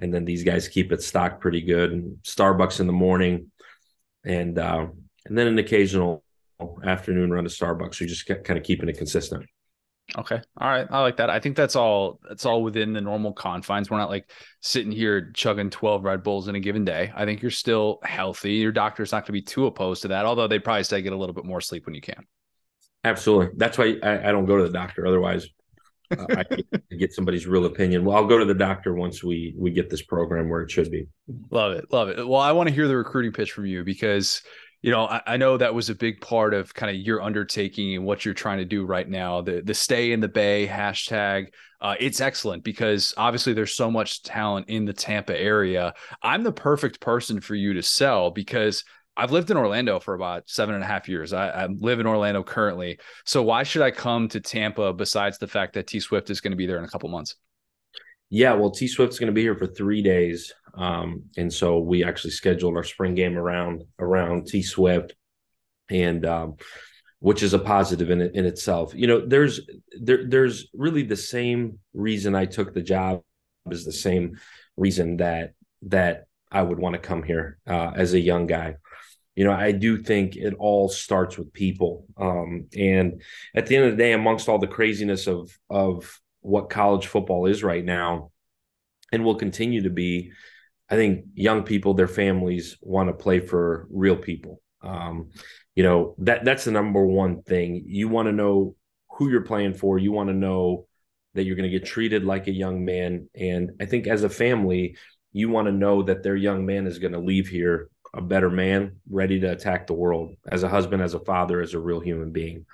and 0.00 0.12
then 0.12 0.24
these 0.24 0.44
guys 0.44 0.68
keep 0.68 0.92
it 0.92 1.02
stocked 1.02 1.40
pretty 1.40 1.60
good. 1.60 1.92
And 1.92 2.18
Starbucks 2.22 2.80
in 2.80 2.86
the 2.86 2.92
morning, 2.92 3.50
and 4.24 4.58
uh, 4.58 4.86
and 5.26 5.38
then 5.38 5.46
an 5.46 5.58
occasional 5.58 6.22
afternoon 6.84 7.30
run 7.30 7.44
to 7.44 7.50
Starbucks. 7.50 7.96
So 7.96 8.04
you 8.04 8.08
just 8.08 8.26
kind 8.26 8.58
of 8.58 8.62
keeping 8.62 8.88
it 8.88 8.98
consistent. 8.98 9.46
Okay. 10.16 10.40
All 10.58 10.68
right. 10.68 10.86
I 10.90 11.02
like 11.02 11.18
that. 11.18 11.28
I 11.28 11.38
think 11.38 11.54
that's 11.54 11.76
all 11.76 12.18
that's 12.26 12.46
all 12.46 12.62
within 12.62 12.94
the 12.94 13.00
normal 13.00 13.32
confines. 13.32 13.90
We're 13.90 13.98
not 13.98 14.08
like 14.08 14.30
sitting 14.62 14.90
here 14.90 15.30
chugging 15.32 15.68
12 15.68 16.02
Red 16.02 16.22
Bulls 16.22 16.48
in 16.48 16.54
a 16.54 16.60
given 16.60 16.84
day. 16.84 17.12
I 17.14 17.26
think 17.26 17.42
you're 17.42 17.50
still 17.50 17.98
healthy. 18.02 18.54
Your 18.54 18.72
doctor's 18.72 19.12
not 19.12 19.22
going 19.22 19.26
to 19.26 19.32
be 19.32 19.42
too 19.42 19.66
opposed 19.66 20.02
to 20.02 20.08
that, 20.08 20.24
although 20.24 20.48
they 20.48 20.58
probably 20.58 20.84
say 20.84 21.02
get 21.02 21.12
a 21.12 21.16
little 21.16 21.34
bit 21.34 21.44
more 21.44 21.60
sleep 21.60 21.84
when 21.84 21.94
you 21.94 22.00
can. 22.00 22.24
Absolutely. 23.04 23.54
That's 23.56 23.76
why 23.76 23.96
I, 24.02 24.28
I 24.28 24.32
don't 24.32 24.46
go 24.46 24.56
to 24.56 24.62
the 24.62 24.72
doctor. 24.72 25.06
Otherwise, 25.06 25.46
uh, 26.10 26.26
I 26.90 26.94
get 26.98 27.12
somebody's 27.12 27.46
real 27.46 27.66
opinion. 27.66 28.04
Well, 28.04 28.16
I'll 28.16 28.26
go 28.26 28.38
to 28.38 28.44
the 28.44 28.54
doctor 28.54 28.94
once 28.94 29.22
we 29.22 29.54
we 29.56 29.70
get 29.70 29.90
this 29.90 30.02
program 30.02 30.48
where 30.48 30.62
it 30.62 30.70
should 30.70 30.90
be. 30.90 31.06
Love 31.50 31.72
it. 31.72 31.92
Love 31.92 32.08
it. 32.08 32.26
Well, 32.26 32.40
I 32.40 32.52
want 32.52 32.68
to 32.68 32.74
hear 32.74 32.88
the 32.88 32.96
recruiting 32.96 33.32
pitch 33.32 33.52
from 33.52 33.66
you 33.66 33.84
because 33.84 34.42
you 34.82 34.92
know, 34.92 35.06
I, 35.06 35.20
I, 35.26 35.36
know 35.36 35.56
that 35.56 35.74
was 35.74 35.90
a 35.90 35.94
big 35.94 36.20
part 36.20 36.54
of 36.54 36.72
kind 36.72 36.94
of 36.94 37.02
your 37.02 37.20
undertaking 37.20 37.96
and 37.96 38.04
what 38.04 38.24
you're 38.24 38.34
trying 38.34 38.58
to 38.58 38.64
do 38.64 38.84
right 38.84 39.08
now. 39.08 39.40
The 39.40 39.60
the 39.60 39.74
stay 39.74 40.12
in 40.12 40.20
the 40.20 40.28
Bay 40.28 40.68
hashtag, 40.68 41.48
uh, 41.80 41.96
it's 41.98 42.20
excellent 42.20 42.62
because 42.62 43.12
obviously 43.16 43.54
there's 43.54 43.74
so 43.74 43.90
much 43.90 44.22
talent 44.22 44.68
in 44.68 44.84
the 44.84 44.92
Tampa 44.92 45.36
area. 45.36 45.94
I'm 46.22 46.44
the 46.44 46.52
perfect 46.52 47.00
person 47.00 47.40
for 47.40 47.56
you 47.56 47.74
to 47.74 47.82
sell 47.82 48.30
because 48.30 48.84
I've 49.18 49.32
lived 49.32 49.50
in 49.50 49.56
Orlando 49.56 49.98
for 49.98 50.14
about 50.14 50.48
seven 50.48 50.76
and 50.76 50.84
a 50.84 50.86
half 50.86 51.08
years. 51.08 51.32
I, 51.32 51.48
I 51.48 51.66
live 51.66 51.98
in 51.98 52.06
Orlando 52.06 52.44
currently. 52.44 53.00
So 53.26 53.42
why 53.42 53.64
should 53.64 53.82
I 53.82 53.90
come 53.90 54.28
to 54.28 54.40
Tampa 54.40 54.92
besides 54.92 55.38
the 55.38 55.48
fact 55.48 55.74
that 55.74 55.88
T 55.88 55.98
Swift 55.98 56.30
is 56.30 56.40
going 56.40 56.52
to 56.52 56.56
be 56.56 56.66
there 56.66 56.78
in 56.78 56.84
a 56.84 56.88
couple 56.88 57.08
months? 57.08 57.34
Yeah, 58.30 58.54
well, 58.54 58.70
T 58.70 58.86
Swift's 58.86 59.18
going 59.18 59.26
to 59.26 59.32
be 59.32 59.42
here 59.42 59.56
for 59.56 59.66
three 59.66 60.02
days, 60.02 60.54
um, 60.74 61.24
and 61.36 61.52
so 61.52 61.80
we 61.80 62.04
actually 62.04 62.30
scheduled 62.30 62.76
our 62.76 62.84
spring 62.84 63.14
game 63.14 63.36
around 63.36 63.82
around 63.98 64.46
T 64.46 64.62
Swift, 64.62 65.14
and 65.90 66.24
um, 66.24 66.56
which 67.18 67.42
is 67.42 67.54
a 67.54 67.58
positive 67.58 68.10
in 68.10 68.20
in 68.20 68.44
itself. 68.44 68.92
You 68.94 69.08
know, 69.08 69.26
there's 69.26 69.60
there 70.00 70.28
there's 70.28 70.68
really 70.74 71.02
the 71.02 71.16
same 71.16 71.80
reason 71.92 72.36
I 72.36 72.44
took 72.44 72.72
the 72.72 72.82
job 72.82 73.22
is 73.70 73.84
the 73.84 73.92
same 73.92 74.38
reason 74.76 75.16
that 75.16 75.54
that 75.82 76.26
I 76.52 76.62
would 76.62 76.78
want 76.78 76.94
to 76.94 77.00
come 77.00 77.22
here 77.22 77.58
uh, 77.66 77.92
as 77.96 78.14
a 78.14 78.20
young 78.20 78.46
guy. 78.46 78.76
You 79.38 79.44
know, 79.44 79.52
I 79.52 79.70
do 79.70 79.98
think 79.98 80.34
it 80.34 80.52
all 80.58 80.88
starts 80.88 81.38
with 81.38 81.52
people, 81.52 82.06
um, 82.16 82.66
and 82.76 83.22
at 83.54 83.68
the 83.68 83.76
end 83.76 83.84
of 83.84 83.92
the 83.92 83.96
day, 83.96 84.12
amongst 84.12 84.48
all 84.48 84.58
the 84.58 84.66
craziness 84.66 85.28
of 85.28 85.56
of 85.70 86.20
what 86.40 86.70
college 86.70 87.06
football 87.06 87.46
is 87.46 87.62
right 87.62 87.84
now 87.84 88.32
and 89.12 89.24
will 89.24 89.36
continue 89.36 89.82
to 89.82 89.90
be 89.90 90.32
i 90.90 90.96
think 90.96 91.24
young 91.34 91.62
people 91.62 91.94
their 91.94 92.08
families 92.08 92.78
want 92.80 93.08
to 93.08 93.12
play 93.12 93.38
for 93.38 93.86
real 93.92 94.16
people. 94.16 94.60
Um, 94.82 95.30
you 95.76 95.84
know 95.84 96.16
that 96.18 96.44
that's 96.44 96.64
the 96.64 96.72
number 96.72 97.06
one 97.06 97.42
thing. 97.42 97.84
You 97.86 98.08
want 98.08 98.26
to 98.26 98.32
know 98.32 98.74
who 99.08 99.30
you're 99.30 99.42
playing 99.42 99.74
for. 99.74 99.98
You 99.98 100.10
want 100.10 100.30
to 100.30 100.34
know 100.34 100.88
that 101.34 101.44
you're 101.44 101.54
going 101.54 101.70
to 101.70 101.78
get 101.78 101.86
treated 101.86 102.24
like 102.24 102.48
a 102.48 102.52
young 102.52 102.84
man. 102.84 103.28
And 103.36 103.70
i 103.80 103.84
think 103.84 104.08
as 104.08 104.24
a 104.24 104.28
family 104.28 104.96
you 105.32 105.48
want 105.48 105.66
to 105.66 105.72
know 105.72 106.02
that 106.02 106.22
their 106.22 106.36
young 106.36 106.64
man 106.66 106.86
is 106.86 106.98
going 106.98 107.12
to 107.12 107.20
leave 107.20 107.48
here 107.48 107.90
a 108.14 108.20
better 108.20 108.50
man 108.50 108.96
ready 109.10 109.40
to 109.40 109.50
attack 109.50 109.86
the 109.86 109.92
world 109.94 110.34
as 110.46 110.62
a 110.62 110.68
husband 110.68 111.02
as 111.02 111.14
a 111.14 111.20
father 111.20 111.60
as 111.60 111.74
a 111.74 111.78
real 111.78 112.00
human 112.00 112.30
being 112.30 112.66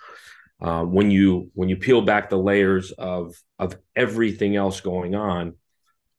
uh, 0.60 0.82
when 0.84 1.10
you 1.10 1.50
when 1.54 1.68
you 1.68 1.76
peel 1.76 2.02
back 2.02 2.30
the 2.30 2.36
layers 2.36 2.92
of 2.92 3.34
of 3.58 3.76
everything 3.96 4.56
else 4.56 4.80
going 4.80 5.14
on 5.14 5.54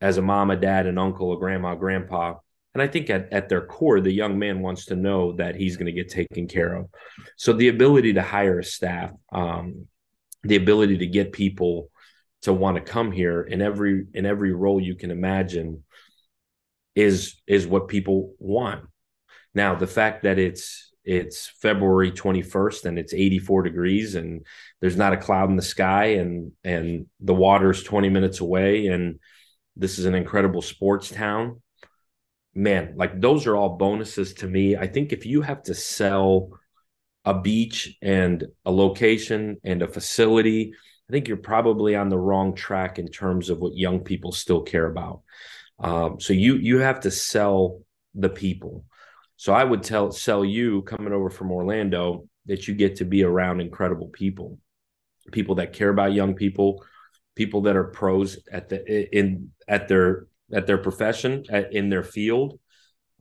as 0.01 0.17
a 0.17 0.21
mom, 0.21 0.51
a 0.51 0.55
dad, 0.55 0.87
an 0.87 0.97
uncle, 0.97 1.33
a 1.33 1.39
grandma, 1.39 1.73
grandpa, 1.73 2.35
and 2.75 2.81
I 2.81 2.87
think 2.87 3.09
at, 3.09 3.31
at 3.31 3.47
their 3.47 3.65
core, 3.65 4.01
the 4.01 4.11
young 4.11 4.37
man 4.37 4.59
wants 4.61 4.87
to 4.87 4.95
know 4.95 5.31
that 5.37 5.55
he's 5.55 5.77
going 5.77 5.85
to 5.85 5.93
get 5.93 6.09
taken 6.09 6.47
care 6.47 6.73
of. 6.73 6.89
So 7.37 7.53
the 7.53 7.69
ability 7.69 8.13
to 8.13 8.21
hire 8.21 8.59
a 8.59 8.63
staff, 8.63 9.11
um, 9.31 9.87
the 10.43 10.57
ability 10.57 10.97
to 10.97 11.07
get 11.07 11.31
people 11.31 11.89
to 12.41 12.51
want 12.51 12.75
to 12.75 12.81
come 12.81 13.13
here 13.13 13.41
in 13.41 13.61
every 13.61 14.05
in 14.13 14.25
every 14.25 14.51
role 14.51 14.79
you 14.79 14.95
can 14.95 15.09
imagine 15.09 15.83
is 16.95 17.41
is 17.47 17.65
what 17.65 17.87
people 17.87 18.33
want. 18.39 18.85
Now, 19.55 19.73
the 19.73 19.87
fact 19.87 20.23
that 20.23 20.37
it's 20.37 20.91
it's 21.05 21.47
February 21.61 22.11
21st 22.11 22.85
and 22.85 22.97
it's 22.99 23.13
84 23.13 23.61
degrees 23.63 24.15
and 24.15 24.43
there's 24.81 24.97
not 24.97 25.13
a 25.13 25.17
cloud 25.17 25.49
in 25.49 25.55
the 25.55 25.61
sky 25.61 26.15
and 26.15 26.51
and 26.63 27.05
the 27.19 27.33
water's 27.33 27.83
20 27.83 28.09
minutes 28.09 28.39
away 28.39 28.87
and 28.87 29.19
this 29.75 29.99
is 29.99 30.05
an 30.05 30.15
incredible 30.15 30.61
sports 30.61 31.09
town. 31.09 31.61
Man, 32.53 32.93
like 32.95 33.19
those 33.19 33.45
are 33.45 33.55
all 33.55 33.77
bonuses 33.77 34.33
to 34.35 34.47
me. 34.47 34.75
I 34.77 34.87
think 34.87 35.11
if 35.11 35.25
you 35.25 35.41
have 35.41 35.63
to 35.63 35.73
sell 35.73 36.49
a 37.23 37.39
beach 37.39 37.97
and 38.01 38.45
a 38.65 38.71
location 38.71 39.57
and 39.63 39.81
a 39.81 39.87
facility, 39.87 40.73
I 41.09 41.11
think 41.11 41.27
you're 41.27 41.37
probably 41.37 41.95
on 41.95 42.09
the 42.09 42.17
wrong 42.17 42.55
track 42.55 42.97
in 42.97 43.09
terms 43.09 43.49
of 43.49 43.59
what 43.59 43.75
young 43.75 43.99
people 43.99 44.31
still 44.31 44.61
care 44.61 44.85
about. 44.85 45.21
Um, 45.79 46.19
so 46.19 46.33
you 46.33 46.55
you 46.55 46.79
have 46.79 47.01
to 47.01 47.11
sell 47.11 47.81
the 48.13 48.29
people 48.29 48.85
so 49.37 49.53
I 49.53 49.63
would 49.63 49.83
tell 49.83 50.11
sell 50.11 50.45
you 50.45 50.81
coming 50.83 51.13
over 51.13 51.29
from 51.29 51.51
Orlando 51.51 52.27
that 52.45 52.67
you 52.67 52.75
get 52.75 52.97
to 52.97 53.05
be 53.05 53.23
around 53.23 53.59
incredible 53.59 54.07
people, 54.07 54.59
people 55.31 55.55
that 55.55 55.73
care 55.73 55.89
about 55.89 56.13
young 56.13 56.35
people, 56.35 56.83
people 57.35 57.61
that 57.61 57.75
are 57.75 57.85
pros 57.85 58.39
at 58.51 58.69
the 58.69 59.17
in 59.17 59.51
at 59.67 59.87
their 59.87 60.27
at 60.53 60.67
their 60.67 60.77
profession 60.77 61.43
at, 61.49 61.73
in 61.73 61.89
their 61.89 62.03
field. 62.03 62.59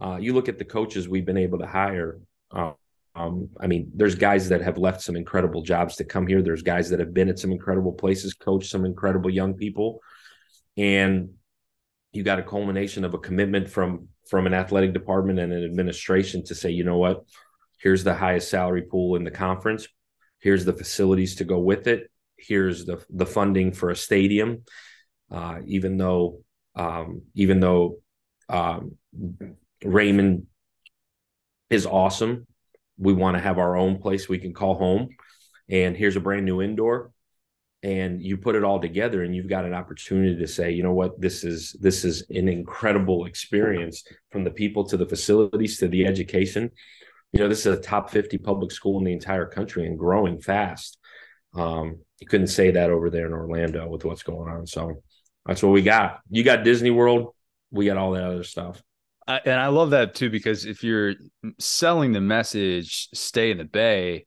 Uh, 0.00 0.16
you 0.16 0.32
look 0.32 0.48
at 0.48 0.58
the 0.58 0.64
coaches 0.64 1.08
we've 1.08 1.26
been 1.26 1.36
able 1.36 1.58
to 1.58 1.66
hire. 1.66 2.20
Uh, 2.50 2.72
um, 3.16 3.48
I 3.60 3.68
mean, 3.68 3.92
there's 3.94 4.16
guys 4.16 4.48
that 4.48 4.60
have 4.60 4.76
left 4.76 5.00
some 5.00 5.14
incredible 5.14 5.62
jobs 5.62 5.96
to 5.96 6.04
come 6.04 6.26
here. 6.26 6.42
There's 6.42 6.62
guys 6.62 6.90
that 6.90 6.98
have 6.98 7.14
been 7.14 7.28
at 7.28 7.38
some 7.38 7.52
incredible 7.52 7.92
places, 7.92 8.34
coached 8.34 8.70
some 8.70 8.84
incredible 8.84 9.30
young 9.30 9.54
people, 9.54 10.00
and 10.76 11.30
you 12.12 12.22
got 12.24 12.40
a 12.40 12.42
culmination 12.42 13.04
of 13.04 13.14
a 13.14 13.18
commitment 13.18 13.70
from 13.70 14.08
from 14.28 14.46
an 14.46 14.54
athletic 14.54 14.92
department 14.92 15.38
and 15.38 15.52
an 15.52 15.64
administration 15.64 16.44
to 16.44 16.54
say, 16.54 16.70
you 16.70 16.84
know 16.84 16.98
what, 16.98 17.24
here's 17.78 18.04
the 18.04 18.14
highest 18.14 18.50
salary 18.50 18.82
pool 18.82 19.16
in 19.16 19.24
the 19.24 19.30
conference. 19.30 19.86
Here's 20.40 20.64
the 20.64 20.72
facilities 20.72 21.36
to 21.36 21.44
go 21.44 21.58
with 21.58 21.86
it. 21.86 22.10
Here's 22.36 22.84
the 22.84 23.04
the 23.10 23.26
funding 23.26 23.72
for 23.72 23.90
a 23.90 23.96
stadium. 23.96 24.64
Uh, 25.30 25.60
even 25.66 25.96
though 25.96 26.40
um, 26.76 27.22
even 27.34 27.60
though 27.60 27.98
um, 28.48 28.96
Raymond 29.82 30.46
is 31.70 31.86
awesome, 31.86 32.46
we 32.98 33.12
want 33.12 33.36
to 33.36 33.42
have 33.42 33.58
our 33.58 33.76
own 33.76 33.98
place 33.98 34.28
we 34.28 34.38
can 34.38 34.52
call 34.52 34.74
home. 34.74 35.08
And 35.68 35.96
here's 35.96 36.16
a 36.16 36.20
brand 36.20 36.44
new 36.44 36.60
indoor 36.60 37.12
and 37.84 38.22
you 38.22 38.38
put 38.38 38.56
it 38.56 38.64
all 38.64 38.80
together 38.80 39.22
and 39.22 39.36
you've 39.36 39.48
got 39.48 39.66
an 39.66 39.74
opportunity 39.74 40.34
to 40.36 40.48
say 40.48 40.70
you 40.70 40.82
know 40.82 40.94
what? 40.94 41.20
This 41.20 41.44
is 41.44 41.76
this 41.80 42.04
is 42.04 42.24
an 42.30 42.48
incredible 42.48 43.26
experience 43.26 44.02
from 44.32 44.42
the 44.42 44.50
people 44.50 44.84
to 44.84 44.96
the 44.96 45.06
facilities 45.06 45.78
to 45.78 45.88
the 45.88 46.06
education. 46.06 46.70
You 47.32 47.40
know 47.40 47.48
this 47.48 47.66
is 47.66 47.78
a 47.78 47.80
top 47.80 48.10
50 48.10 48.38
public 48.38 48.72
school 48.72 48.98
in 48.98 49.04
the 49.04 49.12
entire 49.12 49.46
country 49.46 49.86
and 49.86 49.98
growing 49.98 50.40
fast. 50.40 50.98
Um, 51.54 52.00
you 52.20 52.26
couldn't 52.26 52.48
say 52.48 52.70
that 52.72 52.90
over 52.90 53.10
there 53.10 53.26
in 53.26 53.32
orlando 53.32 53.86
with 53.86 54.04
what's 54.04 54.24
going 54.24 54.50
on 54.50 54.66
so 54.66 55.02
that's 55.46 55.62
what 55.62 55.72
we 55.72 55.82
got. 55.82 56.20
You 56.30 56.42
got 56.42 56.64
disney 56.64 56.90
world 56.90 57.34
we 57.70 57.86
got 57.86 57.96
all 57.96 58.12
that 58.12 58.24
other 58.24 58.44
stuff. 58.44 58.82
And 59.26 59.60
i 59.60 59.68
love 59.68 59.90
that 59.90 60.14
too 60.14 60.30
because 60.30 60.64
if 60.64 60.82
you're 60.82 61.14
selling 61.58 62.12
the 62.12 62.20
message 62.20 63.08
stay 63.14 63.50
in 63.50 63.58
the 63.58 63.64
bay 63.64 64.24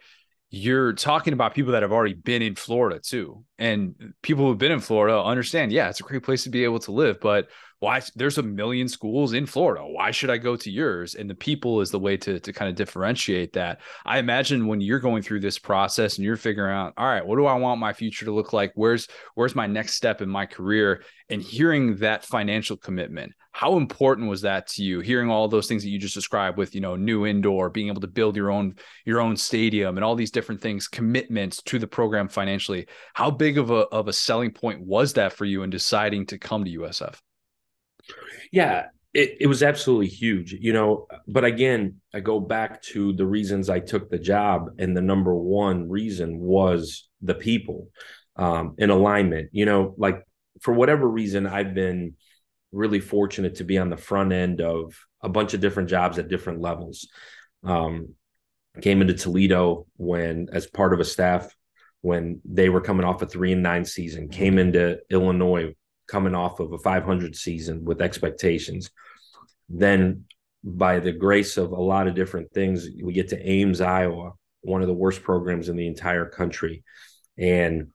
you're 0.49 0.93
talking 0.93 1.33
about 1.33 1.53
people 1.53 1.73
that 1.73 1.81
have 1.81 1.91
already 1.91 2.13
been 2.13 2.41
in 2.41 2.55
Florida 2.55 2.99
too. 2.99 3.43
And 3.57 4.13
people 4.21 4.45
who've 4.45 4.57
been 4.57 4.71
in 4.71 4.79
Florida 4.79 5.21
understand, 5.21 5.71
yeah, 5.71 5.89
it's 5.89 5.99
a 5.99 6.03
great 6.03 6.23
place 6.23 6.43
to 6.43 6.49
be 6.49 6.63
able 6.63 6.79
to 6.79 6.91
live, 6.91 7.19
but 7.19 7.49
why 7.79 8.01
there's 8.15 8.39
a 8.39 8.43
million 8.43 8.87
schools 8.87 9.33
in 9.33 9.45
Florida. 9.45 9.85
Why 9.85 10.09
should 10.09 10.31
I 10.31 10.37
go 10.37 10.55
to 10.55 10.71
yours? 10.71 11.13
And 11.13 11.29
the 11.29 11.35
people 11.35 11.81
is 11.81 11.91
the 11.91 11.99
way 11.99 12.17
to 12.17 12.39
to 12.39 12.53
kind 12.53 12.69
of 12.69 12.75
differentiate 12.75 13.53
that. 13.53 13.81
I 14.03 14.17
imagine 14.17 14.67
when 14.67 14.81
you're 14.81 14.99
going 14.99 15.21
through 15.21 15.41
this 15.41 15.59
process 15.59 16.17
and 16.17 16.25
you're 16.25 16.37
figuring 16.37 16.73
out, 16.73 16.93
all 16.97 17.05
right, 17.05 17.25
what 17.25 17.35
do 17.35 17.45
I 17.45 17.53
want 17.53 17.79
my 17.79 17.93
future 17.93 18.25
to 18.25 18.31
look 18.31 18.51
like? 18.51 18.71
Where's 18.73 19.07
where's 19.35 19.55
my 19.55 19.67
next 19.67 19.93
step 19.93 20.21
in 20.21 20.29
my 20.29 20.47
career? 20.47 21.03
And 21.29 21.41
hearing 21.41 21.97
that 21.97 22.25
financial 22.25 22.77
commitment, 22.77 23.33
how 23.51 23.77
important 23.77 24.29
was 24.29 24.41
that 24.41 24.67
to 24.69 24.83
you? 24.83 25.01
Hearing 25.01 25.29
all 25.29 25.47
those 25.47 25.67
things 25.67 25.83
that 25.83 25.89
you 25.89 25.99
just 25.99 26.15
described 26.15 26.57
with, 26.57 26.73
you 26.73 26.81
know, 26.81 26.95
new 26.95 27.27
indoor, 27.27 27.69
being 27.69 27.89
able 27.89 28.01
to 28.01 28.07
build 28.07 28.35
your 28.35 28.49
own 28.49 28.73
your 29.05 29.21
own 29.21 29.37
stadium 29.37 29.97
and 29.97 30.03
all 30.03 30.15
these 30.15 30.31
different 30.31 30.61
things, 30.61 30.87
commitments 30.87 31.61
to 31.63 31.77
the 31.77 31.87
program 31.87 32.27
financially. 32.27 32.87
How 33.13 33.29
big 33.29 33.59
of 33.59 33.69
a 33.69 33.85
of 33.89 34.07
a 34.07 34.13
selling 34.13 34.51
point 34.51 34.81
was 34.81 35.13
that 35.13 35.33
for 35.33 35.45
you 35.45 35.61
in 35.61 35.69
deciding 35.69 36.25
to 36.27 36.39
come 36.39 36.65
to 36.65 36.79
USF? 36.79 37.19
Yeah, 38.51 38.87
it, 39.13 39.37
it 39.41 39.47
was 39.47 39.63
absolutely 39.63 40.07
huge, 40.07 40.53
you 40.53 40.73
know. 40.73 41.07
But 41.27 41.45
again, 41.45 42.01
I 42.13 42.19
go 42.19 42.39
back 42.39 42.81
to 42.83 43.13
the 43.13 43.25
reasons 43.25 43.69
I 43.69 43.79
took 43.79 44.09
the 44.09 44.19
job, 44.19 44.69
and 44.79 44.95
the 44.95 45.01
number 45.01 45.35
one 45.35 45.89
reason 45.89 46.39
was 46.39 47.09
the 47.21 47.35
people 47.35 47.89
um, 48.35 48.75
in 48.77 48.89
alignment. 48.89 49.49
You 49.51 49.65
know, 49.65 49.95
like 49.97 50.23
for 50.61 50.73
whatever 50.73 51.07
reason, 51.07 51.47
I've 51.47 51.73
been 51.73 52.15
really 52.71 52.99
fortunate 52.99 53.55
to 53.55 53.63
be 53.63 53.77
on 53.77 53.89
the 53.89 53.97
front 53.97 54.33
end 54.33 54.61
of 54.61 54.93
a 55.21 55.29
bunch 55.29 55.53
of 55.53 55.61
different 55.61 55.89
jobs 55.89 56.19
at 56.19 56.27
different 56.27 56.61
levels. 56.61 57.07
Um, 57.63 58.13
came 58.81 59.01
into 59.01 59.13
Toledo 59.13 59.87
when, 59.97 60.49
as 60.51 60.67
part 60.67 60.93
of 60.93 60.99
a 60.99 61.05
staff, 61.05 61.55
when 62.01 62.41
they 62.45 62.69
were 62.69 62.81
coming 62.81 63.05
off 63.05 63.21
a 63.21 63.25
three 63.25 63.51
and 63.51 63.63
nine 63.63 63.85
season, 63.85 64.29
came 64.29 64.59
into 64.59 64.99
Illinois 65.09 65.73
coming 66.07 66.35
off 66.35 66.59
of 66.59 66.71
a 66.73 66.77
500 66.77 67.35
season 67.35 67.85
with 67.85 68.01
expectations. 68.01 68.91
Then, 69.69 70.25
by 70.63 70.99
the 70.99 71.11
grace 71.11 71.57
of 71.57 71.71
a 71.71 71.81
lot 71.81 72.07
of 72.07 72.15
different 72.15 72.51
things, 72.51 72.87
we 73.01 73.13
get 73.13 73.29
to 73.29 73.49
Ames, 73.49 73.81
Iowa, 73.81 74.33
one 74.61 74.81
of 74.81 74.87
the 74.87 74.93
worst 74.93 75.23
programs 75.23 75.69
in 75.69 75.75
the 75.75 75.87
entire 75.87 76.25
country. 76.25 76.83
And 77.37 77.87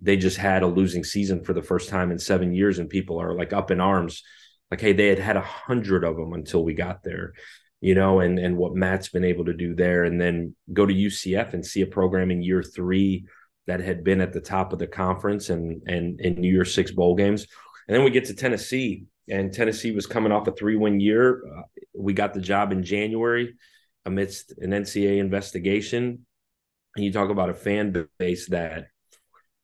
they 0.00 0.16
just 0.16 0.36
had 0.36 0.62
a 0.62 0.66
losing 0.66 1.04
season 1.04 1.42
for 1.42 1.52
the 1.52 1.62
first 1.62 1.88
time 1.88 2.10
in 2.10 2.18
seven 2.18 2.52
years, 2.52 2.78
and 2.78 2.88
people 2.88 3.20
are 3.20 3.34
like 3.34 3.52
up 3.52 3.70
in 3.70 3.80
arms. 3.80 4.22
Like, 4.70 4.80
hey, 4.80 4.92
they 4.92 5.08
had 5.08 5.18
had 5.18 5.36
a 5.36 5.42
hundred 5.42 6.04
of 6.04 6.16
them 6.16 6.32
until 6.32 6.64
we 6.64 6.74
got 6.74 7.02
there, 7.02 7.32
you 7.80 7.94
know, 7.94 8.20
and 8.20 8.38
and 8.38 8.56
what 8.56 8.74
Matt's 8.74 9.08
been 9.08 9.24
able 9.24 9.46
to 9.46 9.54
do 9.54 9.74
there, 9.74 10.04
and 10.04 10.20
then 10.20 10.54
go 10.72 10.84
to 10.84 10.92
UCF 10.92 11.54
and 11.54 11.64
see 11.64 11.80
a 11.82 11.86
program 11.86 12.30
in 12.30 12.42
year 12.42 12.62
three 12.62 13.26
that 13.66 13.80
had 13.80 14.04
been 14.04 14.20
at 14.20 14.32
the 14.32 14.40
top 14.40 14.72
of 14.72 14.78
the 14.78 14.86
conference 14.86 15.50
and 15.50 15.82
and 15.86 16.20
in 16.20 16.40
New 16.40 16.52
Year 16.52 16.64
Six 16.64 16.90
bowl 16.90 17.14
games, 17.14 17.46
and 17.88 17.96
then 17.96 18.04
we 18.04 18.10
get 18.10 18.26
to 18.26 18.34
Tennessee, 18.34 19.04
and 19.28 19.52
Tennessee 19.52 19.92
was 19.92 20.06
coming 20.06 20.32
off 20.32 20.46
a 20.46 20.52
three 20.52 20.76
win 20.76 21.00
year. 21.00 21.42
Uh, 21.46 21.62
we 21.94 22.12
got 22.12 22.34
the 22.34 22.40
job 22.40 22.72
in 22.72 22.82
January 22.82 23.54
amidst 24.06 24.52
an 24.58 24.70
NCAA 24.70 25.18
investigation. 25.18 26.24
And 26.94 27.04
you 27.04 27.12
talk 27.12 27.28
about 27.28 27.50
a 27.50 27.54
fan 27.54 28.08
base 28.18 28.48
that 28.48 28.86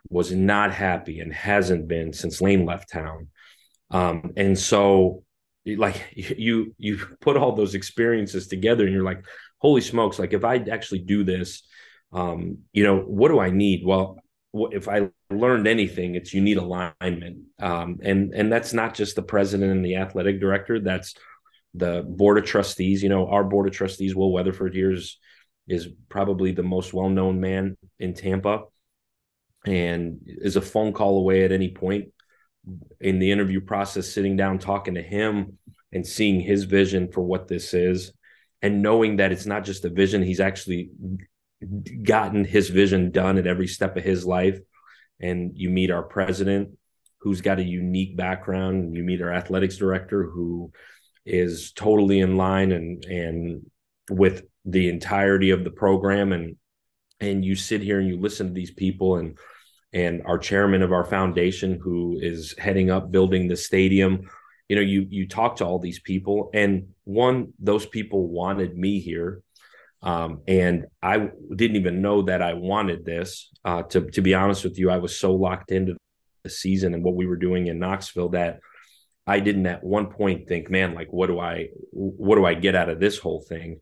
was 0.09 0.33
not 0.33 0.73
happy 0.73 1.21
and 1.21 1.33
hasn't 1.33 1.89
been 1.89 2.13
since 2.13 2.43
Lane 2.43 2.67
left 2.67 2.91
town. 2.91 3.29
Um, 3.91 4.33
and 4.37 4.59
so, 4.59 5.23
like 5.65 6.03
you 6.15 6.75
you 6.77 6.99
put 7.21 7.37
all 7.37 7.53
those 7.53 7.75
experiences 7.75 8.49
together, 8.49 8.85
and 8.85 8.93
you're 8.93 9.05
like, 9.05 9.25
holy 9.59 9.81
smokes! 9.81 10.19
Like 10.19 10.33
if 10.33 10.45
I 10.45 10.57
actually 10.57 11.01
do 11.01 11.25
this 11.25 11.63
um, 12.13 12.59
you 12.73 12.85
know, 12.85 12.99
what 12.99 13.29
do 13.29 13.41
I 13.41 13.51
need? 13.51 13.85
Well, 13.85 14.19
if 14.55 14.89
I 14.89 15.09
learned 15.31 15.67
anything, 15.67 16.15
it's 16.15 16.35
you 16.35 16.43
need 16.43 16.59
alignment, 16.59 17.45
um, 17.59 17.99
and 18.03 18.35
and 18.35 18.53
that's 18.53 18.73
not 18.73 18.95
just 18.95 19.17
the 19.17 19.23
president 19.23 19.73
and 19.73 19.85
the 19.85 19.97
athletic 19.97 20.41
director. 20.41 20.79
That's 20.79 21.15
the 21.75 22.05
board 22.07 22.37
of 22.37 22.45
trustees. 22.45 23.03
You 23.03 23.09
know, 23.09 23.29
our 23.29 23.45
board 23.45 23.67
of 23.67 23.73
trustees, 23.73 24.15
Will 24.15 24.31
Weatherford 24.31 24.75
here 24.75 24.93
is 24.93 25.19
is 25.69 25.89
probably 26.11 26.53
the 26.53 26.63
most 26.63 26.93
well 26.93 27.09
known 27.09 27.41
man 27.41 27.79
in 27.99 28.13
Tampa, 28.13 28.65
and 29.65 30.19
is 30.27 30.57
a 30.57 30.61
phone 30.61 30.93
call 30.93 31.17
away 31.19 31.45
at 31.45 31.53
any 31.53 31.73
point 31.73 32.09
in 33.01 33.19
the 33.19 33.31
interview 33.31 33.63
process. 33.63 34.13
Sitting 34.13 34.37
down, 34.37 34.59
talking 34.59 34.95
to 34.97 35.03
him, 35.03 35.59
and 35.93 36.07
seeing 36.07 36.41
his 36.41 36.65
vision 36.65 37.11
for 37.11 37.23
what 37.23 37.49
this 37.49 37.73
is, 37.73 38.13
and 38.61 38.83
knowing 38.83 39.17
that 39.17 39.33
it's 39.33 39.47
not 39.47 39.65
just 39.65 39.87
a 39.87 39.89
vision; 39.89 40.23
he's 40.23 40.41
actually 40.41 40.91
gotten 42.03 42.45
his 42.45 42.69
vision 42.69 43.11
done 43.11 43.39
at 43.39 43.47
every 43.47 43.67
step 43.67 43.97
of 43.97 44.05
his 44.05 44.25
life. 44.25 44.59
And 45.21 45.53
you 45.55 45.71
meet 45.71 45.91
our 45.91 46.03
president, 46.03 46.71
who's 47.21 47.41
got 47.41 47.61
a 47.61 47.65
unique 47.65 48.17
background. 48.17 48.97
You 48.97 49.05
meet 49.05 49.23
our 49.23 49.33
athletics 49.33 49.77
director, 49.77 50.25
who 50.25 50.73
is 51.25 51.73
totally 51.73 52.21
in 52.21 52.37
line 52.37 52.73
and 52.73 53.05
and 53.05 53.71
with 54.11 54.43
the 54.65 54.89
entirety 54.89 55.51
of 55.51 55.65
the 55.65 55.71
program. 55.71 56.33
And 56.33 56.57
and 57.21 57.45
you 57.45 57.55
sit 57.55 57.83
here 57.83 58.01
and 58.01 58.09
you 58.09 58.21
listen 58.21 58.49
to 58.49 58.53
these 58.53 58.73
people 58.73 59.17
and 59.17 59.39
and 59.93 60.23
our 60.25 60.39
chairman 60.39 60.83
of 60.83 60.93
our 60.93 61.05
foundation, 61.05 61.79
who 61.81 62.19
is 62.21 62.55
heading 62.59 62.91
up 62.91 63.13
building 63.13 63.47
the 63.47 63.57
stadium. 63.57 64.29
You 64.69 64.77
know, 64.77 64.83
you 64.83 65.07
you 65.09 65.29
talk 65.29 65.57
to 65.57 65.67
all 65.67 65.79
these 65.79 66.01
people, 66.01 66.51
and 66.55 66.89
one, 67.05 67.53
those 67.59 67.87
people 67.87 68.29
wanted 68.29 68.77
me 68.77 69.01
here 69.01 69.43
um, 70.03 70.43
and 70.49 70.87
I 71.03 71.29
didn't 71.55 71.77
even 71.77 72.03
know 72.03 72.23
that 72.23 72.43
I 72.43 72.55
wanted 72.55 73.05
this. 73.05 73.51
Uh, 73.65 73.83
to 73.85 74.11
to 74.11 74.21
be 74.21 74.35
honest 74.35 74.65
with 74.65 74.79
you, 74.79 74.91
I 74.91 74.99
was 74.99 75.19
so 75.19 75.35
locked 75.35 75.71
into 75.71 75.97
the 76.43 76.51
season 76.51 76.95
and 76.95 77.05
what 77.05 77.15
we 77.15 77.27
were 77.27 77.37
doing 77.37 77.69
in 77.69 77.79
Knoxville 77.79 78.31
that 78.31 78.61
I 79.27 79.39
didn't 79.39 79.67
at 79.67 79.85
one 79.85 80.07
point 80.07 80.49
think, 80.49 80.71
man, 80.71 80.95
like 80.95 81.13
what 81.13 81.29
do 81.29 81.39
I 81.39 81.69
what 81.93 82.37
do 82.37 82.45
I 82.45 82.55
get 82.55 82.75
out 82.75 82.89
of 82.89 82.99
this 82.99 83.19
whole 83.19 83.41
thing? 83.41 83.81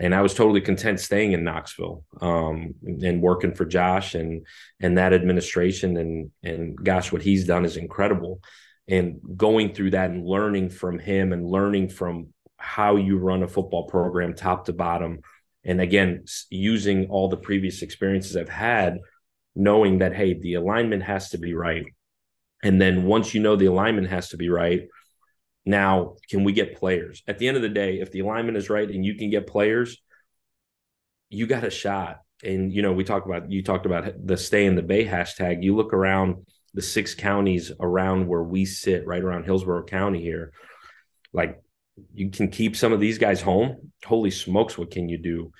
And 0.00 0.14
I 0.14 0.22
was 0.22 0.32
totally 0.32 0.60
content 0.60 1.00
staying 1.00 1.32
in 1.32 1.44
Knoxville 1.44 2.04
um, 2.20 2.74
and 3.02 3.20
working 3.20 3.54
for 3.54 3.66
Josh 3.66 4.14
and 4.14 4.46
and 4.80 4.96
that 4.96 5.12
administration 5.12 5.96
and 5.98 6.30
and 6.42 6.76
gosh, 6.82 7.12
what 7.12 7.22
he's 7.22 7.46
done 7.46 7.66
is 7.66 7.76
incredible. 7.76 8.40
And 8.86 9.20
going 9.36 9.74
through 9.74 9.90
that 9.90 10.10
and 10.10 10.26
learning 10.26 10.70
from 10.70 10.98
him 10.98 11.34
and 11.34 11.46
learning 11.46 11.90
from 11.90 12.28
how 12.56 12.96
you 12.96 13.18
run 13.18 13.42
a 13.42 13.48
football 13.48 13.86
program 13.86 14.34
top 14.34 14.64
to 14.64 14.72
bottom 14.72 15.20
and 15.68 15.80
again 15.80 16.24
using 16.50 17.06
all 17.10 17.28
the 17.28 17.36
previous 17.36 17.82
experiences 17.82 18.36
i've 18.36 18.48
had 18.48 18.98
knowing 19.58 19.98
that 19.98 20.14
hey 20.14 20.34
the 20.34 20.54
alignment 20.54 21.02
has 21.02 21.30
to 21.30 21.38
be 21.38 21.52
right. 21.52 21.84
And 22.62 22.80
then 22.80 23.04
once 23.04 23.34
you 23.34 23.40
know 23.40 23.56
the 23.56 23.66
alignment 23.66 24.08
has 24.08 24.30
to 24.30 24.36
be 24.36 24.48
right 24.48 24.88
now 25.66 26.14
can 26.30 26.44
we 26.44 26.52
get 26.52 26.76
players? 26.76 27.22
At 27.26 27.38
the 27.38 27.48
end 27.48 27.56
of 27.56 27.62
the 27.62 27.68
day 27.68 28.00
if 28.00 28.10
the 28.12 28.20
alignment 28.20 28.56
is 28.56 28.70
right 28.70 28.88
and 28.88 29.04
you 29.04 29.16
can 29.16 29.30
get 29.30 29.46
players 29.46 30.00
you 31.28 31.46
got 31.46 31.64
a 31.64 31.70
shot. 31.70 32.20
And 32.42 32.72
you 32.72 32.82
know 32.82 32.92
we 32.92 33.04
talk 33.04 33.26
about 33.26 33.50
you 33.50 33.62
talked 33.62 33.84
about 33.84 34.24
the 34.24 34.36
stay 34.36 34.64
in 34.64 34.76
the 34.76 34.82
bay 34.82 35.04
hashtag. 35.04 35.62
You 35.62 35.74
look 35.74 35.92
around 35.92 36.46
the 36.72 36.82
six 36.82 37.14
counties 37.14 37.72
around 37.80 38.28
where 38.28 38.42
we 38.42 38.64
sit 38.64 39.06
right 39.06 39.22
around 39.22 39.44
hillsborough 39.44 39.84
county 39.84 40.22
here 40.22 40.52
like 41.32 41.60
you 42.14 42.30
can 42.30 42.48
keep 42.48 42.76
some 42.76 42.92
of 42.92 43.00
these 43.00 43.18
guys 43.18 43.40
home. 43.40 43.92
Holy 44.04 44.30
smokes, 44.30 44.76
what 44.78 44.90
can 44.90 45.08
you 45.08 45.18
do? 45.18 45.52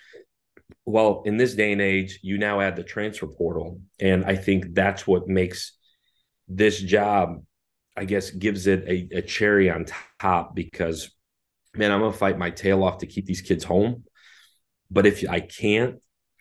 Well, 0.84 1.22
in 1.24 1.36
this 1.36 1.54
day 1.54 1.72
and 1.72 1.80
age, 1.80 2.20
you 2.22 2.38
now 2.38 2.60
add 2.60 2.76
the 2.76 2.82
transfer 2.82 3.26
portal. 3.26 3.80
And 4.00 4.24
I 4.24 4.36
think 4.36 4.74
that's 4.74 5.06
what 5.06 5.28
makes 5.28 5.76
this 6.48 6.80
job, 6.80 7.42
I 7.96 8.04
guess, 8.04 8.30
gives 8.30 8.66
it 8.66 8.84
a, 8.86 9.18
a 9.18 9.22
cherry 9.22 9.70
on 9.70 9.86
top 10.20 10.54
because, 10.54 11.10
man, 11.74 11.92
I'm 11.92 12.00
going 12.00 12.12
to 12.12 12.18
fight 12.18 12.38
my 12.38 12.50
tail 12.50 12.82
off 12.82 12.98
to 12.98 13.06
keep 13.06 13.26
these 13.26 13.42
kids 13.42 13.64
home. 13.64 14.04
But 14.90 15.06
if 15.06 15.28
I 15.28 15.40
can't, 15.40 15.96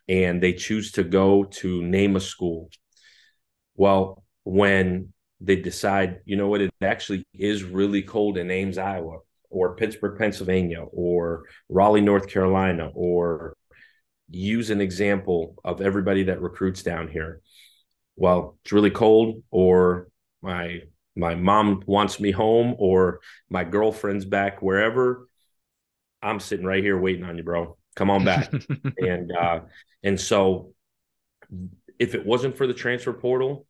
and 0.08 0.42
they 0.42 0.54
choose 0.54 0.94
to 0.94 1.04
go 1.04 1.44
to 1.44 1.84
name 1.84 2.16
a 2.16 2.22
school, 2.22 2.70
well, 3.76 4.24
when 4.46 5.12
they 5.42 5.58
decide, 5.58 6.22
you 6.24 6.38
know 6.38 6.48
what, 6.48 6.62
it 6.62 6.72
actually 6.82 7.26
is 7.34 7.64
really 7.64 8.02
cold 8.02 8.38
in 8.38 8.50
Ames, 8.50 8.78
Iowa 8.78 9.20
or 9.50 9.76
Pittsburgh, 9.76 10.18
Pennsylvania, 10.18 10.82
or 10.82 11.44
Raleigh, 11.70 12.02
North 12.02 12.28
Carolina, 12.28 12.92
or 12.94 13.56
use 14.30 14.70
an 14.70 14.82
example 14.82 15.56
of 15.64 15.82
everybody 15.82 16.24
that 16.24 16.42
recruits 16.42 16.84
down 16.84 17.08
here. 17.08 17.42
Well, 18.16 18.58
it's 18.64 18.72
really 18.72 18.92
cold, 18.92 19.44
or 19.52 20.08
my 20.42 20.82
my 21.16 21.36
mom 21.36 21.84
wants 21.86 22.20
me 22.20 22.32
home, 22.32 22.76
or 22.78 23.20
my 23.50 23.64
girlfriend's 23.64 24.26
back 24.26 24.62
wherever. 24.62 25.28
I'm 26.22 26.40
sitting 26.40 26.66
right 26.66 26.84
here 26.84 27.00
waiting 27.00 27.24
on 27.24 27.38
you, 27.38 27.44
bro. 27.44 27.78
Come 27.96 28.10
on 28.10 28.26
back. 28.26 28.52
and 28.98 29.32
uh, 29.32 29.62
and 30.04 30.20
so 30.20 30.74
if 32.00 32.16
it 32.16 32.26
wasn't 32.26 32.58
for 32.58 32.68
the 32.68 32.74
transfer 32.74 33.14
portal, 33.14 33.66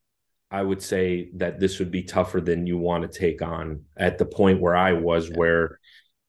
I 0.50 0.62
would 0.62 0.82
say 0.82 1.30
that 1.36 1.60
this 1.60 1.80
would 1.80 1.92
be 1.92 2.04
tougher 2.04 2.40
than 2.40 2.68
you 2.68 2.78
want 2.78 3.04
to 3.10 3.20
take 3.20 3.42
on 3.42 3.84
at 3.98 4.18
the 4.18 4.26
point 4.26 4.62
where 4.62 4.76
I 4.76 4.94
was, 4.94 5.30
where 5.30 5.80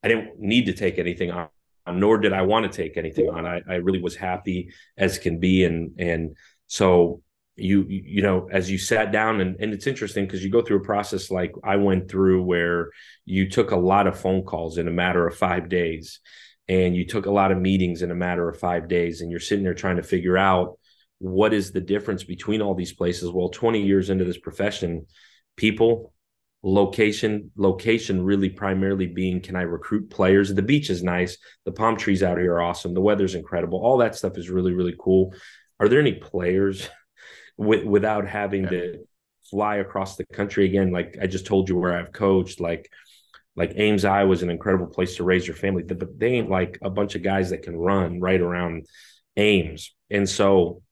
I 0.03 0.09
didn't 0.09 0.39
need 0.39 0.67
to 0.67 0.73
take 0.73 0.99
anything 0.99 1.31
on 1.31 1.49
nor 1.95 2.19
did 2.19 2.33
I 2.33 2.43
want 2.43 2.71
to 2.71 2.77
take 2.77 2.97
anything 2.97 3.29
on. 3.29 3.47
I, 3.47 3.63
I 3.69 3.75
really 3.77 4.01
was 4.01 4.17
happy 4.17 4.73
as 4.97 5.19
can 5.19 5.39
be. 5.39 5.65
And, 5.65 5.93
and 5.99 6.37
so 6.67 7.23
you, 7.57 7.87
you 7.89 8.23
know, 8.23 8.49
as 8.53 8.71
you 8.71 8.79
sat 8.79 9.11
down 9.11 9.41
and, 9.41 9.57
and 9.59 9.73
it's 9.73 9.87
interesting 9.87 10.25
because 10.25 10.45
you 10.45 10.51
go 10.51 10.63
through 10.63 10.79
a 10.79 10.85
process 10.85 11.31
like 11.31 11.53
I 11.65 11.77
went 11.77 12.11
through 12.11 12.43
where 12.43 12.91
you 13.25 13.49
took 13.49 13.71
a 13.71 13.77
lot 13.77 14.07
of 14.07 14.19
phone 14.19 14.43
calls 14.43 14.79
in 14.79 14.87
a 14.87 14.93
matter 14.93 15.27
of 15.27 15.37
five 15.37 15.69
days 15.69 16.21
and 16.69 16.95
you 16.95 17.07
took 17.07 17.27
a 17.27 17.31
lot 17.31 17.51
of 17.51 17.59
meetings 17.59 18.03
in 18.03 18.11
a 18.11 18.15
matter 18.15 18.49
of 18.49 18.59
five 18.59 18.89
days 18.89 19.21
and 19.21 19.31
you're 19.31 19.41
sitting 19.41 19.65
there 19.65 19.75
trying 19.75 19.97
to 19.97 20.03
figure 20.03 20.39
out 20.39 20.79
what 21.19 21.53
is 21.53 21.73
the 21.73 21.81
difference 21.81 22.25
between 22.25 22.63
all 22.63 22.75
these 22.75 22.93
places? 22.93 23.31
Well 23.31 23.49
20 23.49 23.83
years 23.83 24.11
into 24.11 24.25
this 24.25 24.39
profession 24.39 25.07
people 25.57 26.13
location 26.65 27.53
location 27.57 28.21
really 28.21 28.49
primarily 28.49 29.07
being 29.07 29.41
can 29.41 29.57
i 29.57 29.63
recruit 29.63 30.11
players? 30.11 30.53
The 30.53 30.63
beach 30.63 30.91
is 30.91 31.03
nice. 31.03 31.39
The 31.65 31.73
palm 31.73 31.97
trees 31.97 32.23
out 32.23 32.39
here 32.39 32.55
are 32.55 32.63
awesome. 32.63 32.95
The 32.95 33.01
weather's 33.01 33.35
incredible. 33.35 33.81
All 33.81 33.99
that 33.99 34.17
stuff 34.17 34.37
is 34.37 34.51
really 34.51 34.73
really 34.73 34.95
cool. 34.99 35.35
Are 35.81 35.89
there 35.89 36.01
any 36.01 36.15
players 36.15 36.89
with, 37.57 37.85
without 37.85 38.27
having 38.27 38.65
yeah. 38.65 38.71
to 38.71 39.05
fly 39.51 39.77
across 39.77 40.17
the 40.17 40.27
country 40.27 40.65
again? 40.65 40.93
Like 40.93 41.17
i 41.21 41.27
just 41.27 41.47
told 41.47 41.69
you 41.69 41.77
where 41.77 41.97
i've 41.97 42.13
coached 42.13 42.61
like 42.61 42.91
like 43.57 43.73
ames 43.75 44.05
iowa 44.05 44.31
is 44.33 44.43
an 44.43 44.51
incredible 44.51 44.87
place 44.87 45.17
to 45.17 45.25
raise 45.25 45.45
your 45.45 45.57
family 45.57 45.83
but 45.83 46.17
they 46.17 46.35
ain't 46.35 46.49
like 46.49 46.79
a 46.81 46.91
bunch 46.91 47.17
of 47.17 47.25
guys 47.25 47.51
that 47.51 47.63
can 47.63 47.77
run 47.77 48.21
right 48.21 48.41
around 48.41 48.87
ames. 49.39 49.95
And 50.11 50.29
so 50.29 50.83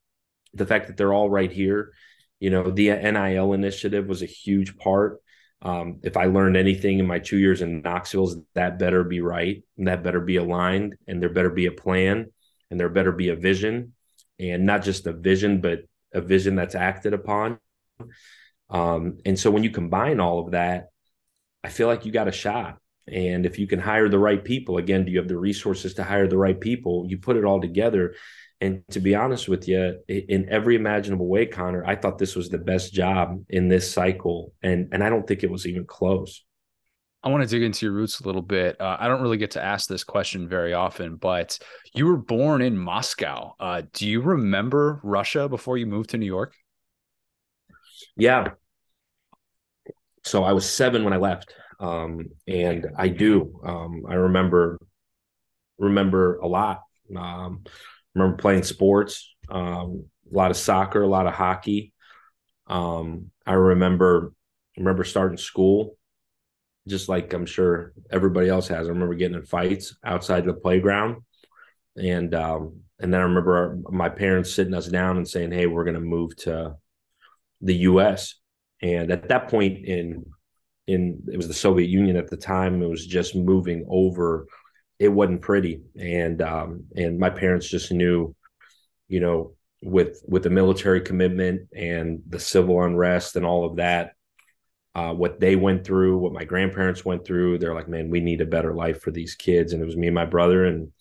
the 0.57 0.67
fact 0.67 0.87
that 0.87 0.97
they're 0.97 1.15
all 1.15 1.31
right 1.31 1.53
here 1.53 1.93
you 2.41 2.51
know 2.51 2.71
the 2.71 2.89
nil 2.89 3.53
initiative 3.53 4.07
was 4.07 4.23
a 4.23 4.27
huge 4.27 4.77
part 4.77 5.21
um, 5.63 6.01
if 6.03 6.17
I 6.17 6.27
learned 6.27 6.57
anything 6.57 6.99
in 6.99 7.07
my 7.07 7.19
two 7.19 7.39
years 7.39 7.63
in 7.63 7.81
Knoxville, 7.83 8.45
that 8.55 8.79
better 8.79 9.05
be 9.05 9.21
right, 9.21 9.65
and 9.79 9.89
that 9.89 10.03
better 10.03 10.21
be 10.21 10.37
aligned, 10.37 10.97
and 11.07 11.23
there 11.23 11.31
better 11.31 11.51
be 11.51 11.67
a 11.67 11.73
plan, 11.73 12.31
and 12.71 12.79
there 12.79 12.89
better 12.89 13.13
be 13.13 13.31
a 13.31 13.37
vision, 13.37 13.95
and 14.39 14.67
not 14.67 14.83
just 14.83 15.07
a 15.07 15.13
vision, 15.13 15.61
but 15.61 15.81
a 16.13 16.21
vision 16.21 16.57
that's 16.57 16.75
acted 16.75 17.15
upon. 17.15 17.59
Um, 18.69 19.19
and 19.25 19.39
so 19.39 19.51
when 19.51 19.65
you 19.65 19.71
combine 19.71 20.21
all 20.21 20.41
of 20.41 20.53
that, 20.53 20.89
I 21.65 21.69
feel 21.69 21.89
like 21.89 22.05
you 22.05 22.13
got 22.13 22.29
a 22.29 22.33
shot. 22.33 22.79
And 23.09 23.47
if 23.47 23.59
you 23.59 23.67
can 23.67 23.79
hire 23.79 24.09
the 24.09 24.19
right 24.19 24.43
people, 24.43 24.79
again, 24.79 25.05
do 25.05 25.13
you 25.13 25.19
have 25.19 25.29
the 25.29 25.39
resources 25.39 25.95
to 25.95 26.05
hire 26.05 26.27
the 26.27 26.37
right 26.37 26.61
people? 26.61 27.07
You 27.09 27.19
put 27.19 27.37
it 27.37 27.45
all 27.45 27.61
together, 27.61 28.15
and 28.61 28.83
to 28.91 29.01
be 29.01 29.15
honest 29.15 29.49
with 29.49 29.69
you, 29.69 29.99
in 30.09 30.49
every 30.49 30.77
imaginable 30.77 31.29
way, 31.29 31.47
Connor, 31.47 31.85
I 31.87 31.95
thought 31.95 32.19
this 32.19 32.35
was 32.35 32.49
the 32.49 32.59
best 32.59 32.93
job 32.93 33.45
in 33.51 33.69
this 33.69 33.91
cycle, 33.91 34.55
and 34.63 34.89
and 34.93 35.05
I 35.05 35.11
don't 35.11 35.27
think 35.27 35.43
it 35.43 35.51
was 35.51 35.67
even 35.67 35.85
close. 35.85 36.45
I 37.23 37.29
want 37.29 37.43
to 37.43 37.49
dig 37.49 37.63
into 37.63 37.85
your 37.87 37.93
roots 37.93 38.21
a 38.21 38.25
little 38.25 38.43
bit. 38.43 38.81
Uh, 38.81 38.97
I 39.01 39.09
don't 39.09 39.21
really 39.21 39.37
get 39.37 39.53
to 39.53 39.63
ask 39.63 39.89
this 39.89 40.05
question 40.05 40.49
very 40.49 40.75
often, 40.75 41.17
but 41.17 41.59
you 41.93 42.07
were 42.07 42.17
born 42.17 42.63
in 42.63 42.79
Moscow. 42.79 43.55
Uh, 43.59 43.83
do 43.93 44.07
you 44.07 44.21
remember 44.21 45.01
Russia 45.03 45.49
before 45.49 45.77
you 45.77 45.87
moved 45.87 46.11
to 46.11 46.19
New 46.19 46.27
York? 46.27 46.55
Yeah. 48.17 48.51
So 50.23 50.45
I 50.45 50.53
was 50.53 50.71
seven 50.71 51.05
when 51.05 51.13
I 51.13 51.17
left, 51.17 51.53
um, 51.81 52.27
and 52.47 52.87
I 52.97 53.09
do. 53.09 53.61
Um, 53.65 54.05
I 54.09 54.15
remember 54.15 54.79
remember 55.79 56.39
a 56.39 56.47
lot. 56.47 56.83
Um, 57.15 57.65
remember 58.17 58.39
playing 58.39 58.63
sports, 58.63 59.35
um, 59.49 60.07
a 60.33 60.37
lot 60.37 60.51
of 60.51 60.57
soccer, 60.57 61.03
a 61.03 61.09
lot 61.09 61.27
of 61.27 61.35
hockey. 61.35 61.93
Um, 62.67 63.31
I 63.47 63.53
remember 63.53 64.33
remember 64.77 65.05
starting 65.05 65.39
school, 65.39 65.97
just 66.89 67.09
like 67.09 67.33
I'm 67.33 67.47
sure 67.47 67.93
everybody 68.11 68.49
else 68.49 68.69
has. 68.69 68.87
I 68.87 68.91
remember 68.91 69.15
getting 69.15 69.37
in 69.37 69.45
fights 69.45 69.95
outside 70.05 70.45
the 70.45 70.55
playground, 70.55 71.23
and 71.97 72.35
um, 72.35 72.81
and 72.99 73.13
then 73.13 73.21
I 73.21 73.25
remember 73.25 73.57
our, 73.57 73.95
my 73.95 74.09
parents 74.09 74.53
sitting 74.53 74.75
us 74.75 74.89
down 74.89 75.19
and 75.19 75.29
saying, 75.29 75.53
"Hey, 75.53 75.67
we're 75.67 75.85
going 75.85 75.95
to 75.95 76.01
move 76.01 76.35
to 76.39 76.77
the 77.61 77.75
U.S." 77.75 78.35
And 78.83 79.11
at 79.11 79.29
that 79.29 79.49
point 79.49 79.85
in 79.85 80.25
in 80.87 81.23
it 81.31 81.37
was 81.37 81.49
the 81.49 81.55
Soviet 81.55 81.89
Union 81.89 82.17
at 82.17 82.31
the 82.31 82.37
time, 82.37 82.83
it 82.83 82.89
was 82.89 83.07
just 83.07 83.37
moving 83.37 83.87
over 83.89 84.47
it 84.99 85.09
wasn't 85.09 85.43
pretty. 85.43 85.83
And 85.99 86.41
um 86.43 86.85
and 86.95 87.19
my 87.19 87.31
parents 87.31 87.69
just 87.69 87.93
knew 87.93 88.35
you 89.09 89.21
know 89.21 89.55
with 89.83 90.23
with 90.27 90.43
the 90.43 90.51
military 90.51 91.01
commitment 91.01 91.69
and 91.75 92.23
the 92.29 92.41
civil 92.41 92.83
unrest 92.83 93.37
and 93.37 93.45
all 93.45 93.65
of 93.65 93.77
that 93.77 94.13
uh, 94.95 95.13
what 95.13 95.39
they 95.39 95.57
went 95.57 95.85
through 95.85 96.17
what 96.17 96.33
my 96.33 96.45
grandparents 96.45 97.05
went 97.05 97.25
through 97.27 97.59
they're 97.59 97.75
like 97.75 97.89
man 97.89 98.09
we 98.09 98.21
need 98.21 98.41
a 98.41 98.47
better 98.47 98.75
life 98.75 99.01
for 99.01 99.11
these 99.11 99.35
kids. 99.35 99.73
And 99.73 99.83
it 99.83 99.87
was 99.87 99.97
me 99.97 100.09
and 100.09 100.15
my 100.15 100.27
brother. 100.27 100.65
And 100.65 100.93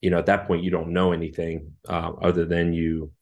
you 0.00 0.10
know 0.10 0.18
at 0.18 0.26
that 0.26 0.46
point 0.46 0.64
you 0.64 0.70
don't 0.70 0.92
know 0.92 1.12
anything 1.12 1.72
uh, 1.88 2.12
other 2.22 2.44
than 2.44 2.72
you 2.72 3.12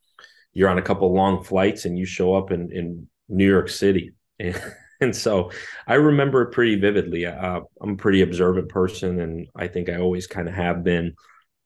you're 0.52 0.68
on 0.68 0.78
a 0.78 0.82
couple 0.82 1.12
long 1.12 1.42
flights 1.42 1.84
and 1.84 1.98
you 1.98 2.06
show 2.06 2.34
up 2.34 2.50
in 2.50 2.70
in 2.72 3.08
new 3.28 3.48
york 3.48 3.68
city. 3.68 4.12
and 4.38 4.60
and 5.00 5.14
so 5.14 5.50
I 5.86 5.94
remember 5.94 6.42
it 6.42 6.52
pretty 6.52 6.76
vividly. 6.76 7.26
Uh, 7.26 7.60
I'm 7.80 7.90
a 7.90 7.96
pretty 7.96 8.22
observant 8.22 8.68
person, 8.68 9.20
and 9.20 9.48
I 9.54 9.68
think 9.68 9.88
I 9.88 9.96
always 9.96 10.26
kind 10.26 10.48
of 10.48 10.54
have 10.54 10.84
been. 10.84 11.14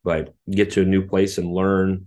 But 0.02 0.35
get 0.51 0.73
to 0.73 0.82
a 0.82 0.86
new 0.86 1.07
place 1.07 1.36
and 1.36 1.52
learn, 1.52 2.07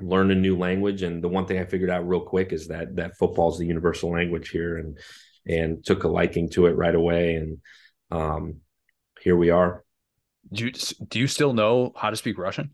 learn 0.00 0.32
a 0.32 0.34
new 0.34 0.58
language. 0.58 1.02
And 1.02 1.22
the 1.22 1.28
one 1.28 1.46
thing 1.46 1.58
I 1.60 1.64
figured 1.64 1.90
out 1.90 2.08
real 2.08 2.20
quick 2.20 2.52
is 2.52 2.68
that 2.68 2.96
that 2.96 3.16
football 3.16 3.52
is 3.52 3.58
the 3.58 3.66
universal 3.66 4.10
language 4.10 4.48
here, 4.48 4.78
and 4.78 4.98
and 5.46 5.84
took 5.84 6.04
a 6.04 6.08
liking 6.08 6.50
to 6.50 6.66
it 6.66 6.72
right 6.72 6.94
away. 6.94 7.36
And 7.36 7.58
um, 8.10 8.56
here 9.20 9.36
we 9.36 9.50
are. 9.50 9.84
Do 10.52 10.66
you, 10.66 10.72
do 11.08 11.18
you 11.18 11.26
still 11.26 11.52
know 11.52 11.92
how 11.96 12.10
to 12.10 12.16
speak 12.16 12.38
Russian? 12.38 12.70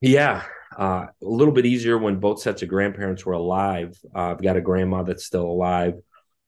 Yeah, 0.00 0.44
uh, 0.78 1.06
a 1.06 1.10
little 1.20 1.52
bit 1.52 1.66
easier 1.66 1.98
when 1.98 2.20
both 2.20 2.40
sets 2.40 2.62
of 2.62 2.68
grandparents 2.68 3.24
were 3.24 3.34
alive. 3.34 3.98
Uh, 4.14 4.30
I've 4.30 4.42
got 4.42 4.56
a 4.56 4.60
grandma 4.60 5.02
that's 5.02 5.24
still 5.24 5.44
alive, 5.44 5.94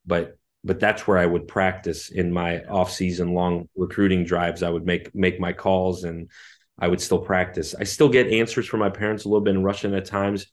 but 0.07 0.37
but 0.67 0.81
that's 0.81 1.07
where 1.07 1.19
I 1.19 1.27
would 1.27 1.47
practice 1.47 2.11
in 2.11 2.33
my 2.33 2.65
off 2.65 2.91
season 2.91 3.35
long 3.35 3.69
recruiting 3.77 4.25
drives. 4.25 4.63
I 4.63 4.71
would 4.71 4.87
make 4.87 5.15
make 5.15 5.39
my 5.39 5.53
calls 5.53 6.05
and 6.05 6.31
I 6.79 6.89
would 6.89 7.01
still 7.01 7.21
practice. 7.21 7.75
I 7.79 7.85
still 7.85 8.09
get 8.09 8.29
answers 8.29 8.67
from 8.67 8.81
my 8.81 8.91
parents 8.91 9.25
a 9.25 9.29
little 9.29 9.45
bit 9.45 9.55
in 9.55 9.63
Russian 9.63 9.95
at 9.95 10.07
times, 10.07 10.47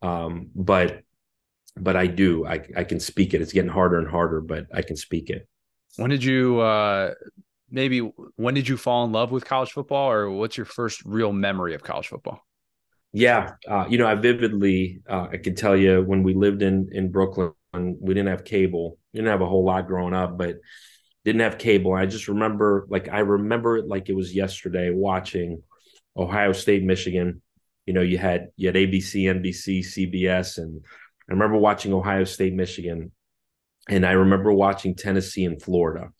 um, 0.00 0.50
but 0.54 1.02
but 1.76 1.96
I 1.96 2.06
do. 2.06 2.46
I 2.46 2.64
I 2.76 2.84
can 2.84 3.00
speak 3.00 3.34
it. 3.34 3.42
It's 3.42 3.52
getting 3.52 3.70
harder 3.70 3.98
and 3.98 4.08
harder, 4.08 4.40
but 4.40 4.66
I 4.72 4.82
can 4.82 4.96
speak 4.96 5.30
it. 5.30 5.48
When 5.96 6.10
did 6.10 6.22
you 6.22 6.60
uh, 6.60 7.14
maybe 7.70 8.00
when 8.36 8.54
did 8.54 8.68
you 8.68 8.76
fall 8.76 9.04
in 9.04 9.12
love 9.12 9.30
with 9.30 9.44
college 9.44 9.72
football, 9.72 10.10
or 10.10 10.30
what's 10.30 10.56
your 10.56 10.66
first 10.66 11.04
real 11.04 11.32
memory 11.32 11.74
of 11.74 11.82
college 11.82 12.08
football? 12.08 12.47
Yeah, 13.18 13.54
uh, 13.68 13.86
you 13.88 13.98
know, 13.98 14.06
I 14.06 14.14
vividly 14.14 15.00
uh, 15.10 15.26
I 15.32 15.38
can 15.38 15.56
tell 15.56 15.76
you 15.76 16.04
when 16.04 16.22
we 16.22 16.34
lived 16.34 16.62
in 16.62 16.88
in 16.92 17.10
Brooklyn, 17.10 17.52
we 17.74 18.14
didn't 18.14 18.28
have 18.28 18.44
cable. 18.44 18.96
We 19.12 19.18
didn't 19.18 19.32
have 19.32 19.40
a 19.40 19.46
whole 19.46 19.64
lot 19.64 19.88
growing 19.88 20.14
up, 20.14 20.38
but 20.38 20.58
didn't 21.24 21.40
have 21.40 21.58
cable. 21.58 21.94
I 21.94 22.06
just 22.06 22.28
remember, 22.28 22.86
like, 22.88 23.08
I 23.08 23.18
remember 23.18 23.76
it 23.76 23.88
like 23.88 24.08
it 24.08 24.14
was 24.14 24.36
yesterday, 24.36 24.90
watching 24.90 25.64
Ohio 26.16 26.52
State, 26.52 26.84
Michigan. 26.84 27.42
You 27.86 27.94
know, 27.94 28.02
you 28.02 28.18
had 28.18 28.50
you 28.54 28.68
had 28.68 28.76
ABC, 28.76 29.24
NBC, 29.24 29.82
CBS, 29.82 30.58
and 30.58 30.80
I 31.28 31.32
remember 31.32 31.56
watching 31.56 31.92
Ohio 31.92 32.22
State, 32.22 32.54
Michigan, 32.54 33.10
and 33.88 34.06
I 34.06 34.12
remember 34.12 34.52
watching 34.52 34.94
Tennessee 34.94 35.44
and 35.44 35.60
Florida. 35.60 36.10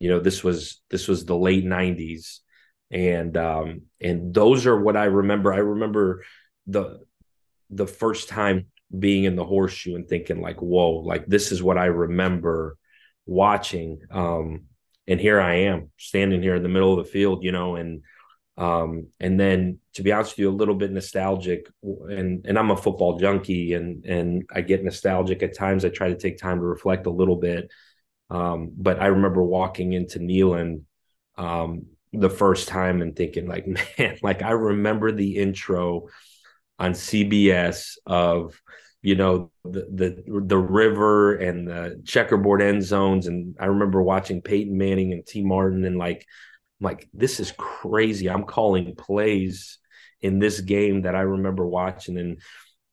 You 0.00 0.08
know, 0.10 0.18
this 0.18 0.42
was 0.42 0.82
this 0.90 1.06
was 1.06 1.24
the 1.24 1.38
late 1.38 1.64
'90s 1.64 2.40
and 2.90 3.36
um 3.36 3.82
and 4.00 4.32
those 4.32 4.66
are 4.66 4.80
what 4.80 4.96
I 4.96 5.04
remember. 5.04 5.52
I 5.52 5.58
remember 5.58 6.24
the 6.66 7.00
the 7.70 7.86
first 7.86 8.28
time 8.28 8.66
being 8.96 9.24
in 9.24 9.36
the 9.36 9.44
horseshoe 9.44 9.96
and 9.96 10.08
thinking 10.08 10.40
like, 10.40 10.60
whoa, 10.60 10.90
like 10.90 11.26
this 11.26 11.52
is 11.52 11.62
what 11.62 11.78
I 11.78 11.86
remember 11.86 12.78
watching. 13.26 13.98
Um, 14.10 14.64
and 15.08 15.20
here 15.20 15.40
I 15.40 15.54
am 15.54 15.90
standing 15.96 16.42
here 16.42 16.54
in 16.54 16.62
the 16.62 16.68
middle 16.68 16.98
of 16.98 17.04
the 17.04 17.10
field, 17.10 17.42
you 17.42 17.52
know, 17.52 17.76
and 17.76 18.02
um, 18.58 19.08
and 19.20 19.38
then 19.38 19.80
to 19.94 20.02
be 20.02 20.12
honest 20.12 20.32
with 20.32 20.38
you, 20.38 20.50
a 20.50 20.50
little 20.50 20.74
bit 20.74 20.90
nostalgic, 20.90 21.68
and 21.82 22.46
and 22.46 22.58
I'm 22.58 22.70
a 22.70 22.76
football 22.76 23.18
junkie, 23.18 23.74
and 23.74 24.04
and 24.06 24.44
I 24.52 24.62
get 24.62 24.82
nostalgic 24.82 25.42
at 25.42 25.56
times. 25.56 25.84
I 25.84 25.90
try 25.90 26.08
to 26.08 26.16
take 26.16 26.38
time 26.38 26.58
to 26.58 26.64
reflect 26.64 27.06
a 27.06 27.10
little 27.10 27.36
bit, 27.36 27.70
um, 28.30 28.72
but 28.76 29.00
I 29.00 29.08
remember 29.08 29.42
walking 29.42 29.92
into 29.92 30.20
Neyland 30.20 30.82
um, 31.36 31.86
the 32.20 32.30
first 32.30 32.68
time 32.68 33.02
and 33.02 33.14
thinking 33.16 33.46
like 33.46 33.66
man 33.98 34.18
like 34.22 34.42
i 34.42 34.50
remember 34.50 35.12
the 35.12 35.36
intro 35.36 36.08
on 36.78 36.92
cbs 36.92 37.96
of 38.06 38.60
you 39.02 39.14
know 39.14 39.50
the 39.64 39.86
the 39.92 40.40
the 40.46 40.58
river 40.58 41.36
and 41.36 41.68
the 41.68 42.02
checkerboard 42.04 42.60
end 42.60 42.82
zones. 42.82 43.28
And 43.28 43.54
i 43.60 43.66
remember 43.66 44.02
watching 44.02 44.42
peyton 44.42 44.76
manning 44.76 45.12
and 45.12 45.24
tee 45.24 45.44
martin 45.44 45.84
and 45.84 45.96
like 45.96 46.26
I'm 46.80 46.84
like 46.86 47.08
this 47.14 47.38
is 47.38 47.52
crazy. 47.56 48.28
I'm 48.28 48.44
calling 48.44 48.96
plays 48.96 49.78
in 50.20 50.40
this 50.40 50.60
game 50.60 51.02
that 51.02 51.14
i 51.14 51.20
remember 51.20 51.64
watching. 51.66 52.18
And 52.18 52.40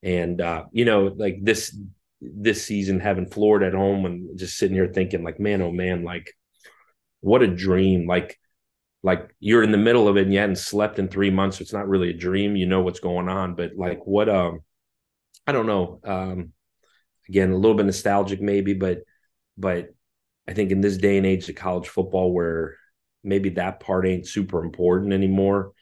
and 0.03 0.39
uh 0.39 0.65
you 0.71 0.85
know 0.85 1.13
like 1.17 1.39
this 1.41 1.75
this 2.21 2.63
season 2.63 2.99
having 2.99 3.25
florida 3.25 3.67
at 3.67 3.73
home 3.73 4.05
and 4.05 4.37
just 4.37 4.57
sitting 4.57 4.75
here 4.75 4.91
thinking 4.93 5.23
like 5.23 5.39
man 5.39 5.61
oh 5.61 5.71
man 5.71 6.03
like 6.03 6.31
what 7.23 7.41
a 7.41 7.47
dream. 7.47 8.05
Like 8.05 8.37
like 9.03 9.35
you're 9.39 9.63
in 9.63 9.71
the 9.71 9.77
middle 9.77 10.07
of 10.07 10.15
it 10.17 10.23
and 10.23 10.33
you 10.33 10.39
hadn't 10.39 10.55
slept 10.55 10.97
in 10.97 11.09
three 11.09 11.29
months. 11.29 11.57
So 11.57 11.61
it's 11.61 11.73
not 11.73 11.89
really 11.89 12.09
a 12.09 12.17
dream. 12.17 12.55
You 12.55 12.65
know 12.65 12.81
what's 12.81 13.01
going 13.01 13.27
on, 13.27 13.55
but 13.55 13.71
like 13.75 13.99
what 14.05 14.29
um 14.29 14.61
I 15.45 15.51
don't 15.51 15.67
know. 15.67 15.99
Um 16.03 16.53
again, 17.27 17.51
a 17.51 17.57
little 17.57 17.75
bit 17.75 17.85
nostalgic 17.85 18.41
maybe, 18.41 18.73
but 18.73 19.03
but 19.57 19.89
I 20.47 20.53
think 20.53 20.71
in 20.71 20.81
this 20.81 20.97
day 20.97 21.17
and 21.17 21.25
age 21.25 21.47
of 21.49 21.55
college 21.55 21.87
football 21.87 22.33
where 22.33 22.77
maybe 23.23 23.49
that 23.49 23.79
part 23.81 24.07
ain't 24.07 24.27
super 24.27 24.63
important 24.63 25.13
anymore. 25.13 25.73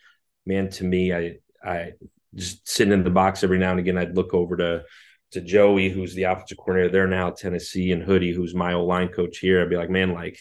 Man, 0.45 0.69
to 0.71 0.83
me, 0.83 1.13
I 1.13 1.37
I 1.63 1.93
just 2.33 2.67
sitting 2.67 2.93
in 2.93 3.03
the 3.03 3.09
box 3.11 3.43
every 3.43 3.59
now 3.59 3.71
and 3.71 3.79
again, 3.79 3.97
I'd 3.97 4.15
look 4.15 4.33
over 4.33 4.57
to 4.57 4.83
to 5.31 5.41
Joey, 5.41 5.89
who's 5.89 6.13
the 6.13 6.23
offensive 6.23 6.57
coordinator 6.57 6.91
there 6.91 7.07
now 7.07 7.29
Tennessee, 7.29 7.91
and 7.91 8.03
Hoodie, 8.03 8.33
who's 8.33 8.55
my 8.55 8.73
old 8.73 8.87
line 8.87 9.09
coach 9.09 9.37
here. 9.37 9.61
I'd 9.61 9.69
be 9.69 9.77
like, 9.77 9.89
man, 9.89 10.13
like 10.13 10.39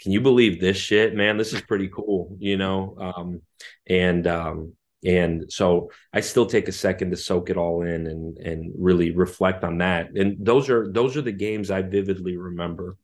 can 0.00 0.12
you 0.12 0.20
believe 0.20 0.60
this 0.60 0.76
shit, 0.76 1.14
man? 1.14 1.36
This 1.36 1.52
is 1.52 1.60
pretty 1.60 1.88
cool, 1.88 2.36
you 2.38 2.56
know. 2.56 2.96
Um, 2.98 3.42
and 3.86 4.26
um, 4.26 4.72
and 5.04 5.52
so 5.52 5.90
I 6.12 6.20
still 6.20 6.46
take 6.46 6.68
a 6.68 6.72
second 6.72 7.10
to 7.10 7.16
soak 7.16 7.50
it 7.50 7.56
all 7.56 7.82
in 7.82 8.06
and 8.06 8.38
and 8.38 8.72
really 8.76 9.10
reflect 9.10 9.64
on 9.64 9.78
that. 9.78 10.10
And 10.16 10.36
those 10.44 10.68
are 10.70 10.90
those 10.92 11.16
are 11.16 11.22
the 11.22 11.32
games 11.32 11.70
I 11.70 11.82
vividly 11.82 12.36
remember. 12.36 12.96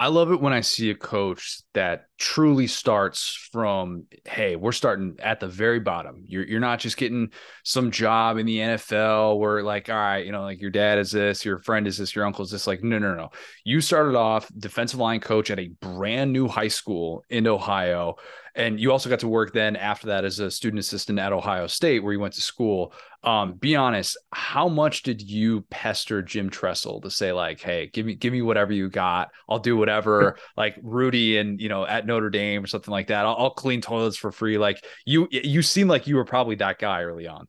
I 0.00 0.08
love 0.08 0.32
it 0.32 0.40
when 0.40 0.52
I 0.52 0.60
see 0.60 0.90
a 0.90 0.94
coach 0.94 1.62
that 1.72 2.06
truly 2.18 2.66
starts 2.66 3.48
from, 3.52 4.04
hey, 4.24 4.56
we're 4.56 4.72
starting 4.72 5.16
at 5.20 5.38
the 5.38 5.46
very 5.46 5.78
bottom. 5.78 6.24
You're 6.26 6.44
you're 6.44 6.60
not 6.60 6.80
just 6.80 6.96
getting 6.96 7.30
some 7.62 7.90
job 7.90 8.38
in 8.38 8.46
the 8.46 8.58
NFL 8.58 9.38
where 9.38 9.62
like, 9.62 9.88
all 9.88 9.96
right, 9.96 10.26
you 10.26 10.32
know, 10.32 10.42
like 10.42 10.60
your 10.60 10.70
dad 10.70 10.98
is 10.98 11.12
this, 11.12 11.44
your 11.44 11.60
friend 11.60 11.86
is 11.86 11.98
this, 11.98 12.14
your 12.14 12.26
uncle 12.26 12.44
is 12.44 12.50
this. 12.50 12.66
Like, 12.66 12.82
no, 12.82 12.98
no, 12.98 13.14
no. 13.14 13.30
You 13.64 13.80
started 13.80 14.16
off 14.16 14.50
defensive 14.58 14.98
line 14.98 15.20
coach 15.20 15.50
at 15.50 15.60
a 15.60 15.68
brand 15.80 16.32
new 16.32 16.48
high 16.48 16.68
school 16.68 17.24
in 17.30 17.46
Ohio 17.46 18.16
and 18.54 18.78
you 18.78 18.92
also 18.92 19.10
got 19.10 19.20
to 19.20 19.28
work 19.28 19.52
then 19.52 19.76
after 19.76 20.08
that 20.08 20.24
as 20.24 20.38
a 20.38 20.50
student 20.50 20.78
assistant 20.78 21.18
at 21.18 21.32
Ohio 21.32 21.66
State, 21.66 22.00
where 22.00 22.12
you 22.12 22.20
went 22.20 22.34
to 22.34 22.40
school. 22.40 22.92
Um, 23.22 23.54
be 23.54 23.74
honest, 23.74 24.16
how 24.32 24.68
much 24.68 25.02
did 25.02 25.22
you 25.22 25.62
pester 25.70 26.22
Jim 26.22 26.50
Tressel 26.50 27.00
to 27.02 27.10
say 27.10 27.32
like, 27.32 27.60
"Hey, 27.60 27.90
give 27.92 28.06
me 28.06 28.14
give 28.14 28.32
me 28.32 28.42
whatever 28.42 28.72
you 28.72 28.88
got. 28.88 29.30
I'll 29.48 29.58
do 29.58 29.76
whatever." 29.76 30.36
like 30.56 30.76
Rudy 30.82 31.38
and 31.38 31.60
you 31.60 31.68
know 31.68 31.86
at 31.86 32.06
Notre 32.06 32.30
Dame 32.30 32.62
or 32.62 32.66
something 32.66 32.92
like 32.92 33.08
that. 33.08 33.26
I'll, 33.26 33.36
I'll 33.36 33.50
clean 33.50 33.80
toilets 33.80 34.16
for 34.16 34.30
free. 34.30 34.58
Like 34.58 34.84
you, 35.04 35.26
you 35.30 35.62
seem 35.62 35.88
like 35.88 36.06
you 36.06 36.16
were 36.16 36.24
probably 36.24 36.56
that 36.56 36.78
guy 36.78 37.02
early 37.02 37.26
on. 37.26 37.46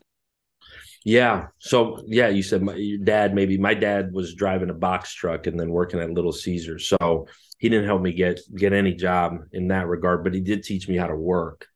Yeah. 1.05 1.47
So 1.59 2.03
yeah, 2.07 2.29
you 2.29 2.41
said 2.41 2.63
my, 2.63 2.73
your 2.75 2.97
dad. 2.97 3.35
Maybe 3.35 3.59
my 3.59 3.75
dad 3.75 4.11
was 4.11 4.33
driving 4.33 4.71
a 4.71 4.73
box 4.73 5.13
truck 5.13 5.45
and 5.45 5.59
then 5.59 5.69
working 5.69 5.99
at 5.99 6.09
Little 6.09 6.33
Caesar. 6.33 6.79
So 6.79 7.27
he 7.57 7.69
didn't 7.69 7.85
help 7.85 8.01
me 8.01 8.13
get 8.13 8.39
get 8.55 8.73
any 8.73 8.93
job 8.93 9.37
in 9.51 9.69
that 9.69 9.87
regard, 9.87 10.23
but 10.23 10.33
he 10.33 10.41
did 10.41 10.63
teach 10.63 10.87
me 10.87 10.97
how 10.97 11.07
to 11.07 11.15
work, 11.15 11.67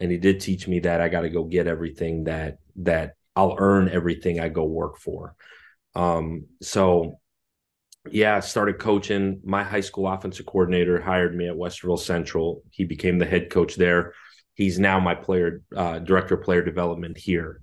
and 0.00 0.10
he 0.10 0.18
did 0.18 0.40
teach 0.40 0.66
me 0.66 0.80
that 0.80 1.00
I 1.00 1.08
got 1.08 1.22
to 1.22 1.30
go 1.30 1.44
get 1.44 1.66
everything 1.66 2.24
that 2.24 2.58
that 2.76 3.14
I'll 3.34 3.56
earn 3.58 3.88
everything 3.88 4.40
I 4.40 4.48
go 4.48 4.64
work 4.64 4.98
for. 4.98 5.34
Um, 5.94 6.46
so 6.62 7.18
yeah, 8.10 8.40
started 8.40 8.78
coaching. 8.78 9.40
My 9.44 9.62
high 9.62 9.80
school 9.80 10.08
offensive 10.08 10.46
coordinator 10.46 11.00
hired 11.00 11.36
me 11.36 11.48
at 11.48 11.56
Westerville 11.56 11.98
Central. 11.98 12.62
He 12.70 12.84
became 12.84 13.18
the 13.18 13.26
head 13.26 13.50
coach 13.50 13.76
there. 13.76 14.14
He's 14.54 14.78
now 14.78 15.00
my 15.00 15.14
player 15.14 15.62
uh, 15.74 15.98
director 15.98 16.36
of 16.36 16.42
player 16.42 16.62
development 16.62 17.18
here. 17.18 17.60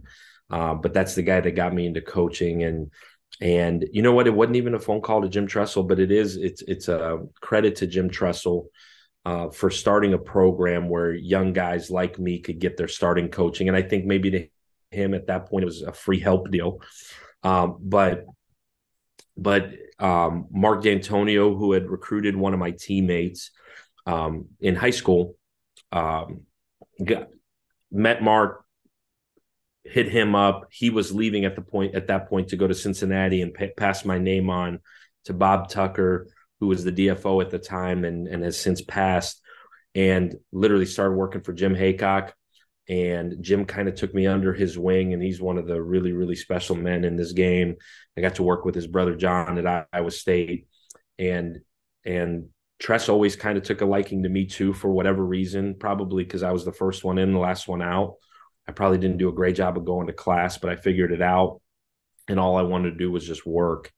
Uh, 0.50 0.76
but 0.76 0.94
that's 0.94 1.16
the 1.16 1.24
guy 1.24 1.40
that 1.40 1.52
got 1.52 1.74
me 1.74 1.88
into 1.88 2.02
coaching 2.02 2.64
and 2.64 2.91
and 3.44 3.86
you 3.91 4.02
know 4.02 4.14
what? 4.14 4.26
It 4.26 4.34
wasn't 4.34 4.56
even 4.56 4.74
a 4.74 4.80
phone 4.80 5.02
call 5.02 5.22
to 5.22 5.28
Jim 5.28 5.48
Tressel, 5.48 5.84
but 5.84 5.99
it 5.99 6.11
is. 6.11 6.38
It's 6.38 6.61
it's 6.61 6.88
a 6.88 7.26
credit 7.41 7.76
to 7.78 7.88
Jim 7.88 8.10
Tressel 8.10 8.68
uh, 9.26 9.49
for 9.49 9.70
starting 9.70 10.14
a 10.14 10.18
program 10.18 10.88
where 10.88 11.14
young 11.14 11.52
guys 11.52 11.91
like 11.91 12.18
me 12.18 12.40
could 12.40 12.60
get 12.60 12.78
their 12.78 12.88
starting 12.88 13.28
coaching. 13.28 13.68
And 13.68 13.76
I 13.76 13.82
think 13.82 14.06
maybe 14.06 14.32
to 14.32 14.48
him 14.91 15.14
at 15.14 15.28
that 15.28 15.48
point 15.48 15.64
it 15.64 15.65
was 15.65 15.82
a 15.82 15.91
free 15.91 16.22
help 16.22 16.52
deal. 16.52 16.80
Um, 17.44 17.80
but 17.82 18.24
but 19.36 19.72
um, 19.99 20.48
Mark 20.49 20.82
Dantonio, 20.82 21.57
who 21.57 21.74
had 21.74 21.90
recruited 21.90 22.38
one 22.38 22.53
of 22.53 22.61
my 22.61 22.72
teammates 22.72 23.52
um, 24.06 24.45
in 24.61 24.78
high 24.78 24.91
school, 24.91 25.36
um, 25.91 26.44
got, 27.03 27.28
met 27.91 28.24
Mark, 28.24 28.62
hit 29.84 30.10
him 30.10 30.36
up. 30.36 30.68
He 30.72 30.90
was 30.90 31.14
leaving 31.14 31.46
at 31.46 31.56
the 31.56 31.62
point 31.62 31.96
at 31.96 32.08
that 32.08 32.30
point 32.30 32.50
to 32.50 32.56
go 32.56 32.68
to 32.68 32.74
Cincinnati 32.74 33.42
and 33.42 33.54
pa- 33.54 33.68
pass 33.76 34.06
my 34.06 34.18
name 34.18 34.50
on 34.50 34.80
to 35.26 35.34
Bob 35.34 35.70
Tucker, 35.70 36.28
who 36.60 36.68
was 36.68 36.84
the 36.84 36.92
DFO 36.92 37.42
at 37.42 37.50
the 37.50 37.60
time 37.60 38.06
and 38.06 38.28
and 38.28 38.44
has 38.44 38.60
since 38.60 38.82
passed. 38.82 39.42
And 39.96 40.36
literally 40.52 40.88
started 40.88 41.16
working 41.16 41.42
for 41.42 41.54
Jim 41.54 41.76
Heacock. 41.76 42.32
And 42.90 43.42
Jim 43.42 43.66
kind 43.66 43.88
of 43.88 43.96
took 43.96 44.14
me 44.14 44.28
under 44.28 44.54
his 44.54 44.78
wing, 44.78 45.14
and 45.14 45.24
he's 45.24 45.40
one 45.40 45.58
of 45.58 45.68
the 45.68 45.82
really, 45.82 46.12
really 46.12 46.36
special 46.36 46.76
men 46.76 47.06
in 47.06 47.16
this 47.16 47.32
game. 47.32 47.76
I 48.18 48.22
got 48.22 48.36
to 48.36 48.44
work 48.44 48.66
with 48.66 48.76
his 48.76 48.88
brother 48.88 49.16
John 49.16 49.58
at 49.58 49.88
Iowa 49.94 50.12
State, 50.12 50.68
and 51.18 51.60
and 52.04 52.50
Tress 52.80 53.08
always 53.08 53.38
kind 53.38 53.58
of 53.58 53.64
took 53.64 53.80
a 53.80 53.86
liking 53.86 54.24
to 54.24 54.30
me 54.30 54.46
too 54.46 54.74
for 54.74 54.92
whatever 54.92 55.26
reason, 55.26 55.76
probably 55.80 56.26
because 56.26 56.44
I 56.44 56.52
was 56.52 56.66
the 56.66 56.74
first 56.74 57.06
one 57.06 57.18
in, 57.18 57.32
the 57.32 57.40
last 57.40 57.68
one 57.68 57.82
out. 57.82 58.16
I 58.68 58.72
probably 58.72 58.98
didn't 58.98 59.18
do 59.18 59.30
a 59.30 59.34
great 59.34 59.56
job 59.56 59.77
of 59.77 59.85
going 59.85 60.07
to 60.07 60.14
class, 60.14 60.57
but 60.57 60.69
I 60.69 60.76
figured 60.76 61.11
it 61.11 61.22
out. 61.22 61.61
And 62.27 62.40
all 62.40 62.56
I 62.56 62.61
wanted 62.61 62.91
to 62.91 62.98
do 62.98 63.11
was 63.11 63.27
just 63.27 63.45
work 63.45 63.91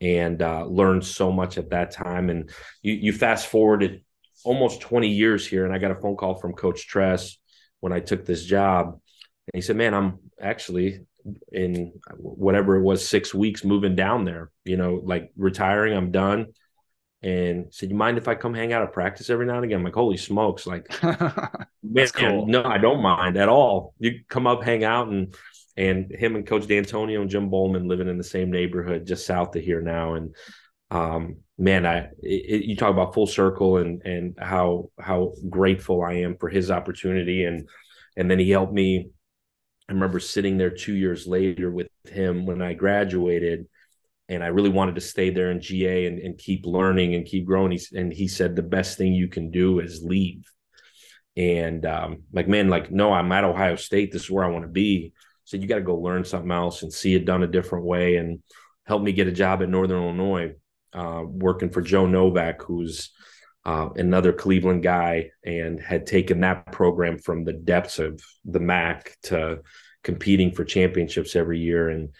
and 0.00 0.42
uh, 0.42 1.00
so 1.00 1.32
much 1.32 1.58
at 1.58 1.70
that 1.70 1.92
time. 1.92 2.28
And 2.28 2.50
you, 2.82 2.94
you 2.94 3.12
fast 3.12 3.46
forwarded 3.46 4.04
almost 4.44 4.80
20 4.80 5.08
years 5.08 5.46
here, 5.46 5.64
and 5.64 5.72
I 5.72 5.78
got 5.78 5.92
a 5.92 6.00
phone 6.00 6.16
call 6.16 6.34
from 6.34 6.52
Coach 6.52 6.86
Tress 6.86 7.38
when 7.80 7.92
I 7.92 8.00
took 8.00 8.26
this 8.26 8.44
job. 8.44 8.88
And 8.88 9.54
he 9.54 9.62
said, 9.62 9.76
Man, 9.76 9.94
I'm 9.94 10.18
actually 10.40 11.06
in 11.52 11.94
whatever 12.16 12.76
it 12.76 12.82
was, 12.82 13.08
six 13.08 13.32
weeks 13.32 13.64
moving 13.64 13.94
down 13.94 14.24
there, 14.24 14.50
you 14.64 14.76
know, 14.76 15.00
like 15.04 15.30
retiring, 15.36 15.96
I'm 15.96 16.10
done 16.10 16.48
and 17.22 17.72
said, 17.72 17.90
"You 17.90 17.96
mind 17.96 18.18
if 18.18 18.28
I 18.28 18.34
come 18.34 18.54
hang 18.54 18.72
out 18.72 18.82
at 18.82 18.92
practice 18.92 19.30
every 19.30 19.46
now 19.46 19.56
and 19.56 19.64
again?" 19.64 19.78
I'm 19.78 19.84
like, 19.84 19.94
"Holy 19.94 20.16
smokes!" 20.16 20.66
Like, 20.66 20.86
man, 21.02 22.08
cool. 22.14 22.46
no, 22.46 22.64
I 22.64 22.78
don't 22.78 23.02
mind 23.02 23.36
at 23.36 23.48
all. 23.48 23.94
You 23.98 24.20
come 24.28 24.46
up, 24.46 24.62
hang 24.62 24.84
out, 24.84 25.08
and 25.08 25.34
and 25.76 26.10
him 26.10 26.36
and 26.36 26.46
Coach 26.46 26.66
Dantonio 26.66 27.20
and 27.20 27.30
Jim 27.30 27.50
Bollman 27.50 27.88
living 27.88 28.08
in 28.08 28.18
the 28.18 28.24
same 28.24 28.50
neighborhood 28.50 29.06
just 29.06 29.26
south 29.26 29.54
of 29.56 29.62
here 29.62 29.80
now, 29.80 30.14
and 30.14 30.34
um, 30.90 31.36
man, 31.58 31.86
I 31.86 32.10
it, 32.22 32.64
you 32.64 32.76
talk 32.76 32.90
about 32.90 33.14
full 33.14 33.26
circle 33.26 33.78
and 33.78 34.02
and 34.02 34.36
how 34.38 34.90
how 34.98 35.32
grateful 35.48 36.02
I 36.02 36.14
am 36.14 36.36
for 36.36 36.48
his 36.48 36.70
opportunity, 36.70 37.44
and 37.44 37.68
and 38.16 38.30
then 38.30 38.38
he 38.38 38.50
helped 38.50 38.72
me. 38.72 39.10
I 39.88 39.92
remember 39.92 40.20
sitting 40.20 40.58
there 40.58 40.70
two 40.70 40.94
years 40.94 41.26
later 41.26 41.70
with 41.70 41.88
him 42.08 42.46
when 42.46 42.62
I 42.62 42.74
graduated 42.74 43.66
and 44.28 44.42
I 44.42 44.48
really 44.48 44.70
wanted 44.70 44.94
to 44.94 45.00
stay 45.00 45.30
there 45.30 45.50
in 45.50 45.60
GA 45.60 46.06
and, 46.06 46.18
and 46.18 46.38
keep 46.38 46.64
learning 46.64 47.14
and 47.14 47.26
keep 47.26 47.44
growing. 47.44 47.72
He, 47.72 47.80
and 47.94 48.12
he 48.12 48.28
said 48.28 48.54
the 48.54 48.62
best 48.62 48.96
thing 48.96 49.12
you 49.12 49.28
can 49.28 49.50
do 49.50 49.80
is 49.80 50.02
leave. 50.02 50.50
And 51.36 51.84
um, 51.86 52.22
like, 52.32 52.48
man, 52.48 52.68
like, 52.68 52.90
no, 52.90 53.12
I'm 53.12 53.32
at 53.32 53.44
Ohio 53.44 53.76
State. 53.76 54.12
This 54.12 54.24
is 54.24 54.30
where 54.30 54.44
I 54.44 54.48
want 54.48 54.64
to 54.64 54.70
be. 54.70 55.12
So 55.44 55.56
you 55.56 55.66
got 55.66 55.76
to 55.76 55.82
go 55.82 55.96
learn 55.96 56.24
something 56.24 56.50
else 56.50 56.82
and 56.82 56.92
see 56.92 57.14
it 57.14 57.24
done 57.24 57.42
a 57.42 57.48
different 57.48 57.84
way 57.84 58.16
and 58.16 58.42
help 58.84 59.02
me 59.02 59.12
get 59.12 59.28
a 59.28 59.32
job 59.32 59.62
at 59.62 59.68
Northern 59.68 60.02
Illinois, 60.02 60.54
uh, 60.92 61.22
working 61.26 61.70
for 61.70 61.80
Joe 61.80 62.06
Novak, 62.06 62.62
who's 62.62 63.10
uh, 63.64 63.88
another 63.96 64.32
Cleveland 64.32 64.82
guy 64.82 65.30
and 65.44 65.80
had 65.80 66.06
taken 66.06 66.40
that 66.40 66.72
program 66.72 67.18
from 67.18 67.44
the 67.44 67.52
depths 67.52 67.98
of 67.98 68.20
the 68.44 68.60
MAC 68.60 69.16
to 69.24 69.60
competing 70.02 70.52
for 70.52 70.64
championships 70.64 71.36
every 71.36 71.60
year. 71.60 71.88
And 71.88 72.10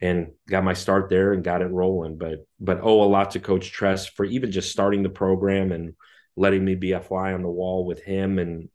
and 0.00 0.32
got 0.48 0.64
my 0.64 0.74
start 0.74 1.08
there 1.08 1.32
and 1.32 1.44
got 1.44 1.62
it 1.62 1.70
rolling. 1.70 2.18
But 2.18 2.46
but 2.60 2.80
owe 2.82 3.02
a 3.02 3.08
lot 3.08 3.32
to 3.32 3.40
Coach 3.40 3.70
Tress 3.70 4.06
for 4.06 4.24
even 4.24 4.50
just 4.50 4.70
starting 4.70 5.02
the 5.02 5.08
program 5.08 5.72
and 5.72 5.94
letting 6.36 6.64
me 6.64 6.74
be 6.74 6.92
a 6.92 7.00
fly 7.00 7.32
on 7.32 7.42
the 7.42 7.48
wall 7.48 7.86
with 7.86 8.02
him. 8.02 8.38
And 8.38 8.68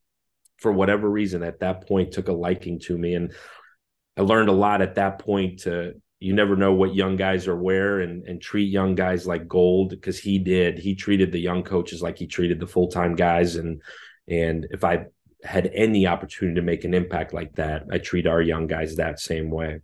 for 0.58 0.72
whatever 0.72 1.10
reason, 1.10 1.44
at 1.44 1.60
that 1.60 1.88
point, 1.88 2.12
took 2.12 2.28
a 2.28 2.34
liking 2.34 2.80
to 2.82 2.98
me. 2.98 3.14
And 3.14 3.34
I 4.18 4.22
learned 4.22 4.50
a 4.50 4.54
lot 4.54 4.82
at 4.82 4.96
that 4.96 5.20
point 5.20 5.62
to 5.62 5.94
you 6.20 6.34
never 6.34 6.56
know 6.56 6.74
what 6.74 6.94
young 6.94 7.16
guys 7.16 7.48
are 7.48 7.58
where 7.58 8.02
and 8.02 8.24
and 8.28 8.42
treat 8.42 8.72
young 8.72 8.96
guys 8.96 9.28
like 9.28 9.48
gold 9.48 9.92
because 9.92 10.20
he 10.20 10.40
did. 10.40 10.80
He 10.80 10.96
treated 10.96 11.32
the 11.32 11.40
young 11.40 11.64
coaches 11.64 12.02
like 12.02 12.18
he 12.18 12.28
treated 12.28 12.60
the 12.60 12.68
full-time 12.68 13.16
guys. 13.16 13.56
And 13.58 13.82
and 14.28 14.68
if 14.72 14.84
I 14.84 15.06
had 15.44 15.72
any 15.74 16.08
opportunity 16.08 16.56
to 16.56 16.66
make 16.66 16.84
an 16.84 16.94
impact 16.94 17.34
like 17.34 17.56
that, 17.56 17.84
I 17.92 17.98
treat 17.98 18.28
our 18.28 18.42
young 18.42 18.68
guys 18.68 18.96
that 18.96 19.20
same 19.20 19.52
way 19.52 19.82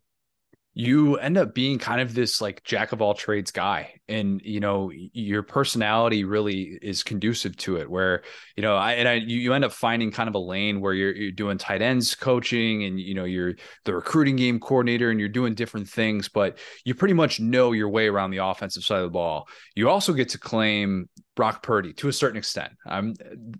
you 0.79 1.15
end 1.15 1.39
up 1.39 1.55
being 1.55 1.79
kind 1.79 1.99
of 1.99 2.13
this 2.13 2.39
like 2.39 2.63
jack 2.63 2.91
of 2.91 3.01
all 3.01 3.15
trades 3.15 3.49
guy 3.49 3.91
and 4.07 4.39
you 4.43 4.59
know 4.59 4.91
your 4.93 5.41
personality 5.41 6.23
really 6.23 6.77
is 6.83 7.01
conducive 7.01 7.57
to 7.57 7.77
it 7.77 7.89
where 7.89 8.21
you 8.55 8.61
know 8.61 8.75
i 8.75 8.93
and 8.93 9.07
i 9.09 9.13
you, 9.15 9.53
end 9.53 9.65
up 9.65 9.71
finding 9.71 10.11
kind 10.11 10.29
of 10.29 10.35
a 10.35 10.39
lane 10.39 10.79
where 10.79 10.93
you're, 10.93 11.15
you're 11.15 11.31
doing 11.31 11.57
tight 11.57 11.81
ends 11.81 12.13
coaching 12.13 12.83
and 12.83 12.99
you 12.99 13.15
know 13.15 13.23
you're 13.23 13.55
the 13.85 13.93
recruiting 13.93 14.35
game 14.35 14.59
coordinator 14.59 15.09
and 15.09 15.19
you're 15.19 15.27
doing 15.27 15.55
different 15.55 15.89
things 15.89 16.29
but 16.29 16.59
you 16.85 16.93
pretty 16.93 17.13
much 17.13 17.39
know 17.39 17.71
your 17.71 17.89
way 17.89 18.07
around 18.07 18.29
the 18.29 18.37
offensive 18.37 18.83
side 18.83 18.99
of 18.99 19.05
the 19.05 19.09
ball 19.09 19.47
you 19.75 19.89
also 19.89 20.13
get 20.13 20.29
to 20.29 20.37
claim 20.37 21.09
Brock 21.35 21.61
Purdy 21.61 21.93
to 21.93 22.07
a 22.07 22.13
certain 22.13 22.37
extent. 22.37 22.73
I'm 22.83 23.13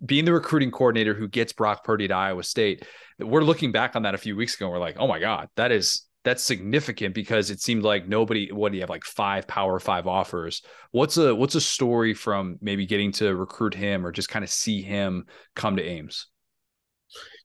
being 0.03 0.26
the 0.26 0.34
recruiting 0.34 0.72
coordinator 0.72 1.14
who 1.14 1.27
gets 1.27 1.53
Brock 1.53 1.84
Purdy 1.84 2.07
to 2.07 2.14
Iowa 2.15 2.41
State. 2.41 2.84
We're 3.19 3.44
looking 3.44 3.72
back 3.72 3.95
on 3.95 4.02
that 4.02 4.15
a 4.15 4.18
few 4.18 4.35
weeks 4.35 4.56
ago. 4.56 4.68
We're 4.68 4.80
like, 4.80 4.95
oh 4.98 5.07
my 5.07 5.19
God, 5.19 5.48
that 5.57 5.72
is 5.72 6.06
that's 6.27 6.43
significant 6.43 7.15
because 7.15 7.49
it 7.49 7.61
seemed 7.61 7.83
like 7.83 8.05
nobody 8.05 8.51
what 8.51 8.73
do 8.73 8.77
you 8.77 8.81
have 8.81 8.89
like 8.89 9.05
five 9.05 9.47
power 9.47 9.79
five 9.79 10.07
offers? 10.07 10.61
What's 10.91 11.15
a 11.15 11.33
what's 11.33 11.55
a 11.55 11.61
story 11.61 12.13
from 12.13 12.57
maybe 12.59 12.85
getting 12.85 13.13
to 13.13 13.33
recruit 13.33 13.73
him 13.73 14.05
or 14.05 14.11
just 14.11 14.27
kind 14.27 14.43
of 14.43 14.51
see 14.51 14.81
him 14.81 15.25
come 15.55 15.77
to 15.77 15.83
ames? 15.83 16.27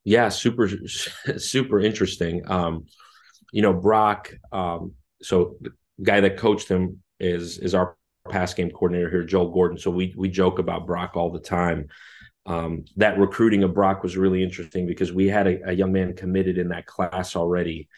Yeah 0.03 0.31
super 0.31 0.69
super 1.37 1.79
interesting. 1.79 2.43
Um 2.51 2.87
you 3.53 3.63
know 3.63 3.73
brock 3.73 4.33
um 4.51 4.95
so 5.23 5.55
the 5.61 5.71
guy 6.03 6.21
that 6.21 6.37
coached 6.37 6.69
him 6.69 7.01
is 7.21 7.59
is 7.59 7.77
our 7.77 7.97
pass 8.31 8.53
game 8.53 8.71
coordinator 8.71 9.11
here 9.11 9.23
joel 9.23 9.53
gordon. 9.53 9.79
So 9.79 9.93
we 9.93 10.13
we 10.17 10.29
joke 10.29 10.59
about 10.59 10.89
brock 10.89 11.13
all 11.15 11.31
the 11.31 11.39
time. 11.39 11.87
Um, 12.45 12.85
that 12.97 13.21
recruiting 13.21 13.63
of 13.63 13.73
Brock 13.73 14.03
was 14.03 14.17
really 14.17 14.43
interesting 14.43 14.85
because 14.85 15.13
we 15.13 15.29
had 15.29 15.47
a, 15.47 15.69
a 15.69 15.73
young 15.73 15.93
man 15.93 16.17
committed 16.17 16.59
in 16.59 16.71
that 16.71 16.87
class 16.87 17.37
already 17.37 17.89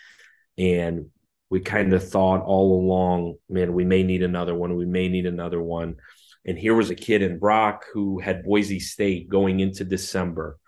and 0.58 1.06
we 1.50 1.60
kind 1.60 1.92
of 1.92 2.08
thought 2.08 2.42
all 2.42 2.80
along, 2.80 3.36
man, 3.48 3.72
we 3.72 3.84
may 3.84 4.02
need 4.02 4.22
another 4.22 4.54
one. 4.54 4.76
We 4.76 4.86
may 4.86 5.08
need 5.08 5.26
another 5.26 5.62
one. 5.62 5.96
And 6.44 6.58
here 6.58 6.74
was 6.74 6.90
a 6.90 6.94
kid 6.94 7.22
in 7.22 7.38
Brock 7.38 7.84
who 7.92 8.18
had 8.18 8.44
Boise 8.44 8.80
State 8.80 9.28
going 9.28 9.60
into 9.60 9.84
December. 9.84 10.58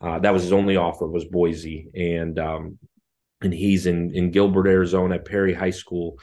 Uh, 0.00 0.18
that 0.20 0.32
was 0.32 0.42
his 0.42 0.52
only 0.52 0.76
offer 0.76 1.06
was 1.06 1.24
Boise, 1.24 1.88
and 1.94 2.38
um, 2.38 2.78
and 3.42 3.52
he's 3.52 3.86
in 3.86 4.14
in 4.14 4.30
Gilbert, 4.30 4.68
Arizona, 4.68 5.16
at 5.16 5.24
Perry 5.24 5.54
High 5.54 5.70
School. 5.70 6.18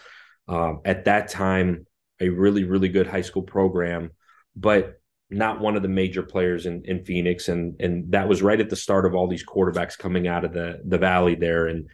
Uh, 0.48 0.76
at 0.86 1.06
that 1.06 1.28
time, 1.28 1.86
a 2.20 2.30
really 2.30 2.64
really 2.64 2.88
good 2.88 3.08
high 3.08 3.22
school 3.22 3.44
program, 3.44 4.12
but 4.56 4.94
not 5.30 5.60
one 5.60 5.76
of 5.76 5.82
the 5.82 5.90
major 5.90 6.24
players 6.24 6.66
in 6.66 6.84
in 6.86 7.04
Phoenix, 7.04 7.50
and 7.50 7.76
and 7.82 8.12
that 8.14 8.30
was 8.30 8.42
right 8.42 8.62
at 8.62 8.70
the 8.70 8.76
start 8.76 9.06
of 9.06 9.14
all 9.14 9.28
these 9.28 9.46
quarterbacks 9.46 9.98
coming 9.98 10.28
out 10.28 10.46
of 10.46 10.54
the 10.54 10.80
the 10.86 10.98
valley 10.98 11.36
there, 11.36 11.68
and 11.68 11.88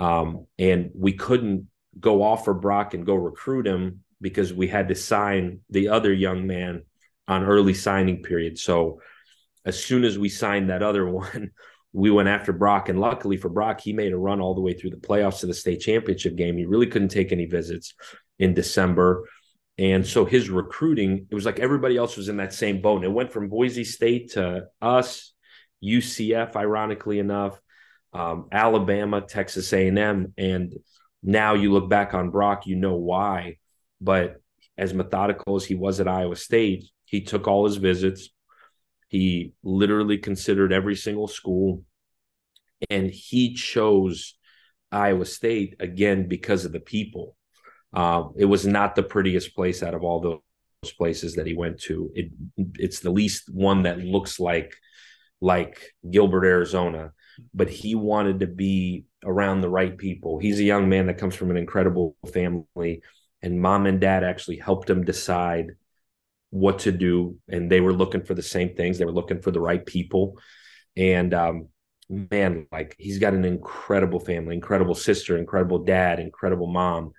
um, 0.00 0.46
and 0.58 0.90
we 0.94 1.12
couldn't 1.12 1.68
go 1.98 2.22
off 2.22 2.46
for 2.46 2.54
Brock 2.54 2.94
and 2.94 3.04
go 3.04 3.14
recruit 3.14 3.66
him 3.66 4.00
because 4.20 4.52
we 4.52 4.66
had 4.66 4.88
to 4.88 4.94
sign 4.94 5.60
the 5.68 5.88
other 5.88 6.12
young 6.12 6.46
man 6.46 6.84
on 7.28 7.44
early 7.44 7.74
signing 7.74 8.22
period. 8.22 8.58
So 8.58 9.02
as 9.64 9.82
soon 9.82 10.04
as 10.04 10.18
we 10.18 10.30
signed 10.30 10.70
that 10.70 10.82
other 10.82 11.06
one, 11.10 11.50
we 11.92 12.10
went 12.10 12.28
after 12.28 12.52
Brock. 12.52 12.88
And 12.88 12.98
luckily 12.98 13.36
for 13.36 13.50
Brock, 13.50 13.80
he 13.80 13.92
made 13.92 14.12
a 14.12 14.18
run 14.18 14.40
all 14.40 14.54
the 14.54 14.60
way 14.62 14.72
through 14.72 14.90
the 14.90 14.96
playoffs 14.96 15.40
to 15.40 15.46
the 15.46 15.54
state 15.54 15.80
championship 15.80 16.34
game. 16.34 16.56
He 16.56 16.64
really 16.64 16.86
couldn't 16.86 17.08
take 17.08 17.30
any 17.30 17.44
visits 17.44 17.94
in 18.38 18.54
December. 18.54 19.28
And 19.76 20.06
so 20.06 20.24
his 20.24 20.48
recruiting, 20.48 21.26
it 21.30 21.34
was 21.34 21.44
like 21.44 21.58
everybody 21.58 21.96
else 21.96 22.16
was 22.16 22.28
in 22.28 22.38
that 22.38 22.54
same 22.54 22.80
boat. 22.80 22.96
And 22.96 23.04
it 23.04 23.12
went 23.12 23.32
from 23.32 23.48
Boise 23.48 23.84
State 23.84 24.32
to 24.32 24.68
us, 24.80 25.32
UCF, 25.84 26.56
ironically 26.56 27.18
enough, 27.18 27.60
um, 28.12 28.46
Alabama, 28.50 29.20
Texas 29.20 29.72
A&M, 29.72 30.32
and 30.36 30.74
now 31.22 31.54
you 31.54 31.72
look 31.72 31.88
back 31.88 32.14
on 32.14 32.30
Brock, 32.30 32.66
you 32.66 32.76
know 32.76 32.94
why. 32.94 33.56
But 34.00 34.40
as 34.76 34.94
methodical 34.94 35.56
as 35.56 35.64
he 35.64 35.74
was 35.74 36.00
at 36.00 36.08
Iowa 36.08 36.36
State, 36.36 36.86
he 37.04 37.20
took 37.20 37.46
all 37.46 37.66
his 37.66 37.76
visits. 37.76 38.30
He 39.08 39.52
literally 39.62 40.18
considered 40.18 40.72
every 40.72 40.96
single 40.96 41.28
school, 41.28 41.84
and 42.88 43.10
he 43.10 43.54
chose 43.54 44.34
Iowa 44.90 45.26
State 45.26 45.76
again 45.80 46.28
because 46.28 46.64
of 46.64 46.72
the 46.72 46.80
people. 46.80 47.36
Uh, 47.92 48.28
it 48.36 48.44
was 48.44 48.66
not 48.66 48.94
the 48.94 49.02
prettiest 49.02 49.54
place 49.54 49.82
out 49.82 49.94
of 49.94 50.02
all 50.04 50.20
those 50.20 50.92
places 50.92 51.34
that 51.34 51.46
he 51.46 51.54
went 51.54 51.80
to. 51.82 52.10
It 52.14 52.30
it's 52.56 53.00
the 53.00 53.10
least 53.10 53.52
one 53.52 53.82
that 53.82 53.98
looks 53.98 54.38
like 54.40 54.74
like 55.40 55.92
Gilbert, 56.08 56.44
Arizona 56.44 57.12
but 57.54 57.70
he 57.70 57.94
wanted 57.94 58.40
to 58.40 58.46
be 58.46 59.04
around 59.24 59.60
the 59.60 59.68
right 59.68 59.96
people. 59.96 60.38
He's 60.38 60.60
a 60.60 60.64
young 60.64 60.88
man 60.88 61.06
that 61.06 61.18
comes 61.18 61.34
from 61.34 61.50
an 61.50 61.56
incredible 61.56 62.16
family, 62.32 63.02
and 63.42 63.60
mom 63.60 63.86
and 63.86 64.00
dad 64.00 64.24
actually 64.24 64.56
helped 64.56 64.88
him 64.88 65.04
decide 65.04 65.72
what 66.50 66.80
to 66.80 66.92
do. 66.92 67.38
And 67.48 67.70
they 67.70 67.80
were 67.80 67.92
looking 67.92 68.22
for 68.22 68.34
the 68.34 68.42
same 68.42 68.74
things, 68.74 68.98
they 68.98 69.04
were 69.04 69.12
looking 69.12 69.40
for 69.40 69.50
the 69.50 69.60
right 69.60 69.84
people. 69.84 70.38
And 70.96 71.32
um, 71.32 71.68
man, 72.08 72.66
like 72.72 72.96
he's 72.98 73.18
got 73.18 73.34
an 73.34 73.44
incredible 73.44 74.20
family, 74.20 74.54
incredible 74.54 74.94
sister, 74.94 75.38
incredible 75.38 75.84
dad, 75.84 76.18
incredible 76.18 76.66
mom. 76.66 77.12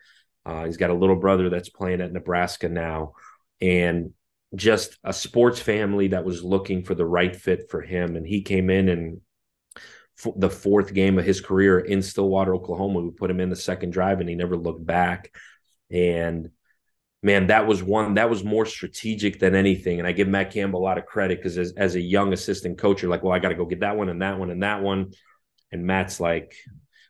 Uh, 0.46 0.66
he's 0.66 0.78
got 0.78 0.90
a 0.90 0.96
little 0.96 1.16
brother 1.16 1.50
that's 1.50 1.70
playing 1.70 2.02
at 2.02 2.12
Nebraska 2.12 2.68
now. 2.68 3.14
And 3.62 4.12
just 4.56 4.98
a 5.04 5.14
sports 5.14 5.60
family 5.60 6.10
that 6.10 6.26
was 6.26 6.44
looking 6.44 6.84
for 6.84 6.94
the 6.94 7.06
right 7.06 7.36
fit 7.36 7.70
for 7.70 7.82
him. 7.82 8.16
And 8.16 8.28
he 8.28 8.42
came 8.42 8.70
in 8.70 8.90
and 8.90 9.22
the 10.36 10.50
fourth 10.50 10.94
game 10.94 11.18
of 11.18 11.26
his 11.26 11.42
career 11.42 11.80
in 11.80 12.02
Stillwater, 12.02 12.56
Oklahoma. 12.56 13.02
We 13.02 13.12
put 13.12 13.32
him 13.32 13.40
in 13.40 13.50
the 13.50 13.56
second 13.56 13.92
drive 13.92 14.20
and 14.20 14.30
he 14.30 14.36
never 14.36 14.58
looked 14.58 14.86
back. 14.86 15.34
And 15.90 16.50
man, 17.24 17.48
that 17.48 17.68
was 17.68 17.84
one 17.84 18.16
that 18.16 18.30
was 18.30 18.44
more 18.44 18.66
strategic 18.66 19.40
than 19.40 19.56
anything. 19.56 20.00
And 20.00 20.08
I 20.08 20.12
give 20.12 20.28
Matt 20.28 20.52
Campbell 20.52 20.80
a 20.80 20.84
lot 20.84 20.98
of 20.98 21.06
credit 21.06 21.40
because 21.40 21.58
as, 21.58 21.74
as 21.74 21.96
a 21.96 22.02
young 22.02 22.34
assistant 22.34 22.78
coach, 22.78 23.02
you're 23.02 23.12
like, 23.12 23.24
well, 23.24 23.34
I 23.34 23.40
got 23.40 23.50
to 23.50 23.56
go 23.56 23.66
get 23.66 23.82
that 23.82 23.98
one 23.98 24.10
and 24.10 24.22
that 24.22 24.40
one 24.40 24.50
and 24.50 24.64
that 24.64 24.82
one. 24.82 25.12
And 25.72 25.86
Matt's 25.86 26.20
like, 26.20 26.56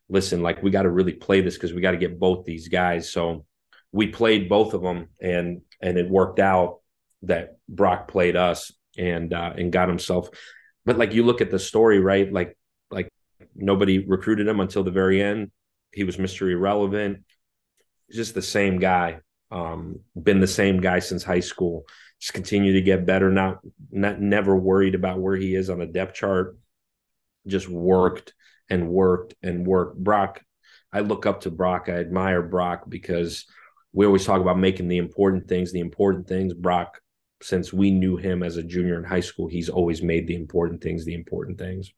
listen, 0.10 0.44
like 0.44 0.62
we 0.62 0.72
got 0.72 0.84
to 0.84 0.90
really 0.90 1.14
play 1.14 1.42
this 1.42 1.56
because 1.56 1.74
we 1.74 1.82
got 1.82 1.92
to 1.92 1.98
get 1.98 2.20
both 2.20 2.46
these 2.46 2.68
guys. 2.68 3.12
So 3.12 3.46
we 3.92 4.08
played 4.08 4.50
both 4.50 4.74
of 4.74 4.82
them 4.82 5.08
and 5.20 5.62
and 5.82 5.98
it 5.98 6.10
worked 6.10 6.40
out 6.40 6.80
that 7.24 7.58
Brock 7.68 8.08
played 8.08 8.36
us 8.36 8.72
and 8.98 9.34
uh, 9.34 9.54
and 9.58 9.72
got 9.72 9.90
himself. 9.90 10.30
But 10.86 10.98
like 10.98 11.14
you 11.14 11.24
look 11.24 11.42
at 11.42 11.52
the 11.52 11.60
story, 11.60 12.00
right? 12.00 12.32
Like 12.32 12.58
nobody 13.56 14.00
recruited 14.00 14.48
him 14.48 14.60
until 14.60 14.84
the 14.84 14.92
very 14.92 15.22
end. 15.22 15.52
He 15.94 16.04
was 16.04 16.18
Mr. 16.18 16.50
Irrelevant. 16.52 17.24
Just 18.12 18.34
the 18.34 18.42
same 18.42 18.80
guy. 18.80 19.20
Um, 19.52 20.00
been 20.22 20.40
the 20.40 20.48
same 20.48 20.80
guy 20.80 21.00
since 21.00 21.24
high 21.24 21.42
school. 21.42 21.86
Just 22.20 22.34
continue 22.34 22.74
to 22.74 22.82
get 22.82 23.06
better. 23.06 23.30
Not 23.30 23.60
not 23.92 24.22
never 24.22 24.56
worried 24.56 24.96
about 24.96 25.20
where 25.20 25.36
he 25.36 25.56
is 25.56 25.70
on 25.70 25.80
the 25.80 25.86
depth 25.86 26.14
chart. 26.14 26.58
Just 27.48 27.68
worked 27.68 28.34
and 28.70 28.90
worked 28.90 29.34
and 29.42 29.66
worked. 29.66 29.98
Brock, 29.98 30.42
I 30.94 31.02
look 31.02 31.26
up 31.26 31.42
to 31.42 31.52
Brock. 31.52 31.86
I 31.88 31.94
admire 31.94 32.42
Brock 32.42 32.84
because 32.88 33.46
we 33.92 34.06
always 34.06 34.26
talk 34.26 34.40
about 34.40 34.58
making 34.60 34.88
the 34.88 34.98
important 34.98 35.48
things 35.48 35.72
the 35.72 35.80
important 35.80 36.28
things. 36.28 36.54
Brock, 36.54 37.00
since 37.42 37.74
we 37.74 37.92
knew 37.92 38.16
him 38.18 38.44
as 38.44 38.56
a 38.56 38.64
junior 38.64 38.98
in 38.98 39.04
high 39.04 39.22
school, 39.22 39.48
he's 39.48 39.70
always 39.70 40.02
made 40.02 40.28
the 40.28 40.36
important 40.36 40.82
things 40.82 41.04
the 41.04 41.14
important 41.14 41.58
things 41.58 41.92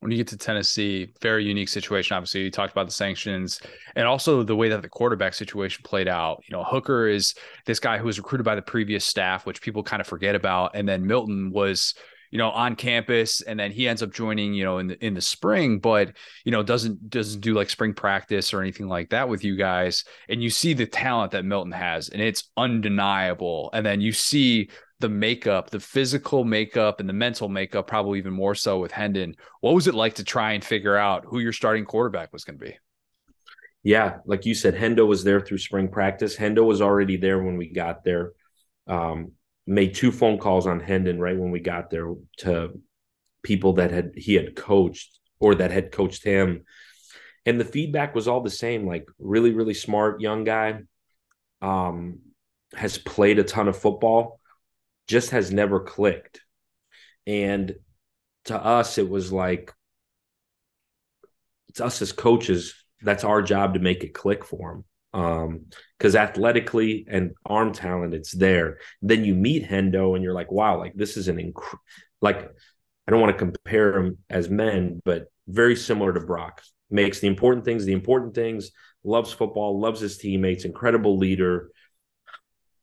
when 0.00 0.10
you 0.10 0.18
get 0.18 0.28
to 0.28 0.36
Tennessee, 0.36 1.14
very 1.22 1.44
unique 1.44 1.70
situation. 1.70 2.14
Obviously, 2.14 2.42
you 2.42 2.50
talked 2.50 2.72
about 2.72 2.86
the 2.86 2.92
sanctions 2.92 3.58
and 3.96 4.06
also 4.06 4.42
the 4.42 4.54
way 4.54 4.68
that 4.68 4.82
the 4.82 4.88
quarterback 4.88 5.32
situation 5.32 5.82
played 5.82 6.08
out. 6.08 6.42
You 6.46 6.54
know, 6.54 6.62
Hooker 6.62 7.08
is 7.08 7.34
this 7.64 7.80
guy 7.80 7.96
who 7.96 8.04
was 8.04 8.18
recruited 8.18 8.44
by 8.44 8.54
the 8.54 8.60
previous 8.60 9.06
staff, 9.06 9.46
which 9.46 9.62
people 9.62 9.82
kind 9.82 10.02
of 10.02 10.06
forget 10.06 10.34
about. 10.34 10.72
And 10.74 10.86
then 10.86 11.06
Milton 11.06 11.50
was, 11.52 11.94
you 12.30 12.36
know, 12.36 12.50
on 12.50 12.76
campus 12.76 13.40
and 13.40 13.58
then 13.58 13.70
he 13.70 13.88
ends 13.88 14.02
up 14.02 14.12
joining, 14.12 14.52
you 14.52 14.64
know, 14.64 14.76
in 14.76 14.88
the 14.88 15.02
in 15.02 15.14
the 15.14 15.22
spring, 15.22 15.78
but 15.78 16.12
you 16.44 16.52
know, 16.52 16.62
doesn't 16.62 17.08
doesn't 17.08 17.40
do 17.40 17.54
like 17.54 17.70
spring 17.70 17.94
practice 17.94 18.52
or 18.52 18.60
anything 18.60 18.88
like 18.88 19.08
that 19.08 19.30
with 19.30 19.42
you 19.42 19.56
guys. 19.56 20.04
And 20.28 20.42
you 20.42 20.50
see 20.50 20.74
the 20.74 20.84
talent 20.84 21.32
that 21.32 21.46
Milton 21.46 21.72
has, 21.72 22.10
and 22.10 22.20
it's 22.20 22.50
undeniable. 22.58 23.70
And 23.72 23.86
then 23.86 24.02
you 24.02 24.12
see 24.12 24.68
the 25.00 25.08
makeup, 25.08 25.70
the 25.70 25.80
physical 25.80 26.44
makeup 26.44 27.00
and 27.00 27.08
the 27.08 27.14
mental 27.14 27.48
makeup, 27.48 27.86
probably 27.86 28.18
even 28.18 28.32
more 28.32 28.54
so 28.54 28.78
with 28.78 28.92
Hendon. 28.92 29.34
What 29.60 29.74
was 29.74 29.86
it 29.86 29.94
like 29.94 30.14
to 30.14 30.24
try 30.24 30.52
and 30.52 30.64
figure 30.64 30.96
out 30.96 31.24
who 31.26 31.40
your 31.40 31.52
starting 31.52 31.84
quarterback 31.84 32.32
was 32.32 32.44
going 32.44 32.58
to 32.58 32.64
be? 32.64 32.76
Yeah, 33.82 34.18
like 34.24 34.46
you 34.46 34.54
said, 34.54 34.74
Hendo 34.74 35.06
was 35.06 35.24
there 35.24 35.40
through 35.40 35.58
spring 35.58 35.88
practice. 35.88 36.36
Hendo 36.36 36.64
was 36.64 36.80
already 36.80 37.16
there 37.16 37.42
when 37.42 37.58
we 37.58 37.68
got 37.68 38.02
there. 38.04 38.32
Um, 38.86 39.32
made 39.66 39.94
two 39.94 40.12
phone 40.12 40.38
calls 40.38 40.66
on 40.66 40.80
Hendon 40.80 41.18
right 41.18 41.36
when 41.36 41.50
we 41.50 41.60
got 41.60 41.90
there 41.90 42.14
to 42.38 42.80
people 43.42 43.74
that 43.74 43.90
had 43.90 44.12
he 44.16 44.34
had 44.34 44.56
coached 44.56 45.18
or 45.38 45.56
that 45.56 45.70
had 45.70 45.92
coached 45.92 46.24
him. 46.24 46.64
And 47.44 47.60
the 47.60 47.64
feedback 47.64 48.14
was 48.14 48.26
all 48.26 48.40
the 48.40 48.48
same, 48.48 48.86
like 48.86 49.06
really, 49.18 49.50
really 49.50 49.74
smart 49.74 50.20
young 50.20 50.44
guy. 50.44 50.80
Um, 51.60 52.20
has 52.74 52.98
played 52.98 53.38
a 53.38 53.44
ton 53.44 53.68
of 53.68 53.76
football 53.76 54.40
just 55.06 55.30
has 55.30 55.52
never 55.52 55.80
clicked. 55.80 56.40
And 57.26 57.74
to 58.46 58.56
us, 58.56 58.98
it 58.98 59.08
was 59.08 59.32
like, 59.32 59.72
it's 61.68 61.80
us 61.80 62.02
as 62.02 62.12
coaches, 62.12 62.74
that's 63.02 63.24
our 63.24 63.42
job 63.42 63.74
to 63.74 63.80
make 63.80 64.04
it 64.04 64.14
click 64.14 64.44
for. 64.44 64.84
Um, 65.12 65.66
because 65.98 66.16
athletically 66.16 67.06
and 67.08 67.32
arm 67.46 67.72
talent, 67.72 68.14
it's 68.14 68.32
there. 68.32 68.78
Then 69.00 69.24
you 69.24 69.34
meet 69.34 69.64
Hendo, 69.64 70.14
and 70.14 70.24
you're 70.24 70.34
like, 70.34 70.50
wow, 70.50 70.78
like 70.78 70.94
this 70.94 71.16
is 71.16 71.28
an 71.28 71.36
inc- 71.36 71.78
like 72.20 72.50
I 73.06 73.10
don't 73.10 73.20
want 73.20 73.32
to 73.32 73.38
compare 73.38 73.92
them 73.92 74.18
as 74.28 74.48
men, 74.48 75.00
but 75.04 75.26
very 75.46 75.76
similar 75.76 76.12
to 76.12 76.20
Brock. 76.20 76.62
Makes 76.90 77.20
the 77.20 77.28
important 77.28 77.64
things 77.64 77.84
the 77.84 77.92
important 77.92 78.34
things. 78.34 78.70
Loves 79.04 79.32
football, 79.32 79.78
loves 79.78 80.00
his 80.00 80.16
teammates, 80.18 80.64
incredible 80.64 81.18
leader, 81.18 81.70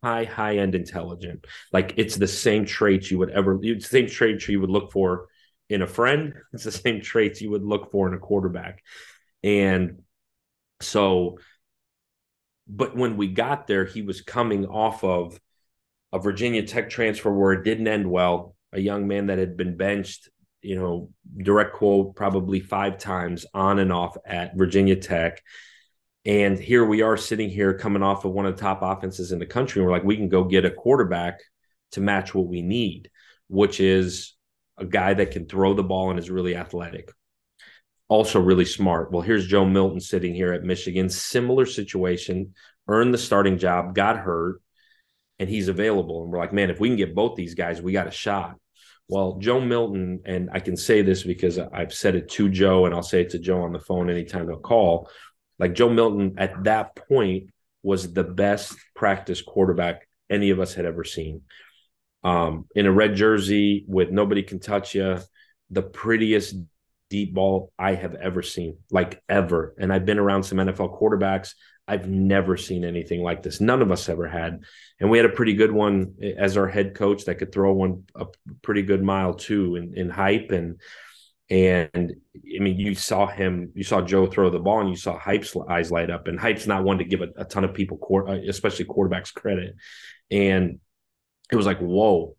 high 0.03 0.26
high 0.26 0.57
end 0.57 0.76
intelligent. 0.76 1.45
Like 1.72 1.94
it's 1.98 2.15
the 2.15 2.28
same 2.28 2.65
traits 2.65 3.11
you 3.11 3.19
would 3.19 3.30
ever, 3.30 3.57
the 3.57 3.80
same 3.80 4.07
traits 4.07 4.48
you 4.48 4.61
would 4.61 4.69
look 4.69 4.91
for 4.91 5.28
in 5.69 5.82
a 5.82 5.88
friend. 5.88 6.34
It's 6.53 6.64
the 6.64 6.72
same 6.72 7.02
traits 7.02 7.41
you 7.41 7.52
would 7.52 7.64
look 7.64 7.91
for 7.91 8.07
in 8.07 8.14
a 8.14 8.19
quarterback, 8.19 8.84
and 9.44 10.02
so. 10.82 11.38
But 12.73 12.95
when 12.95 13.18
we 13.18 13.28
got 13.28 13.68
there, 13.68 13.84
he 13.84 14.02
was 14.02 14.22
coming 14.22 14.65
off 14.65 15.03
of 15.03 15.38
a 16.14 16.19
Virginia 16.19 16.64
Tech 16.64 16.90
transfer 16.90 17.34
where 17.34 17.52
it 17.53 17.65
didn't 17.65 17.88
end 17.88 18.10
well 18.10 18.56
a 18.73 18.80
young 18.80 19.07
man 19.07 19.28
that 19.28 19.38
had 19.38 19.57
been 19.57 19.78
benched, 19.78 20.30
you 20.61 20.76
know, 20.76 21.10
direct 21.38 21.73
quote, 21.73 22.15
probably 22.15 22.60
five 22.60 22.98
times 22.98 23.45
on 23.53 23.80
and 23.80 23.91
off 23.91 24.15
at 24.26 24.56
Virginia 24.56 24.95
Tech. 24.95 25.41
And 26.26 26.60
here 26.60 26.85
we 26.85 27.02
are 27.02 27.18
sitting 27.18 27.49
here 27.49 27.73
coming 27.73 28.03
off 28.03 28.26
of 28.26 28.31
one 28.31 28.45
of 28.45 28.56
the 28.56 28.61
top 28.61 28.81
offenses 28.84 29.31
in 29.31 29.39
the 29.39 29.45
country. 29.45 29.81
And 29.81 29.88
we're 29.88 29.95
like, 29.95 30.03
we 30.03 30.18
can 30.18 30.30
go 30.30 30.43
get 30.43 30.65
a 30.65 30.72
quarterback 30.72 31.39
to 31.93 32.02
match 32.02 32.35
what 32.35 32.48
we 32.48 32.61
need, 32.61 33.10
which 33.48 33.80
is 33.80 34.35
a 34.77 34.85
guy 34.85 35.14
that 35.14 35.31
can 35.31 35.48
throw 35.48 35.73
the 35.73 35.84
ball 35.84 36.10
and 36.10 36.19
is 36.19 36.30
really 36.30 36.56
athletic. 36.56 37.11
Also, 38.07 38.39
really 38.39 38.65
smart. 38.65 39.11
Well, 39.11 39.22
here's 39.22 39.48
Joe 39.48 39.65
Milton 39.65 39.99
sitting 39.99 40.35
here 40.35 40.53
at 40.53 40.64
Michigan, 40.64 41.10
similar 41.10 41.65
situation, 41.65 42.53
earned 42.88 43.14
the 43.14 43.18
starting 43.18 43.57
job, 43.57 43.95
got 43.95 44.18
hurt, 44.18 44.61
and 45.39 45.49
he's 45.49 45.69
available. 45.69 46.23
And 46.23 46.31
we're 46.31 46.39
like, 46.39 46.53
man, 46.53 46.69
if 46.69 46.80
we 46.80 46.89
can 46.89 46.98
get 46.98 47.15
both 47.15 47.35
these 47.35 47.56
guys, 47.56 47.81
we 47.81 47.93
got 47.93 48.07
a 48.07 48.11
shot. 48.11 48.57
Well, 49.07 49.38
Joe 49.39 49.60
Milton, 49.60 50.22
and 50.26 50.49
I 50.53 50.60
can 50.60 50.77
say 50.77 51.02
this 51.02 51.23
because 51.23 51.57
I've 51.57 51.93
said 51.93 52.15
it 52.15 52.30
to 52.31 52.49
Joe, 52.49 52.85
and 52.85 52.93
I'll 52.93 53.02
say 53.02 53.22
it 53.22 53.31
to 53.31 53.39
Joe 53.39 53.64
on 53.64 53.73
the 53.73 53.80
phone 53.80 54.10
anytime 54.10 54.45
they'll 54.45 54.60
call. 54.60 55.10
Like 55.62 55.76
Joe 55.76 55.90
Milton 55.90 56.34
at 56.40 56.64
that 56.64 56.96
point 56.96 57.52
was 57.84 58.12
the 58.12 58.24
best 58.24 58.76
practice 58.96 59.44
quarterback 59.44 60.08
any 60.28 60.50
of 60.50 60.60
us 60.60 60.74
had 60.74 60.86
ever 60.86 61.04
seen. 61.04 61.44
Um, 62.24 62.66
in 62.76 62.88
a 62.88 62.92
red 62.92 63.16
jersey 63.16 63.86
with 63.88 64.10
nobody 64.10 64.42
can 64.42 64.60
touch 64.60 64.96
you, 64.96 65.20
the 65.70 65.84
prettiest 65.84 66.56
deep 67.12 67.36
ball 67.36 67.72
I 67.78 67.94
have 67.94 68.16
ever 68.16 68.42
seen, 68.42 68.78
like 68.90 69.22
ever. 69.30 69.76
And 69.78 69.94
I've 69.94 70.06
been 70.06 70.18
around 70.18 70.44
some 70.44 70.58
NFL 70.58 71.00
quarterbacks. 71.00 71.54
I've 71.88 72.08
never 72.08 72.58
seen 72.58 72.84
anything 72.84 73.22
like 73.22 73.44
this. 73.44 73.62
None 73.62 73.84
of 73.84 73.92
us 73.92 74.10
ever 74.10 74.28
had. 74.28 74.64
And 75.00 75.12
we 75.12 75.18
had 75.20 75.26
a 75.26 75.34
pretty 75.34 75.54
good 75.54 75.72
one 75.72 76.16
as 76.38 76.58
our 76.58 76.68
head 76.68 76.96
coach 76.96 77.26
that 77.26 77.36
could 77.36 77.52
throw 77.52 77.74
one 77.74 78.06
a 78.16 78.26
pretty 78.64 78.82
good 78.82 79.04
mile 79.04 79.36
too 79.36 79.76
in, 79.76 79.94
in 79.96 80.10
Heup. 80.10 80.52
And 80.52 80.80
and 81.52 82.14
I 82.56 82.60
mean, 82.60 82.80
you 82.80 82.95
saw 82.95 83.28
him, 83.28 83.73
you 83.76 83.84
saw 83.84 84.02
Joe 84.02 84.26
throw 84.26 84.49
the 84.49 84.57
ball 84.57 84.80
and 84.80 84.90
you 84.90 84.95
saw 84.95 85.19
Heup's 85.19 85.53
eyes 85.69 85.91
light 85.91 86.10
up. 86.10 86.28
And 86.28 86.40
Heup's 86.40 86.65
not 86.65 86.86
one 86.86 86.99
to 86.99 87.03
give 87.03 87.22
a, 87.22 87.28
a 87.36 87.44
ton 87.44 87.65
of 87.65 87.73
people, 87.73 87.99
uh, 88.26 88.38
especially 88.48 88.86
quarterbacks, 88.86 89.34
credit. 89.34 89.76
And 90.32 90.80
it 91.52 91.56
was 91.57 91.65
like, 91.65 91.80
whoa. 91.80 92.38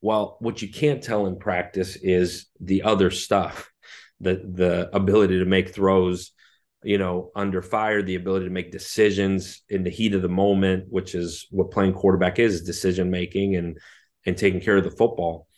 Well, 0.00 0.38
what 0.40 0.62
you 0.62 0.68
can't 0.68 1.02
tell 1.02 1.26
in 1.26 1.38
practice 1.38 1.96
is 1.96 2.46
the 2.58 2.82
other 2.84 3.10
stuff, 3.10 3.70
the 4.20 4.42
the 4.50 4.90
ability 4.96 5.38
to 5.38 5.44
make 5.44 5.74
throws 5.74 6.32
you 6.82 6.98
know, 6.98 7.30
under 7.34 7.62
fire, 7.62 8.02
the 8.02 8.14
ability 8.14 8.44
to 8.44 8.50
make 8.50 8.70
decisions 8.70 9.62
in 9.70 9.84
the 9.84 9.90
heat 9.90 10.12
of 10.12 10.20
the 10.20 10.28
moment, 10.28 10.84
which 10.90 11.14
is 11.14 11.46
what 11.50 11.70
playing 11.70 11.94
quarterback 11.94 12.38
is, 12.38 12.62
decision 12.62 13.10
making 13.10 13.56
and 13.56 13.78
and 14.26 14.36
taking 14.36 14.60
care 14.60 14.76
of 14.76 14.84
the 14.84 14.90
football. 14.90 15.48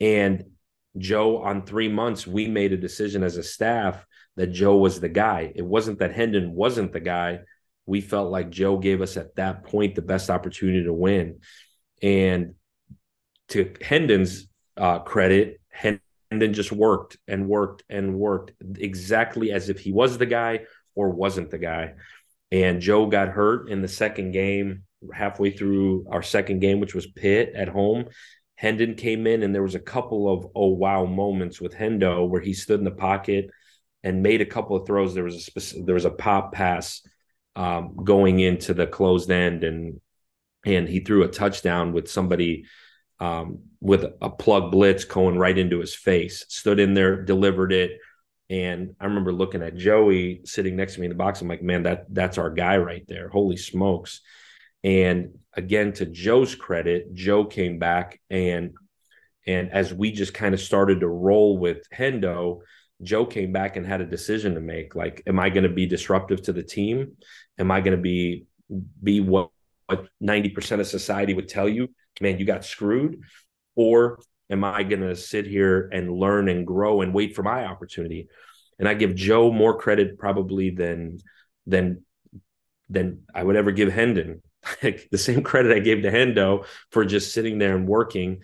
And 0.00 0.44
Joe, 0.98 1.38
on 1.38 1.66
three 1.66 1.88
months, 1.88 2.26
we 2.26 2.48
made 2.48 2.72
a 2.72 2.76
decision 2.76 3.22
as 3.22 3.36
a 3.36 3.42
staff 3.42 4.04
that 4.36 4.48
Joe 4.48 4.76
was 4.76 5.00
the 5.00 5.08
guy. 5.08 5.52
It 5.54 5.64
wasn't 5.64 5.98
that 5.98 6.14
Hendon 6.14 6.52
wasn't 6.52 6.92
the 6.92 7.00
guy. 7.00 7.40
We 7.86 8.00
felt 8.00 8.30
like 8.30 8.50
Joe 8.50 8.78
gave 8.78 9.02
us 9.02 9.16
at 9.16 9.36
that 9.36 9.64
point 9.64 9.94
the 9.94 10.02
best 10.02 10.30
opportunity 10.30 10.84
to 10.84 10.92
win. 10.92 11.40
And 12.02 12.54
to 13.48 13.74
Hendon's 13.80 14.48
uh, 14.76 15.00
credit, 15.00 15.60
Hendon 15.68 16.52
just 16.52 16.72
worked 16.72 17.18
and 17.28 17.48
worked 17.48 17.84
and 17.88 18.14
worked 18.14 18.52
exactly 18.76 19.52
as 19.52 19.68
if 19.68 19.80
he 19.80 19.92
was 19.92 20.18
the 20.18 20.26
guy 20.26 20.60
or 20.94 21.10
wasn't 21.10 21.50
the 21.50 21.58
guy. 21.58 21.94
And 22.50 22.80
Joe 22.80 23.06
got 23.06 23.28
hurt 23.28 23.68
in 23.68 23.82
the 23.82 23.88
second 23.88 24.32
game, 24.32 24.84
halfway 25.12 25.50
through 25.50 26.06
our 26.10 26.22
second 26.22 26.60
game, 26.60 26.80
which 26.80 26.94
was 26.94 27.06
Pitt 27.06 27.52
at 27.54 27.68
home. 27.68 28.06
Hendon 28.56 28.94
came 28.94 29.26
in, 29.26 29.42
and 29.42 29.54
there 29.54 29.62
was 29.62 29.74
a 29.74 29.80
couple 29.80 30.32
of 30.32 30.46
oh 30.54 30.68
wow 30.68 31.04
moments 31.04 31.60
with 31.60 31.74
Hendo 31.74 32.28
where 32.28 32.40
he 32.40 32.52
stood 32.52 32.78
in 32.78 32.84
the 32.84 32.90
pocket 32.90 33.50
and 34.02 34.22
made 34.22 34.40
a 34.40 34.46
couple 34.46 34.76
of 34.76 34.86
throws. 34.86 35.14
There 35.14 35.24
was 35.24 35.34
a 35.34 35.40
specific, 35.40 35.86
there 35.86 35.94
was 35.94 36.04
a 36.04 36.10
pop 36.10 36.52
pass 36.52 37.00
um, 37.56 37.96
going 38.04 38.40
into 38.40 38.74
the 38.74 38.86
closed 38.86 39.30
end, 39.30 39.64
and 39.64 40.00
and 40.64 40.88
he 40.88 41.00
threw 41.00 41.24
a 41.24 41.28
touchdown 41.28 41.92
with 41.92 42.10
somebody 42.10 42.64
um, 43.20 43.60
with 43.80 44.04
a 44.20 44.30
plug 44.30 44.70
blitz 44.70 45.04
going 45.04 45.38
right 45.38 45.56
into 45.56 45.80
his 45.80 45.94
face. 45.94 46.44
Stood 46.48 46.80
in 46.80 46.94
there, 46.94 47.22
delivered 47.22 47.72
it, 47.72 47.98
and 48.50 48.94
I 49.00 49.06
remember 49.06 49.32
looking 49.32 49.62
at 49.62 49.76
Joey 49.76 50.42
sitting 50.44 50.76
next 50.76 50.94
to 50.94 51.00
me 51.00 51.06
in 51.06 51.10
the 51.10 51.16
box. 51.16 51.40
I'm 51.40 51.48
like, 51.48 51.62
man, 51.62 51.84
that 51.84 52.06
that's 52.08 52.38
our 52.38 52.50
guy 52.50 52.76
right 52.76 53.04
there. 53.08 53.28
Holy 53.28 53.56
smokes! 53.56 54.20
And 54.84 55.38
again, 55.54 55.92
to 55.94 56.06
Joe's 56.06 56.54
credit, 56.54 57.12
Joe 57.14 57.44
came 57.44 57.78
back 57.78 58.20
and 58.30 58.74
and 59.46 59.70
as 59.72 59.92
we 59.92 60.10
just 60.12 60.32
kind 60.32 60.54
of 60.54 60.60
started 60.60 61.00
to 61.00 61.08
roll 61.08 61.58
with 61.58 61.82
Hendo, 61.94 62.60
Joe 63.02 63.26
came 63.26 63.52
back 63.52 63.76
and 63.76 63.86
had 63.86 64.00
a 64.00 64.06
decision 64.06 64.54
to 64.54 64.60
make. 64.60 64.94
Like, 64.94 65.22
am 65.26 65.38
I 65.38 65.50
going 65.50 65.64
to 65.64 65.68
be 65.68 65.84
disruptive 65.84 66.40
to 66.44 66.52
the 66.54 66.62
team? 66.62 67.18
Am 67.58 67.70
I 67.70 67.80
going 67.80 67.96
to 67.96 68.02
be 68.02 68.46
be 69.02 69.20
what 69.20 69.50
what 69.86 70.06
90% 70.22 70.80
of 70.80 70.86
society 70.86 71.34
would 71.34 71.48
tell 71.48 71.68
you 71.68 71.88
man, 72.20 72.38
you 72.38 72.44
got 72.44 72.64
screwed? 72.64 73.20
Or 73.74 74.20
am 74.50 74.64
I 74.64 74.82
going 74.82 75.02
to 75.02 75.16
sit 75.16 75.46
here 75.46 75.88
and 75.92 76.12
learn 76.12 76.48
and 76.48 76.66
grow 76.66 77.00
and 77.00 77.12
wait 77.12 77.34
for 77.34 77.42
my 77.42 77.64
opportunity? 77.66 78.28
And 78.78 78.88
I 78.88 78.94
give 78.94 79.14
Joe 79.14 79.52
more 79.52 79.78
credit 79.78 80.18
probably 80.18 80.70
than 80.70 81.18
than 81.66 82.02
than 82.88 83.22
I 83.34 83.42
would 83.42 83.56
ever 83.56 83.72
give 83.72 83.92
Hendon. 83.92 84.42
Like 84.82 85.08
the 85.10 85.18
same 85.18 85.42
credit 85.42 85.76
I 85.76 85.80
gave 85.80 86.02
to 86.02 86.10
Hendo 86.10 86.66
for 86.90 87.04
just 87.04 87.32
sitting 87.32 87.58
there 87.58 87.76
and 87.76 87.86
working, 87.86 88.42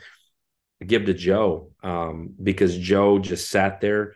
I 0.80 0.84
give 0.84 1.06
to 1.06 1.14
Joe 1.14 1.72
um, 1.82 2.34
because 2.42 2.76
Joe 2.76 3.18
just 3.18 3.50
sat 3.50 3.80
there 3.80 4.14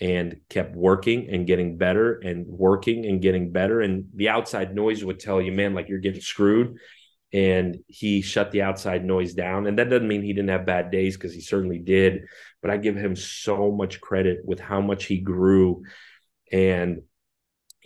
and 0.00 0.40
kept 0.50 0.76
working 0.76 1.28
and 1.30 1.46
getting 1.46 1.78
better 1.78 2.18
and 2.18 2.46
working 2.46 3.06
and 3.06 3.22
getting 3.22 3.52
better. 3.52 3.80
And 3.80 4.06
the 4.14 4.28
outside 4.28 4.74
noise 4.74 5.04
would 5.04 5.20
tell 5.20 5.40
you, 5.40 5.52
man, 5.52 5.74
like 5.74 5.88
you're 5.88 5.98
getting 5.98 6.20
screwed 6.20 6.78
and 7.32 7.78
he 7.88 8.22
shut 8.22 8.50
the 8.50 8.62
outside 8.62 9.04
noise 9.04 9.34
down. 9.34 9.66
And 9.66 9.78
that 9.78 9.90
doesn't 9.90 10.08
mean 10.08 10.22
he 10.22 10.32
didn't 10.32 10.50
have 10.50 10.66
bad 10.66 10.90
days 10.90 11.16
because 11.16 11.34
he 11.34 11.40
certainly 11.40 11.78
did. 11.78 12.26
But 12.62 12.70
I 12.70 12.76
give 12.76 12.96
him 12.96 13.16
so 13.16 13.70
much 13.70 14.00
credit 14.00 14.40
with 14.44 14.60
how 14.60 14.80
much 14.80 15.04
he 15.04 15.18
grew. 15.18 15.84
And 16.52 17.02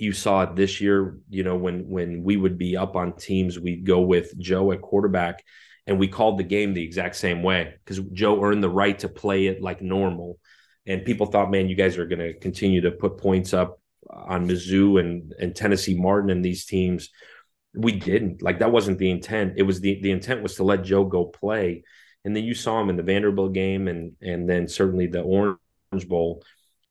you 0.01 0.12
saw 0.12 0.43
it 0.43 0.56
this 0.56 0.81
year, 0.81 1.18
you 1.28 1.43
know, 1.43 1.56
when 1.56 1.89
when 1.89 2.22
we 2.22 2.36
would 2.36 2.59
be 2.59 2.77
up 2.77 2.97
on 2.97 3.16
teams, 3.16 3.59
we'd 3.59 3.85
go 3.85 4.01
with 4.01 4.36
Joe 4.39 4.72
at 4.72 4.81
quarterback 4.81 5.44
and 5.86 5.98
we 5.98 6.09
called 6.09 6.39
the 6.39 6.44
game 6.44 6.72
the 6.72 6.85
exact 6.85 7.16
same 7.16 7.43
way 7.43 7.74
because 7.85 8.01
Joe 8.12 8.43
earned 8.43 8.62
the 8.62 8.70
right 8.70 8.98
to 9.01 9.09
play 9.09 9.47
it 9.47 9.62
like 9.62 9.82
normal. 9.82 10.39
And 10.86 11.05
people 11.05 11.27
thought, 11.27 11.51
man, 11.51 11.68
you 11.68 11.77
guys 11.77 11.98
are 11.98 12.06
going 12.06 12.20
to 12.20 12.39
continue 12.39 12.81
to 12.82 12.90
put 12.90 13.18
points 13.18 13.52
up 13.52 13.81
on 14.09 14.48
Mizzou 14.48 14.98
and, 14.98 15.35
and 15.39 15.55
Tennessee 15.55 15.98
Martin 15.98 16.31
and 16.31 16.44
these 16.44 16.64
teams. 16.64 17.10
We 17.74 17.93
didn't. 17.93 18.43
Like 18.43 18.60
that 18.60 18.72
wasn't 18.72 18.98
the 18.98 19.10
intent. 19.10 19.55
It 19.56 19.62
was 19.62 19.81
the 19.81 20.01
the 20.01 20.10
intent 20.10 20.43
was 20.43 20.56
to 20.56 20.64
let 20.64 20.82
joe 20.82 21.05
go 21.05 21.27
play. 21.27 21.85
And 22.24 22.35
then 22.35 22.44
you 22.44 22.55
saw 22.55 22.81
him 22.81 22.90
in 22.90 22.97
the 22.97 23.02
vanderbilt 23.02 23.52
game 23.52 23.89
and 23.89 24.12
and 24.20 24.48
then 24.48 24.66
certainly 24.66 25.06
the 25.06 25.22
orange 25.22 25.59
bowl 26.09 26.43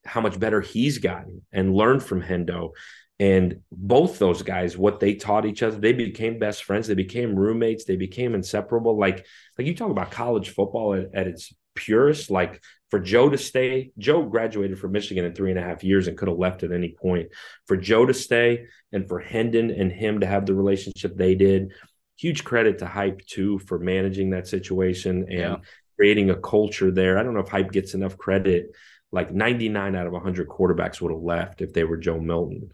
how 0.06 0.22
much 0.22 0.40
better 0.40 0.62
he's 0.62 0.98
gotten 0.98 1.42
and 1.52 1.76
learned 1.76 2.04
from 2.04 2.22
hendo 2.22 2.72
and 3.20 3.60
both 3.72 4.18
those 4.18 4.42
guys 4.42 4.78
what 4.78 5.00
they 5.00 5.14
taught 5.14 5.46
each 5.46 5.62
other 5.62 5.78
they 5.78 5.94
became 5.94 6.40
best 6.40 6.64
friends 6.64 6.88
they 6.88 6.94
became 6.94 7.36
roommates 7.36 7.86
they 7.86 7.98
became 7.98 8.34
inseparable 8.34 8.98
like 8.98 9.26
like 9.58 9.68
you 9.68 9.76
talk 9.76 9.92
about 9.92 10.12
college 10.12 10.50
football 10.50 10.94
at, 10.94 11.08
at 11.14 11.28
its 11.28 11.54
purest 11.76 12.32
like 12.32 12.62
for 12.90 13.00
Joe 13.00 13.30
to 13.30 13.38
stay, 13.38 13.92
Joe 13.98 14.24
graduated 14.24 14.80
from 14.80 14.94
Michigan 14.94 15.26
in 15.26 15.34
three 15.34 15.52
and 15.52 15.60
a 15.60 15.64
half 15.64 15.84
years 15.84 16.08
and 16.08 16.18
could 16.18 16.28
have 16.28 16.38
left 16.38 16.64
at 16.64 16.72
any 16.72 16.96
point. 17.00 17.30
For 17.68 17.78
Joe 17.78 18.06
to 18.06 18.14
stay 18.14 18.66
and 18.92 19.08
for 19.08 19.20
Hendon 19.20 19.70
and 19.70 19.92
him 19.92 20.22
to 20.22 20.28
have 20.28 20.46
the 20.46 20.56
relationship 20.56 21.16
they 21.16 21.36
did, 21.36 21.72
huge 22.18 22.44
credit 22.44 22.80
to 22.80 22.86
Heup 22.86 23.26
too 23.26 23.60
for 23.60 23.78
managing 23.78 24.32
that 24.32 24.48
situation 24.48 25.26
and 25.30 25.40
yeah. 25.40 25.56
creating 25.98 26.32
a 26.32 26.36
culture 26.36 26.90
there. 26.90 27.18
I 27.18 27.24
don't 27.24 27.36
know 27.36 27.42
if 27.42 27.50
Heup 27.50 27.72
gets 27.72 27.94
enough 27.94 28.18
credit. 28.18 28.76
Like 29.12 29.32
99 29.32 29.96
out 29.96 30.08
of 30.08 30.14
100 30.14 30.48
quarterbacks 30.48 31.02
would 31.02 31.12
have 31.12 31.22
left 31.22 31.62
if 31.62 31.74
they 31.74 31.84
were 31.84 31.98
Joe 31.98 32.20
Milton. 32.20 32.72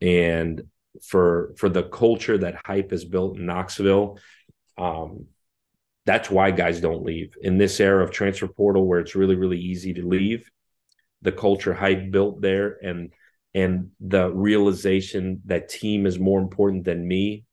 And 0.00 0.62
for 1.02 1.54
for 1.56 1.68
the 1.68 1.84
culture 1.84 2.38
that 2.38 2.64
Heup 2.64 2.90
has 2.90 3.04
built 3.04 3.36
in 3.36 3.46
Knoxville. 3.46 4.18
Um, 4.76 5.26
that's 6.06 6.30
why 6.30 6.50
guys 6.50 6.80
don't 6.80 7.04
leave 7.04 7.34
in 7.42 7.58
this 7.58 7.80
era 7.80 8.02
of 8.02 8.10
transfer 8.10 8.48
portal 8.48 8.86
where 8.86 9.00
it's 9.00 9.14
really 9.14 9.34
really 9.34 9.58
easy 9.58 9.94
to 9.94 10.06
leave. 10.06 10.48
The 11.22 11.32
culture 11.32 11.74
Heup 11.74 12.10
built 12.10 12.40
there 12.40 12.78
and 12.82 13.12
and 13.54 13.90
the 14.00 14.30
realization 14.30 15.42
that 15.46 15.68
team 15.68 16.06
is 16.06 16.18
more 16.18 16.40
important 16.40 16.84
than 16.84 17.06
me. 17.06 17.44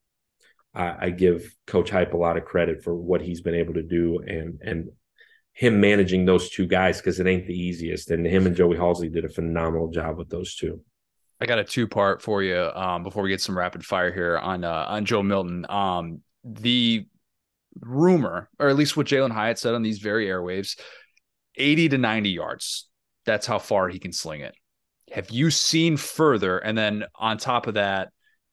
I, 0.73 1.07
I 1.07 1.09
give 1.09 1.55
Coach 1.67 1.91
Heup 1.91 2.13
a 2.13 2.17
lot 2.17 2.37
of 2.37 2.45
credit 2.45 2.83
for 2.83 2.95
what 2.95 3.21
he's 3.21 3.41
been 3.41 3.55
able 3.55 3.73
to 3.75 3.83
do 3.83 4.19
and 4.19 4.59
and 4.61 4.89
him 5.56 5.80
managing 5.80 6.26
those 6.26 6.49
two 6.49 6.68
guys 6.68 6.98
because 6.98 7.19
it 7.19 7.27
ain't 7.27 7.48
the 7.48 7.53
easiest. 7.53 8.11
And 8.11 8.26
him 8.26 8.45
and 8.45 8.56
Joey 8.56 8.76
Halzle 8.76 9.11
did 9.11 9.23
a 9.23 9.30
phenomenal 9.30 9.90
job 9.90 10.18
with 10.18 10.30
those 10.30 10.53
two. 10.53 10.82
I 11.40 11.45
got 11.45 11.60
a 11.60 11.64
two 11.64 11.88
part 11.88 12.22
for 12.22 12.44
you 12.44 12.69
um, 12.76 13.03
before 13.03 13.23
we 13.23 13.30
get 13.30 13.41
some 13.41 13.57
rapid 13.57 13.86
fire 13.86 14.14
here 14.14 14.38
on 14.38 14.64
uh, 14.64 14.86
on 14.88 15.06
Joe 15.06 15.23
Milton. 15.23 15.65
Um, 15.69 16.22
the 16.44 17.06
rumor, 17.80 18.49
or 18.60 18.68
at 18.68 18.76
least 18.76 18.95
what 18.95 19.07
Jalen 19.07 19.32
Hyatt 19.32 19.57
said 19.57 19.73
on 19.73 19.82
these 19.82 19.99
very 19.99 20.27
airwaves, 20.27 20.77
80 21.56 21.90
to 21.90 21.98
90 21.98 22.30
yards. 22.30 22.88
That's 23.26 23.48
how 23.48 23.60
far 23.60 23.88
he 23.90 23.98
can 23.98 24.11
sling 24.11 24.41
it. 24.41 24.56
Have 25.11 25.30
you 25.30 25.52
seen 25.52 25.98
further? 25.98 26.57
And 26.57 26.77
then 26.77 27.06
on 27.15 27.38
top 27.38 27.68
of 27.68 27.76
that, 27.76 28.10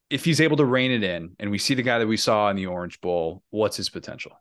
if 0.09 0.24
he's 0.24 0.41
able 0.41 0.57
to 0.59 0.65
rein 0.65 0.91
it 0.93 1.03
in 1.03 1.35
and 1.39 1.51
we 1.51 1.59
see 1.59 1.74
the 1.74 1.83
guy 1.83 1.99
that 1.99 2.07
we 2.07 2.16
saw 2.16 2.49
in 2.51 2.57
the 2.57 2.66
Orange 2.66 3.01
Bowl, 3.01 3.43
what's 3.51 3.77
his 3.77 3.91
potential? 3.91 4.33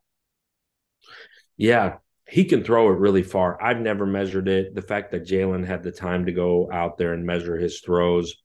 Yeah, 1.57 1.97
he 2.31 2.45
can 2.45 2.63
throw 2.63 2.87
it 2.87 2.97
really 2.97 3.23
far. 3.23 3.61
I've 3.61 3.81
never 3.81 4.05
measured 4.05 4.47
it. 4.47 4.73
The 4.73 4.81
fact 4.81 5.11
that 5.11 5.27
Jalen 5.27 5.67
had 5.67 5.83
the 5.83 5.91
time 5.91 6.27
to 6.27 6.31
go 6.31 6.69
out 6.71 6.97
there 6.97 7.11
and 7.11 7.25
measure 7.25 7.57
his 7.57 7.81
throws, 7.81 8.35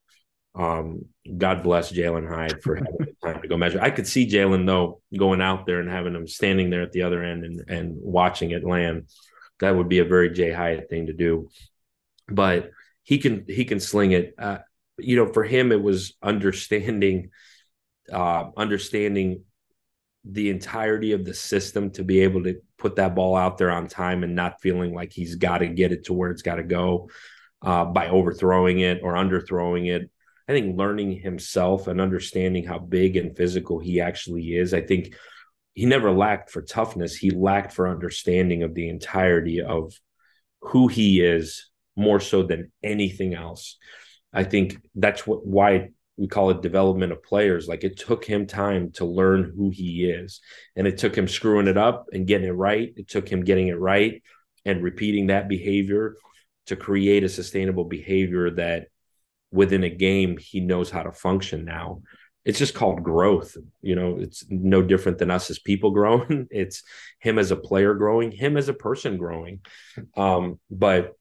um, 0.57 1.03
God 1.39 1.63
bless 1.63 1.93
Jalen 1.93 2.29
Hyatt 2.29 2.65
for 2.65 2.75
having 2.75 2.97
the 2.99 3.15
time 3.25 3.41
to 3.43 3.47
go 3.47 3.57
measure. 3.57 3.81
I 3.81 3.91
could 3.91 4.09
see 4.09 4.29
Jalen 4.29 4.67
though 4.67 5.01
going 5.17 5.41
out 5.41 5.67
there 5.67 5.79
and 5.79 5.89
having 5.89 6.17
him 6.17 6.27
standing 6.27 6.69
there 6.69 6.83
at 6.83 6.91
the 6.91 7.03
other 7.03 7.23
end 7.23 7.45
and 7.45 7.63
and 7.69 7.97
watching 7.97 8.51
it 8.51 8.65
land. 8.65 9.09
That 9.61 9.77
would 9.77 9.89
be 9.89 10.01
a 10.01 10.05
very 10.05 10.31
Jay 10.31 10.53
Hyatt 10.53 10.91
thing 10.91 11.07
to 11.07 11.13
do. 11.13 11.49
But 12.27 12.71
he 13.05 13.19
can 13.19 13.45
he 13.47 13.65
can 13.65 13.79
sling 13.79 14.11
it. 14.11 14.35
Uh, 14.37 14.59
you 14.99 15.15
know, 15.15 15.33
for 15.33 15.45
him 15.45 15.71
it 15.71 15.81
was 15.81 16.17
understanding 16.21 17.31
uh, 18.13 18.51
understanding 18.57 19.45
the 20.25 20.51
entirety 20.51 21.13
of 21.13 21.25
the 21.25 21.35
system 21.35 21.93
to 21.93 22.03
be 22.03 22.21
able 22.21 22.43
to 22.43 22.61
put 22.78 22.97
that 22.97 23.15
ball 23.15 23.36
out 23.36 23.59
there 23.59 23.70
on 23.70 23.89
time 23.89 24.23
and 24.23 24.35
not 24.35 24.61
feeling 24.61 24.94
like 24.94 25.12
he's 25.12 25.36
got 25.36 25.59
to 25.59 25.66
get 25.66 25.93
it 25.93 26.05
to 26.05 26.12
where 26.12 26.31
it's 26.31 26.43
got 26.43 26.57
to 26.57 26.62
go 26.62 27.11
uh, 27.62 27.85
by 27.85 28.09
overthrowing 28.09 28.81
it 28.81 29.01
or 29.03 29.15
underthrowing 29.15 29.89
it. 29.89 30.11
I 30.48 30.53
think 30.53 30.78
learning 30.78 31.20
himself 31.20 31.89
and 31.89 32.01
understanding 32.01 32.65
how 32.65 32.78
big 32.78 33.16
and 33.16 33.36
physical 33.36 33.81
he 33.81 34.01
actually 34.01 34.55
is. 34.55 34.73
I 34.73 34.81
think 34.81 35.15
he 35.74 35.86
never 35.86 36.12
lacked 36.12 36.51
for 36.51 36.62
toughness. 36.62 37.16
He 37.16 37.31
lacked 37.31 37.73
for 37.73 37.89
understanding 37.89 38.62
of 38.62 38.74
the 38.74 38.89
entirety 38.89 39.61
of 39.61 39.93
who 40.61 40.89
he 40.89 41.20
is 41.20 41.69
more 41.97 42.20
so 42.20 42.43
than 42.43 42.70
anything 42.82 43.35
else. 43.35 43.77
I 44.32 44.44
think 44.44 44.78
that's 44.94 45.27
what 45.27 45.47
why 45.47 45.90
we 46.17 46.27
call 46.29 46.51
it 46.51 46.63
development 46.63 47.13
of 47.13 47.23
players. 47.23 47.69
Like 47.69 47.85
it 47.85 47.99
took 47.99 48.25
him 48.25 48.47
time 48.47 48.91
to 48.93 49.05
learn 49.05 49.53
who 49.57 49.71
he 49.71 50.05
is. 50.05 50.41
And 50.75 50.87
it 50.87 50.99
took 50.99 51.17
him 51.17 51.29
screwing 51.29 51.69
it 51.69 51.77
up 51.77 52.07
and 52.13 52.27
getting 52.27 52.49
it 52.49 52.53
right. 52.53 52.93
It 52.97 53.09
took 53.09 53.29
him 53.29 53.45
getting 53.45 53.69
it 53.69 53.79
right 53.79 54.23
and 54.65 54.83
repeating 54.83 55.27
that 55.27 55.49
behavior 55.49 56.17
to 56.67 56.77
create 56.77 57.23
a 57.23 57.29
sustainable 57.29 57.85
behavior 57.85 58.51
that 58.53 58.89
within 59.53 59.85
a 59.85 59.91
game 59.91 60.37
he 60.39 60.61
knows 60.61 60.91
how 60.91 61.03
to 61.03 61.13
function 61.13 61.65
now. 61.65 62.03
It's 62.45 62.59
just 62.59 62.75
called 62.75 63.03
growth. 63.03 63.57
You 63.83 63.97
know, 63.97 64.19
it's 64.19 64.45
no 64.49 64.81
different 64.81 65.19
than 65.19 65.31
us 65.31 65.51
as 65.51 65.59
people 65.59 65.91
growing. 65.93 66.47
It's 66.51 66.83
him 67.19 67.39
as 67.39 67.51
a 67.51 67.57
player 67.57 67.95
growing, 67.95 68.31
him 68.31 68.57
as 68.57 68.69
a 68.69 68.75
person 68.75 69.19
growing. 69.19 69.61
Um, 70.17 70.61
but 70.71 71.15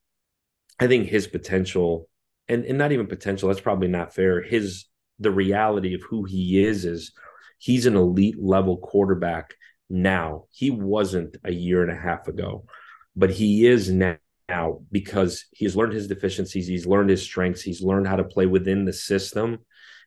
I 0.79 0.87
think 0.87 1.07
his 1.07 1.27
potential 1.27 2.07
and 2.47 2.65
and 2.65 2.77
not 2.77 2.91
even 2.91 3.07
potential 3.07 3.49
that's 3.49 3.61
probably 3.61 3.87
not 3.87 4.13
fair. 4.13 4.41
His 4.41 4.85
the 5.19 5.31
reality 5.31 5.93
of 5.93 6.01
who 6.03 6.23
he 6.25 6.63
is 6.63 6.85
is 6.85 7.13
he's 7.57 7.85
an 7.85 7.95
elite 7.95 8.41
level 8.41 8.77
quarterback 8.77 9.53
now. 9.89 10.45
He 10.51 10.71
wasn't 10.71 11.37
a 11.43 11.51
year 11.51 11.81
and 11.81 11.91
a 11.91 12.01
half 12.01 12.27
ago 12.27 12.65
but 13.17 13.29
he 13.29 13.65
is 13.65 13.89
now 13.89 14.17
because 14.91 15.45
he's 15.53 15.73
learned 15.73 15.93
his 15.93 16.07
deficiencies 16.07 16.67
he's 16.67 16.85
learned 16.85 17.09
his 17.09 17.23
strengths 17.23 17.61
he's 17.61 17.81
learned 17.81 18.05
how 18.05 18.17
to 18.17 18.25
play 18.25 18.45
within 18.45 18.83
the 18.83 18.91
system 18.91 19.59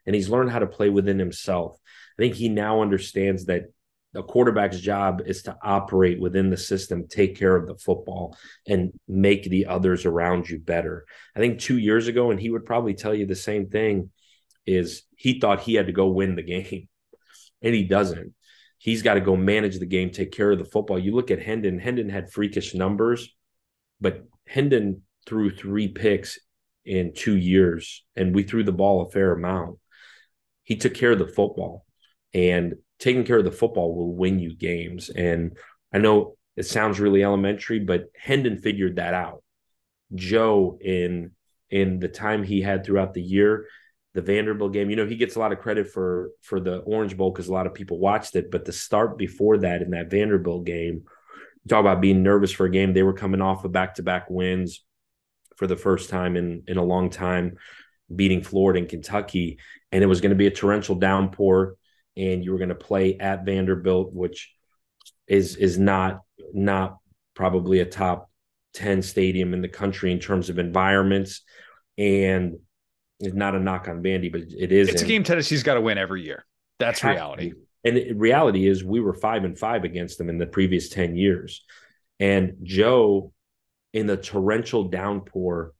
and 0.09 0.15
he's 0.15 0.31
learned 0.31 0.51
how 0.51 0.59
to 0.59 0.67
play 0.67 0.89
within 0.89 1.19
himself. 1.19 1.79
I 2.19 2.23
think 2.23 2.35
he 2.35 2.49
now 2.49 2.81
understands 2.81 3.45
that 3.45 3.65
a 4.15 4.23
quarterback's 4.23 4.81
job 4.81 5.23
is 5.27 5.43
to 5.43 5.57
operate 5.63 6.21
within 6.21 6.51
the 6.51 6.57
system, 6.57 7.07
take 7.09 7.39
care 7.39 7.55
of 7.55 7.67
the 7.67 7.77
football, 7.77 8.37
and 8.67 8.93
make 9.07 9.45
the 9.45 9.67
others 9.67 10.07
around 10.07 10.49
you 10.49 10.59
better. 10.59 11.05
I 11.37 11.41
think 11.41 11.61
two 11.61 11.79
years 11.79 12.09
ago, 12.09 12.31
and 12.31 12.41
he 12.41 12.51
would 12.51 12.65
probably 12.65 12.95
tell 12.95 13.15
you 13.15 13.27
the 13.27 13.37
same 13.37 13.69
thing, 13.69 14.11
is 14.67 15.03
he 15.17 15.39
thought 15.39 15.61
he 15.61 15.75
had 15.75 15.87
to 15.87 15.93
go 15.93 16.09
win 16.09 16.37
the 16.37 16.43
game, 16.43 16.89
and 17.63 17.75
he 17.75 17.85
doesn't. 17.85 18.35
He's 18.79 19.03
got 19.03 19.15
to 19.15 19.21
go 19.21 19.37
manage 19.37 19.79
the 19.79 19.87
game, 19.87 20.11
take 20.11 20.33
care 20.33 20.53
of 20.53 20.59
the 20.59 20.65
football. 20.65 20.99
You 20.99 21.15
look 21.15 21.31
at 21.31 21.43
Hendon, 21.43 21.79
Hendon 21.79 22.09
had 22.09 22.33
freakish 22.33 22.75
numbers, 22.75 23.35
but 24.01 24.25
Hendon 24.47 25.03
threw 25.27 25.51
three 25.51 25.89
picks 25.89 26.39
in 26.85 27.13
two 27.13 27.37
years, 27.37 28.05
and 28.17 28.35
we 28.35 28.45
threw 28.45 28.65
the 28.65 28.73
ball 28.73 29.03
a 29.03 29.11
fair 29.11 29.33
amount. 29.33 29.79
He 30.65 30.77
took 30.77 30.95
care 30.95 31.13
of 31.13 31.19
the 31.19 31.27
football. 31.27 31.85
And 32.33 32.75
taking 32.99 33.25
care 33.25 33.39
of 33.39 33.45
the 33.45 33.53
football 33.53 33.95
will 33.95 34.15
win 34.15 34.39
you 34.39 34.55
games. 34.55 35.09
And 35.09 35.57
I 35.93 35.99
know 35.99 36.37
it 36.57 36.67
sounds 36.67 37.01
really 37.01 37.23
elementary, 37.23 37.79
but 37.79 38.07
Hendon 38.17 38.59
figured 38.59 38.97
that 38.97 39.15
out. 39.15 39.43
Joe 40.15 40.79
in 40.81 41.33
in 41.71 42.01
the 42.01 42.09
time 42.09 42.43
he 42.43 42.63
had 42.63 42.85
throughout 42.85 43.15
the 43.15 43.23
year, 43.23 43.67
the 44.15 44.23
Vanderbilt 44.23 44.73
game, 44.73 44.89
you 44.91 44.97
know, 44.97 45.07
he 45.07 45.17
gets 45.17 45.37
a 45.37 45.39
lot 45.39 45.53
of 45.53 45.61
credit 45.61 45.91
for 45.91 46.31
for 46.43 46.61
the 46.61 46.79
Orange 46.79 47.17
Bowl 47.17 47.31
because 47.31 47.49
a 47.49 47.53
lot 47.53 47.67
of 47.67 47.75
people 47.75 47.99
watched 47.99 48.35
it. 48.37 48.51
But 48.51 48.65
the 48.65 48.73
start 48.73 49.19
before 49.19 49.59
that 49.59 49.83
in 49.83 49.91
that 49.91 50.11
Vanderbilt 50.11 50.65
game, 50.65 51.05
talk 51.69 51.81
about 51.81 52.01
being 52.01 52.23
nervous 52.23 52.51
for 52.51 52.67
a 52.67 52.71
game. 52.71 52.93
They 52.93 53.03
were 53.03 53.13
coming 53.13 53.41
off 53.41 53.65
of 53.65 53.73
back 53.73 53.95
to 53.95 54.03
back 54.03 54.29
wins 54.29 54.85
for 55.57 55.67
the 55.67 55.77
first 55.77 56.11
time 56.11 56.37
in 56.37 56.65
in 56.67 56.79
a 56.79 56.85
long 56.85 57.11
time, 57.11 57.59
beating 58.15 58.43
Florida 58.43 58.81
and 58.81 58.89
Kentucky, 58.89 59.59
and 59.93 60.03
it 60.03 60.07
was 60.09 60.21
going 60.21 60.31
to 60.31 60.37
be 60.37 60.47
a 60.47 60.51
torrential 60.51 60.97
downpour 60.97 61.77
and 62.19 62.45
you 62.45 62.53
were 62.53 62.59
going 62.59 62.69
to 62.69 62.75
play 62.75 63.17
at 63.19 63.45
Vanderbilt, 63.45 64.13
which 64.13 64.53
is 65.27 65.57
is 65.57 65.79
not 65.79 66.21
not 66.53 66.99
probably 67.35 67.81
a 67.81 67.85
top 67.85 68.31
10 68.75 69.03
stadium 69.03 69.55
in 69.55 69.63
the 69.63 69.69
country 69.69 70.13
in 70.13 70.19
terms 70.19 70.51
of 70.51 70.59
environments 70.59 71.43
and 71.97 72.59
it's 73.21 73.35
not 73.35 73.55
a 73.55 73.59
knock 73.59 73.89
on 73.89 74.03
Vandy, 74.03 74.31
but 74.31 74.43
it 74.43 74.71
is. 74.71 74.89
It's 74.89 75.03
a 75.03 75.07
game 75.07 75.25
Tennessee's 75.25 75.63
got 75.63 75.75
to 75.75 75.81
win 75.81 75.99
every 75.99 76.23
year. 76.23 76.45
That's 76.79 77.03
reality. 77.03 77.53
And 77.85 78.21
reality 78.21 78.67
is 78.69 78.85
we 78.85 79.01
were 79.01 79.15
five 79.15 79.45
and 79.45 79.59
five 79.59 79.85
against 79.85 80.19
them 80.19 80.29
in 80.29 80.39
the 80.39 80.47
previous 80.47 80.89
10 80.89 81.17
years. 81.17 81.65
And 82.21 82.57
Joe, 82.63 83.33
in 83.93 84.07
the 84.07 84.17
torrential 84.17 84.85
downpour, 84.85 85.73